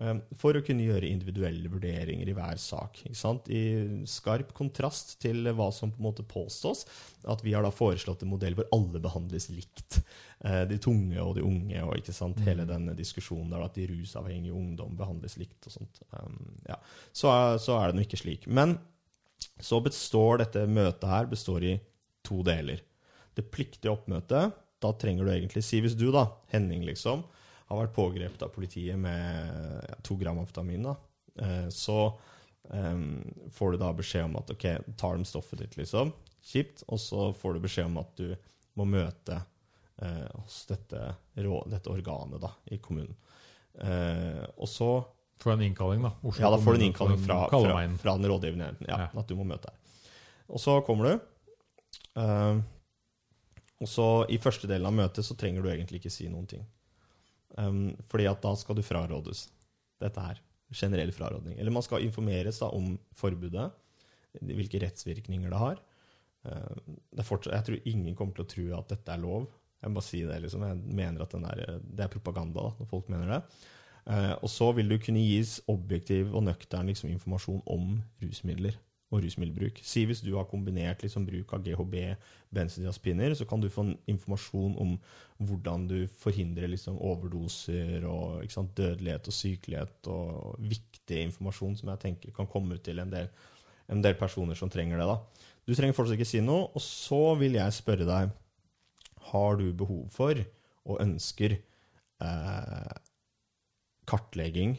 Eh, 0.01 0.15
for 0.39 0.57
å 0.57 0.63
kunne 0.65 0.85
gjøre 0.87 1.09
individuelle 1.09 1.71
vurderinger 1.71 2.29
i 2.29 2.35
hver 2.37 2.59
sak. 2.61 3.01
I 3.05 3.61
skarp 4.09 4.53
kontrast 4.57 5.17
til 5.23 5.49
hva 5.55 5.69
som 5.75 5.93
på 5.93 6.01
en 6.01 6.07
måte 6.09 6.25
påstås, 6.27 6.85
at 7.29 7.43
vi 7.45 7.55
har 7.55 7.65
da 7.65 7.71
foreslått 7.73 8.23
en 8.25 8.33
modell 8.33 8.57
hvor 8.57 8.69
alle 8.75 9.01
behandles 9.03 9.49
likt. 9.53 10.01
Eh, 10.39 10.63
de 10.69 10.77
tunge 10.79 11.19
og 11.19 11.35
de 11.35 11.43
unge, 11.43 11.81
og 11.83 11.97
ikke 11.99 12.15
sant? 12.15 12.39
hele 12.45 12.67
denne 12.69 12.95
diskusjonen 12.95 13.51
der 13.51 13.65
at 13.65 13.75
de 13.75 13.89
rusavhengige 13.91 14.55
ungdom 14.55 14.95
behandles 14.99 15.35
likt. 15.41 15.59
og 15.67 15.75
sånt. 15.75 15.99
Um, 16.15 16.39
ja. 16.69 16.79
så, 17.11 17.33
så 17.59 17.79
er 17.79 17.89
det 17.89 17.99
nå 17.99 18.07
ikke 18.07 18.21
slik. 18.21 18.47
Men 18.47 18.77
så 19.59 19.81
består 19.83 20.39
dette 20.41 20.63
møtet 20.67 21.09
her 21.11 21.27
består 21.31 21.65
i 21.67 21.75
to 22.25 22.41
deler. 22.45 22.81
Det 23.35 23.47
pliktige 23.51 23.91
oppmøtet, 23.91 24.55
da 24.79 24.91
trenger 24.95 25.27
du 25.27 25.33
egentlig 25.33 25.63
Si 25.67 25.81
hvis 25.83 25.97
du, 25.99 26.07
da, 26.15 26.25
Henning, 26.53 26.85
liksom, 26.87 27.25
har 27.70 27.84
vært 27.84 27.95
pågrepet 27.95 28.43
av 28.45 28.51
politiet 28.53 28.99
med 28.99 29.86
ja, 29.86 29.99
to 30.05 30.17
gram 30.20 30.41
amfetamin, 30.41 30.89
da, 30.89 30.95
eh, 31.43 31.67
så 31.74 31.99
um, 32.63 33.03
får 33.53 33.72
du 33.76 33.82
da 33.84 33.91
beskjed 33.97 34.26
om 34.30 34.39
at 34.41 34.51
OK, 34.55 34.65
tar 34.97 35.20
de 35.20 35.28
stoffet 35.30 35.61
ditt, 35.61 35.78
liksom, 35.78 36.13
kjipt, 36.49 36.84
og 36.88 37.01
så 37.01 37.30
får 37.38 37.55
du 37.55 37.63
beskjed 37.67 37.91
om 37.91 38.01
at 38.01 38.11
du 38.17 38.34
må 38.80 38.88
møte 38.89 39.38
eh, 40.01 40.28
hos 40.34 40.63
dette, 40.70 41.13
dette, 41.36 41.91
organet 41.91 42.41
da, 42.41 42.51
i 42.74 42.80
kommunen. 42.82 43.15
Eh, 43.80 44.43
og 44.57 44.70
så 44.70 44.91
Får 45.39 45.53
en 45.53 45.61
innkalling, 45.63 46.01
da. 46.03 46.09
Oslo 46.28 46.43
ja, 46.43 46.49
da 46.51 46.57
får 46.59 46.76
du 46.76 46.82
en 46.82 46.86
innkalling 46.89 47.20
fra, 47.24 47.36
fra, 47.47 47.84
fra 48.01 48.13
den 48.20 48.28
rådgivende 48.28 48.65
enheten. 48.65 48.88
Ja, 48.89 48.97
ja, 49.05 49.20
At 49.22 49.30
du 49.30 49.38
må 49.39 49.45
møte 49.47 49.70
her. 49.72 50.01
Og 50.51 50.59
så 50.59 50.74
kommer 50.84 51.07
du. 51.07 51.30
Uh, 52.20 52.59
og 53.80 53.88
så 53.88 54.07
I 54.28 54.39
første 54.43 54.67
delen 54.67 54.89
av 54.89 54.97
møtet 54.97 55.24
så 55.24 55.38
trenger 55.39 55.63
du 55.63 55.70
egentlig 55.72 56.01
ikke 56.01 56.11
si 56.11 56.28
noen 56.28 56.49
ting. 56.49 56.65
Um, 57.60 57.91
fordi 58.12 58.28
at 58.30 58.41
da 58.43 58.53
skal 58.57 58.78
du 58.78 58.86
frarådes 58.86 59.47
dette 59.99 60.24
her. 60.24 60.41
Generell 60.70 61.12
frarådning. 61.12 61.57
Eller 61.60 61.74
man 61.74 61.84
skal 61.86 62.05
informeres 62.05 62.62
da 62.62 62.70
om 62.76 62.93
forbudet. 63.18 63.70
Hvilke 64.39 64.82
rettsvirkninger 64.84 65.51
det 65.51 65.62
har. 65.62 65.82
Uh, 66.47 66.93
det 67.16 67.28
fortsatt, 67.28 67.55
jeg 67.57 67.68
tror 67.68 67.89
ingen 67.91 68.16
kommer 68.16 68.38
til 68.38 68.45
å 68.45 68.51
tro 68.53 68.68
at 68.80 68.93
dette 68.93 69.16
er 69.16 69.24
lov. 69.24 69.49
Jeg 69.80 69.91
må 69.91 69.99
bare 69.99 70.10
si 70.10 70.24
det. 70.28 70.39
liksom. 70.45 70.66
Jeg 70.68 70.99
mener 71.01 71.26
at 71.26 71.36
der, 71.36 71.80
det 71.84 72.05
er 72.05 72.14
propaganda 72.14 72.70
da, 72.70 72.76
når 72.80 72.91
folk 72.91 73.12
mener 73.12 73.36
det. 73.36 73.41
Uh, 74.10 74.36
og 74.39 74.49
så 74.51 74.72
vil 74.78 74.89
du 74.89 74.99
kunne 75.01 75.24
gis 75.24 75.60
objektiv 75.70 76.32
og 76.34 76.45
nøktern 76.47 76.89
liksom, 76.89 77.12
informasjon 77.14 77.64
om 77.70 77.97
rusmidler 78.24 78.78
og 79.10 79.24
rusmiddelbruk. 79.24 79.80
Si 79.86 80.03
hvis 80.05 80.22
du 80.22 80.36
har 80.36 80.47
kombinert 80.49 81.01
liksom 81.01 81.26
bruk 81.26 81.53
av 81.55 81.64
GHB, 81.66 81.95
benzodiazepiner, 82.53 83.34
så 83.38 83.47
kan 83.49 83.62
du 83.62 83.70
få 83.74 83.88
informasjon 84.10 84.76
om 84.82 84.95
hvordan 85.39 85.88
du 85.89 85.97
forhindrer 86.22 86.70
liksom 86.70 86.99
overdoser 87.01 88.05
og 88.10 88.45
sant, 88.53 88.76
dødelighet 88.78 89.32
og 89.32 89.36
sykelighet, 89.36 90.12
og 90.14 90.60
viktig 90.62 91.24
informasjon 91.26 91.80
som 91.80 91.93
jeg 91.93 92.03
tenker 92.05 92.36
kan 92.36 92.49
komme 92.49 92.78
ut 92.78 92.86
til 92.86 93.01
en 93.01 93.14
del, 93.14 93.32
en 93.89 94.05
del 94.05 94.18
personer 94.20 94.57
som 94.60 94.70
trenger 94.70 95.01
det. 95.01 95.10
da. 95.10 95.18
Du 95.66 95.74
trenger 95.74 95.97
fortsatt 95.97 96.20
ikke 96.20 96.30
si 96.30 96.43
noe, 96.45 96.70
og 96.70 96.84
så 96.84 97.34
vil 97.39 97.57
jeg 97.57 97.78
spørre 97.80 98.07
deg 98.10 98.36
har 99.30 99.60
du 99.60 99.70
behov 99.78 100.05
for 100.14 100.38
og 100.89 101.01
ønsker 101.03 101.57
eh, 101.57 102.93
kartlegging 104.10 104.78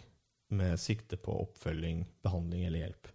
med 0.51 0.79
sikte 0.83 1.19
på 1.21 1.35
oppfølging, 1.45 2.05
behandling 2.25 2.67
eller 2.67 2.87
hjelp. 2.87 3.11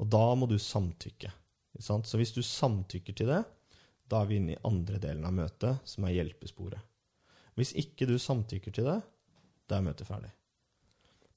Og 0.00 0.08
da 0.12 0.24
må 0.38 0.48
du 0.50 0.58
samtykke. 0.60 1.32
Så 1.80 2.18
hvis 2.18 2.34
du 2.36 2.42
samtykker 2.44 3.16
til 3.16 3.30
det, 3.32 3.42
da 4.06 4.22
er 4.22 4.30
vi 4.30 4.38
inne 4.40 4.54
i 4.54 4.62
andre 4.66 5.00
delen 5.02 5.26
av 5.26 5.34
møtet, 5.34 5.82
som 5.88 6.06
er 6.06 6.16
hjelpesporet. 6.16 6.80
Hvis 7.56 7.72
ikke 7.80 8.08
du 8.08 8.16
samtykker 8.20 8.74
til 8.74 8.88
det, 8.88 8.98
da 9.66 9.78
er 9.78 9.86
møtet 9.86 10.08
ferdig. 10.08 10.30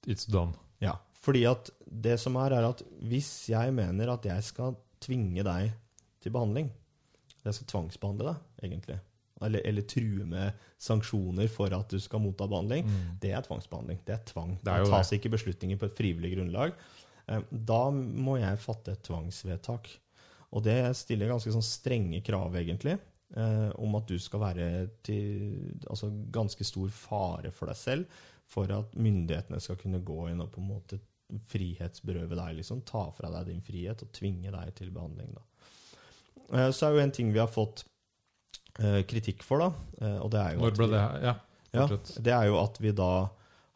It's 0.07 0.27
done. 0.29 0.55
Ja. 0.83 0.97
Fordi 1.19 1.43
at 1.49 1.71
det 1.83 2.17
som 2.21 2.37
er, 2.39 2.55
er 2.55 2.69
at 2.69 2.83
hvis 3.09 3.49
jeg 3.51 3.73
mener 3.75 4.13
at 4.13 4.27
jeg 4.27 4.45
skal 4.47 4.77
tvinge 5.03 5.43
deg 5.43 5.71
til 6.19 6.33
behandling 6.35 6.67
Jeg 7.45 7.55
skal 7.55 7.67
tvangsbehandle 7.71 8.33
deg, 8.33 8.39
egentlig. 8.67 8.97
Eller, 9.41 9.63
eller 9.63 9.85
true 9.87 10.25
med 10.27 10.57
sanksjoner 10.83 11.47
for 11.51 11.71
at 11.75 11.91
du 11.91 11.99
skal 12.03 12.19
motta 12.19 12.47
behandling. 12.51 12.83
Mm. 12.83 13.13
Det 13.23 13.31
er 13.31 13.45
tvangsbehandling. 13.45 14.01
Det 14.05 14.15
er 14.15 14.25
tvang. 14.27 14.57
Det, 14.59 14.73
er 14.73 14.83
det 14.83 14.91
tas 14.91 15.13
ikke 15.15 15.31
beslutninger 15.31 15.79
på 15.79 15.87
et 15.87 15.95
frivillig 15.95 16.33
grunnlag. 16.35 16.75
Eh, 17.29 17.45
da 17.49 17.81
må 17.93 18.37
jeg 18.39 18.61
fatte 18.63 18.95
et 18.95 19.03
tvangsvedtak. 19.05 19.89
Og 20.55 20.65
det 20.65 20.79
stiller 20.97 21.29
ganske 21.29 21.53
sånn 21.53 21.65
strenge 21.65 22.23
krav, 22.25 22.55
egentlig, 22.57 22.97
eh, 23.37 23.69
om 23.77 23.97
at 23.99 24.09
du 24.09 24.17
skal 24.21 24.41
være 24.47 24.69
til 25.05 25.83
altså 25.85 26.09
ganske 26.33 26.65
stor 26.65 26.89
fare 26.93 27.53
for 27.53 27.69
deg 27.69 27.77
selv 27.77 28.23
for 28.49 28.71
at 28.73 28.95
myndighetene 28.97 29.59
skal 29.61 29.77
kunne 29.77 30.01
gå 30.01 30.23
inn 30.31 30.41
og 30.41 30.49
på 30.55 30.63
en 30.63 30.71
måte 30.71 30.97
frihetsberøve 31.51 32.33
deg, 32.33 32.55
liksom, 32.57 32.81
ta 32.89 33.03
fra 33.13 33.29
deg 33.35 33.51
din 33.51 33.61
frihet 33.61 34.01
og 34.01 34.09
tvinge 34.15 34.49
deg 34.49 34.71
til 34.79 34.89
behandling. 34.95 35.35
Da. 35.35 35.43
Eh, 36.57 36.71
så 36.73 36.87
er 36.87 36.97
jo 36.97 37.03
en 37.03 37.13
ting 37.13 37.29
vi 37.35 37.43
har 37.43 37.51
fått 37.53 37.83
eh, 38.81 39.03
kritikk 39.05 39.45
for, 39.45 39.61
da, 39.61 40.15
og 40.23 40.31
det 40.33 40.41
er 40.41 40.55
jo 40.55 40.65
Når 40.65 40.79
ble 40.79 40.89
det 40.95 41.03
Ja, 41.27 41.35
ja, 41.77 41.85
det 42.25 42.33
er 42.33 42.49
jo 42.49 42.57
at 42.63 42.79
vi 42.81 42.95
da 42.97 43.29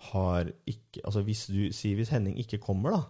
har 0.10 0.50
ikke 0.66 1.04
Altså 1.06 1.22
hvis 1.24 1.44
du 1.46 1.60
sier 1.76 2.00
hvis 2.00 2.10
Henning 2.10 2.34
ikke 2.42 2.58
kommer, 2.64 2.96
da, 2.96 3.04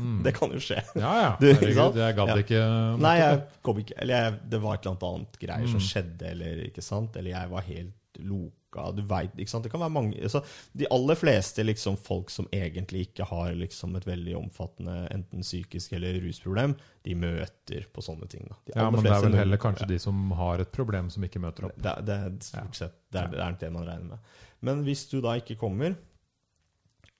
Mm. 0.00 0.20
det 0.26 0.32
kan 0.36 0.52
jo 0.54 0.60
skje. 0.62 0.80
Ja, 0.94 1.14
ja. 1.20 1.32
Du, 1.40 1.48
Herregud, 1.50 1.98
jeg 2.00 2.16
gadd 2.18 2.32
ja. 2.32 2.38
ikke 2.44 2.60
Nei, 3.00 3.16
jeg 3.20 3.40
kom 3.66 3.80
ikke 3.82 3.96
Eller 4.00 4.24
jeg, 4.24 4.38
det 4.52 4.60
var 4.62 4.78
et 4.78 4.86
eller 4.86 5.10
annet 5.10 5.42
greier 5.42 5.66
mm. 5.66 5.74
som 5.74 5.84
skjedde, 5.84 6.30
eller 6.34 6.64
ikke 6.68 6.84
sant? 6.84 7.18
Eller 7.20 7.34
jeg 7.34 7.52
var 7.52 7.66
helt 7.68 8.24
loka. 8.24 8.86
Du 8.94 9.02
veit, 9.08 9.32
ikke 9.34 9.50
sant? 9.50 9.64
Det 9.66 9.72
kan 9.72 9.82
være 9.82 9.94
mange 9.94 10.18
altså, 10.22 10.42
De 10.78 10.86
aller 10.94 11.18
fleste 11.18 11.64
liksom, 11.66 11.96
folk 12.00 12.30
som 12.30 12.48
egentlig 12.54 13.08
ikke 13.08 13.26
har 13.30 13.54
liksom, 13.58 13.96
et 13.98 14.06
veldig 14.06 14.36
omfattende 14.38 14.96
enten 15.14 15.42
psykisk 15.46 15.96
eller 15.98 16.20
rusproblem, 16.24 16.76
de 17.06 17.16
møter 17.18 17.88
på 17.92 18.04
sånne 18.04 18.28
ting. 18.30 18.46
De 18.68 18.76
ja, 18.76 18.90
Men 18.90 19.02
det 19.04 19.14
er 19.14 19.24
vel 19.26 19.40
heller 19.40 19.62
kanskje 19.62 19.88
ja. 19.88 19.94
de 19.94 19.98
som 20.02 20.30
har 20.38 20.62
et 20.62 20.70
problem, 20.74 21.10
som 21.10 21.26
ikke 21.26 21.42
møter 21.42 21.70
opp. 21.70 21.80
Det, 21.82 21.96
det 22.06 22.20
stort 22.46 22.78
sett 22.78 22.96
det 23.10 23.24
er, 23.24 23.32
det 23.34 23.42
er 23.42 23.58
det 23.64 23.72
man 23.74 23.88
regner 23.88 24.14
med. 24.14 24.38
Men 24.66 24.84
hvis 24.86 25.06
du 25.10 25.18
da 25.24 25.34
ikke 25.40 25.58
kommer 25.58 25.96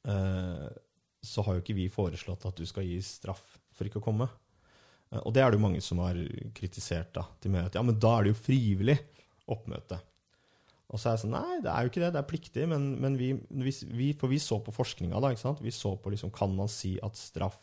uh, 0.07 0.69
så 1.23 1.45
har 1.45 1.57
jo 1.57 1.65
ikke 1.65 1.77
vi 1.77 1.89
foreslått 1.93 2.47
at 2.49 2.57
du 2.57 2.67
skal 2.69 2.87
gi 2.87 2.99
straff 3.05 3.43
for 3.77 3.89
ikke 3.89 4.01
å 4.01 4.05
komme. 4.05 4.29
Eh, 5.11 5.21
og 5.21 5.35
det 5.35 5.43
er 5.45 5.51
det 5.51 5.61
jo 5.61 5.67
mange 5.67 5.83
som 5.85 6.01
har 6.05 6.19
kritisert 6.57 7.13
da, 7.17 7.27
til 7.43 7.55
meg. 7.55 7.69
At 7.69 7.79
ja, 7.79 7.85
men 7.87 7.99
da 8.01 8.17
er 8.17 8.27
det 8.27 8.35
jo 8.35 8.43
frivillig 8.43 8.97
oppmøte. 9.51 10.01
Og 10.91 10.99
så 10.99 11.11
er 11.11 11.17
jeg 11.17 11.23
sånn 11.25 11.37
Nei, 11.37 11.61
det 11.63 11.71
er 11.71 11.85
jo 11.85 11.93
ikke 11.93 12.03
det. 12.03 12.13
Det 12.15 12.21
er 12.21 12.31
pliktig. 12.33 12.67
Men, 12.71 12.91
men 13.03 13.19
vi, 13.19 13.33
vi, 13.47 14.11
For 14.19 14.33
vi 14.33 14.41
så 14.43 14.59
på 14.65 14.75
forskninga, 14.75 15.21
da. 15.23 15.31
ikke 15.31 15.45
sant? 15.45 15.63
Vi 15.63 15.75
så 15.75 15.95
på 16.01 16.13
liksom 16.15 16.33
Kan 16.35 16.57
man 16.59 16.71
si 16.73 16.97
at 17.05 17.19
straff 17.19 17.61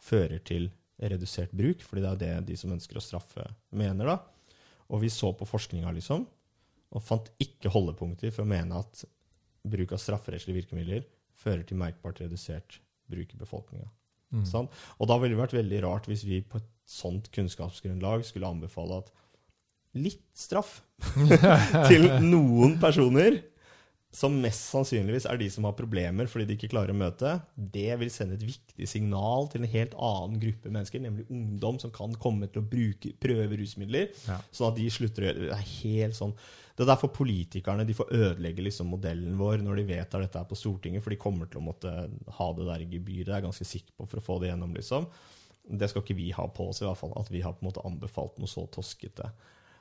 fører 0.00 0.42
til 0.46 0.70
redusert 0.98 1.54
bruk? 1.56 1.84
Fordi 1.86 2.02
det 2.02 2.10
er 2.10 2.20
det 2.24 2.50
de 2.50 2.58
som 2.58 2.74
ønsker 2.74 2.98
å 2.98 3.04
straffe, 3.04 3.46
mener, 3.70 4.10
da. 4.10 4.56
Og 4.90 5.04
vi 5.04 5.12
så 5.14 5.30
på 5.38 5.46
forskninga, 5.46 5.92
liksom, 5.94 6.24
og 6.90 7.02
fant 7.06 7.28
ikke 7.38 7.70
holdepunkter 7.70 8.32
for 8.34 8.42
å 8.42 8.50
mene 8.50 8.80
at 8.82 9.04
bruk 9.70 9.92
av 9.94 10.00
strafferettslige 10.02 10.56
virkemidler 10.56 11.04
fører 11.40 11.64
til 11.66 11.80
merkbart 11.80 12.20
redusert 12.22 12.80
bruk 13.10 13.32
i 13.34 13.40
befolkninga. 13.40 13.88
Mm. 14.30 14.44
Sånn? 14.46 14.68
Og 15.00 15.10
da 15.10 15.16
ville 15.18 15.34
det 15.34 15.42
vært 15.42 15.56
veldig 15.56 15.80
rart 15.86 16.06
hvis 16.10 16.22
vi 16.28 16.42
på 16.46 16.60
et 16.60 16.68
sånt 16.90 17.30
kunnskapsgrunnlag 17.34 18.22
skulle 18.26 18.50
anbefale 18.50 19.00
at 19.02 19.10
litt 19.98 20.22
straff 20.38 20.80
til 21.90 22.06
noen 22.22 22.76
personer 22.82 23.40
som 24.10 24.34
mest 24.42 24.72
sannsynligvis 24.72 25.28
er 25.30 25.38
de 25.38 25.46
som 25.54 25.68
har 25.68 25.76
problemer 25.78 26.26
fordi 26.30 26.48
de 26.48 26.56
ikke 26.56 26.72
klarer 26.72 26.90
å 26.90 26.98
møte, 26.98 27.36
det 27.54 27.92
vil 28.00 28.10
sende 28.10 28.34
et 28.34 28.46
viktig 28.46 28.88
signal 28.90 29.46
til 29.52 29.62
en 29.62 29.70
helt 29.70 29.94
annen 29.94 30.40
gruppe 30.42 30.72
mennesker, 30.72 31.02
nemlig 31.04 31.28
ungdom 31.30 31.78
som 31.82 31.92
kan 31.94 32.16
komme 32.18 32.48
til 32.50 32.64
å 32.64 32.70
bruke, 32.72 33.12
prøve 33.22 33.60
rusmidler, 33.60 34.10
ja. 34.26 34.40
sånn 34.50 34.72
at 34.72 34.80
de 34.80 34.88
slutter 34.90 35.22
å 35.22 35.30
gjøre 35.30 35.44
det. 35.44 35.52
Er 35.54 35.70
helt 35.76 36.18
sånn 36.18 36.34
det 36.80 36.86
er 36.86 36.94
derfor 36.94 37.10
politikerne 37.12 37.84
de 37.84 37.92
får 37.92 38.08
ødelegge 38.16 38.62
liksom 38.64 38.88
modellen 38.88 39.34
vår 39.36 39.60
når 39.60 39.82
de 39.82 39.82
vedtar 39.90 40.22
dette 40.24 40.40
her 40.40 40.46
på 40.48 40.56
Stortinget, 40.56 41.02
for 41.04 41.12
de 41.12 41.18
kommer 41.20 41.50
til 41.50 41.60
å 41.60 41.66
måtte 41.66 41.90
ha 42.38 42.46
det 42.56 42.68
der 42.70 42.84
gebyret, 42.86 43.28
jeg 43.28 43.36
er 43.36 43.44
ganske 43.44 43.66
sikker 43.68 43.98
på, 43.98 44.06
for 44.08 44.16
å 44.16 44.24
få 44.24 44.38
det 44.40 44.48
gjennom. 44.48 44.72
liksom. 44.72 45.04
Det 45.68 45.90
skal 45.92 46.00
ikke 46.00 46.16
vi 46.16 46.30
ha 46.32 46.46
på 46.48 46.70
oss, 46.70 46.80
i 46.80 46.86
hvert 46.86 46.96
fall, 46.96 47.12
at 47.20 47.28
vi 47.28 47.42
har 47.44 47.52
på 47.52 47.60
en 47.60 47.68
måte 47.68 47.84
anbefalt 47.84 48.40
noe 48.40 48.48
så 48.48 48.64
toskete. 48.72 49.28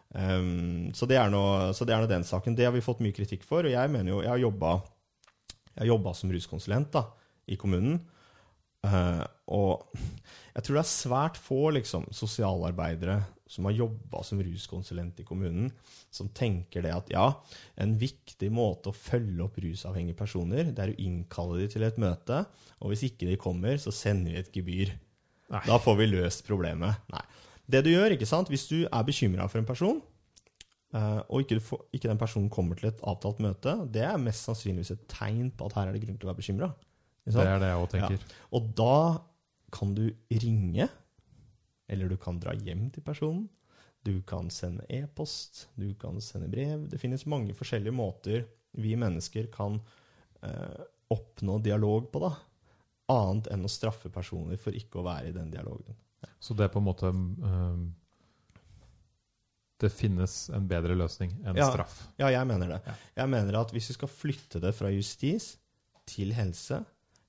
Um, 0.10 0.90
så, 0.98 1.06
det 1.10 1.20
er 1.22 1.30
noe, 1.34 1.72
så 1.78 1.86
det 1.86 1.94
er 1.96 2.04
noe, 2.04 2.12
den 2.12 2.28
saken. 2.28 2.56
Det 2.58 2.68
har 2.68 2.74
vi 2.76 2.86
fått 2.86 3.04
mye 3.06 3.16
kritikk 3.16 3.46
for. 3.48 3.66
Og 3.66 3.74
jeg 3.74 3.94
mener 3.94 4.14
jo, 4.14 4.22
jeg 4.26 4.32
har 4.34 5.90
jobba 5.90 6.14
som 6.18 6.34
ruskonsulent 6.34 6.94
da, 6.96 7.06
i 7.50 7.60
kommunen. 7.60 8.00
Uh, 8.86 9.26
og 9.52 9.90
jeg 10.56 10.64
tror 10.64 10.78
det 10.78 10.84
er 10.86 10.94
svært 10.94 11.40
få 11.42 11.70
liksom, 11.76 12.08
sosialarbeidere 12.16 13.20
som 13.50 13.66
har 13.66 13.74
jobba 13.74 14.22
som 14.24 14.42
ruskonsulent 14.46 15.20
i 15.20 15.26
kommunen, 15.26 15.72
som 16.14 16.30
tenker 16.38 16.86
det 16.86 16.92
at 16.94 17.08
ja, 17.10 17.26
en 17.82 17.96
viktig 17.98 18.52
måte 18.54 18.92
å 18.92 18.96
følge 18.96 19.42
opp 19.48 19.58
rusavhengige 19.64 20.20
personer, 20.20 20.70
det 20.70 20.84
er 20.84 20.94
å 20.94 21.00
innkalle 21.02 21.58
dem 21.64 21.72
til 21.74 21.86
et 21.88 21.98
møte, 22.02 22.44
og 22.78 22.94
hvis 22.94 23.08
ikke 23.10 23.32
de 23.32 23.40
kommer, 23.42 23.80
så 23.82 23.94
sender 23.96 24.36
vi 24.36 24.44
et 24.44 24.54
gebyr. 24.54 24.94
Nei. 25.50 25.64
Da 25.66 25.80
får 25.82 25.98
vi 25.98 26.10
løst 26.12 26.46
problemet. 26.46 27.02
Nei. 27.10 27.26
Det 27.70 27.84
du 27.86 27.92
gjør, 27.92 28.16
ikke 28.16 28.30
sant, 28.30 28.50
hvis 28.50 28.68
du 28.70 28.80
er 28.88 29.06
bekymra 29.06 29.46
for 29.52 29.62
en 29.62 29.68
person, 29.68 30.00
eh, 30.96 31.20
og 31.28 31.44
ikke, 31.44 31.60
får, 31.64 31.84
ikke 31.94 32.10
den 32.10 32.22
personen 32.22 32.50
kommer 32.54 32.80
til 32.80 32.90
et 32.90 33.04
avtalt 33.08 33.42
møte, 33.46 33.76
det 33.94 34.06
er 34.08 34.22
mest 34.22 34.48
sannsynligvis 34.48 34.96
et 34.96 35.06
tegn 35.12 35.52
på 35.54 35.70
at 35.70 35.78
her 35.78 35.92
er 35.92 35.98
det 35.98 36.04
grunn 36.06 36.18
til 36.18 36.28
å 36.28 36.32
være 36.32 36.42
bekymra. 36.42 36.72
Det 37.30 37.46
er 37.46 37.62
det 37.62 37.70
jeg 37.70 37.84
òg 37.84 37.92
tenker. 37.94 38.36
Og 38.58 38.72
da 38.78 38.96
kan 39.76 39.94
du 39.94 40.08
ringe, 40.42 40.90
eller 41.90 42.10
du 42.10 42.18
kan 42.22 42.40
dra 42.42 42.56
hjem 42.58 42.88
til 42.94 43.06
personen. 43.06 43.46
Du 44.06 44.22
kan 44.26 44.50
sende 44.54 44.86
e-post, 44.90 45.68
du 45.78 45.92
kan 46.00 46.22
sende 46.24 46.50
brev. 46.50 46.88
Det 46.90 47.02
finnes 47.02 47.28
mange 47.30 47.54
forskjellige 47.58 47.94
måter 47.94 48.46
vi 48.80 48.96
mennesker 48.98 49.50
kan 49.54 49.80
eh, 50.46 50.86
oppnå 51.14 51.60
dialog 51.66 52.10
på, 52.14 52.22
da. 52.24 52.34
Annet 53.10 53.50
enn 53.54 53.66
å 53.66 53.72
straffe 53.72 54.12
personer 54.14 54.60
for 54.62 54.76
ikke 54.78 55.02
å 55.02 55.08
være 55.08 55.32
i 55.32 55.36
den 55.36 55.50
dialogen. 55.54 55.98
Så 56.40 56.56
det 56.58 56.66
er 56.68 56.72
på 56.74 56.80
en 56.82 56.88
måte 56.88 57.10
um, 57.12 57.84
Det 59.80 59.90
finnes 59.94 60.34
en 60.56 60.66
bedre 60.68 60.96
løsning 61.00 61.38
enn 61.48 61.56
Ja. 61.56 61.70
straff. 61.72 62.08
Ja, 62.20 62.28
jeg 62.34 62.48
mener 62.48 62.68
det. 62.68 62.82
Ja. 62.86 62.96
Jeg 63.22 63.30
mener 63.32 63.60
at 63.62 63.72
hvis 63.72 63.90
vi 63.92 63.96
skal 63.96 64.12
flytte 64.12 64.60
det 64.60 64.74
fra 64.76 64.90
justis 64.92 65.54
til 66.10 66.34
helse, 66.36 66.82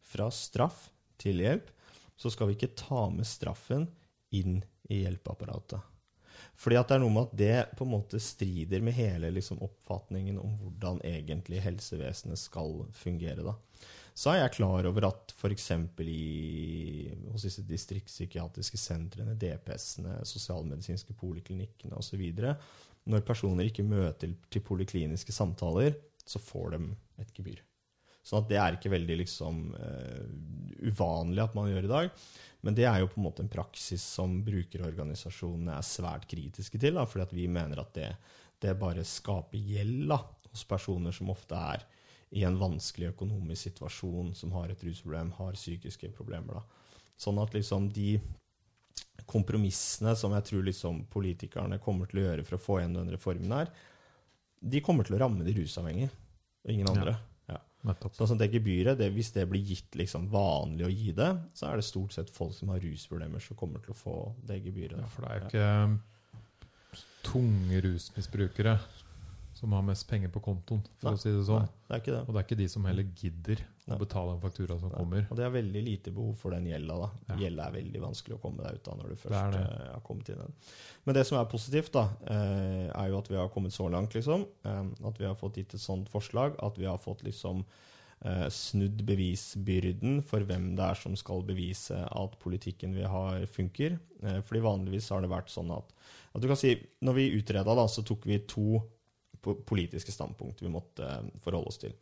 fra 0.03 0.27
straff 0.35 0.89
til 1.21 1.39
hjelp, 1.39 1.69
så 2.19 2.31
skal 2.33 2.49
vi 2.51 2.57
ikke 2.59 2.75
ta 2.75 3.05
med 3.11 3.29
straffen 3.29 3.87
inn 4.35 4.65
i 4.91 5.05
hjelpeapparatet. 5.05 5.81
Fordi 6.61 6.77
at 6.77 6.89
det 6.91 6.97
er 6.99 7.03
noe 7.05 7.15
med 7.15 7.29
at 7.29 7.37
det 7.39 7.77
på 7.79 7.87
en 7.87 7.93
måte 7.95 8.19
strider 8.21 8.83
med 8.85 8.97
hele 8.97 9.31
liksom, 9.33 9.61
oppfatningen 9.65 10.39
om 10.41 10.57
hvordan 10.59 11.01
egentlig 11.07 11.63
helsevesenet 11.65 12.41
skal 12.41 12.83
fungere. 12.93 13.45
Da. 13.47 13.55
Så 14.15 14.33
er 14.33 14.43
jeg 14.43 14.55
klar 14.59 14.87
over 14.91 15.07
at 15.09 15.33
f.eks. 15.37 15.71
hos 17.31 17.47
disse 17.47 17.65
distriktspsykiatriske 17.69 18.81
sentrene, 18.81 19.37
DPS-ene, 19.39 20.19
sosialmedisinske 20.29 21.17
poliklinikkene 21.19 21.99
osv., 21.99 22.23
når 23.11 23.25
personer 23.25 23.71
ikke 23.71 23.87
møter 23.87 24.35
til 24.53 24.63
polikliniske 24.63 25.33
samtaler, 25.33 25.97
så 26.29 26.39
får 26.43 26.75
de 26.75 26.81
et 27.23 27.33
gebyr. 27.35 27.63
Sånn 28.21 28.43
at 28.43 28.51
det 28.51 28.59
er 28.61 28.77
ikke 28.77 28.93
veldig 28.93 29.17
liksom, 29.23 29.63
uh, 29.73 30.27
uvanlig 30.85 31.43
at 31.43 31.57
man 31.57 31.71
gjør 31.71 31.87
i 31.89 31.93
dag. 31.95 32.11
Men 32.61 32.77
det 32.77 32.85
er 32.85 33.01
jo 33.01 33.09
på 33.09 33.21
en 33.21 33.25
måte 33.25 33.45
en 33.45 33.53
praksis 33.53 34.05
som 34.05 34.43
brukerorganisasjonene 34.45 35.79
er 35.79 35.87
svært 35.87 36.27
kritiske 36.29 36.81
til. 36.83 37.01
Fordi 37.09 37.39
vi 37.39 37.49
mener 37.51 37.81
at 37.81 37.95
det, 37.97 38.11
det 38.61 38.77
bare 38.81 39.07
skaper 39.09 39.57
gjeld 39.57 40.05
da, 40.13 40.21
hos 40.51 40.67
personer 40.69 41.17
som 41.17 41.33
ofte 41.33 41.57
er 41.57 41.87
i 42.31 42.45
en 42.47 42.59
vanskelig 42.59 43.11
økonomisk 43.11 43.69
situasjon, 43.69 44.35
som 44.39 44.53
har 44.55 44.71
et 44.71 44.85
rusproblem, 44.87 45.33
har 45.39 45.59
psykiske 45.59 46.13
problemer. 46.15 46.61
Da. 46.61 47.01
Sånn 47.19 47.41
at 47.43 47.55
liksom 47.57 47.89
de 47.95 48.15
kompromissene 49.31 50.15
som 50.17 50.35
jeg 50.35 50.47
tror 50.49 50.67
liksom 50.67 51.05
politikerne 51.13 51.79
kommer 51.83 52.11
til 52.11 52.23
å 52.23 52.29
gjøre 52.29 52.45
for 52.47 52.57
å 52.57 52.63
få 52.63 52.79
igjen 52.81 52.97
den 52.99 53.11
reformen 53.15 53.55
her, 53.55 53.73
de 54.61 54.83
kommer 54.85 55.07
til 55.07 55.17
å 55.17 55.25
ramme 55.25 55.45
de 55.47 55.57
rusavhengige, 55.57 56.11
og 56.65 56.73
ingen 56.73 56.91
andre. 56.93 57.17
Ja. 57.17 57.27
Ja. 57.51 57.95
Sånn 58.13 58.39
det 58.39 58.51
gebyret, 58.53 58.99
det, 59.01 59.09
Hvis 59.15 59.33
det 59.33 59.47
blir 59.49 59.65
gitt 59.65 59.97
liksom 59.97 60.27
vanlig 60.31 60.85
å 60.85 60.93
gi 60.93 61.15
det, 61.17 61.31
så 61.57 61.71
er 61.71 61.81
det 61.81 61.87
stort 61.89 62.13
sett 62.13 62.31
folk 62.31 62.53
som 62.55 62.69
har 62.75 62.83
rusproblemer, 62.85 63.41
som 63.43 63.57
kommer 63.57 63.81
til 63.83 63.95
å 63.95 63.99
få 63.99 64.17
det 64.47 64.61
gebyret. 64.67 65.01
Ja, 65.01 65.09
for 65.11 65.25
det 65.25 65.31
er 65.31 65.41
jo 65.41 65.47
ikke 65.49 67.01
tunge 67.25 67.81
rusmisbrukere 67.85 68.77
som 69.61 69.75
har 69.77 69.83
mest 69.85 70.07
penger 70.09 70.31
på 70.33 70.41
kontoen, 70.43 70.81
for 70.99 71.11
Nei, 71.11 71.19
å 71.19 71.21
si 71.21 71.31
det 71.35 71.43
sånn. 71.45 71.67
Nei, 71.67 71.85
det 71.91 71.95
er 71.97 72.01
ikke 72.03 72.15
det. 72.15 72.21
Og 72.25 72.33
det 72.33 72.41
er 72.41 72.47
ikke 72.49 72.57
de 72.63 72.69
som 72.73 72.87
heller 72.89 73.09
gidder 73.21 73.61
å 73.91 73.99
betale 74.01 74.33
en 74.37 74.41
faktura 74.41 74.79
som 74.81 74.89
Nei. 74.89 74.97
kommer. 75.03 75.27
Og 75.29 75.37
det 75.37 75.45
er 75.45 75.53
veldig 75.55 75.83
lite 75.85 76.13
behov 76.17 76.33
for 76.41 76.55
den 76.57 76.69
gjelda. 76.71 76.97
da. 77.03 77.09
Ja. 77.29 77.37
Gjelda 77.43 77.67
er 77.69 77.75
veldig 77.77 78.01
vanskelig 78.07 78.37
å 78.39 78.41
komme 78.41 78.65
deg 78.65 78.79
ut 78.81 78.89
av 78.89 78.97
når 79.03 79.13
du 79.13 79.17
først 79.21 79.53
det. 79.59 79.61
eh, 79.67 79.91
har 79.93 80.01
kommet 80.07 80.31
inn 80.33 80.39
i 80.41 80.47
den. 80.47 80.57
Men 81.05 81.19
det 81.19 81.27
som 81.29 81.39
er 81.43 81.51
positivt, 81.53 81.93
da, 81.93 82.07
eh, 82.31 82.89
er 82.95 83.13
jo 83.13 83.19
at 83.21 83.29
vi 83.29 83.37
har 83.43 83.53
kommet 83.53 83.77
så 83.77 83.91
langt, 83.93 84.17
liksom. 84.17 84.47
eh, 84.65 84.83
At 85.13 85.21
vi 85.21 85.27
har 85.29 85.37
fått 85.37 85.61
gitt 85.61 85.75
et 85.77 85.85
sånt 85.85 86.09
forslag. 86.09 86.57
At 86.63 86.79
vi 86.81 86.89
har 86.89 86.99
fått 86.99 87.23
liksom 87.29 87.65
snudd 88.53 89.01
bevisbyrden 89.09 90.19
for 90.29 90.45
hvem 90.45 90.75
det 90.77 90.85
er 90.85 90.99
som 91.01 91.15
skal 91.17 91.41
bevise 91.49 91.97
at 92.05 92.35
politikken 92.43 92.93
vi 92.93 93.07
har, 93.09 93.47
funker. 93.49 93.95
Fordi 94.45 94.61
vanligvis 94.61 95.09
har 95.15 95.23
det 95.25 95.31
vært 95.33 95.49
sånn 95.49 95.71
at, 95.73 95.89
at 96.35 96.43
du 96.43 96.49
kan 96.51 96.59
si, 96.61 96.75
Når 97.01 97.17
vi 97.17 97.25
utreda, 97.39 97.73
da, 97.75 97.87
så 97.89 98.05
tok 98.05 98.27
vi 98.29 98.37
to 98.45 98.83
politiske 99.43 100.13
standpunkt 100.15 100.63
vi 100.63 100.73
måtte 100.73 101.07
eh, 101.07 101.31
forholde 101.45 101.73
oss 101.73 101.81
til. 101.83 101.95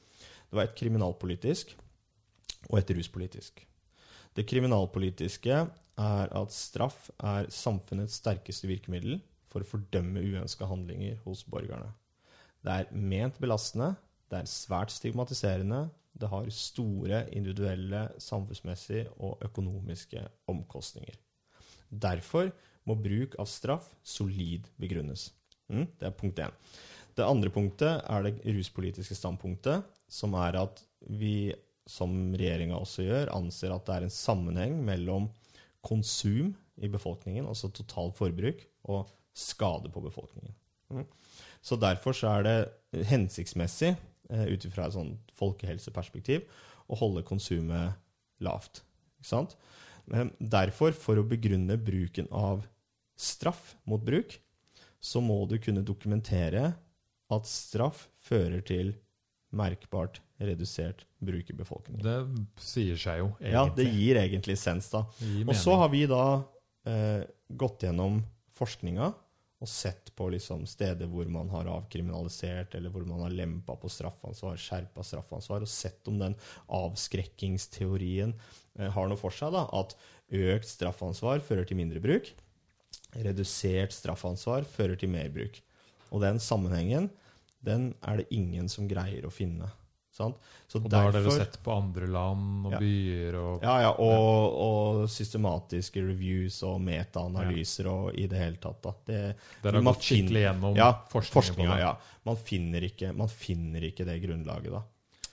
Det 0.49 0.57
var 0.57 0.69
et 0.69 0.79
kriminalpolitisk 0.79 1.75
og 2.71 2.79
et 2.81 2.91
ruspolitisk. 2.97 3.63
Det 4.37 4.47
kriminalpolitiske 4.49 5.55
er 5.99 6.35
at 6.41 6.55
straff 6.55 7.09
er 7.19 7.49
samfunnets 7.51 8.21
sterkeste 8.21 8.69
virkemiddel 8.71 9.19
for 9.51 9.65
å 9.65 9.69
fordømme 9.69 10.23
uønska 10.23 10.69
handlinger 10.69 11.19
hos 11.25 11.43
borgerne. 11.49 11.91
Det 12.63 12.75
er 12.75 12.93
ment 12.93 13.39
belastende, 13.41 13.95
det 14.29 14.43
er 14.43 14.51
svært 14.51 14.93
stigmatiserende, 14.93 15.89
det 16.19 16.29
har 16.31 16.51
store 16.51 17.23
individuelle, 17.37 18.09
samfunnsmessige 18.19 19.07
og 19.23 19.43
økonomiske 19.47 20.25
omkostninger. 20.51 21.15
Derfor 21.89 22.51
må 22.89 22.97
bruk 22.99 23.37
av 23.39 23.49
straff 23.49 23.89
solid 24.03 24.67
begrunnes. 24.81 25.29
Mm, 25.69 25.87
det 26.01 26.09
er 26.09 26.17
punkt 26.17 26.41
én. 26.43 26.55
Det 27.19 27.27
andre 27.27 27.51
punktet 27.51 28.05
er 28.07 28.27
det 28.27 28.37
ruspolitiske 28.47 29.17
standpunktet, 29.19 29.83
som 30.09 30.37
er 30.39 30.61
at 30.61 30.81
vi, 31.11 31.51
som 31.89 32.13
regjeringa 32.39 32.79
også 32.79 33.07
gjør, 33.09 33.33
anser 33.35 33.75
at 33.75 33.87
det 33.89 33.97
er 33.97 34.07
en 34.07 34.15
sammenheng 34.15 34.79
mellom 34.87 35.29
konsum 35.85 36.53
i 36.79 36.91
befolkningen, 36.91 37.49
altså 37.49 37.73
totalt 37.75 38.17
forbruk, 38.19 38.63
og 38.89 39.11
skade 39.35 39.91
på 39.91 40.03
befolkningen. 40.05 40.55
Mm. 40.95 41.05
Så 41.63 41.77
derfor 41.81 42.15
så 42.17 42.39
er 42.39 42.47
det 42.47 43.05
hensiktsmessig, 43.11 43.97
eh, 44.31 44.47
ut 44.49 44.65
ifra 44.65 44.87
et 44.87 44.95
sånn 44.95 45.17
folkehelseperspektiv, 45.39 46.47
å 46.89 46.97
holde 47.03 47.27
konsumet 47.27 47.99
lavt. 48.41 48.83
Ikke 49.19 49.33
sant? 49.33 49.57
Derfor, 50.41 50.95
for 50.97 51.21
å 51.21 51.27
begrunne 51.27 51.77
bruken 51.77 52.31
av 52.33 52.63
straff 53.19 53.75
mot 53.85 54.01
bruk, 54.01 54.39
så 55.03 55.21
må 55.23 55.43
du 55.51 55.59
kunne 55.63 55.85
dokumentere 55.87 56.73
at 57.35 57.49
straff 57.49 58.07
fører 58.25 58.63
til 58.65 58.95
merkbart 59.55 60.21
redusert 60.39 61.05
bruk 61.25 61.51
i 61.51 61.57
befolkningen. 61.57 62.05
Det 62.05 62.63
sier 62.63 62.99
seg 63.01 63.23
jo, 63.23 63.31
egentlig. 63.41 63.55
Ja, 63.55 63.65
det 63.75 63.87
gir 63.91 64.21
egentlig 64.21 64.59
sens, 64.61 64.91
da. 64.93 65.05
Og 65.47 65.55
så 65.57 65.77
har 65.81 65.91
vi 65.93 66.05
da 66.11 66.25
eh, 66.89 67.25
gått 67.49 67.87
gjennom 67.87 68.21
forskninga 68.59 69.13
og 69.59 69.67
sett 69.71 70.13
på 70.15 70.29
liksom 70.31 70.63
steder 70.71 71.09
hvor 71.11 71.27
man 71.35 71.49
har 71.51 71.67
avkriminalisert, 71.73 72.77
eller 72.79 72.93
hvor 72.95 73.07
man 73.09 73.25
har 73.25 73.35
lempa 73.35 73.75
på 73.81 73.91
straffansvar, 73.91 74.59
skjerpa 74.61 75.03
straffansvar, 75.03 75.65
og 75.67 75.71
sett 75.71 76.07
om 76.11 76.21
den 76.21 76.37
avskrekkingsteorien 76.79 78.37
eh, 78.79 78.91
har 78.95 79.11
noe 79.11 79.19
for 79.19 79.35
seg. 79.35 79.57
da, 79.57 79.65
At 79.75 79.97
økt 80.29 80.71
straffansvar 80.71 81.43
fører 81.43 81.67
til 81.67 81.81
mindre 81.81 82.03
bruk. 82.05 82.31
Redusert 83.19 83.97
straffansvar 83.97 84.69
fører 84.69 85.01
til 85.01 85.11
mer 85.11 85.33
bruk. 85.35 85.59
Og 86.11 86.23
den 86.25 86.41
sammenhengen 86.43 87.11
den 87.65 87.91
er 88.07 88.21
det 88.21 88.29
ingen 88.35 88.69
som 88.71 88.87
greier 88.89 89.27
å 89.27 89.33
finne. 89.35 89.67
Sant? 90.15 90.39
Så 90.67 90.81
Og 90.83 90.89
da 90.91 91.05
har 91.05 91.15
dere 91.15 91.31
sett 91.31 91.59
på 91.63 91.71
andre 91.75 92.09
land 92.11 92.67
og 92.67 92.73
Ja. 92.75 92.79
byer 92.83 93.37
og 93.39 93.63
ja, 93.63 93.75
ja, 93.85 93.91
og, 94.03 94.57
og 94.65 95.09
systematiske 95.11 96.03
reviews 96.03 96.59
og 96.67 96.81
metaanalyser 96.83 97.87
og 97.91 98.19
i 98.19 98.27
det 98.31 98.39
hele 98.41 98.59
tatt. 98.63 98.81
Da. 98.83 98.95
Det, 99.07 99.21
Dere 99.63 99.79
har 99.79 99.83
man 99.87 99.95
gått 99.95 100.09
skikkelig 100.09 100.43
gjennom 100.43 100.79
ja, 100.79 100.89
forskninga. 101.13 101.79
Ja. 101.79 101.93
Man, 102.27 102.37
finner 102.37 102.89
ikke, 102.89 103.13
man 103.15 103.31
finner 103.31 103.87
ikke 103.91 104.07
det 104.09 104.19
grunnlaget, 104.25 104.75
da. 104.75 104.83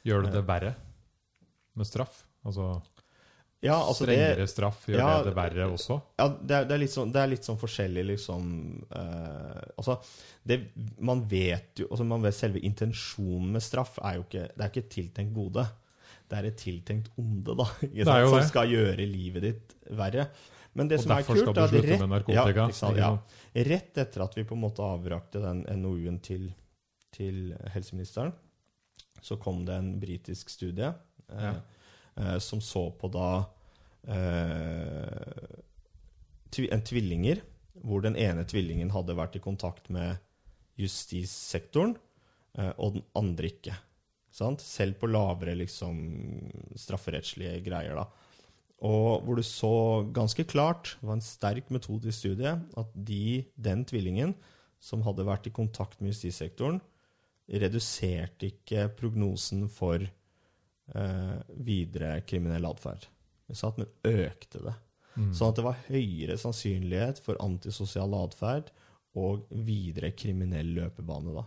Gjør 0.06 0.28
det 0.28 0.36
det 0.38 0.44
verre 0.46 0.76
med 1.76 1.90
straff? 1.90 2.22
Altså, 2.46 2.76
Ja, 3.66 3.78
altså 3.82 4.06
det, 4.06 4.16
strengere 4.16 4.48
straff, 4.50 4.84
gjør 4.88 5.00
ja, 5.02 5.08
det 5.18 5.30
det 5.30 5.36
verre 5.38 5.68
også? 5.74 5.98
ja, 6.20 6.28
det, 6.30 6.58
er, 6.58 6.68
det, 6.70 6.76
er 6.76 6.82
litt 6.84 6.94
sånn, 6.94 7.14
det 7.16 7.22
er 7.22 7.32
litt 7.32 7.48
sånn 7.48 7.60
forskjellig, 7.62 8.04
liksom 8.12 8.52
eh, 8.90 9.64
Altså, 9.76 9.98
det, 10.46 10.60
man 11.06 11.24
vet 11.30 11.82
jo 11.82 11.90
altså 11.90 12.06
man 12.08 12.26
vet 12.26 12.38
Selve 12.38 12.62
intensjonen 12.68 13.56
med 13.56 13.66
straff 13.66 13.98
er 14.02 14.20
jo 14.20 14.28
ikke 14.28 14.46
Det 14.52 14.62
er 14.62 14.72
ikke 14.72 14.84
et 14.86 14.92
tiltenkt 14.94 15.36
gode. 15.36 15.66
Det 16.26 16.38
er 16.40 16.50
et 16.50 16.60
tiltenkt 16.62 17.10
onde, 17.22 17.56
da, 17.58 17.70
Det 17.82 18.06
sant, 18.08 18.30
som 18.34 18.52
skal 18.52 18.72
gjøre 18.74 19.08
livet 19.10 19.46
ditt 19.46 19.76
verre. 19.98 20.30
Men 20.76 20.90
det 20.92 21.00
Og 21.00 21.06
som 21.06 21.14
er 21.16 21.26
kult, 21.28 21.46
er 21.48 21.62
at 21.64 21.76
rett, 21.86 22.32
Ja, 22.36 22.68
sant, 22.76 23.00
ja. 23.00 23.12
Rett 23.70 24.00
etter 24.02 24.26
at 24.26 24.34
vi 24.36 24.44
på 24.48 24.58
en 24.58 24.64
måte 24.66 24.84
avrakte 24.84 25.40
den 25.44 25.64
NOU-en 25.80 26.18
til, 26.20 26.50
til 27.16 27.54
helseministeren, 27.72 28.34
så 29.24 29.38
kom 29.42 29.64
det 29.66 29.78
en 29.80 29.94
britisk 30.02 30.52
studie 30.52 30.90
eh, 31.32 31.56
eh, 32.20 32.38
som 32.44 32.60
så 32.62 32.90
på 33.00 33.08
da 33.14 33.30
eh, 34.08 35.56
en 36.72 36.86
tvillinger, 36.88 37.42
hvor 37.84 38.04
den 38.06 38.16
ene 38.16 38.46
tvillingen 38.48 38.94
hadde 38.94 39.18
vært 39.18 39.36
i 39.36 39.44
kontakt 39.44 39.90
med 39.94 40.22
justissektoren, 40.80 41.96
eh, 42.58 42.72
og 42.78 42.98
den 42.98 43.06
andre 43.18 43.52
ikke. 43.52 43.76
Sant? 44.36 44.64
Selv 44.64 45.00
på 45.00 45.10
lavere 45.12 45.56
liksom, 45.56 46.00
strafferettslige 46.80 47.62
greier. 47.66 47.96
da. 47.96 48.08
Og 48.84 49.24
hvor 49.24 49.40
du 49.40 49.44
så 49.44 50.04
ganske 50.14 50.44
klart, 50.44 50.98
det 51.00 51.08
var 51.08 51.18
en 51.18 51.24
sterk 51.24 51.72
metode 51.72 52.12
i 52.12 52.16
studiet, 52.16 52.60
at 52.76 52.92
de, 52.94 53.46
den 53.56 53.86
tvillingen 53.88 54.36
som 54.80 55.04
hadde 55.06 55.26
vært 55.26 55.48
i 55.48 55.56
kontakt 55.56 56.02
med 56.02 56.12
justissektoren, 56.12 56.82
reduserte 57.46 58.50
ikke 58.50 58.88
prognosen 58.98 59.68
for 59.70 60.02
eh, 60.02 61.38
videre 61.66 62.18
kriminell 62.28 62.66
atferd. 62.68 63.06
Men 63.48 63.90
økte 64.10 64.64
det. 64.64 64.74
Mm. 65.16 65.30
Sånn 65.36 65.52
at 65.52 65.60
det 65.60 65.66
var 65.66 65.84
høyere 65.88 66.38
sannsynlighet 66.40 67.22
for 67.24 67.40
antisosial 67.44 68.16
atferd 68.18 68.72
og 69.16 69.46
videre 69.66 70.12
kriminell 70.18 70.74
løpebane. 70.76 71.36
da. 71.38 71.46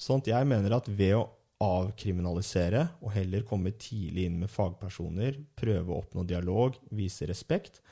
Sånn 0.00 0.22
at 0.24 0.30
jeg 0.32 0.48
mener 0.48 0.74
at 0.74 0.88
ved 0.88 1.18
å 1.18 1.28
avkriminalisere 1.60 2.86
og 3.04 3.12
heller 3.14 3.44
komme 3.46 3.74
tidlig 3.76 4.24
inn 4.26 4.38
med 4.40 4.50
fagpersoner, 4.50 5.36
prøve 5.54 5.92
å 5.92 6.00
oppnå 6.00 6.24
dialog, 6.24 6.78
vise 6.88 7.28
respekt, 7.28 7.82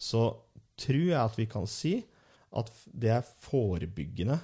så 0.00 0.30
tror 0.80 1.04
jeg 1.04 1.20
at 1.20 1.36
vi 1.38 1.46
kan 1.50 1.68
si 1.68 1.98
at 2.56 2.72
det 2.88 3.12
er 3.12 3.28
forebyggende 3.44 4.38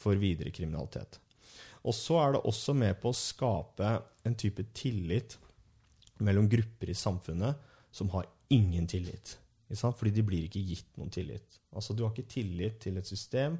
for 0.00 0.18
videre 0.20 0.52
kriminalitet. 0.52 1.20
Og 1.84 1.94
så 1.96 2.16
er 2.22 2.34
det 2.34 2.44
også 2.48 2.74
med 2.76 2.96
på 3.00 3.12
å 3.12 3.16
skape 3.16 3.90
en 4.24 4.36
type 4.40 4.64
tillit 4.76 5.36
mellom 6.18 6.48
grupper 6.48 6.90
i 6.90 6.96
samfunnet 6.98 7.70
som 7.94 8.10
har 8.14 8.26
ingen 8.52 8.86
tillit. 8.86 9.38
Fordi 9.74 10.10
de 10.14 10.22
blir 10.22 10.46
ikke 10.46 10.62
gitt 10.62 10.96
noen 10.98 11.10
tillit. 11.10 11.60
Altså, 11.72 11.94
Du 11.94 12.04
har 12.04 12.12
ikke 12.12 12.30
tillit 12.30 12.80
til 12.80 12.98
et 12.98 13.06
system 13.06 13.58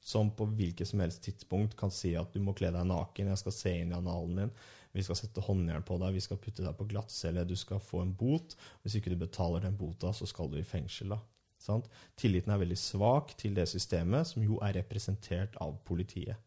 som 0.00 0.30
på 0.30 0.46
hvilket 0.56 0.88
som 0.88 1.00
helst 1.02 1.22
tidspunkt 1.22 1.76
kan 1.76 1.90
si 1.90 2.14
at 2.16 2.32
du 2.32 2.40
må 2.40 2.54
kle 2.56 2.70
deg 2.72 2.86
naken, 2.86 3.28
jeg 3.28 3.40
skal 3.42 3.52
se 3.52 3.72
inn 3.80 3.92
i 3.92 3.98
analen 3.98 4.36
din, 4.38 4.52
vi 4.94 5.04
skal 5.04 5.18
sette 5.18 5.42
håndjern 5.44 5.84
på 5.84 5.98
deg, 6.00 6.14
vi 6.16 6.22
skal 6.24 6.40
putte 6.40 6.64
deg 6.64 6.76
på 6.78 6.86
glattcelle, 6.88 7.44
du 7.44 7.54
skal 7.58 7.82
få 7.82 8.00
en 8.02 8.14
bot. 8.16 8.56
Hvis 8.82 8.96
ikke 8.98 9.12
du 9.12 9.18
betaler 9.20 9.66
den 9.66 9.76
bota, 9.76 10.14
så 10.16 10.26
skal 10.26 10.48
du 10.50 10.56
i 10.58 10.66
fengsel. 10.66 11.12
da. 11.12 11.18
Sant? 11.60 11.90
Tilliten 12.18 12.54
er 12.54 12.62
veldig 12.62 12.78
svak 12.78 13.34
til 13.38 13.54
det 13.58 13.68
systemet, 13.68 14.30
som 14.30 14.42
jo 14.42 14.58
er 14.64 14.78
representert 14.78 15.58
av 15.60 15.76
politiet. 15.86 16.40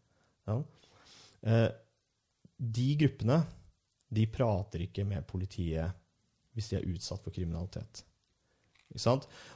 Eh, 0.48 1.70
de 2.58 2.88
gruppene 3.04 3.44
de 4.12 4.28
prater 4.28 4.86
ikke 4.88 5.06
med 5.08 5.26
politiet 5.28 5.98
hvis 6.56 6.72
de 6.72 6.80
er 6.80 6.88
utsatt 6.92 7.24
for 7.24 7.34
kriminalitet. 7.34 8.04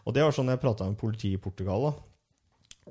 Og 0.08 0.16
det 0.16 0.24
var 0.24 0.36
sånn 0.36 0.52
jeg 0.54 0.62
prata 0.64 0.88
med 0.88 1.00
politiet 1.00 1.36
i 1.36 1.44
Portugal. 1.44 1.90
da. 1.90 1.96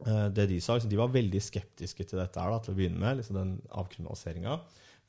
Eh, 0.04 0.28
det 0.28 0.48
De 0.50 0.60
sa, 0.60 0.76
liksom, 0.76 0.90
de 0.90 1.00
var 1.00 1.12
veldig 1.12 1.40
skeptiske 1.40 2.04
til 2.04 2.20
dette 2.20 2.40
her, 2.40 2.50
da, 2.52 2.60
til 2.60 2.74
å 2.74 2.78
begynne 2.78 3.00
med, 3.00 3.20
liksom 3.20 3.38
den 3.38 3.54
avkriminaliseringa. 3.70 4.58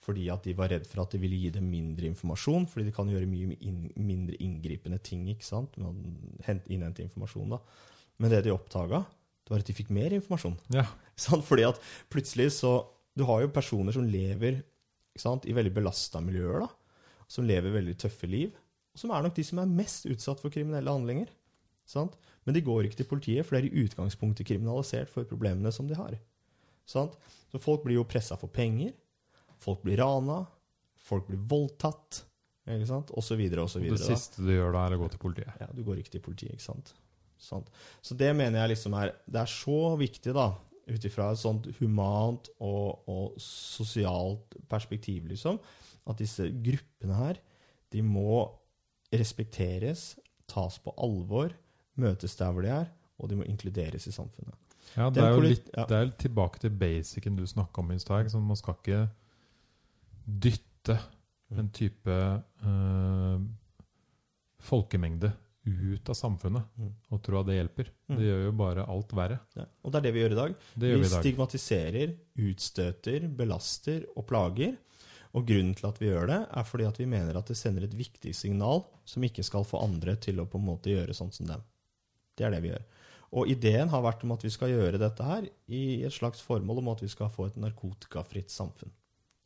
Fordi 0.05 0.29
at 0.29 0.45
de 0.45 0.53
var 0.53 0.69
redd 0.69 0.85
for 0.87 1.01
at 1.01 1.15
det 1.15 1.19
ville 1.23 1.39
gi 1.39 1.49
dem 1.55 1.67
mindre 1.71 2.07
informasjon. 2.11 2.67
Fordi 2.69 2.87
de 2.87 2.95
kan 2.95 3.09
gjøre 3.09 3.27
mye 3.29 3.57
inn, 3.59 3.89
mindre 3.97 4.37
inngripende 4.43 4.99
ting 5.03 5.25
ikke 5.31 5.47
sant? 5.47 5.75
med 5.77 5.89
å 5.89 6.57
innhente 6.69 7.03
informasjon. 7.03 7.55
da. 7.55 7.59
Men 8.21 8.31
det 8.31 8.43
de 8.45 8.53
oppdaga, 8.53 9.03
var 9.49 9.61
at 9.61 9.67
de 9.67 9.77
fikk 9.77 9.91
mer 9.93 10.13
informasjon. 10.13 10.55
Ja. 10.73 10.85
Fordi 11.49 11.67
at 11.67 11.81
plutselig 12.09 12.51
så 12.59 12.91
Du 13.15 13.23
har 13.23 13.39
jo 13.39 13.47
personer 13.47 13.95
som 13.95 14.03
lever 14.03 14.57
sant, 14.59 14.74
i 15.15 15.55
veldig 15.55 15.73
belasta 15.73 16.21
miljøer. 16.21 16.65
da, 16.65 17.23
Som 17.27 17.47
lever 17.47 17.71
veldig 17.71 17.97
tøffe 17.97 18.27
liv 18.27 18.53
og 18.95 19.01
som 19.01 19.11
er 19.11 19.25
nok 19.25 19.35
de 19.35 19.43
som 19.43 19.59
er 19.59 19.73
mest 19.75 20.07
utsatt 20.07 20.39
for 20.39 20.53
kriminelle 20.53 20.91
handlinger. 20.91 21.27
Sant? 21.85 22.15
Men 22.47 22.55
de 22.55 22.63
går 22.63 22.87
ikke 22.87 23.01
til 23.01 23.09
politiet, 23.09 23.43
for 23.43 23.57
det 23.57 23.65
er 23.65 23.67
i 23.67 23.83
utgangspunktet 23.83 24.47
kriminalisert 24.47 25.11
for 25.11 25.27
problemene 25.27 25.73
som 25.75 25.89
de 25.89 25.97
har. 25.99 26.15
Sant? 26.87 27.17
Så 27.51 27.59
folk 27.59 27.83
blir 27.83 27.99
jo 27.99 28.05
pressa 28.07 28.37
for 28.39 28.47
penger, 28.55 28.93
folk 29.59 29.83
blir 29.83 29.99
rana, 29.99 30.45
folk 30.95 31.27
blir 31.27 31.41
voldtatt, 31.43 32.21
ikke 32.65 32.87
sant? 32.87 33.11
og 33.11 33.25
så 33.25 33.35
videre 33.37 33.65
og 33.65 33.73
så 33.73 33.83
videre. 33.83 33.99
Det 33.99 34.15
siste 34.15 34.45
du 34.45 34.53
gjør 34.53 34.71
da, 34.77 34.85
er 34.87 34.95
å 34.95 35.01
gå 35.03 35.11
til 35.11 35.21
politiet? 35.27 35.59
Ja, 35.59 35.67
du 35.75 35.83
går 35.85 35.99
ikke 35.99 36.15
til 36.15 36.23
politiet, 36.29 36.55
ikke 36.55 36.69
sant. 36.69 36.95
sant? 37.41 37.67
Så 37.99 38.15
det 38.15 38.31
mener 38.31 38.61
jeg 38.63 38.77
liksom 38.77 38.95
er 38.95 39.11
Det 39.27 39.43
er 39.43 39.51
så 39.51 39.81
viktig, 39.99 40.31
da, 40.39 40.53
ut 40.85 41.07
ifra 41.07 41.31
et 41.33 41.41
sånt 41.41 41.67
humant 41.79 42.49
og, 42.59 43.07
og 43.09 43.39
sosialt 43.41 44.57
perspektiv, 44.69 45.25
liksom, 45.31 45.57
at 46.05 46.19
disse 46.21 46.47
gruppene 46.65 47.17
her, 47.17 47.39
de 47.93 48.03
må 48.05 48.43
respekteres, 49.13 50.13
tas 50.49 50.77
på 50.83 50.93
alvor, 51.01 51.55
møtes 51.97 52.35
der 52.37 52.53
hvor 52.53 52.65
de 52.65 52.73
er, 52.73 52.91
og 53.17 53.31
de 53.31 53.39
må 53.39 53.47
inkluderes 53.49 54.05
i 54.07 54.13
samfunnet. 54.13 54.53
Ja, 54.93 55.09
Det 55.09 55.23
er 55.23 55.33
jo 55.33 55.41
litt, 55.41 55.69
det 55.73 55.97
er 55.97 56.11
tilbake 56.19 56.61
til 56.61 56.73
basicen 56.77 57.37
du 57.37 57.45
snakka 57.49 57.81
om 57.81 57.91
i 57.91 57.99
stad. 57.99 58.29
Man 58.37 58.59
skal 58.59 58.77
ikke 58.77 58.99
dytte 60.25 60.99
en 61.55 61.69
type 61.73 62.13
øh, 62.65 63.39
folkemengde 64.59 65.31
ut 65.65 66.09
av 66.11 66.17
samfunnet 66.17 66.77
mm. 66.77 66.89
og 67.09 67.21
tro 67.25 67.39
at 67.39 67.49
det 67.49 67.57
hjelper. 67.57 67.91
Mm. 68.07 68.15
Det 68.17 68.25
gjør 68.27 68.41
jo 68.45 68.55
bare 68.59 68.87
alt 68.95 69.13
verre. 69.17 69.37
Ja. 69.57 69.65
Og 69.81 69.93
det 69.93 69.99
er 69.99 70.05
det 70.05 70.15
vi 70.15 70.23
gjør 70.23 70.35
i 70.35 70.39
dag. 70.39 70.57
vi, 70.75 70.89
vi 70.91 71.07
dag. 71.09 71.15
stigmatiserer, 71.23 72.15
utstøter, 72.47 73.29
belaster 73.39 74.03
og 74.13 74.27
plager. 74.29 74.75
Og 75.35 75.43
grunnen 75.47 75.73
til 75.75 75.89
at 75.89 75.97
vi 75.99 76.07
gjør 76.07 76.29
det, 76.31 76.41
er 76.47 76.67
fordi 76.67 76.85
at 76.87 76.99
vi 77.01 77.07
mener 77.11 77.35
at 77.35 77.49
det 77.51 77.57
sender 77.59 77.83
et 77.83 77.95
viktig 77.97 78.31
signal 78.37 78.85
som 79.09 79.25
ikke 79.27 79.43
skal 79.43 79.65
få 79.67 79.81
andre 79.83 80.15
til 80.21 80.39
å 80.39 80.47
på 80.47 80.61
en 80.61 80.69
måte 80.69 80.93
gjøre 80.93 81.15
sånn 81.17 81.33
som 81.35 81.49
dem. 81.49 81.65
Det 82.35 82.47
er 82.47 82.55
det 82.55 82.61
vi 82.63 82.71
gjør. 82.71 82.85
Og 83.35 83.49
ideen 83.51 83.91
har 83.91 84.03
vært 84.05 84.23
om 84.23 84.31
at 84.35 84.45
vi 84.45 84.51
skal 84.53 84.71
gjøre 84.71 85.01
dette 85.01 85.25
her 85.27 85.47
i 85.67 86.05
et 86.07 86.13
slags 86.13 86.43
formål 86.45 86.79
om 86.83 86.93
at 86.93 87.03
vi 87.03 87.09
skal 87.11 87.31
få 87.33 87.49
et 87.49 87.57
narkotikafritt 87.59 88.53
samfunn. 88.53 88.93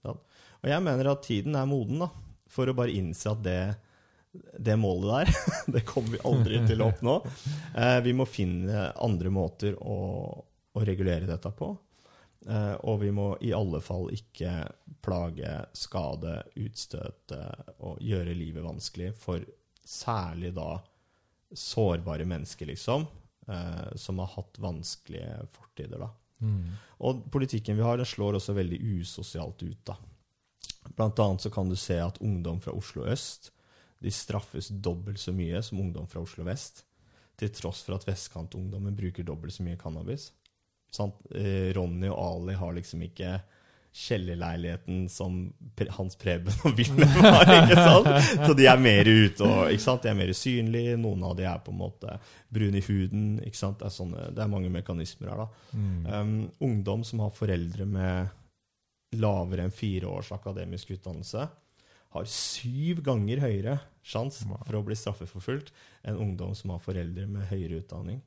Ja. 0.05 0.13
Og 0.59 0.67
jeg 0.69 0.83
mener 0.85 1.09
at 1.11 1.23
tiden 1.25 1.57
er 1.57 1.69
moden 1.69 2.03
da, 2.03 2.09
for 2.49 2.69
å 2.69 2.75
bare 2.77 2.93
innse 2.93 3.31
at 3.31 3.41
det, 3.45 3.59
det 4.59 4.75
målet 4.77 5.09
der, 5.09 5.35
det 5.73 5.81
kommer 5.87 6.15
vi 6.15 6.23
aldri 6.23 6.61
til 6.67 6.81
å 6.81 6.89
oppnå. 6.91 7.15
Eh, 7.75 7.99
vi 8.05 8.13
må 8.13 8.27
finne 8.29 8.89
andre 9.01 9.31
måter 9.33 9.77
å, 9.81 9.99
å 10.73 10.85
regulere 10.85 11.29
dette 11.29 11.51
på. 11.55 11.73
Uh, 12.47 12.75
og 12.87 13.01
vi 13.01 13.09
må 13.11 13.33
i 13.43 13.49
alle 13.51 13.81
fall 13.83 14.07
ikke 14.15 14.51
plage, 15.03 15.49
skade, 15.75 16.37
utstøte 16.55 17.39
og 17.83 17.99
gjøre 17.99 18.31
livet 18.31 18.63
vanskelig 18.63 19.09
for 19.19 19.43
særlig 19.83 20.53
da 20.55 20.77
sårbare 21.51 22.23
mennesker, 22.29 22.71
liksom, 22.71 23.03
uh, 23.51 23.91
som 23.99 24.23
har 24.23 24.31
hatt 24.37 24.55
vanskelige 24.63 25.35
fortider. 25.51 25.99
da. 25.99 26.09
Mm. 26.39 26.79
Og 27.03 27.25
politikken 27.29 27.75
vi 27.75 27.83
har, 27.83 27.99
den 27.99 28.07
slår 28.07 28.39
også 28.39 28.55
veldig 28.55 28.79
usosialt 29.01 29.59
ut. 29.67 29.83
da. 29.91 29.99
Blant 30.95 31.19
annet 31.19 31.43
så 31.43 31.51
kan 31.51 31.69
du 31.69 31.75
se 31.75 31.99
at 31.99 32.21
ungdom 32.23 32.63
fra 32.63 32.71
Oslo 32.71 33.03
øst 33.03 33.51
de 33.99 34.11
straffes 34.11 34.69
dobbelt 34.69 35.19
så 35.19 35.33
mye 35.35 35.61
som 35.65 35.79
ungdom 35.81 36.07
fra 36.07 36.23
Oslo 36.23 36.45
vest, 36.47 36.85
til 37.39 37.51
tross 37.55 37.83
for 37.85 37.95
at 37.95 38.07
vestkantungdommen 38.07 38.95
bruker 38.97 39.23
dobbelt 39.27 39.55
så 39.55 39.63
mye 39.63 39.79
cannabis. 39.79 40.29
Sant? 40.91 41.19
Eh, 41.35 41.69
Ronny 41.75 42.09
og 42.09 42.19
Ali 42.19 42.57
har 42.59 42.75
liksom 42.75 43.03
ikke 43.05 43.37
kjellerleiligheten 43.99 45.07
som 45.09 45.37
Hans 45.95 46.15
Preben 46.19 46.53
og 46.63 46.77
Wilhelm 46.77 47.23
har. 47.25 47.49
ikke 47.63 47.77
sant? 47.79 48.09
Så 48.45 48.55
de 48.57 48.67
er 48.69 48.81
mer 48.81 49.07
ute 49.09 49.45
og 49.45 49.71
ikke 49.73 49.83
sant? 49.83 50.03
De 50.05 50.11
er 50.11 50.17
mer 50.19 50.33
synlige. 50.37 50.97
Noen 51.01 51.23
av 51.25 51.35
de 51.39 51.47
er 51.49 51.61
på 51.65 51.73
en 51.73 51.79
måte 51.79 52.19
brune 52.53 52.79
i 52.79 52.85
huden. 52.85 53.39
ikke 53.45 53.57
sant? 53.59 53.79
Det 53.81 53.89
er, 53.89 53.95
sånne, 53.95 54.27
det 54.35 54.43
er 54.43 54.51
mange 54.51 54.69
mekanismer 54.73 55.31
her. 55.33 55.41
da. 55.45 55.63
Mm. 55.73 56.03
Um, 56.05 56.35
ungdom 56.69 57.05
som 57.07 57.25
har 57.25 57.33
foreldre 57.35 57.87
med 57.89 58.35
lavere 59.19 59.65
enn 59.65 59.73
fire 59.73 60.09
års 60.11 60.29
akademisk 60.35 60.91
utdannelse, 60.93 61.47
har 62.15 62.29
syv 62.29 63.03
ganger 63.05 63.41
høyere 63.43 63.79
sjanse 64.05 64.47
for 64.49 64.77
å 64.79 64.85
bli 64.85 64.97
straffeforfulgt 64.97 65.73
enn 66.07 66.17
ungdom 66.17 66.55
som 66.57 66.73
har 66.73 66.81
foreldre 66.81 67.27
med 67.29 67.49
høyere 67.51 67.83
utdanning. 67.83 68.23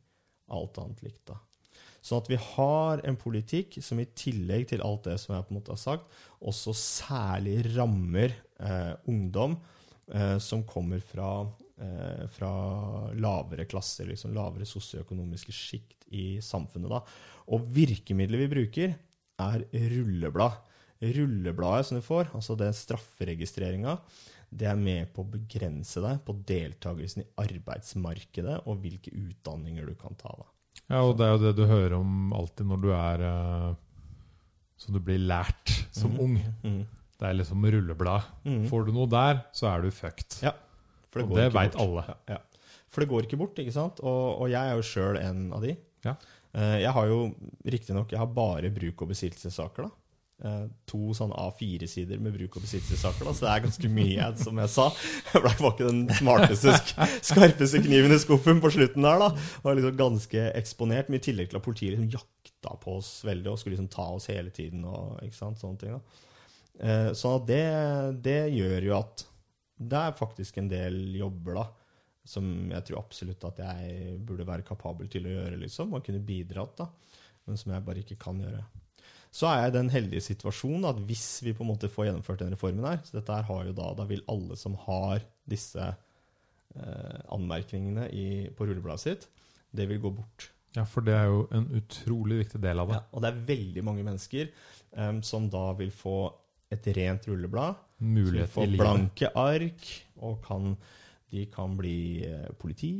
Alt 0.52 0.78
annet 0.78 1.02
likt, 1.02 1.24
da. 1.32 1.40
Sånn 2.02 2.18
at 2.18 2.28
vi 2.30 2.38
har 2.40 3.02
en 3.06 3.16
politikk 3.18 3.78
som 3.84 4.00
i 4.02 4.09
tillegg 4.18 4.66
til 4.72 4.82
alt 4.82 5.06
det 5.06 5.16
som 5.22 5.36
jeg 5.36 5.46
på 5.46 5.54
en 5.54 5.59
måte 5.60 5.74
har 5.74 5.80
sagt, 5.80 6.09
også 6.42 6.74
særlig 6.74 7.60
rammer 7.76 8.34
eh, 8.59 8.94
ungdom 9.10 9.54
eh, 10.10 10.36
som 10.42 10.64
kommer 10.66 11.02
fra, 11.06 11.44
eh, 11.78 12.24
fra 12.34 12.52
lavere 13.14 13.68
klasser, 13.70 14.10
liksom 14.10 14.34
lavere 14.34 14.66
sosioøkonomiske 14.66 15.54
sjikt 15.54 16.10
i 16.10 16.26
samfunnet. 16.42 16.90
Da. 16.90 17.02
Og 17.54 17.70
virkemidlet 17.74 18.44
vi 18.44 18.50
bruker, 18.50 18.98
er 19.42 19.64
rulleblad. 19.94 20.59
Rullebladet 21.02 21.88
som 21.88 21.98
du 21.98 22.04
får, 22.04 22.30
altså 22.36 22.54
det 22.58 22.70
strafferegistreringa, 22.78 23.96
det 24.52 24.68
er 24.68 24.78
med 24.78 25.12
på 25.14 25.24
å 25.24 25.30
begrense 25.32 26.02
deg 26.04 26.20
på 26.26 26.34
deltakelsen 26.46 27.24
i 27.24 27.28
arbeidsmarkedet 27.40 28.58
og 28.68 28.82
hvilke 28.82 29.12
utdanninger 29.16 29.88
du 29.88 29.94
kan 29.98 30.14
ta. 30.20 30.34
da. 30.36 30.48
Ja, 30.92 31.00
og 31.06 31.16
det 31.18 31.26
er 31.26 31.32
jo 31.32 31.40
det 31.42 31.54
du 31.56 31.64
hører 31.68 31.96
om 31.96 32.34
alltid 32.36 32.68
når 32.68 32.82
du 32.82 32.90
er 32.92 33.22
uh, 33.24 33.70
Som 34.80 34.96
du 34.96 35.00
blir 35.04 35.20
lært 35.20 35.72
som 35.94 36.12
mm. 36.12 36.20
ung. 36.20 36.36
Mm. 36.66 36.82
Det 37.20 37.28
er 37.28 37.38
liksom 37.38 37.64
rulleblad. 37.74 38.28
Mm. 38.44 38.64
Får 38.68 38.86
du 38.86 38.92
noe 38.96 39.08
der, 39.10 39.44
så 39.56 39.70
er 39.70 39.84
du 39.84 39.94
fucked. 39.94 40.40
Ja, 40.42 40.52
for 41.08 41.22
det 41.22 41.28
og 41.28 41.38
det 41.38 41.48
veit 41.54 41.78
alle. 41.80 42.04
Ja, 42.08 42.36
ja. 42.36 42.70
For 42.92 43.04
det 43.04 43.08
går 43.08 43.28
ikke 43.28 43.38
bort, 43.40 43.58
ikke 43.62 43.72
sant? 43.72 44.02
Og, 44.04 44.42
og 44.42 44.50
jeg 44.52 44.60
er 44.60 44.76
jo 44.76 44.84
sjøl 44.84 45.20
en 45.22 45.46
av 45.54 45.64
de. 45.64 45.76
Ja. 46.04 46.16
Uh, 46.52 46.76
jeg 46.82 46.92
har 46.92 47.08
jo 47.08 47.18
riktignok 47.72 48.12
bare 48.34 48.72
bruk- 48.74 49.06
og 49.06 49.14
besittelsessaker. 49.14 49.86
da. 49.86 50.01
Eh, 50.43 50.62
to 50.90 51.12
sånn 51.14 51.31
A4-sider 51.39 52.19
med 52.19 52.35
bruk- 52.35 52.56
og 52.59 52.64
besittelsessaker. 52.64 53.28
Så 53.31 53.44
det 53.44 53.51
er 53.52 53.60
ganske 53.62 53.90
mye, 53.94 54.31
som 54.43 54.59
jeg 54.59 54.73
sa. 54.73 54.89
Det 55.31 55.43
var 55.44 55.69
ikke 55.70 55.86
den 55.86 56.01
smarteste, 56.19 56.74
skarpeste 57.31 57.82
kniven 57.85 58.14
i 58.14 58.19
skuffen 58.19 58.62
på 58.64 58.73
slutten 58.74 59.06
der. 59.06 59.23
da. 59.23 59.28
Det 59.36 59.69
var 59.69 59.78
liksom 59.78 60.01
ganske 60.01 60.48
eksponert, 60.59 61.12
men 61.12 61.20
i 61.20 61.23
tillegg 61.28 61.52
til 61.52 61.60
at 61.60 61.66
politiet 61.69 61.94
liksom 61.94 62.10
jakta 62.16 62.74
på 62.82 62.97
oss 62.98 63.12
veldig 63.28 63.52
og 63.52 63.60
skulle 63.60 63.77
liksom 63.77 63.93
ta 63.94 64.09
oss 64.16 64.27
hele 64.32 64.51
tiden. 64.55 64.82
og 64.89 65.23
ikke 65.23 65.39
sant, 65.39 65.62
sånne 65.62 65.78
ting 65.78 65.94
da. 65.94 66.02
Eh, 66.82 67.12
så 67.14 67.36
det, 67.47 67.62
det 68.27 68.40
gjør 68.56 68.90
jo 68.90 68.98
at 68.98 69.27
det 69.82 70.05
er 70.09 70.19
faktisk 70.19 70.59
en 70.59 70.70
del 70.70 71.01
jobber 71.23 71.60
da, 71.60 71.69
som 72.27 72.51
jeg 72.70 72.86
tror 72.89 73.05
absolutt 73.05 73.47
at 73.47 73.62
jeg 73.62 74.19
burde 74.27 74.47
være 74.47 74.66
kapabel 74.66 75.06
til 75.10 75.27
å 75.27 75.39
gjøre, 75.39 75.62
liksom, 75.62 75.94
og 75.94 76.02
kunne 76.06 76.23
bidratt, 76.23 76.82
da, 76.82 76.90
men 77.47 77.59
som 77.59 77.74
jeg 77.74 77.86
bare 77.86 78.02
ikke 78.02 78.19
kan 78.23 78.43
gjøre. 78.43 78.62
Så 79.32 79.48
er 79.48 79.62
jeg 79.62 79.72
i 79.72 79.76
den 79.78 79.90
heldige 79.92 80.24
situasjonen 80.26 80.84
at 80.90 80.98
hvis 81.09 81.26
vi 81.44 81.54
på 81.56 81.64
en 81.64 81.70
måte 81.72 81.88
får 81.88 82.10
gjennomført 82.10 82.42
den 82.44 82.52
reformen 82.52 82.84
her, 82.84 82.98
så 83.06 83.16
dette 83.16 83.36
her 83.38 83.46
har 83.48 83.62
jo 83.68 83.76
da, 83.78 83.92
da 83.96 84.04
vil 84.10 84.24
alle 84.28 84.59
som 84.60 84.74
har 84.84 85.22
disse 85.48 85.86
eh, 85.88 87.20
anmerkningene 87.32 88.10
i, 88.12 88.26
på 88.56 88.68
rullebladet 88.68 89.04
sitt, 89.06 89.30
det 89.72 89.88
vil 89.88 90.02
gå 90.02 90.12
bort. 90.18 90.50
Ja, 90.76 90.84
for 90.88 91.04
det 91.04 91.14
er 91.16 91.28
jo 91.28 91.46
en 91.52 91.66
utrolig 91.76 92.42
viktig 92.42 92.60
del 92.62 92.80
av 92.80 92.92
det. 92.92 93.00
Ja, 93.00 93.09
og 93.12 93.24
det 93.24 93.30
er 93.30 93.40
veldig 93.48 93.84
mange 93.84 94.04
mennesker 94.06 94.52
um, 94.96 95.20
som 95.24 95.48
da 95.52 95.66
vil 95.80 95.92
få 95.92 96.16
et 96.72 96.86
rent 96.96 97.28
rulleblad. 97.28 97.80
Mulighet 98.02 98.52
som 98.52 98.62
får 98.62 98.76
blanke 98.76 99.32
ark, 99.36 99.88
og 100.24 100.38
kan, 100.44 100.72
de 101.32 101.44
kan 101.52 101.76
bli 101.76 101.98
eh, 102.28 102.48
politi. 102.60 102.94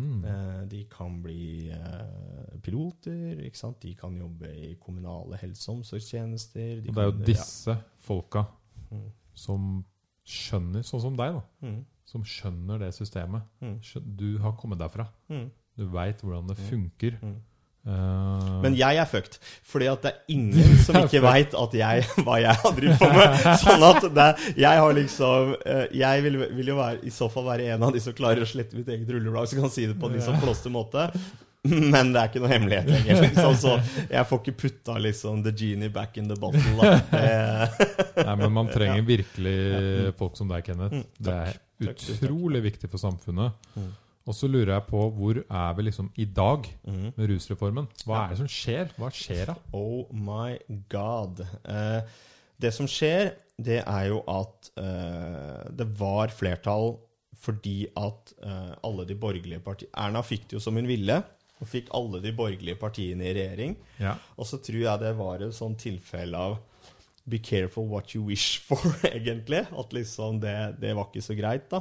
Mm. 0.00 0.24
Eh, 0.24 0.60
de 0.70 0.84
kan 0.88 1.18
bli 1.22 1.68
eh, 1.70 2.58
piloter. 2.64 3.40
ikke 3.44 3.58
sant? 3.60 3.80
De 3.82 3.94
kan 3.94 4.16
jobbe 4.16 4.48
i 4.48 4.74
kommunale 4.80 5.36
helse- 5.42 5.68
og 5.70 5.78
omsorgstjenester. 5.82 6.80
De 6.80 6.88
det 6.88 6.96
er 6.98 7.10
jo 7.10 7.24
disse 7.26 7.76
folka 8.00 8.46
Mm. 8.90 9.10
som 9.34 9.84
skjønner, 10.26 10.82
sånn 10.82 11.00
som 11.04 11.16
deg, 11.16 11.34
da, 11.34 11.42
Mm. 11.62 11.84
som 12.06 12.22
skjønner 12.24 12.78
det 12.78 12.94
systemet. 12.94 13.42
Mm. 13.62 13.80
Du 14.16 14.38
har 14.38 14.52
kommet 14.56 14.78
derfra. 14.78 15.06
Mm. 15.28 15.50
Du 15.76 15.86
veit 15.88 16.20
hvordan 16.22 16.48
det 16.48 16.56
funker. 16.56 17.18
Mm. 17.80 17.92
Eh, 17.96 18.56
Men 18.60 18.74
jeg 18.76 18.98
er 19.00 19.08
fucked, 19.08 19.38
fordi 19.64 19.86
at 19.88 20.02
det 20.04 20.10
er 20.12 20.34
ingen 20.34 20.74
som 20.84 20.98
ikke 21.00 21.22
veit 21.24 21.54
hva 21.56 21.68
jeg 22.42 22.56
har 22.60 22.74
drevet 22.76 22.98
på 23.00 23.08
med. 23.14 23.38
Sånn 23.62 23.84
at 23.88 24.08
det, 24.18 24.26
jeg 24.60 24.82
har 24.84 24.96
liksom 24.98 25.54
eh, 25.64 25.86
Jeg 25.96 26.24
vil, 26.26 26.36
vil 26.58 26.72
jo 26.74 26.76
være, 26.80 27.00
i 27.08 27.12
så 27.14 27.30
fall 27.32 27.46
være 27.48 27.70
en 27.74 27.86
av 27.88 27.94
de 27.96 28.02
som 28.04 28.16
klarer 28.16 28.44
å 28.44 28.48
slette 28.50 28.76
mitt 28.76 28.88
eget 28.92 29.08
rulleblad, 29.08 29.48
så 29.48 29.60
kan 29.62 29.72
si 29.72 29.86
det 29.88 29.96
på 30.00 30.10
en 30.10 30.18
litt 30.18 30.26
sånn 30.26 30.40
flåste 30.42 30.72
måte. 30.72 31.06
Men 31.70 32.12
det 32.14 32.20
er 32.22 32.28
ikke 32.30 32.40
noe 32.40 32.52
hemmelighet 32.52 32.86
lenger. 32.88 33.18
Liksom, 33.26 33.56
så 33.60 33.72
jeg 34.08 34.28
får 34.28 34.38
ikke 34.40 34.54
putta 34.62 34.94
liksom 34.96 35.42
the 35.44 35.52
genie 35.52 35.90
back 35.92 36.16
in 36.16 36.28
the 36.30 36.36
bottle. 36.40 36.92
Nei, 37.12 38.36
men 38.40 38.54
man 38.54 38.70
trenger 38.72 39.04
virkelig 39.04 39.56
folk 40.20 40.38
som 40.40 40.48
deg, 40.52 40.64
Kenneth. 40.68 41.00
Mm, 41.02 41.04
Det 41.20 41.34
er 41.36 41.60
utrolig 41.90 42.62
viktig 42.64 42.88
for 42.92 43.00
samfunnet. 43.02 43.56
Og 44.30 44.36
så 44.38 44.46
lurer 44.46 44.70
jeg 44.76 44.84
på 44.86 45.00
hvor 45.16 45.40
er 45.42 45.72
vi 45.74 45.82
liksom 45.88 46.10
i 46.22 46.24
dag 46.24 46.68
Mhm. 46.86 47.12
med 47.16 47.30
rusreformen? 47.32 47.88
Hva 48.06 48.24
er 48.24 48.28
det 48.34 48.38
som 48.38 48.50
skjer? 48.50 48.92
Hva 48.96 49.10
skjer 49.10 49.46
da? 49.50 49.56
Oh 49.74 50.06
my 50.14 50.56
god. 50.92 51.40
Eh, 51.64 52.02
det 52.60 52.70
som 52.76 52.86
skjer, 52.86 53.32
det 53.60 53.80
er 53.86 54.06
jo 54.12 54.20
at 54.30 54.70
eh, 54.78 55.70
det 55.76 55.88
var 55.98 56.28
flertall 56.32 56.98
fordi 57.40 57.86
at 57.96 58.34
eh, 58.44 58.74
alle 58.84 59.06
de 59.08 59.14
borgerlige 59.16 59.62
partiene 59.64 59.96
Erna 59.96 60.20
fikk 60.22 60.46
det 60.50 60.58
jo 60.58 60.60
som 60.60 60.76
hun 60.76 60.86
ville, 60.86 61.14
og 61.60 61.68
fikk 61.68 61.88
alle 61.96 62.20
de 62.20 62.32
borgerlige 62.36 62.76
partiene 62.80 63.24
i 63.30 63.32
regjering. 63.36 63.74
Ja. 63.98 64.14
Og 64.36 64.46
så 64.46 64.58
tror 64.60 64.80
jeg 64.84 65.00
det 65.00 65.14
var 65.18 65.40
et 65.44 65.54
sånt 65.56 65.78
tilfelle 65.80 66.36
av 66.36 66.58
Be 67.30 67.38
careful 67.38 67.84
what 67.88 68.14
you 68.14 68.22
wish 68.26 68.58
for, 68.64 68.80
egentlig. 69.04 69.66
At 69.78 69.92
liksom 69.92 70.38
det, 70.40 70.54
det 70.80 70.94
var 70.96 71.08
ikke 71.10 71.22
så 71.24 71.36
greit, 71.38 71.66
da. 71.72 71.80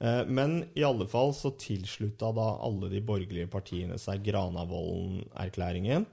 Eh, 0.00 0.26
Men 0.26 0.64
i 0.74 0.84
alle 0.84 1.06
fall 1.06 1.34
så 1.34 1.52
tilslutta 1.60 2.32
da 2.32 2.50
alle 2.64 2.88
de 2.92 3.02
borgerlige 3.04 3.50
partiene 3.52 3.98
seg 4.00 4.24
Granavolden-erklæringen, 4.24 6.06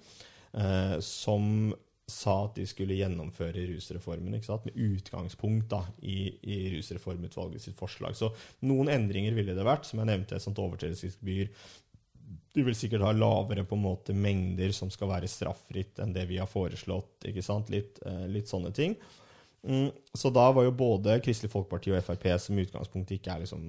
eh, 0.53 0.97
som 0.99 1.73
sa 2.07 2.38
at 2.45 2.55
de 2.55 2.64
skulle 2.68 2.95
gjennomføre 2.95 3.65
rusreformen, 3.68 4.38
med 4.38 4.77
utgangspunkt 4.80 5.68
da, 5.73 5.81
i, 5.99 6.30
i 6.39 6.59
Rusreformutvalget 6.77 7.65
sitt 7.65 7.76
forslag. 7.76 8.15
Så 8.15 8.30
noen 8.64 8.88
endringer 8.93 9.35
ville 9.35 9.55
det 9.55 9.65
vært, 9.68 9.84
som 9.85 9.99
jeg 9.99 10.07
nevnte, 10.07 10.38
et 10.38 10.45
sånt 10.45 10.61
overtredelsesgebyr. 10.64 11.51
Du 12.55 12.61
vil 12.64 12.76
sikkert 12.80 13.03
ha 13.03 13.11
lavere 13.11 13.65
på 13.68 13.76
en 13.76 13.84
måte 13.84 14.15
mengder 14.15 14.72
som 14.76 14.89
skal 14.91 15.11
være 15.11 15.27
straffritt 15.31 15.99
enn 15.99 16.15
det 16.15 16.23
vi 16.31 16.39
har 16.39 16.47
foreslått. 16.47 17.27
ikke 17.27 17.43
sant? 17.43 17.69
Litt, 17.76 17.99
eh, 18.05 18.23
litt 18.31 18.47
sånne 18.47 18.72
ting. 18.72 18.95
Mm, 19.63 19.89
så 20.13 20.29
da 20.34 20.45
var 20.55 20.67
jo 20.67 20.75
både 20.77 21.17
Kristelig 21.23 21.51
Folkeparti 21.51 21.91
og 21.91 22.03
Frp, 22.05 22.27
som 22.39 22.57
i 22.57 22.65
utgangspunktet 22.67 23.17
ikke 23.17 23.34
er 23.34 23.43
liksom 23.43 23.65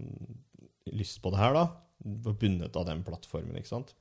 lyst 0.93 1.21
på 1.23 1.33
det 1.33 1.41
her, 1.41 1.57
da, 1.57 1.65
var 2.25 2.37
bundet 2.41 2.77
av 2.77 2.87
den 2.89 3.03
plattformen. 3.07 3.57
ikke 3.59 3.73
sant? 3.73 3.95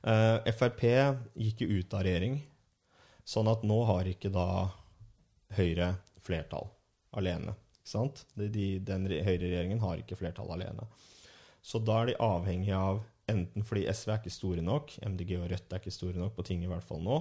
Uh, 0.00 0.40
Frp 0.56 0.84
gikk 1.36 1.64
jo 1.64 1.80
ut 1.80 1.94
av 1.94 2.06
regjering, 2.06 2.38
sånn 3.28 3.50
at 3.52 3.66
nå 3.66 3.82
har 3.90 4.08
ikke 4.08 4.32
da 4.32 4.70
Høyre 5.50 5.96
flertall 6.22 6.68
alene. 7.18 7.56
ikke 7.80 7.92
sant? 7.92 8.24
De, 8.38 8.46
de, 8.52 8.66
den 8.86 9.08
Høyre-regjeringen 9.10 9.82
har 9.82 9.98
ikke 9.98 10.18
flertall 10.20 10.52
alene. 10.54 10.86
Så 11.60 11.80
da 11.82 12.00
er 12.00 12.12
de 12.12 12.20
avhengig 12.22 12.72
av 12.76 13.02
enten 13.30 13.66
fordi 13.66 13.84
SV 13.90 14.12
er 14.12 14.20
ikke 14.20 14.32
store 14.32 14.64
nok, 14.64 14.94
MDG 15.06 15.34
og 15.38 15.48
Rødt 15.52 15.74
er 15.74 15.82
ikke 15.82 15.94
store 15.94 16.18
nok 16.18 16.36
på 16.38 16.46
ting 16.46 16.62
i 16.64 16.70
hvert 16.70 16.86
fall 16.86 17.02
nå. 17.04 17.18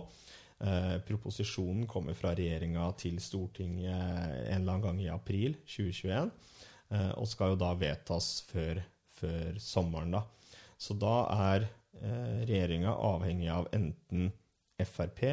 Eh, 0.60 0.96
proposisjonen 1.08 1.86
kommer 1.88 2.18
fra 2.20 2.34
regjeringa 2.36 2.90
til 3.00 3.20
Stortinget 3.24 3.96
en 3.96 4.58
eller 4.58 4.74
annen 4.74 4.84
gang 4.84 4.98
i 5.00 5.12
april 5.14 5.56
2021, 5.64 6.32
eh, 6.92 7.12
og 7.16 7.30
skal 7.32 7.54
jo 7.54 7.60
da 7.62 7.70
vedtas 7.80 8.28
før, 8.50 8.82
før 9.22 9.60
sommeren, 9.64 10.18
da. 10.18 10.26
Så 10.80 10.98
da 11.00 11.16
er 11.52 11.68
eh, 12.02 12.42
regjeringa 12.44 12.92
avhengig 12.92 13.48
av 13.56 13.70
enten 13.76 14.34
Frp 14.80 15.24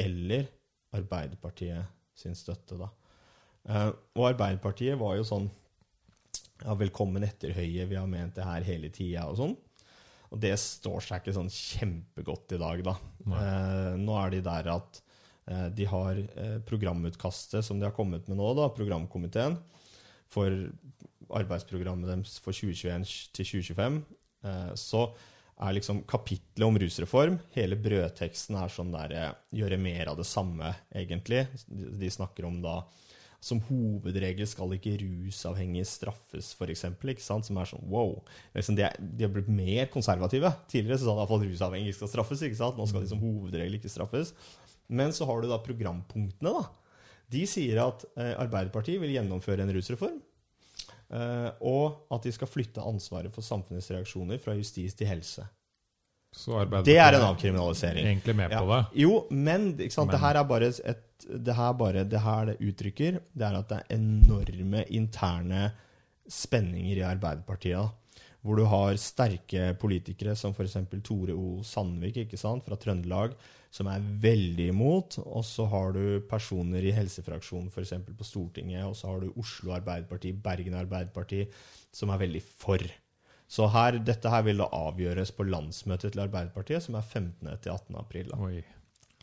eller 0.00 0.46
Arbeiderpartiet 0.92 1.88
sin 2.16 2.36
støtte, 2.36 2.76
da. 2.76 2.90
Eh, 3.68 3.90
og 4.18 4.28
Arbeiderpartiet 4.34 5.00
var 5.00 5.16
jo 5.16 5.26
sånn 5.28 5.48
ja, 6.62 6.76
velkommen 6.78 7.24
etter 7.24 7.54
Høyre, 7.56 7.88
vi 7.88 7.98
har 7.98 8.08
ment 8.10 8.36
det 8.36 8.46
her 8.46 8.68
hele 8.68 8.92
tida 8.92 9.24
og 9.30 9.38
sånn. 9.40 9.56
Og 10.32 10.40
det 10.40 10.54
står 10.60 11.04
seg 11.04 11.20
ikke 11.20 11.34
sånn 11.36 11.50
kjempegodt 11.52 12.54
i 12.56 12.60
dag, 12.60 12.84
da. 12.86 12.94
Eh, 13.28 13.90
nå 14.00 14.16
er 14.16 14.32
de 14.32 14.40
der 14.46 14.70
at 14.72 15.02
eh, 15.50 15.66
de 15.76 15.88
har 15.90 16.16
eh, 16.16 16.56
programutkastet 16.68 17.66
som 17.66 17.80
de 17.80 17.88
har 17.88 17.96
kommet 17.96 18.30
med 18.30 18.40
nå, 18.40 18.48
da, 18.56 18.70
programkomiteen, 18.72 19.58
for 20.32 20.48
arbeidsprogrammet 21.32 22.08
deres 22.08 22.38
for 22.40 22.56
2021 22.56 23.04
til 23.36 23.50
2025. 23.52 24.00
Eh, 24.48 24.72
så 24.80 25.04
er 25.62 25.76
liksom 25.76 26.02
kapitlet 26.08 26.64
om 26.66 26.78
rusreform 26.80 27.36
Hele 27.54 27.76
brødteksten 27.78 28.56
er 28.58 28.72
sånn 28.72 28.90
der 28.94 29.12
eh, 29.14 29.28
Gjøre 29.60 29.78
mer 29.78 30.10
av 30.10 30.18
det 30.18 30.26
samme, 30.26 30.72
egentlig. 30.96 31.44
De, 31.68 31.92
de 32.00 32.10
snakker 32.10 32.48
om 32.48 32.58
da 32.64 32.80
som 33.42 33.58
hovedregel 33.66 34.46
skal 34.46 34.70
ikke 34.76 34.92
rusavhengige 35.02 35.86
straffes, 35.90 36.52
f.eks. 36.54 36.84
Som 37.26 37.58
er 37.58 37.66
sånn 37.66 37.88
wow. 37.90 38.12
Liksom 38.54 38.76
de, 38.78 38.84
er, 38.86 38.94
de 39.02 39.26
har 39.26 39.32
blitt 39.34 39.48
mer 39.50 39.88
konservative. 39.90 40.52
Tidligere 40.70 41.00
så 41.02 41.08
sa 41.08 41.14
de 41.16 41.24
iallfall 41.24 41.42
rusavhengige 41.48 41.96
skal 41.98 42.12
straffes. 42.12 42.44
ikke 42.46 42.60
sant? 42.60 42.78
Nå 42.78 42.86
skal 42.86 43.02
de 43.02 43.10
som 43.10 43.22
hovedregel 43.22 43.80
ikke 43.80 43.90
straffes. 43.90 44.30
Men 44.92 45.10
så 45.16 45.26
har 45.26 45.42
du 45.42 45.48
da 45.50 45.58
programpunktene. 45.64 46.52
da. 46.54 46.68
De 47.32 47.42
sier 47.48 47.80
at 47.82 48.04
eh, 48.14 48.34
Arbeiderpartiet 48.44 49.00
vil 49.02 49.14
gjennomføre 49.16 49.64
en 49.66 49.74
rusreform. 49.74 50.20
Eh, 51.12 51.50
og 51.66 52.06
at 52.14 52.22
de 52.28 52.32
skal 52.32 52.48
flytte 52.48 52.80
ansvaret 52.84 53.32
for 53.34 53.42
samfunnets 53.44 53.90
reaksjoner 53.92 54.38
fra 54.40 54.54
justis 54.58 54.94
til 54.96 55.10
helse. 55.10 55.44
Det 56.86 56.94
er 56.96 57.12
en 57.18 57.26
avkriminalisering. 57.26 58.06
egentlig 58.06 58.34
med 58.36 58.48
på 58.50 58.62
Ja. 58.64 58.76
det. 58.80 59.00
Jo, 59.02 59.26
men, 59.30 59.74
ikke 59.76 59.92
sant? 59.92 60.06
Men- 60.08 60.14
det 60.14 60.20
her 60.20 60.36
er 60.40 60.44
bare 60.48 60.68
et 60.72 61.02
det 61.28 61.54
her, 61.56 61.72
bare, 61.78 62.04
det 62.08 62.20
her 62.22 62.52
det 62.52 62.60
uttrykker, 62.60 63.18
det 63.32 63.46
er 63.46 63.58
at 63.58 63.70
det 63.70 63.80
er 63.80 63.96
enorme 63.98 64.84
interne 64.90 65.70
spenninger 66.30 67.00
i 67.00 67.06
Arbeiderpartiet. 67.06 67.98
Hvor 68.42 68.58
du 68.58 68.64
har 68.66 68.96
sterke 68.98 69.68
politikere 69.78 70.34
som 70.38 70.54
f.eks. 70.54 70.74
Tore 71.06 71.34
O. 71.34 71.60
Sandvik 71.62 72.24
ikke 72.24 72.40
sant, 72.40 72.64
fra 72.66 72.74
Trøndelag, 72.74 73.36
som 73.70 73.86
er 73.86 74.02
veldig 74.24 74.66
imot. 74.72 75.20
Og 75.22 75.46
så 75.46 75.68
har 75.70 75.94
du 75.94 76.24
personer 76.30 76.82
i 76.82 76.94
helsefraksjonen 76.96 77.70
f.eks. 77.70 77.94
på 78.18 78.26
Stortinget. 78.26 78.82
Og 78.88 78.98
så 78.98 79.12
har 79.12 79.22
du 79.22 79.38
Oslo 79.38 79.76
Arbeiderparti, 79.78 80.34
Bergen 80.34 80.74
Arbeiderparti, 80.80 81.44
som 81.94 82.10
er 82.10 82.24
veldig 82.26 82.42
for. 82.42 82.82
Så 83.52 83.68
her, 83.70 84.00
dette 84.02 84.30
her 84.32 84.42
vil 84.46 84.62
da 84.62 84.70
avgjøres 84.74 85.30
på 85.36 85.46
landsmøtet 85.46 86.14
til 86.14 86.24
Arbeiderpartiet, 86.24 86.82
som 86.82 86.98
er 86.98 87.06
15. 87.06 87.52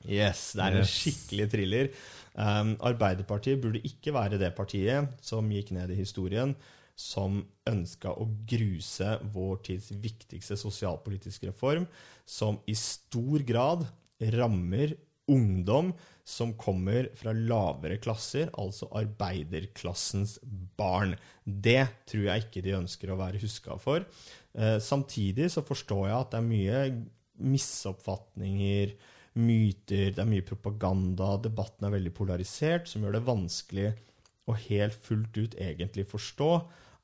til 0.03 0.07
18. 0.07 0.07
april. 0.07 0.07
Da. 0.07 0.07
Oi. 0.07 0.15
Yes, 0.15 0.43
det 0.55 0.65
er 0.65 0.79
en 0.79 0.89
skikkelig 0.89 1.47
thriller. 1.51 1.93
Um, 2.39 2.75
Arbeiderpartiet 2.87 3.61
burde 3.61 3.81
ikke 3.83 4.13
være 4.15 4.39
det 4.39 4.53
partiet 4.55 5.09
som 5.25 5.49
gikk 5.51 5.73
ned 5.75 5.91
i 5.91 5.99
historien 5.99 6.55
som 6.99 7.39
ønska 7.69 8.11
å 8.11 8.27
gruse 8.47 9.13
vår 9.31 9.61
tids 9.69 9.91
viktigste 10.03 10.57
sosialpolitiske 10.59 11.47
reform, 11.47 11.85
som 12.27 12.59
i 12.67 12.75
stor 12.75 13.45
grad 13.47 13.85
rammer 14.35 14.97
ungdom 15.29 15.93
som 16.27 16.51
kommer 16.59 17.07
fra 17.17 17.31
lavere 17.33 17.97
klasser, 18.01 18.49
altså 18.53 18.89
arbeiderklassens 18.99 20.37
barn. 20.77 21.15
Det 21.43 21.85
tror 22.09 22.27
jeg 22.27 22.45
ikke 22.45 22.65
de 22.65 22.75
ønsker 22.77 23.13
å 23.13 23.17
være 23.19 23.41
huska 23.41 23.79
for. 23.81 24.05
Eh, 24.53 24.77
samtidig 24.83 25.49
så 25.53 25.63
forstår 25.65 26.09
jeg 26.09 26.17
at 26.17 26.35
det 26.35 26.41
er 26.41 26.49
mye 26.49 26.83
misoppfatninger, 27.39 28.93
myter, 29.39 30.11
det 30.13 30.21
er 30.21 30.29
mye 30.29 30.45
propaganda, 30.45 31.33
debatten 31.41 31.87
er 31.87 31.95
veldig 31.95 32.13
polarisert, 32.17 32.89
som 32.91 33.03
gjør 33.03 33.17
det 33.17 33.25
vanskelig 33.27 33.89
å 34.49 34.55
helt 34.67 34.95
fullt 35.05 35.37
ut 35.37 35.57
egentlig 35.61 36.07
forstå 36.09 36.51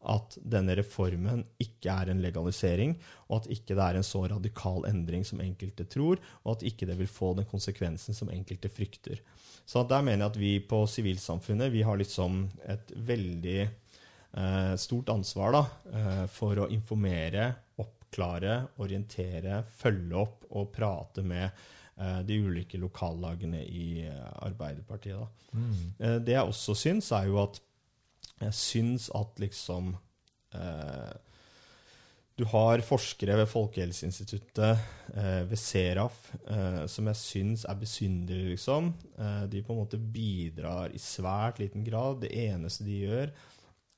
at 0.05 0.37
denne 0.45 0.75
reformen 0.77 1.43
ikke 1.61 1.93
er 1.93 2.11
en 2.11 2.21
legalisering, 2.21 2.93
og 3.29 3.41
at 3.41 3.49
ikke 3.55 3.77
det 3.77 3.85
er 3.85 3.99
en 3.99 4.05
så 4.05 4.21
radikal 4.29 4.85
endring 4.89 5.25
som 5.27 5.41
enkelte 5.41 5.87
tror, 5.89 6.21
og 6.43 6.55
at 6.55 6.65
ikke 6.69 6.87
det 6.89 6.97
vil 6.99 7.09
få 7.09 7.33
den 7.37 7.47
konsekvensen 7.49 8.17
som 8.17 8.29
enkelte 8.33 8.69
frykter. 8.69 9.21
Så 9.65 9.81
der 9.89 10.05
mener 10.05 10.25
jeg 10.25 10.33
at 10.33 10.41
vi 10.41 10.51
på 10.61 10.83
sivilsamfunnet 10.89 11.73
vi 11.73 11.81
har 11.85 11.97
liksom 11.97 12.43
et 12.69 12.93
veldig 13.07 13.61
eh, 13.65 14.73
stort 14.81 15.09
ansvar 15.13 15.55
da, 15.57 15.63
eh, 15.89 16.25
for 16.29 16.61
å 16.61 16.69
informere, 16.73 17.49
oppklare, 17.81 18.59
orientere, 18.85 19.63
følge 19.73 20.21
opp 20.21 20.45
og 20.53 20.69
prate 20.75 21.25
med 21.25 21.65
de 22.27 22.39
ulike 22.43 22.79
lokallagene 22.81 23.61
i 23.63 24.03
eh, 24.03 24.31
Arbeiderpartiet. 24.43 25.45
Mm. 25.53 25.93
Eh, 25.99 26.17
det 26.27 26.35
jeg 26.35 26.49
også 26.49 26.75
syns, 26.75 27.11
er 27.15 27.29
jo 27.29 27.39
at 27.43 27.61
jeg 28.41 28.57
syns 28.57 29.07
at 29.15 29.39
liksom 29.39 29.93
eh, 30.57 31.13
Du 32.35 32.43
har 32.51 32.83
forskere 32.83 33.37
ved 33.39 33.47
Folkehelseinstituttet, 33.47 34.81
eh, 35.15 35.43
ved 35.47 35.55
Seraf, 35.55 36.33
eh, 36.51 36.83
som 36.91 37.07
jeg 37.07 37.21
syns 37.21 37.63
er 37.63 37.79
besynderlige, 37.79 38.57
liksom. 38.57 38.91
Eh, 39.15 39.45
de 39.47 39.63
på 39.63 39.71
en 39.71 39.79
måte 39.79 39.95
bidrar 39.95 40.91
i 40.91 40.99
svært 40.99 41.63
liten 41.63 41.87
grad. 41.87 42.19
Det 42.25 42.33
eneste 42.35 42.83
de 42.83 43.05
gjør, 43.05 43.31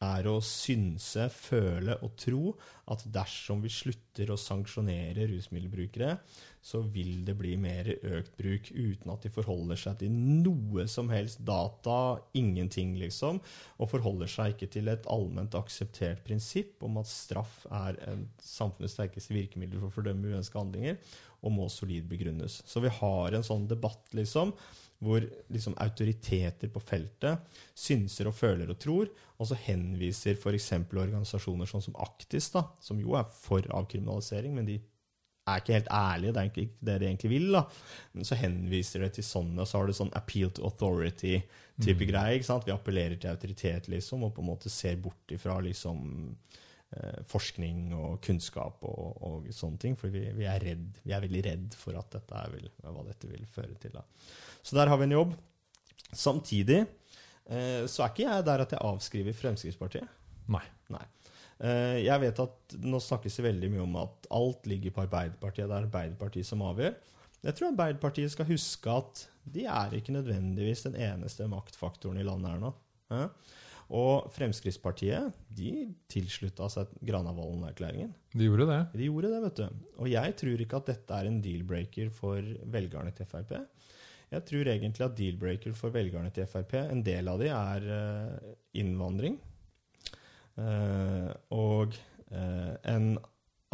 er 0.05 0.27
å 0.29 0.35
synse, 0.45 1.25
føle 1.33 1.95
og 2.05 2.13
tro 2.21 2.51
at 2.93 3.01
dersom 3.09 3.63
vi 3.63 3.71
slutter 3.73 4.29
å 4.29 4.37
sanksjonere 4.37 5.25
rusmiddelbrukere, 5.31 6.19
så 6.67 6.81
vil 6.91 7.21
det 7.23 7.37
bli 7.39 7.53
mer 7.59 7.87
økt 7.95 8.33
bruk, 8.39 8.71
uten 8.75 9.11
at 9.13 9.23
de 9.23 9.31
forholder 9.31 9.79
seg 9.79 10.01
til 10.01 10.11
noe 10.11 10.83
som 10.91 11.07
helst 11.13 11.39
data, 11.47 12.17
ingenting, 12.35 12.97
liksom, 12.99 13.39
og 13.79 13.91
forholder 13.93 14.31
seg 14.31 14.55
ikke 14.55 14.67
til 14.73 14.91
et 14.91 15.07
allment 15.11 15.55
akseptert 15.55 16.25
prinsipp 16.27 16.83
om 16.83 16.99
at 16.99 17.07
straff 17.07 17.61
er 17.71 18.01
en 18.09 18.25
samfunnets 18.43 18.97
sterkeste 18.97 19.35
virkemiddel 19.37 19.79
for 19.79 19.87
å 19.87 19.95
fordømme 19.99 20.33
uønskede 20.33 20.65
handlinger, 20.65 20.99
og 21.45 21.55
må 21.55 21.69
solid 21.71 22.09
begrunnes. 22.09 22.59
Så 22.67 22.83
vi 22.83 22.91
har 22.91 23.37
en 23.37 23.47
sånn 23.47 23.69
debatt, 23.69 24.03
liksom, 24.17 24.51
hvor 24.99 25.23
liksom 25.53 25.77
autoriteter 25.79 26.71
på 26.73 26.81
feltet 26.81 27.63
synser 27.77 28.27
og 28.27 28.35
føler 28.35 28.73
og 28.73 28.79
tror, 28.81 29.11
og 29.37 29.47
så 29.47 29.55
henviser 29.67 30.35
f.eks. 30.35 30.71
organisasjoner 30.89 31.69
sånn 31.69 31.85
som 31.85 31.97
Aktis, 32.03 32.49
da, 32.51 32.65
som 32.83 32.99
jo 32.99 33.15
er 33.15 33.27
for 33.31 33.63
avkriminalisering, 33.77 34.57
men 34.57 34.67
de 34.67 34.79
er 35.47 35.61
ikke 35.61 35.73
helt 35.77 35.89
ærlige, 35.93 36.33
det 36.35 36.41
er 36.41 36.49
ikke 36.51 36.67
det 36.89 36.99
de 37.01 37.07
egentlig 37.09 37.29
vil. 37.31 37.47
da. 37.55 37.63
Men 38.13 38.27
så 38.27 38.35
henviser 38.39 39.03
det 39.05 39.13
til 39.17 39.23
sånne, 39.27 39.61
og 39.63 39.67
så 39.69 39.79
har 39.79 39.87
du 39.87 39.93
sånn 39.97 40.13
appeal 40.17 40.49
to 40.51 40.63
authority-type 40.67 42.03
Mm. 42.05 42.07
greie. 42.11 42.35
ikke 42.37 42.45
sant? 42.49 42.65
Vi 42.65 42.71
appellerer 42.73 43.19
til 43.19 43.29
autoritet, 43.29 43.87
liksom, 43.87 44.23
og 44.23 44.33
på 44.35 44.41
en 44.41 44.47
måte 44.49 44.69
ser 44.69 44.95
bort 44.97 45.29
ifra 45.31 45.59
liksom 45.61 46.35
eh, 46.97 47.19
forskning 47.27 47.93
og 47.93 48.21
kunnskap 48.23 48.83
og, 48.87 49.17
og 49.21 49.47
sånne 49.53 49.77
ting. 49.79 49.95
For 49.99 50.09
vi, 50.09 50.25
vi, 50.33 50.45
er 50.45 50.59
redd, 50.63 50.87
vi 51.03 51.11
er 51.13 51.21
veldig 51.21 51.43
redd 51.45 51.75
for 51.75 51.97
at 51.99 52.09
dette 52.11 52.33
er 52.35 52.49
vil, 52.55 52.69
hva 52.81 53.03
dette 53.05 53.27
vil 53.29 53.45
føre 53.45 53.75
til. 53.79 53.91
da. 53.93 54.01
Så 54.63 54.75
der 54.75 54.87
har 54.87 54.97
vi 54.97 55.03
en 55.09 55.17
jobb. 55.17 55.35
Samtidig 56.13 56.85
eh, 56.85 57.83
så 57.87 58.03
er 58.05 58.11
ikke 58.13 58.23
jeg 58.27 58.45
der 58.47 58.63
at 58.63 58.71
jeg 58.71 58.79
avskriver 58.83 59.33
Fremskrittspartiet. 59.35 60.07
Nei. 60.47 60.63
Eh, 60.93 61.03
jeg 61.57 62.21
vet 62.21 62.39
at 62.43 62.73
nå 62.85 62.99
snakkes 63.01 63.39
det 63.39 63.45
veldig 63.47 63.69
mye 63.73 63.81
om 63.81 63.95
at 64.03 64.27
alt 64.37 64.67
ligger 64.69 64.93
på 64.93 65.01
Arbeiderpartiet. 65.07 65.65
Det 65.65 65.73
er 65.73 65.87
Arbeiderpartiet 65.87 66.45
som 66.45 66.61
avgjør. 66.61 66.93
Jeg 67.45 67.57
tror 67.57 67.71
Arbeiderpartiet 67.71 68.33
skal 68.33 68.49
huske 68.49 68.91
at 68.91 69.23
de 69.47 69.63
er 69.69 69.95
ikke 69.97 70.15
nødvendigvis 70.15 70.83
den 70.87 70.97
eneste 70.99 71.47
maktfaktoren 71.49 72.19
i 72.19 72.25
landet 72.27 72.51
her 72.51 72.61
nå. 72.61 72.73
Eh? 73.13 73.55
Og 73.97 74.27
Fremskrittspartiet 74.35 75.31
de 75.55 75.71
tilslutta 76.11 76.67
seg 76.71 76.91
Granavolden-erklæringen. 77.07 78.11
De 78.33 78.49
gjorde 78.49 78.67
det. 78.67 78.81
De 78.99 79.07
gjorde 79.07 79.31
det, 79.31 79.41
vet 79.45 79.61
du. 79.61 79.83
Og 80.03 80.09
jeg 80.11 80.35
tror 80.41 80.63
ikke 80.63 80.81
at 80.81 80.89
dette 80.91 81.19
er 81.19 81.29
en 81.29 81.39
deal-breaker 81.43 82.11
for 82.13 82.49
velgerne 82.73 83.13
til 83.15 83.29
Frp. 83.29 83.53
Jeg 84.33 84.43
tror 84.49 84.71
egentlig 84.73 85.05
at 85.05 85.15
deal-breaker 85.15 85.77
for 85.77 85.95
velgerne 85.95 86.33
til 86.35 86.49
Frp, 86.51 86.75
en 86.81 87.03
del 87.05 87.31
av 87.31 87.39
de 87.39 87.47
er 87.53 87.87
eh, 87.95 88.49
innvandring. 88.81 89.37
Eh, 90.57 91.31
og 91.53 91.95
eh, 92.31 92.73
en 92.89 93.13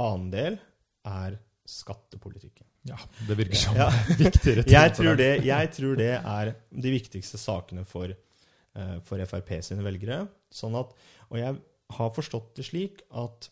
annen 0.01 0.29
del 0.33 0.59
er 1.07 1.37
skattepolitikken. 1.69 2.67
Ja, 2.83 2.97
det 3.27 3.37
virker 3.39 3.55
som 3.55 3.77
Ja. 3.79 3.87
viktigere 4.19 4.65
ting 4.65 4.73
Jeg 4.73 4.93
tror, 4.97 5.15
det, 5.15 5.29
jeg 5.47 5.69
tror 5.71 5.95
det 5.99 6.11
er 6.19 6.53
de 6.83 6.91
viktigste 6.91 7.39
sakene 7.39 7.85
for, 7.87 8.11
eh, 8.11 8.97
for 9.07 9.23
Frp 9.29 9.53
sine 9.63 9.85
velgere. 9.85 10.25
Sånn 10.51 10.75
at, 10.79 10.91
og 11.29 11.39
jeg 11.39 11.59
har 11.97 12.15
forstått 12.15 12.55
det 12.59 12.67
slik 12.67 13.03
at 13.11 13.47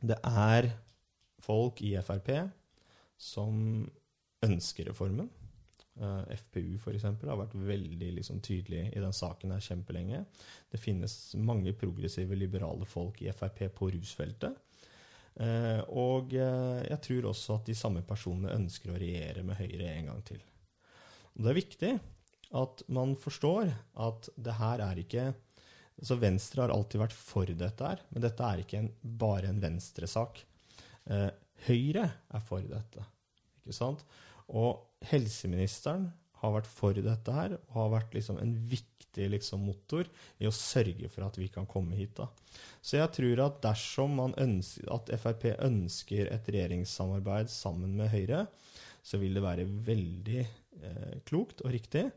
det 0.00 0.16
er 0.24 0.70
folk 1.44 1.82
i 1.84 1.92
Frp 2.00 2.30
som 3.18 3.84
ønsker 4.46 4.88
reformen. 4.92 5.28
Eh, 6.00 6.36
FPU 6.36 6.78
for 6.78 6.94
eksempel, 6.94 7.30
har 7.32 7.40
vært 7.40 7.56
veldig 7.58 8.12
liksom, 8.20 8.38
tydelig 8.44 8.84
i 8.94 9.00
den 9.02 9.14
saken 9.14 9.50
her 9.50 9.62
kjempelenge. 9.64 10.20
Det 10.70 10.78
finnes 10.78 11.14
mange 11.34 11.72
progressive, 11.74 12.38
liberale 12.38 12.86
folk 12.86 13.18
i 13.24 13.32
Frp 13.34 13.64
på 13.74 13.88
rusfeltet. 13.96 14.54
Eh, 15.42 15.80
og 15.90 16.36
eh, 16.38 16.84
jeg 16.86 17.00
tror 17.02 17.26
også 17.32 17.56
at 17.58 17.66
de 17.66 17.74
samme 17.78 18.04
personene 18.06 18.54
ønsker 18.54 18.92
å 18.92 19.00
regjere 19.00 19.42
med 19.46 19.58
Høyre 19.58 19.90
en 19.96 20.12
gang 20.12 20.22
til. 20.30 20.44
Og 21.34 21.42
det 21.42 21.50
er 21.50 21.58
viktig 21.58 21.92
at 22.58 22.86
man 22.94 23.16
forstår 23.18 23.74
at 24.06 24.30
det 24.38 24.54
her 24.60 24.84
er 24.86 25.02
ikke 25.02 25.26
så 26.06 26.14
Venstre 26.14 26.62
har 26.62 26.70
alltid 26.70 27.00
vært 27.02 27.18
for 27.18 27.50
dette 27.58 27.82
her, 27.90 27.98
men 28.14 28.22
dette 28.22 28.46
er 28.46 28.62
ikke 28.62 28.78
en, 28.78 28.92
bare 29.02 29.50
en 29.50 29.58
venstresak. 29.58 30.38
Høyre 31.66 32.04
er 32.06 32.44
for 32.46 32.62
dette, 32.62 33.02
ikke 33.58 33.74
sant? 33.74 34.04
Og 34.48 34.84
helseministeren 35.10 36.08
har 36.42 36.54
vært 36.54 36.70
for 36.70 36.94
dette 36.94 37.34
her, 37.34 37.56
og 37.58 37.80
har 37.80 37.94
vært 37.98 38.14
liksom 38.16 38.38
en 38.42 38.54
viktig 38.70 39.28
liksom, 39.32 39.64
motor 39.66 40.06
i 40.38 40.46
å 40.46 40.54
sørge 40.54 41.10
for 41.10 41.26
at 41.26 41.38
vi 41.40 41.48
kan 41.52 41.66
komme 41.66 41.98
hit. 41.98 42.14
da. 42.18 42.28
Så 42.80 43.00
jeg 43.00 43.10
tror 43.16 43.44
at 43.48 43.60
dersom 43.64 44.20
ønsker, 44.30 44.86
at 44.94 45.10
Frp 45.18 45.50
ønsker 45.56 46.30
et 46.30 46.48
regjeringssamarbeid 46.48 47.50
sammen 47.50 47.96
med 47.98 48.12
Høyre, 48.14 48.46
så 49.02 49.18
vil 49.18 49.34
det 49.34 49.44
være 49.44 49.66
veldig 49.66 50.40
eh, 50.44 51.18
klokt 51.26 51.62
og 51.64 51.72
riktig 51.74 52.08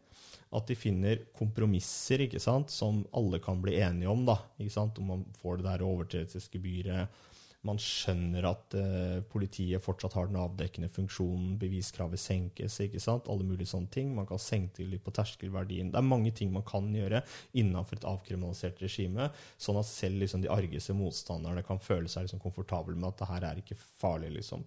at 0.52 0.68
de 0.68 0.76
finner 0.76 1.22
kompromisser 1.38 2.26
ikke 2.26 2.42
sant, 2.44 2.72
som 2.74 3.02
alle 3.16 3.40
kan 3.44 3.62
bli 3.64 3.78
enige 3.80 4.12
om. 4.12 4.26
da, 4.28 4.38
ikke 4.60 4.74
sant, 4.74 5.00
Om 5.00 5.14
man 5.14 5.26
får 5.40 5.58
det 5.62 5.68
der 5.70 5.86
overtredelsesgebyret, 5.88 7.22
man 7.64 7.78
skjønner 7.78 8.46
at 8.50 8.74
eh, 8.74 9.20
politiet 9.30 9.84
fortsatt 9.86 10.16
har 10.18 10.30
den 10.32 10.40
avdekkende 10.42 10.90
funksjonen, 10.90 11.60
beviskravet 11.62 12.18
senkes, 12.20 12.80
ikke 12.82 13.02
sant? 13.04 13.28
alle 13.30 13.46
mulige 13.46 13.70
sånne 13.70 13.92
ting. 13.94 14.16
Man 14.18 14.26
kan 14.26 14.42
senke 14.42 14.82
litt 14.88 15.04
på 15.06 15.14
terskelverdien. 15.14 15.92
Det 15.94 16.00
er 16.00 16.08
mange 16.08 16.32
ting 16.34 16.50
man 16.54 16.66
kan 16.66 16.88
gjøre 16.96 17.22
innenfor 17.54 18.00
et 18.00 18.08
avkriminalisert 18.10 18.82
regime, 18.82 19.30
sånn 19.62 19.78
at 19.78 19.86
selv 19.90 20.24
liksom, 20.24 20.42
de 20.42 20.50
argeste 20.50 20.96
motstanderne 20.98 21.62
kan 21.68 21.78
føle 21.80 22.10
seg 22.10 22.26
liksom, 22.26 22.42
komfortable 22.42 22.98
med 22.98 23.12
at 23.12 23.22
det 23.22 23.30
her 23.30 23.48
er 23.52 23.62
ikke 23.62 23.78
farlig. 23.78 24.34
liksom. 24.40 24.66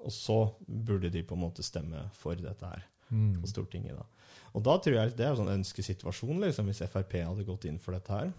Og 0.00 0.14
så 0.14 0.38
burde 0.66 1.10
de 1.10 1.24
på 1.26 1.34
en 1.34 1.42
måte 1.48 1.66
stemme 1.66 2.06
for 2.14 2.38
dette 2.38 2.66
her 2.74 2.86
Mm. 3.10 3.40
på 3.42 3.48
Stortinget. 3.50 3.96
da. 3.98 4.04
Og 4.54 4.62
da 4.62 4.76
tror 4.78 4.94
jeg 4.94 5.16
det 5.16 5.24
er 5.26 5.32
en 5.32 5.40
sånn 5.40 5.56
ønskesituasjon, 5.58 6.38
liksom, 6.44 6.68
hvis 6.70 6.84
Frp 6.86 7.16
hadde 7.26 7.42
gått 7.44 7.64
inn 7.66 7.78
for 7.82 7.90
dette 7.90 8.08
her, 8.08 8.32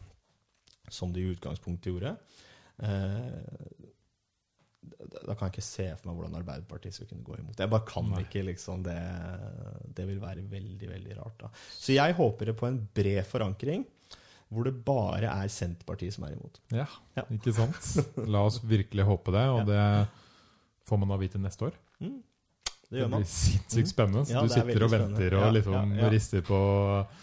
som 0.89 1.11
de 1.11 1.19
i 1.19 1.34
utgangspunktet 1.35 1.91
gjorde. 1.91 2.13
Eh, 2.82 3.78
da 5.26 5.36
kan 5.36 5.48
jeg 5.49 5.53
ikke 5.56 5.66
se 5.66 5.86
for 5.99 6.10
meg 6.10 6.18
hvordan 6.20 6.38
Arbeiderpartiet 6.40 6.95
skal 6.95 7.08
kunne 7.10 7.26
gå 7.26 7.36
imot. 7.40 7.58
Jeg 7.60 7.70
bare 7.72 7.86
kan 7.90 8.08
Nei. 8.10 8.22
ikke, 8.26 8.44
liksom. 8.48 8.82
Det, 8.86 8.95
det 9.98 10.06
vil 10.10 10.20
være 10.22 10.44
veldig, 10.49 10.90
veldig 10.90 11.18
rart. 11.20 11.38
da. 11.44 11.49
Så 11.76 11.94
jeg 11.95 12.16
håper 12.18 12.52
det 12.52 12.56
på 12.60 12.68
en 12.70 12.80
bred 12.95 13.22
forankring, 13.30 13.86
hvor 14.52 14.68
det 14.68 14.74
bare 14.86 15.30
er 15.32 15.52
Senterpartiet 15.52 16.16
som 16.16 16.26
er 16.28 16.34
imot. 16.36 16.60
Ja, 16.76 16.88
Ja. 17.18 17.24
ikke 17.32 17.53
sant? 17.56 17.91
La 18.28 18.41
oss 18.48 18.60
virkelig 18.64 19.06
håpe 19.08 19.32
det, 19.36 19.45
og 19.53 19.66
det 19.70 19.86
får 20.90 20.99
man 21.02 21.14
da 21.14 21.18
vite 21.22 21.40
neste 21.41 21.70
år. 21.70 21.78
Mm. 22.03 22.18
Det 22.91 22.99
gjør 22.99 23.12
man. 23.14 23.22
Det 23.24 23.30
blir 23.30 23.32
sinnssykt 23.32 23.88
spennende. 23.94 24.26
Så 24.28 24.34
Ja, 24.36 24.41
du 24.41 24.49
er 24.52 24.56
sitter 24.58 24.84
og 24.84 24.91
venter 24.91 25.30
spennende. 25.30 25.45
og 25.45 25.53
liksom 25.56 25.94
ja, 26.02 26.10
rister 26.12 26.41
på 26.44 26.58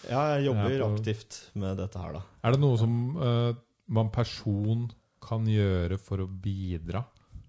Ja, 0.09 0.23
jeg 0.37 0.47
jobber 0.47 0.79
på- 0.79 0.93
aktivt 0.95 1.41
med 1.61 1.77
dette 1.83 1.99
her, 2.05 2.13
da. 2.17 2.23
Er 2.45 2.53
det 2.57 2.61
noe 2.63 2.79
som 2.81 2.95
uh, 3.21 3.53
man 3.89 4.09
person 4.15 4.87
kan 5.29 5.47
gjøre 5.49 6.01
for 6.01 6.25
å 6.25 6.29
bidra 6.29 7.05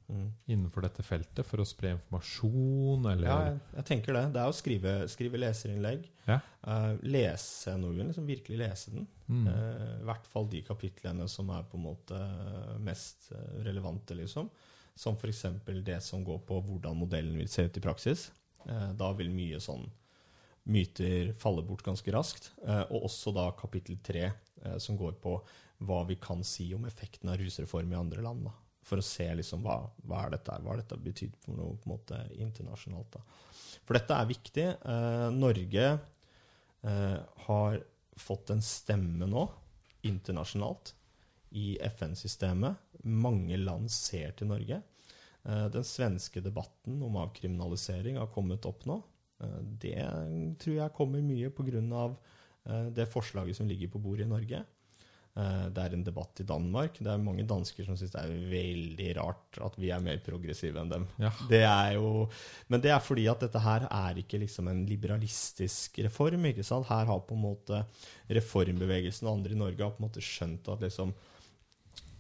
Mm. 0.10 0.32
innenfor 0.50 0.82
dette 0.82 1.04
feltet 1.06 1.46
for 1.46 1.62
å 1.62 1.66
spre 1.70 1.92
informasjon, 1.94 3.04
eller 3.12 3.28
Ja, 3.28 3.36
jeg, 3.46 3.60
jeg 3.76 3.86
tenker 3.92 4.16
det. 4.18 4.24
Det 4.34 4.42
er 4.42 4.50
å 4.50 4.56
skrive, 4.58 4.94
skrive 5.12 5.38
leserinnlegg. 5.38 6.08
Ja. 6.26 6.40
Uh, 6.66 6.96
lese 7.06 7.76
NOU-en, 7.78 8.10
liksom 8.10 8.26
virkelig 8.26 8.58
lese 8.58 8.96
den. 8.96 9.06
Mm. 9.28 9.46
Uh, 9.46 9.94
I 10.00 10.08
hvert 10.10 10.26
fall 10.32 10.50
de 10.50 10.64
kapitlene 10.66 11.30
som 11.30 11.54
er 11.54 11.70
på 11.70 11.78
en 11.78 11.86
måte 11.86 12.24
mest 12.82 13.30
eh, 13.36 13.62
relevante, 13.68 14.18
liksom. 14.18 14.50
Som 14.98 15.14
f.eks. 15.14 15.46
det 15.86 16.02
som 16.04 16.26
går 16.26 16.42
på 16.50 16.58
hvordan 16.66 16.98
modellen 16.98 17.38
vil 17.38 17.52
se 17.52 17.70
ut 17.70 17.78
i 17.78 17.86
praksis. 17.86 18.32
Uh, 18.66 18.90
da 18.98 19.14
vil 19.14 19.30
mye 19.30 19.62
sånn 19.62 19.86
myter 20.70 21.36
falle 21.38 21.62
bort 21.66 21.86
ganske 21.86 22.12
raskt. 22.14 22.52
Og 22.66 23.08
også 23.08 23.32
da 23.34 23.48
kapittel 23.58 23.96
tre, 24.06 24.28
som 24.78 24.98
går 25.00 25.16
på 25.24 25.32
hva 25.80 26.04
vi 26.08 26.18
kan 26.20 26.44
si 26.44 26.74
om 26.76 26.86
effekten 26.86 27.32
av 27.32 27.40
rusreform 27.40 27.94
i 27.94 28.00
andre 28.00 28.24
land. 28.26 28.50
da. 28.50 28.56
For 28.90 29.00
å 29.00 29.06
se 29.06 29.28
liksom 29.36 29.64
hva, 29.64 29.82
hva 30.08 30.26
er 30.26 30.36
dette 30.36 30.54
her, 30.54 30.64
hva 30.66 30.76
dette 30.80 30.98
betydd 31.00 31.36
for 31.44 31.60
noe 31.60 31.78
på 31.80 31.88
en 31.90 31.94
måte 31.94 32.20
internasjonalt. 32.36 33.16
da. 33.16 33.22
For 33.86 33.98
dette 33.98 34.16
er 34.16 34.30
viktig. 34.30 34.68
Eh, 34.76 35.28
Norge 35.36 35.86
eh, 36.84 37.18
har 37.48 37.80
fått 38.20 38.52
en 38.54 38.64
stemme 38.66 39.28
nå 39.30 39.46
internasjonalt 40.08 40.94
i 41.56 41.78
FN-systemet. 41.90 42.80
Mange 43.08 43.58
land 43.58 43.92
ser 43.94 44.36
til 44.38 44.52
Norge. 44.52 44.82
Eh, 45.46 45.68
Den 45.72 45.88
svenske 45.88 46.44
debatten 46.44 47.00
om 47.06 47.22
avkriminalisering 47.24 48.20
har 48.20 48.32
kommet 48.34 48.68
opp 48.68 48.84
nå. 48.90 49.00
Eh, 49.44 49.62
Det 49.86 49.96
tror 50.60 50.76
jeg 50.76 50.98
kommer 50.98 51.24
mye 51.24 51.50
pga. 51.50 52.18
det 52.92 53.08
forslaget 53.10 53.56
som 53.56 53.68
ligger 53.68 53.88
på 53.88 54.00
bordet 54.04 54.26
i 54.28 54.30
Norge. 54.30 54.66
Eh, 55.40 55.66
Det 55.72 55.84
er 55.84 55.94
en 55.96 56.04
debatt 56.04 56.42
i 56.42 56.46
Danmark. 56.48 56.98
Det 57.00 57.08
er 57.12 57.22
mange 57.22 57.46
dansker 57.48 57.86
som 57.88 57.98
syns 57.98 58.12
det 58.12 58.22
er 58.22 58.50
veldig 58.52 59.10
rart 59.20 59.60
at 59.64 59.78
vi 59.80 59.92
er 59.94 60.04
mer 60.04 60.20
progressive 60.26 60.82
enn 60.82 60.92
dem. 60.92 61.08
Ja. 61.22 61.32
Det 61.52 61.62
er 61.64 61.94
jo, 61.96 62.28
men 62.68 62.84
det 62.84 62.92
er 62.92 63.00
fordi 63.04 63.28
at 63.32 63.46
dette 63.46 63.62
her 63.64 63.88
er 63.88 64.20
ikke 64.20 64.42
liksom 64.42 64.68
en 64.72 64.84
liberalistisk 64.90 66.02
reform. 66.04 66.46
ikke 66.50 66.66
sant? 66.68 66.90
Her 66.90 67.06
har 67.06 67.24
på 67.28 67.38
en 67.38 67.46
måte 67.46 67.84
reformbevegelsen 68.30 69.28
og 69.28 69.38
andre 69.38 69.56
i 69.56 69.62
Norge 69.62 69.84
har 69.84 69.96
på 69.96 70.04
en 70.04 70.10
måte 70.10 70.26
skjønt 70.26 70.68
at 70.74 70.84
liksom 70.88 71.14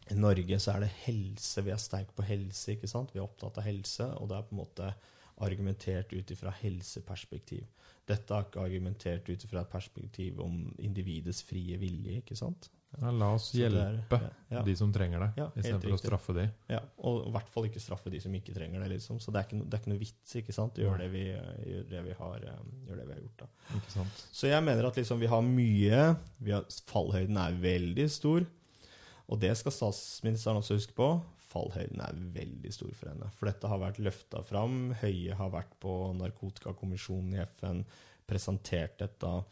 i 0.10 0.18
Norge 0.18 0.58
så 0.58 0.74
er 0.74 0.88
det 0.88 0.96
helse. 1.06 1.62
Vi 1.62 1.72
er 1.74 1.78
sterke 1.78 2.16
på 2.18 2.26
helse. 2.26 2.72
ikke 2.74 2.88
sant? 2.90 3.12
Vi 3.14 3.20
er 3.20 3.28
opptatt 3.28 3.60
av 3.62 3.68
helse, 3.68 4.08
og 4.18 4.30
det 4.30 4.38
er 4.38 4.48
på 4.48 4.56
en 4.56 4.64
måte 4.64 4.94
argumentert 5.40 6.14
ut 6.14 6.32
ifra 6.34 6.52
helseperspektiv. 6.62 7.68
Dette 8.10 8.34
er 8.34 8.48
ikke 8.48 8.64
argumentert 8.64 9.30
ut 9.30 9.44
ifra 9.46 9.62
et 9.62 9.70
perspektiv 9.72 10.40
om 10.42 10.74
individets 10.80 11.44
frie 11.46 11.78
vilje. 11.78 12.18
ikke 12.24 12.36
sant? 12.36 12.72
Ja, 12.98 13.12
la 13.14 13.28
oss 13.36 13.52
Så 13.52 13.58
det 13.60 13.68
er- 13.70 13.92
hjelpe 13.94 14.18
ja, 14.50 14.62
de 14.66 14.74
som 14.76 14.92
trenger 14.92 15.20
det, 15.22 15.28
Ja, 15.38 15.46
istedenfor 15.56 15.94
å 15.94 16.00
straffe 16.02 16.34
de. 16.34 16.46
ja, 16.74 16.80
og 17.06 17.28
i 17.28 17.32
hvert 17.36 17.50
fall 17.54 17.68
ikke 17.70 17.80
straffe 17.80 18.10
de 18.10 18.20
som 18.20 18.34
ikke 18.34 18.54
trenger 18.56 18.82
det. 18.82 18.90
liksom. 18.96 19.20
Så 19.22 19.32
det 19.32 19.44
er 19.44 19.48
ikke, 19.48 19.70
det 19.70 19.74
er 19.78 19.82
ikke 19.84 19.92
noe 19.94 20.00
vits 20.02 20.36
ikke 20.42 20.54
sant? 20.56 20.74
Gjør 20.82 20.98
det 20.98 21.12
vi, 21.14 21.24
gjør 21.70 21.90
det 21.90 22.04
vi, 22.08 22.14
har, 22.18 22.36
eh, 22.38 22.64
gjør 22.90 22.98
det 22.98 23.08
vi 23.08 23.14
har 23.14 23.22
gjort. 23.22 23.38
da. 23.38 23.48
Ikke 23.78 23.92
sant? 23.92 24.26
Så 24.34 24.48
jeg 24.50 24.64
mener 24.64 24.86
at 24.90 24.96
liksom 24.96 25.20
vi 25.20 25.28
har 25.28 25.42
mye 25.42 26.18
vi 26.42 26.52
har, 26.52 26.64
Fallhøyden 26.90 27.38
er 27.38 27.60
veldig 27.62 28.10
stor. 28.10 28.48
Og 29.30 29.40
det 29.40 29.56
skal 29.58 29.72
statsministeren 29.72 30.58
også 30.58 30.74
huske 30.80 30.96
på. 30.98 31.12
Fallhøyden 31.54 32.02
er 32.02 32.14
veldig 32.34 32.74
stor 32.74 32.90
for 32.96 33.10
henne. 33.10 33.30
For 33.38 33.46
dette 33.46 33.68
har 33.70 33.78
vært 33.78 33.98
løfta 34.02 34.44
fram. 34.44 34.96
Høie 34.96 35.36
har 35.38 35.50
vært 35.52 35.78
på 35.80 35.94
narkotikakommisjonen 36.18 37.36
i 37.38 37.46
FN, 37.46 37.86
presentert 38.28 38.98
dette. 38.98 39.44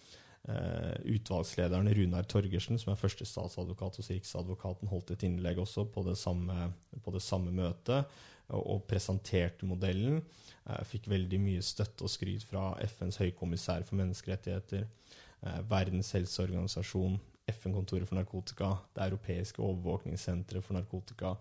Eh, 0.48 0.94
utvalgslederen 1.04 1.94
Runar 1.94 2.24
Torgersen, 2.24 2.80
som 2.80 2.94
er 2.94 3.00
første 3.00 3.26
statsadvokat 3.28 3.98
hos 4.00 4.08
Riksadvokaten, 4.14 4.88
holdt 4.88 5.12
et 5.12 5.26
innlegg 5.28 5.60
også 5.60 5.84
på 5.92 6.06
det 6.08 6.16
samme, 6.16 6.70
på 7.04 7.12
det 7.12 7.22
samme 7.26 7.52
møtet 7.52 8.06
og, 8.48 8.62
og 8.62 8.86
presenterte 8.88 9.68
modellen. 9.68 10.22
Eh, 10.64 10.84
fikk 10.88 11.10
veldig 11.12 11.42
mye 11.44 11.66
støtte 11.66 12.08
og 12.08 12.14
skryt 12.14 12.48
fra 12.48 12.70
FNs 12.80 13.20
høykommissær 13.26 13.84
for 13.90 14.00
menneskerettigheter, 14.00 14.88
eh, 14.88 15.60
Verdens 15.68 16.14
helseorganisasjon, 16.16 17.20
FN-kontoret 17.52 18.08
for 18.08 18.16
narkotika, 18.16 18.78
Det 18.96 19.04
europeiske 19.04 19.60
overvåkningssenteret 19.60 20.64
for 20.64 20.80
narkotika 20.80 21.36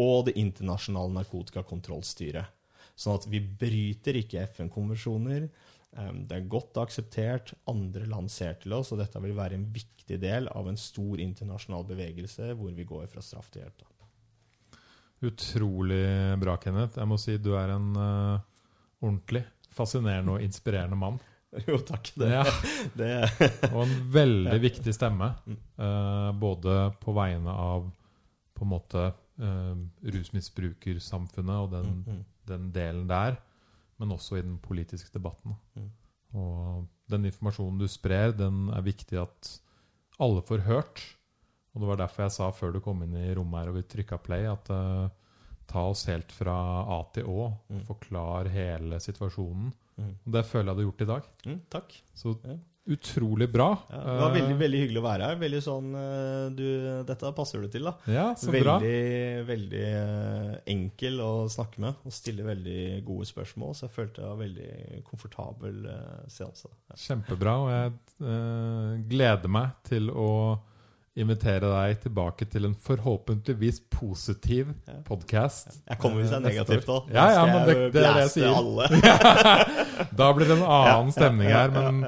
og 0.00 0.26
Det 0.26 0.36
internasjonale 0.40 1.12
narkotikakontrollstyret. 1.12 2.56
Sånn 2.96 3.18
at 3.20 3.26
vi 3.28 3.40
bryter 3.40 4.16
ikke 4.16 4.48
FN-konvensjoner. 4.48 5.50
Eh, 5.96 6.12
Det 6.28 6.36
er 6.36 6.48
godt 6.48 6.76
akseptert. 6.82 7.54
Andre 7.68 8.06
land 8.06 8.30
ser 8.30 8.54
til 8.60 8.72
oss, 8.76 8.92
og 8.92 8.98
dette 8.98 9.20
vil 9.22 9.36
være 9.36 9.54
en 9.54 9.66
viktig 9.72 10.20
del 10.20 10.48
av 10.48 10.68
en 10.68 10.76
stor 10.76 11.20
internasjonal 11.20 11.84
bevegelse 11.88 12.52
hvor 12.54 12.72
vi 12.76 12.84
går 12.84 13.06
fra 13.10 13.22
straff 13.24 13.50
til 13.50 13.62
hjelp. 13.64 13.82
Utrolig 15.24 16.36
bra, 16.38 16.56
Kenneth. 16.60 16.98
Jeg 17.00 17.08
må 17.08 17.16
si 17.18 17.38
du 17.40 17.54
er 17.56 17.72
en 17.72 17.86
uh, 17.96 18.36
ordentlig 19.00 19.42
fascinerende 19.72 20.36
og 20.36 20.44
inspirerende 20.44 20.98
mann. 21.00 21.18
Jo, 21.68 21.78
takk. 21.88 22.10
Det, 22.18 22.26
Ja, 22.28 22.42
det, 23.00 23.12
og 23.70 23.86
en 23.86 23.94
veldig 24.12 24.58
viktig 24.60 24.92
stemme. 24.92 25.30
Mm. 25.46 25.56
eh, 25.86 26.32
både 26.36 26.74
på 27.00 27.14
vegne 27.16 27.48
av 27.54 27.86
på 28.56 28.64
en 28.66 28.70
måte 28.74 29.04
uh, 29.40 29.76
rusmisbrukersamfunnet 30.04 31.56
og 31.62 31.70
den, 31.72 31.86
Mm, 31.86 32.04
-hmm. 32.06 32.22
den 32.46 32.72
delen 32.72 33.06
der, 33.08 33.36
men 34.00 34.12
også 34.14 34.38
i 34.38 34.44
den 34.44 34.58
politiske 34.62 35.12
debatten. 35.14 35.56
Mm. 35.76 35.90
Og 36.36 36.86
den 37.10 37.28
informasjonen 37.28 37.78
du 37.80 37.86
sprer, 37.88 38.34
den 38.36 38.66
er 38.74 38.84
viktig 38.84 39.18
at 39.22 39.52
alle 40.22 40.42
får 40.44 40.64
hørt. 40.66 41.02
Og 41.74 41.82
det 41.82 41.90
var 41.90 42.00
derfor 42.00 42.26
jeg 42.26 42.34
sa 42.36 42.50
før 42.56 42.74
du 42.74 42.80
kom 42.84 43.02
inn 43.04 43.16
i 43.20 43.28
rommet 43.36 43.60
her 43.60 43.70
og 43.72 43.78
vi 43.78 43.84
trykka 43.84 44.18
play, 44.24 44.46
at 44.48 44.70
uh, 44.72 45.08
ta 45.68 45.82
oss 45.90 46.06
helt 46.08 46.32
fra 46.32 46.54
A 46.96 47.02
til 47.12 47.28
Å. 47.28 47.50
Mm. 47.72 47.82
Forklar 47.88 48.48
hele 48.52 49.00
situasjonen. 49.02 49.74
Mm. 49.96 50.14
Og 50.24 50.32
det 50.36 50.44
føler 50.48 50.70
jeg 50.70 50.76
du 50.76 50.82
har 50.82 50.88
gjort 50.88 51.04
i 51.04 51.10
dag. 51.12 51.28
Mm, 51.46 51.60
takk. 51.72 52.00
Så 52.16 52.38
Ja. 52.44 52.56
Utrolig 52.86 53.48
bra. 53.52 53.68
Ja, 53.90 53.96
det 53.98 54.20
var 54.20 54.30
veldig 54.34 54.54
Eh, 54.54 54.60
veldig 54.60 54.80
hyggelig 54.82 55.00
å 55.00 55.04
være 55.06 55.26
her. 55.30 55.36
Veldig 55.40 55.62
sånn, 55.64 55.88
eh, 55.98 56.50
du, 56.54 56.66
Dette 57.08 57.32
passer 57.34 57.60
du 57.64 57.68
til, 57.72 57.82
da. 57.88 57.94
Ja, 58.06 58.26
så 58.38 58.52
veldig 58.52 58.62
bra. 58.62 58.76
veldig 59.48 59.82
eh, 59.88 60.52
enkel 60.74 61.18
å 61.20 61.32
snakke 61.50 61.80
med 61.82 61.94
og 62.06 62.12
stille 62.14 62.46
veldig 62.46 63.04
gode 63.08 63.26
spørsmål. 63.26 63.74
Så 63.74 63.88
jeg 63.88 63.94
følte 63.96 64.22
det 64.22 64.30
var 64.30 64.38
veldig 64.44 65.02
komfortabel 65.10 65.82
seanse. 66.28 66.68
Ja. 66.90 66.96
Kjempebra. 67.08 67.56
Og 67.64 67.70
jeg 67.74 67.92
uh, 68.22 68.96
gleder 69.10 69.48
meg 69.50 69.74
til 69.84 70.08
å 70.10 70.30
invitere 71.16 71.64
deg 71.72 72.00
tilbake 72.02 72.44
til 72.52 72.66
en 72.68 72.74
forhåpentligvis 72.76 73.78
positiv 73.90 74.68
Ja. 74.86 74.98
podkast. 75.08 75.78
Jeg 75.88 75.98
kommer 75.98 76.20
hvis 76.20 76.30
det 76.30 76.36
er 76.36 76.44
negativt 76.44 76.86
òg. 76.92 77.08
Ja, 77.10 77.30
ja, 77.32 77.44
men 77.46 77.66
det- 77.66 77.92
det 77.94 78.02
er 78.04 78.14
det 78.14 78.26
jeg 78.26 78.34
sier. 78.36 80.10
Da 80.16 80.32
blir 80.36 80.46
det 80.46 80.58
en 80.58 80.66
annen 80.68 81.12
stemning 81.12 81.48
her, 81.48 81.70
men. 81.72 82.02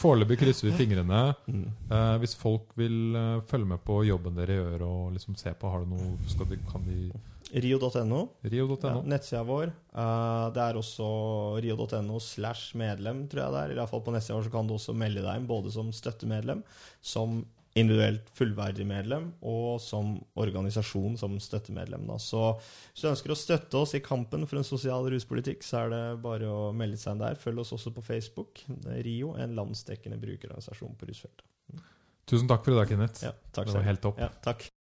Foreløpig 0.00 0.38
krysser 0.40 0.68
vi 0.68 0.76
fingrene. 0.78 1.20
Mm. 1.46 1.66
Eh, 1.92 2.14
hvis 2.22 2.36
folk 2.38 2.72
vil 2.78 3.16
eh, 3.18 3.42
følge 3.50 3.68
med 3.74 3.82
på 3.86 4.00
jobben 4.08 4.38
dere 4.38 4.58
gjør 4.60 4.86
og 4.86 5.12
liksom 5.16 5.36
se 5.40 5.52
på, 5.56 5.70
har 5.72 5.84
du 5.84 5.94
noe 5.94 6.30
skal 6.30 6.48
de, 6.50 6.60
Kan 6.70 6.86
de 6.88 7.10
Rio.no, 7.50 8.20
ja, 8.46 8.98
nettsida 9.10 9.40
vår. 9.42 9.72
Eh, 9.90 10.44
det 10.54 10.62
er 10.62 10.76
også 10.78 11.06
rio.no 11.64 12.20
slash 12.22 12.76
medlem, 12.78 13.24
tror 13.30 13.42
jeg 13.42 13.54
det 13.54 13.62
er. 13.62 13.72
I 13.74 13.80
hvert 13.80 13.90
fall 13.90 14.04
på 14.06 14.14
nettsida 14.14 14.36
vår 14.38 14.46
så 14.46 14.52
kan 14.54 14.70
du 14.70 14.76
også 14.76 14.94
melde 14.94 15.24
deg 15.24 15.40
inn 15.40 15.48
både 15.50 15.72
som 15.74 15.90
støttemedlem, 15.94 16.62
som 17.02 17.40
individuelt 17.78 18.26
fullverdig 18.34 18.86
medlem 18.88 19.28
og 19.46 19.78
som 19.82 20.16
organisasjon 20.40 21.14
som 21.20 21.36
støttemedlem. 21.42 22.08
Da. 22.08 22.16
Så 22.22 22.42
hvis 22.58 23.04
du 23.04 23.10
ønsker 23.12 23.34
å 23.34 23.38
støtte 23.38 23.78
oss 23.78 23.94
i 23.94 24.02
kampen 24.02 24.46
for 24.50 24.58
en 24.58 24.66
sosial 24.66 25.06
ruspolitikk, 25.12 25.62
så 25.66 25.84
er 25.84 25.94
det 25.94 26.02
bare 26.24 26.50
å 26.50 26.72
melde 26.76 26.98
seg 27.00 27.14
inn 27.14 27.22
der. 27.22 27.38
Følg 27.38 27.62
oss 27.62 27.74
også 27.76 27.94
på 27.94 28.04
Facebook. 28.06 28.64
RIO, 28.90 29.36
en 29.38 29.54
landsdekkende 29.58 30.18
brukerorganisasjon 30.22 30.98
på 30.98 31.10
rusfeltet. 31.12 31.46
Tusen 32.30 32.50
takk 32.50 32.62
for 32.66 32.74
i 32.74 32.78
dag, 32.78 32.90
Kenneth. 32.90 33.24
Ja, 33.26 33.34
takk 33.54 33.70
det 33.70 33.78
var 33.78 33.86
helt 33.88 34.04
topp. 34.04 34.20
Ja, 34.22 34.30
takk. 34.44 34.70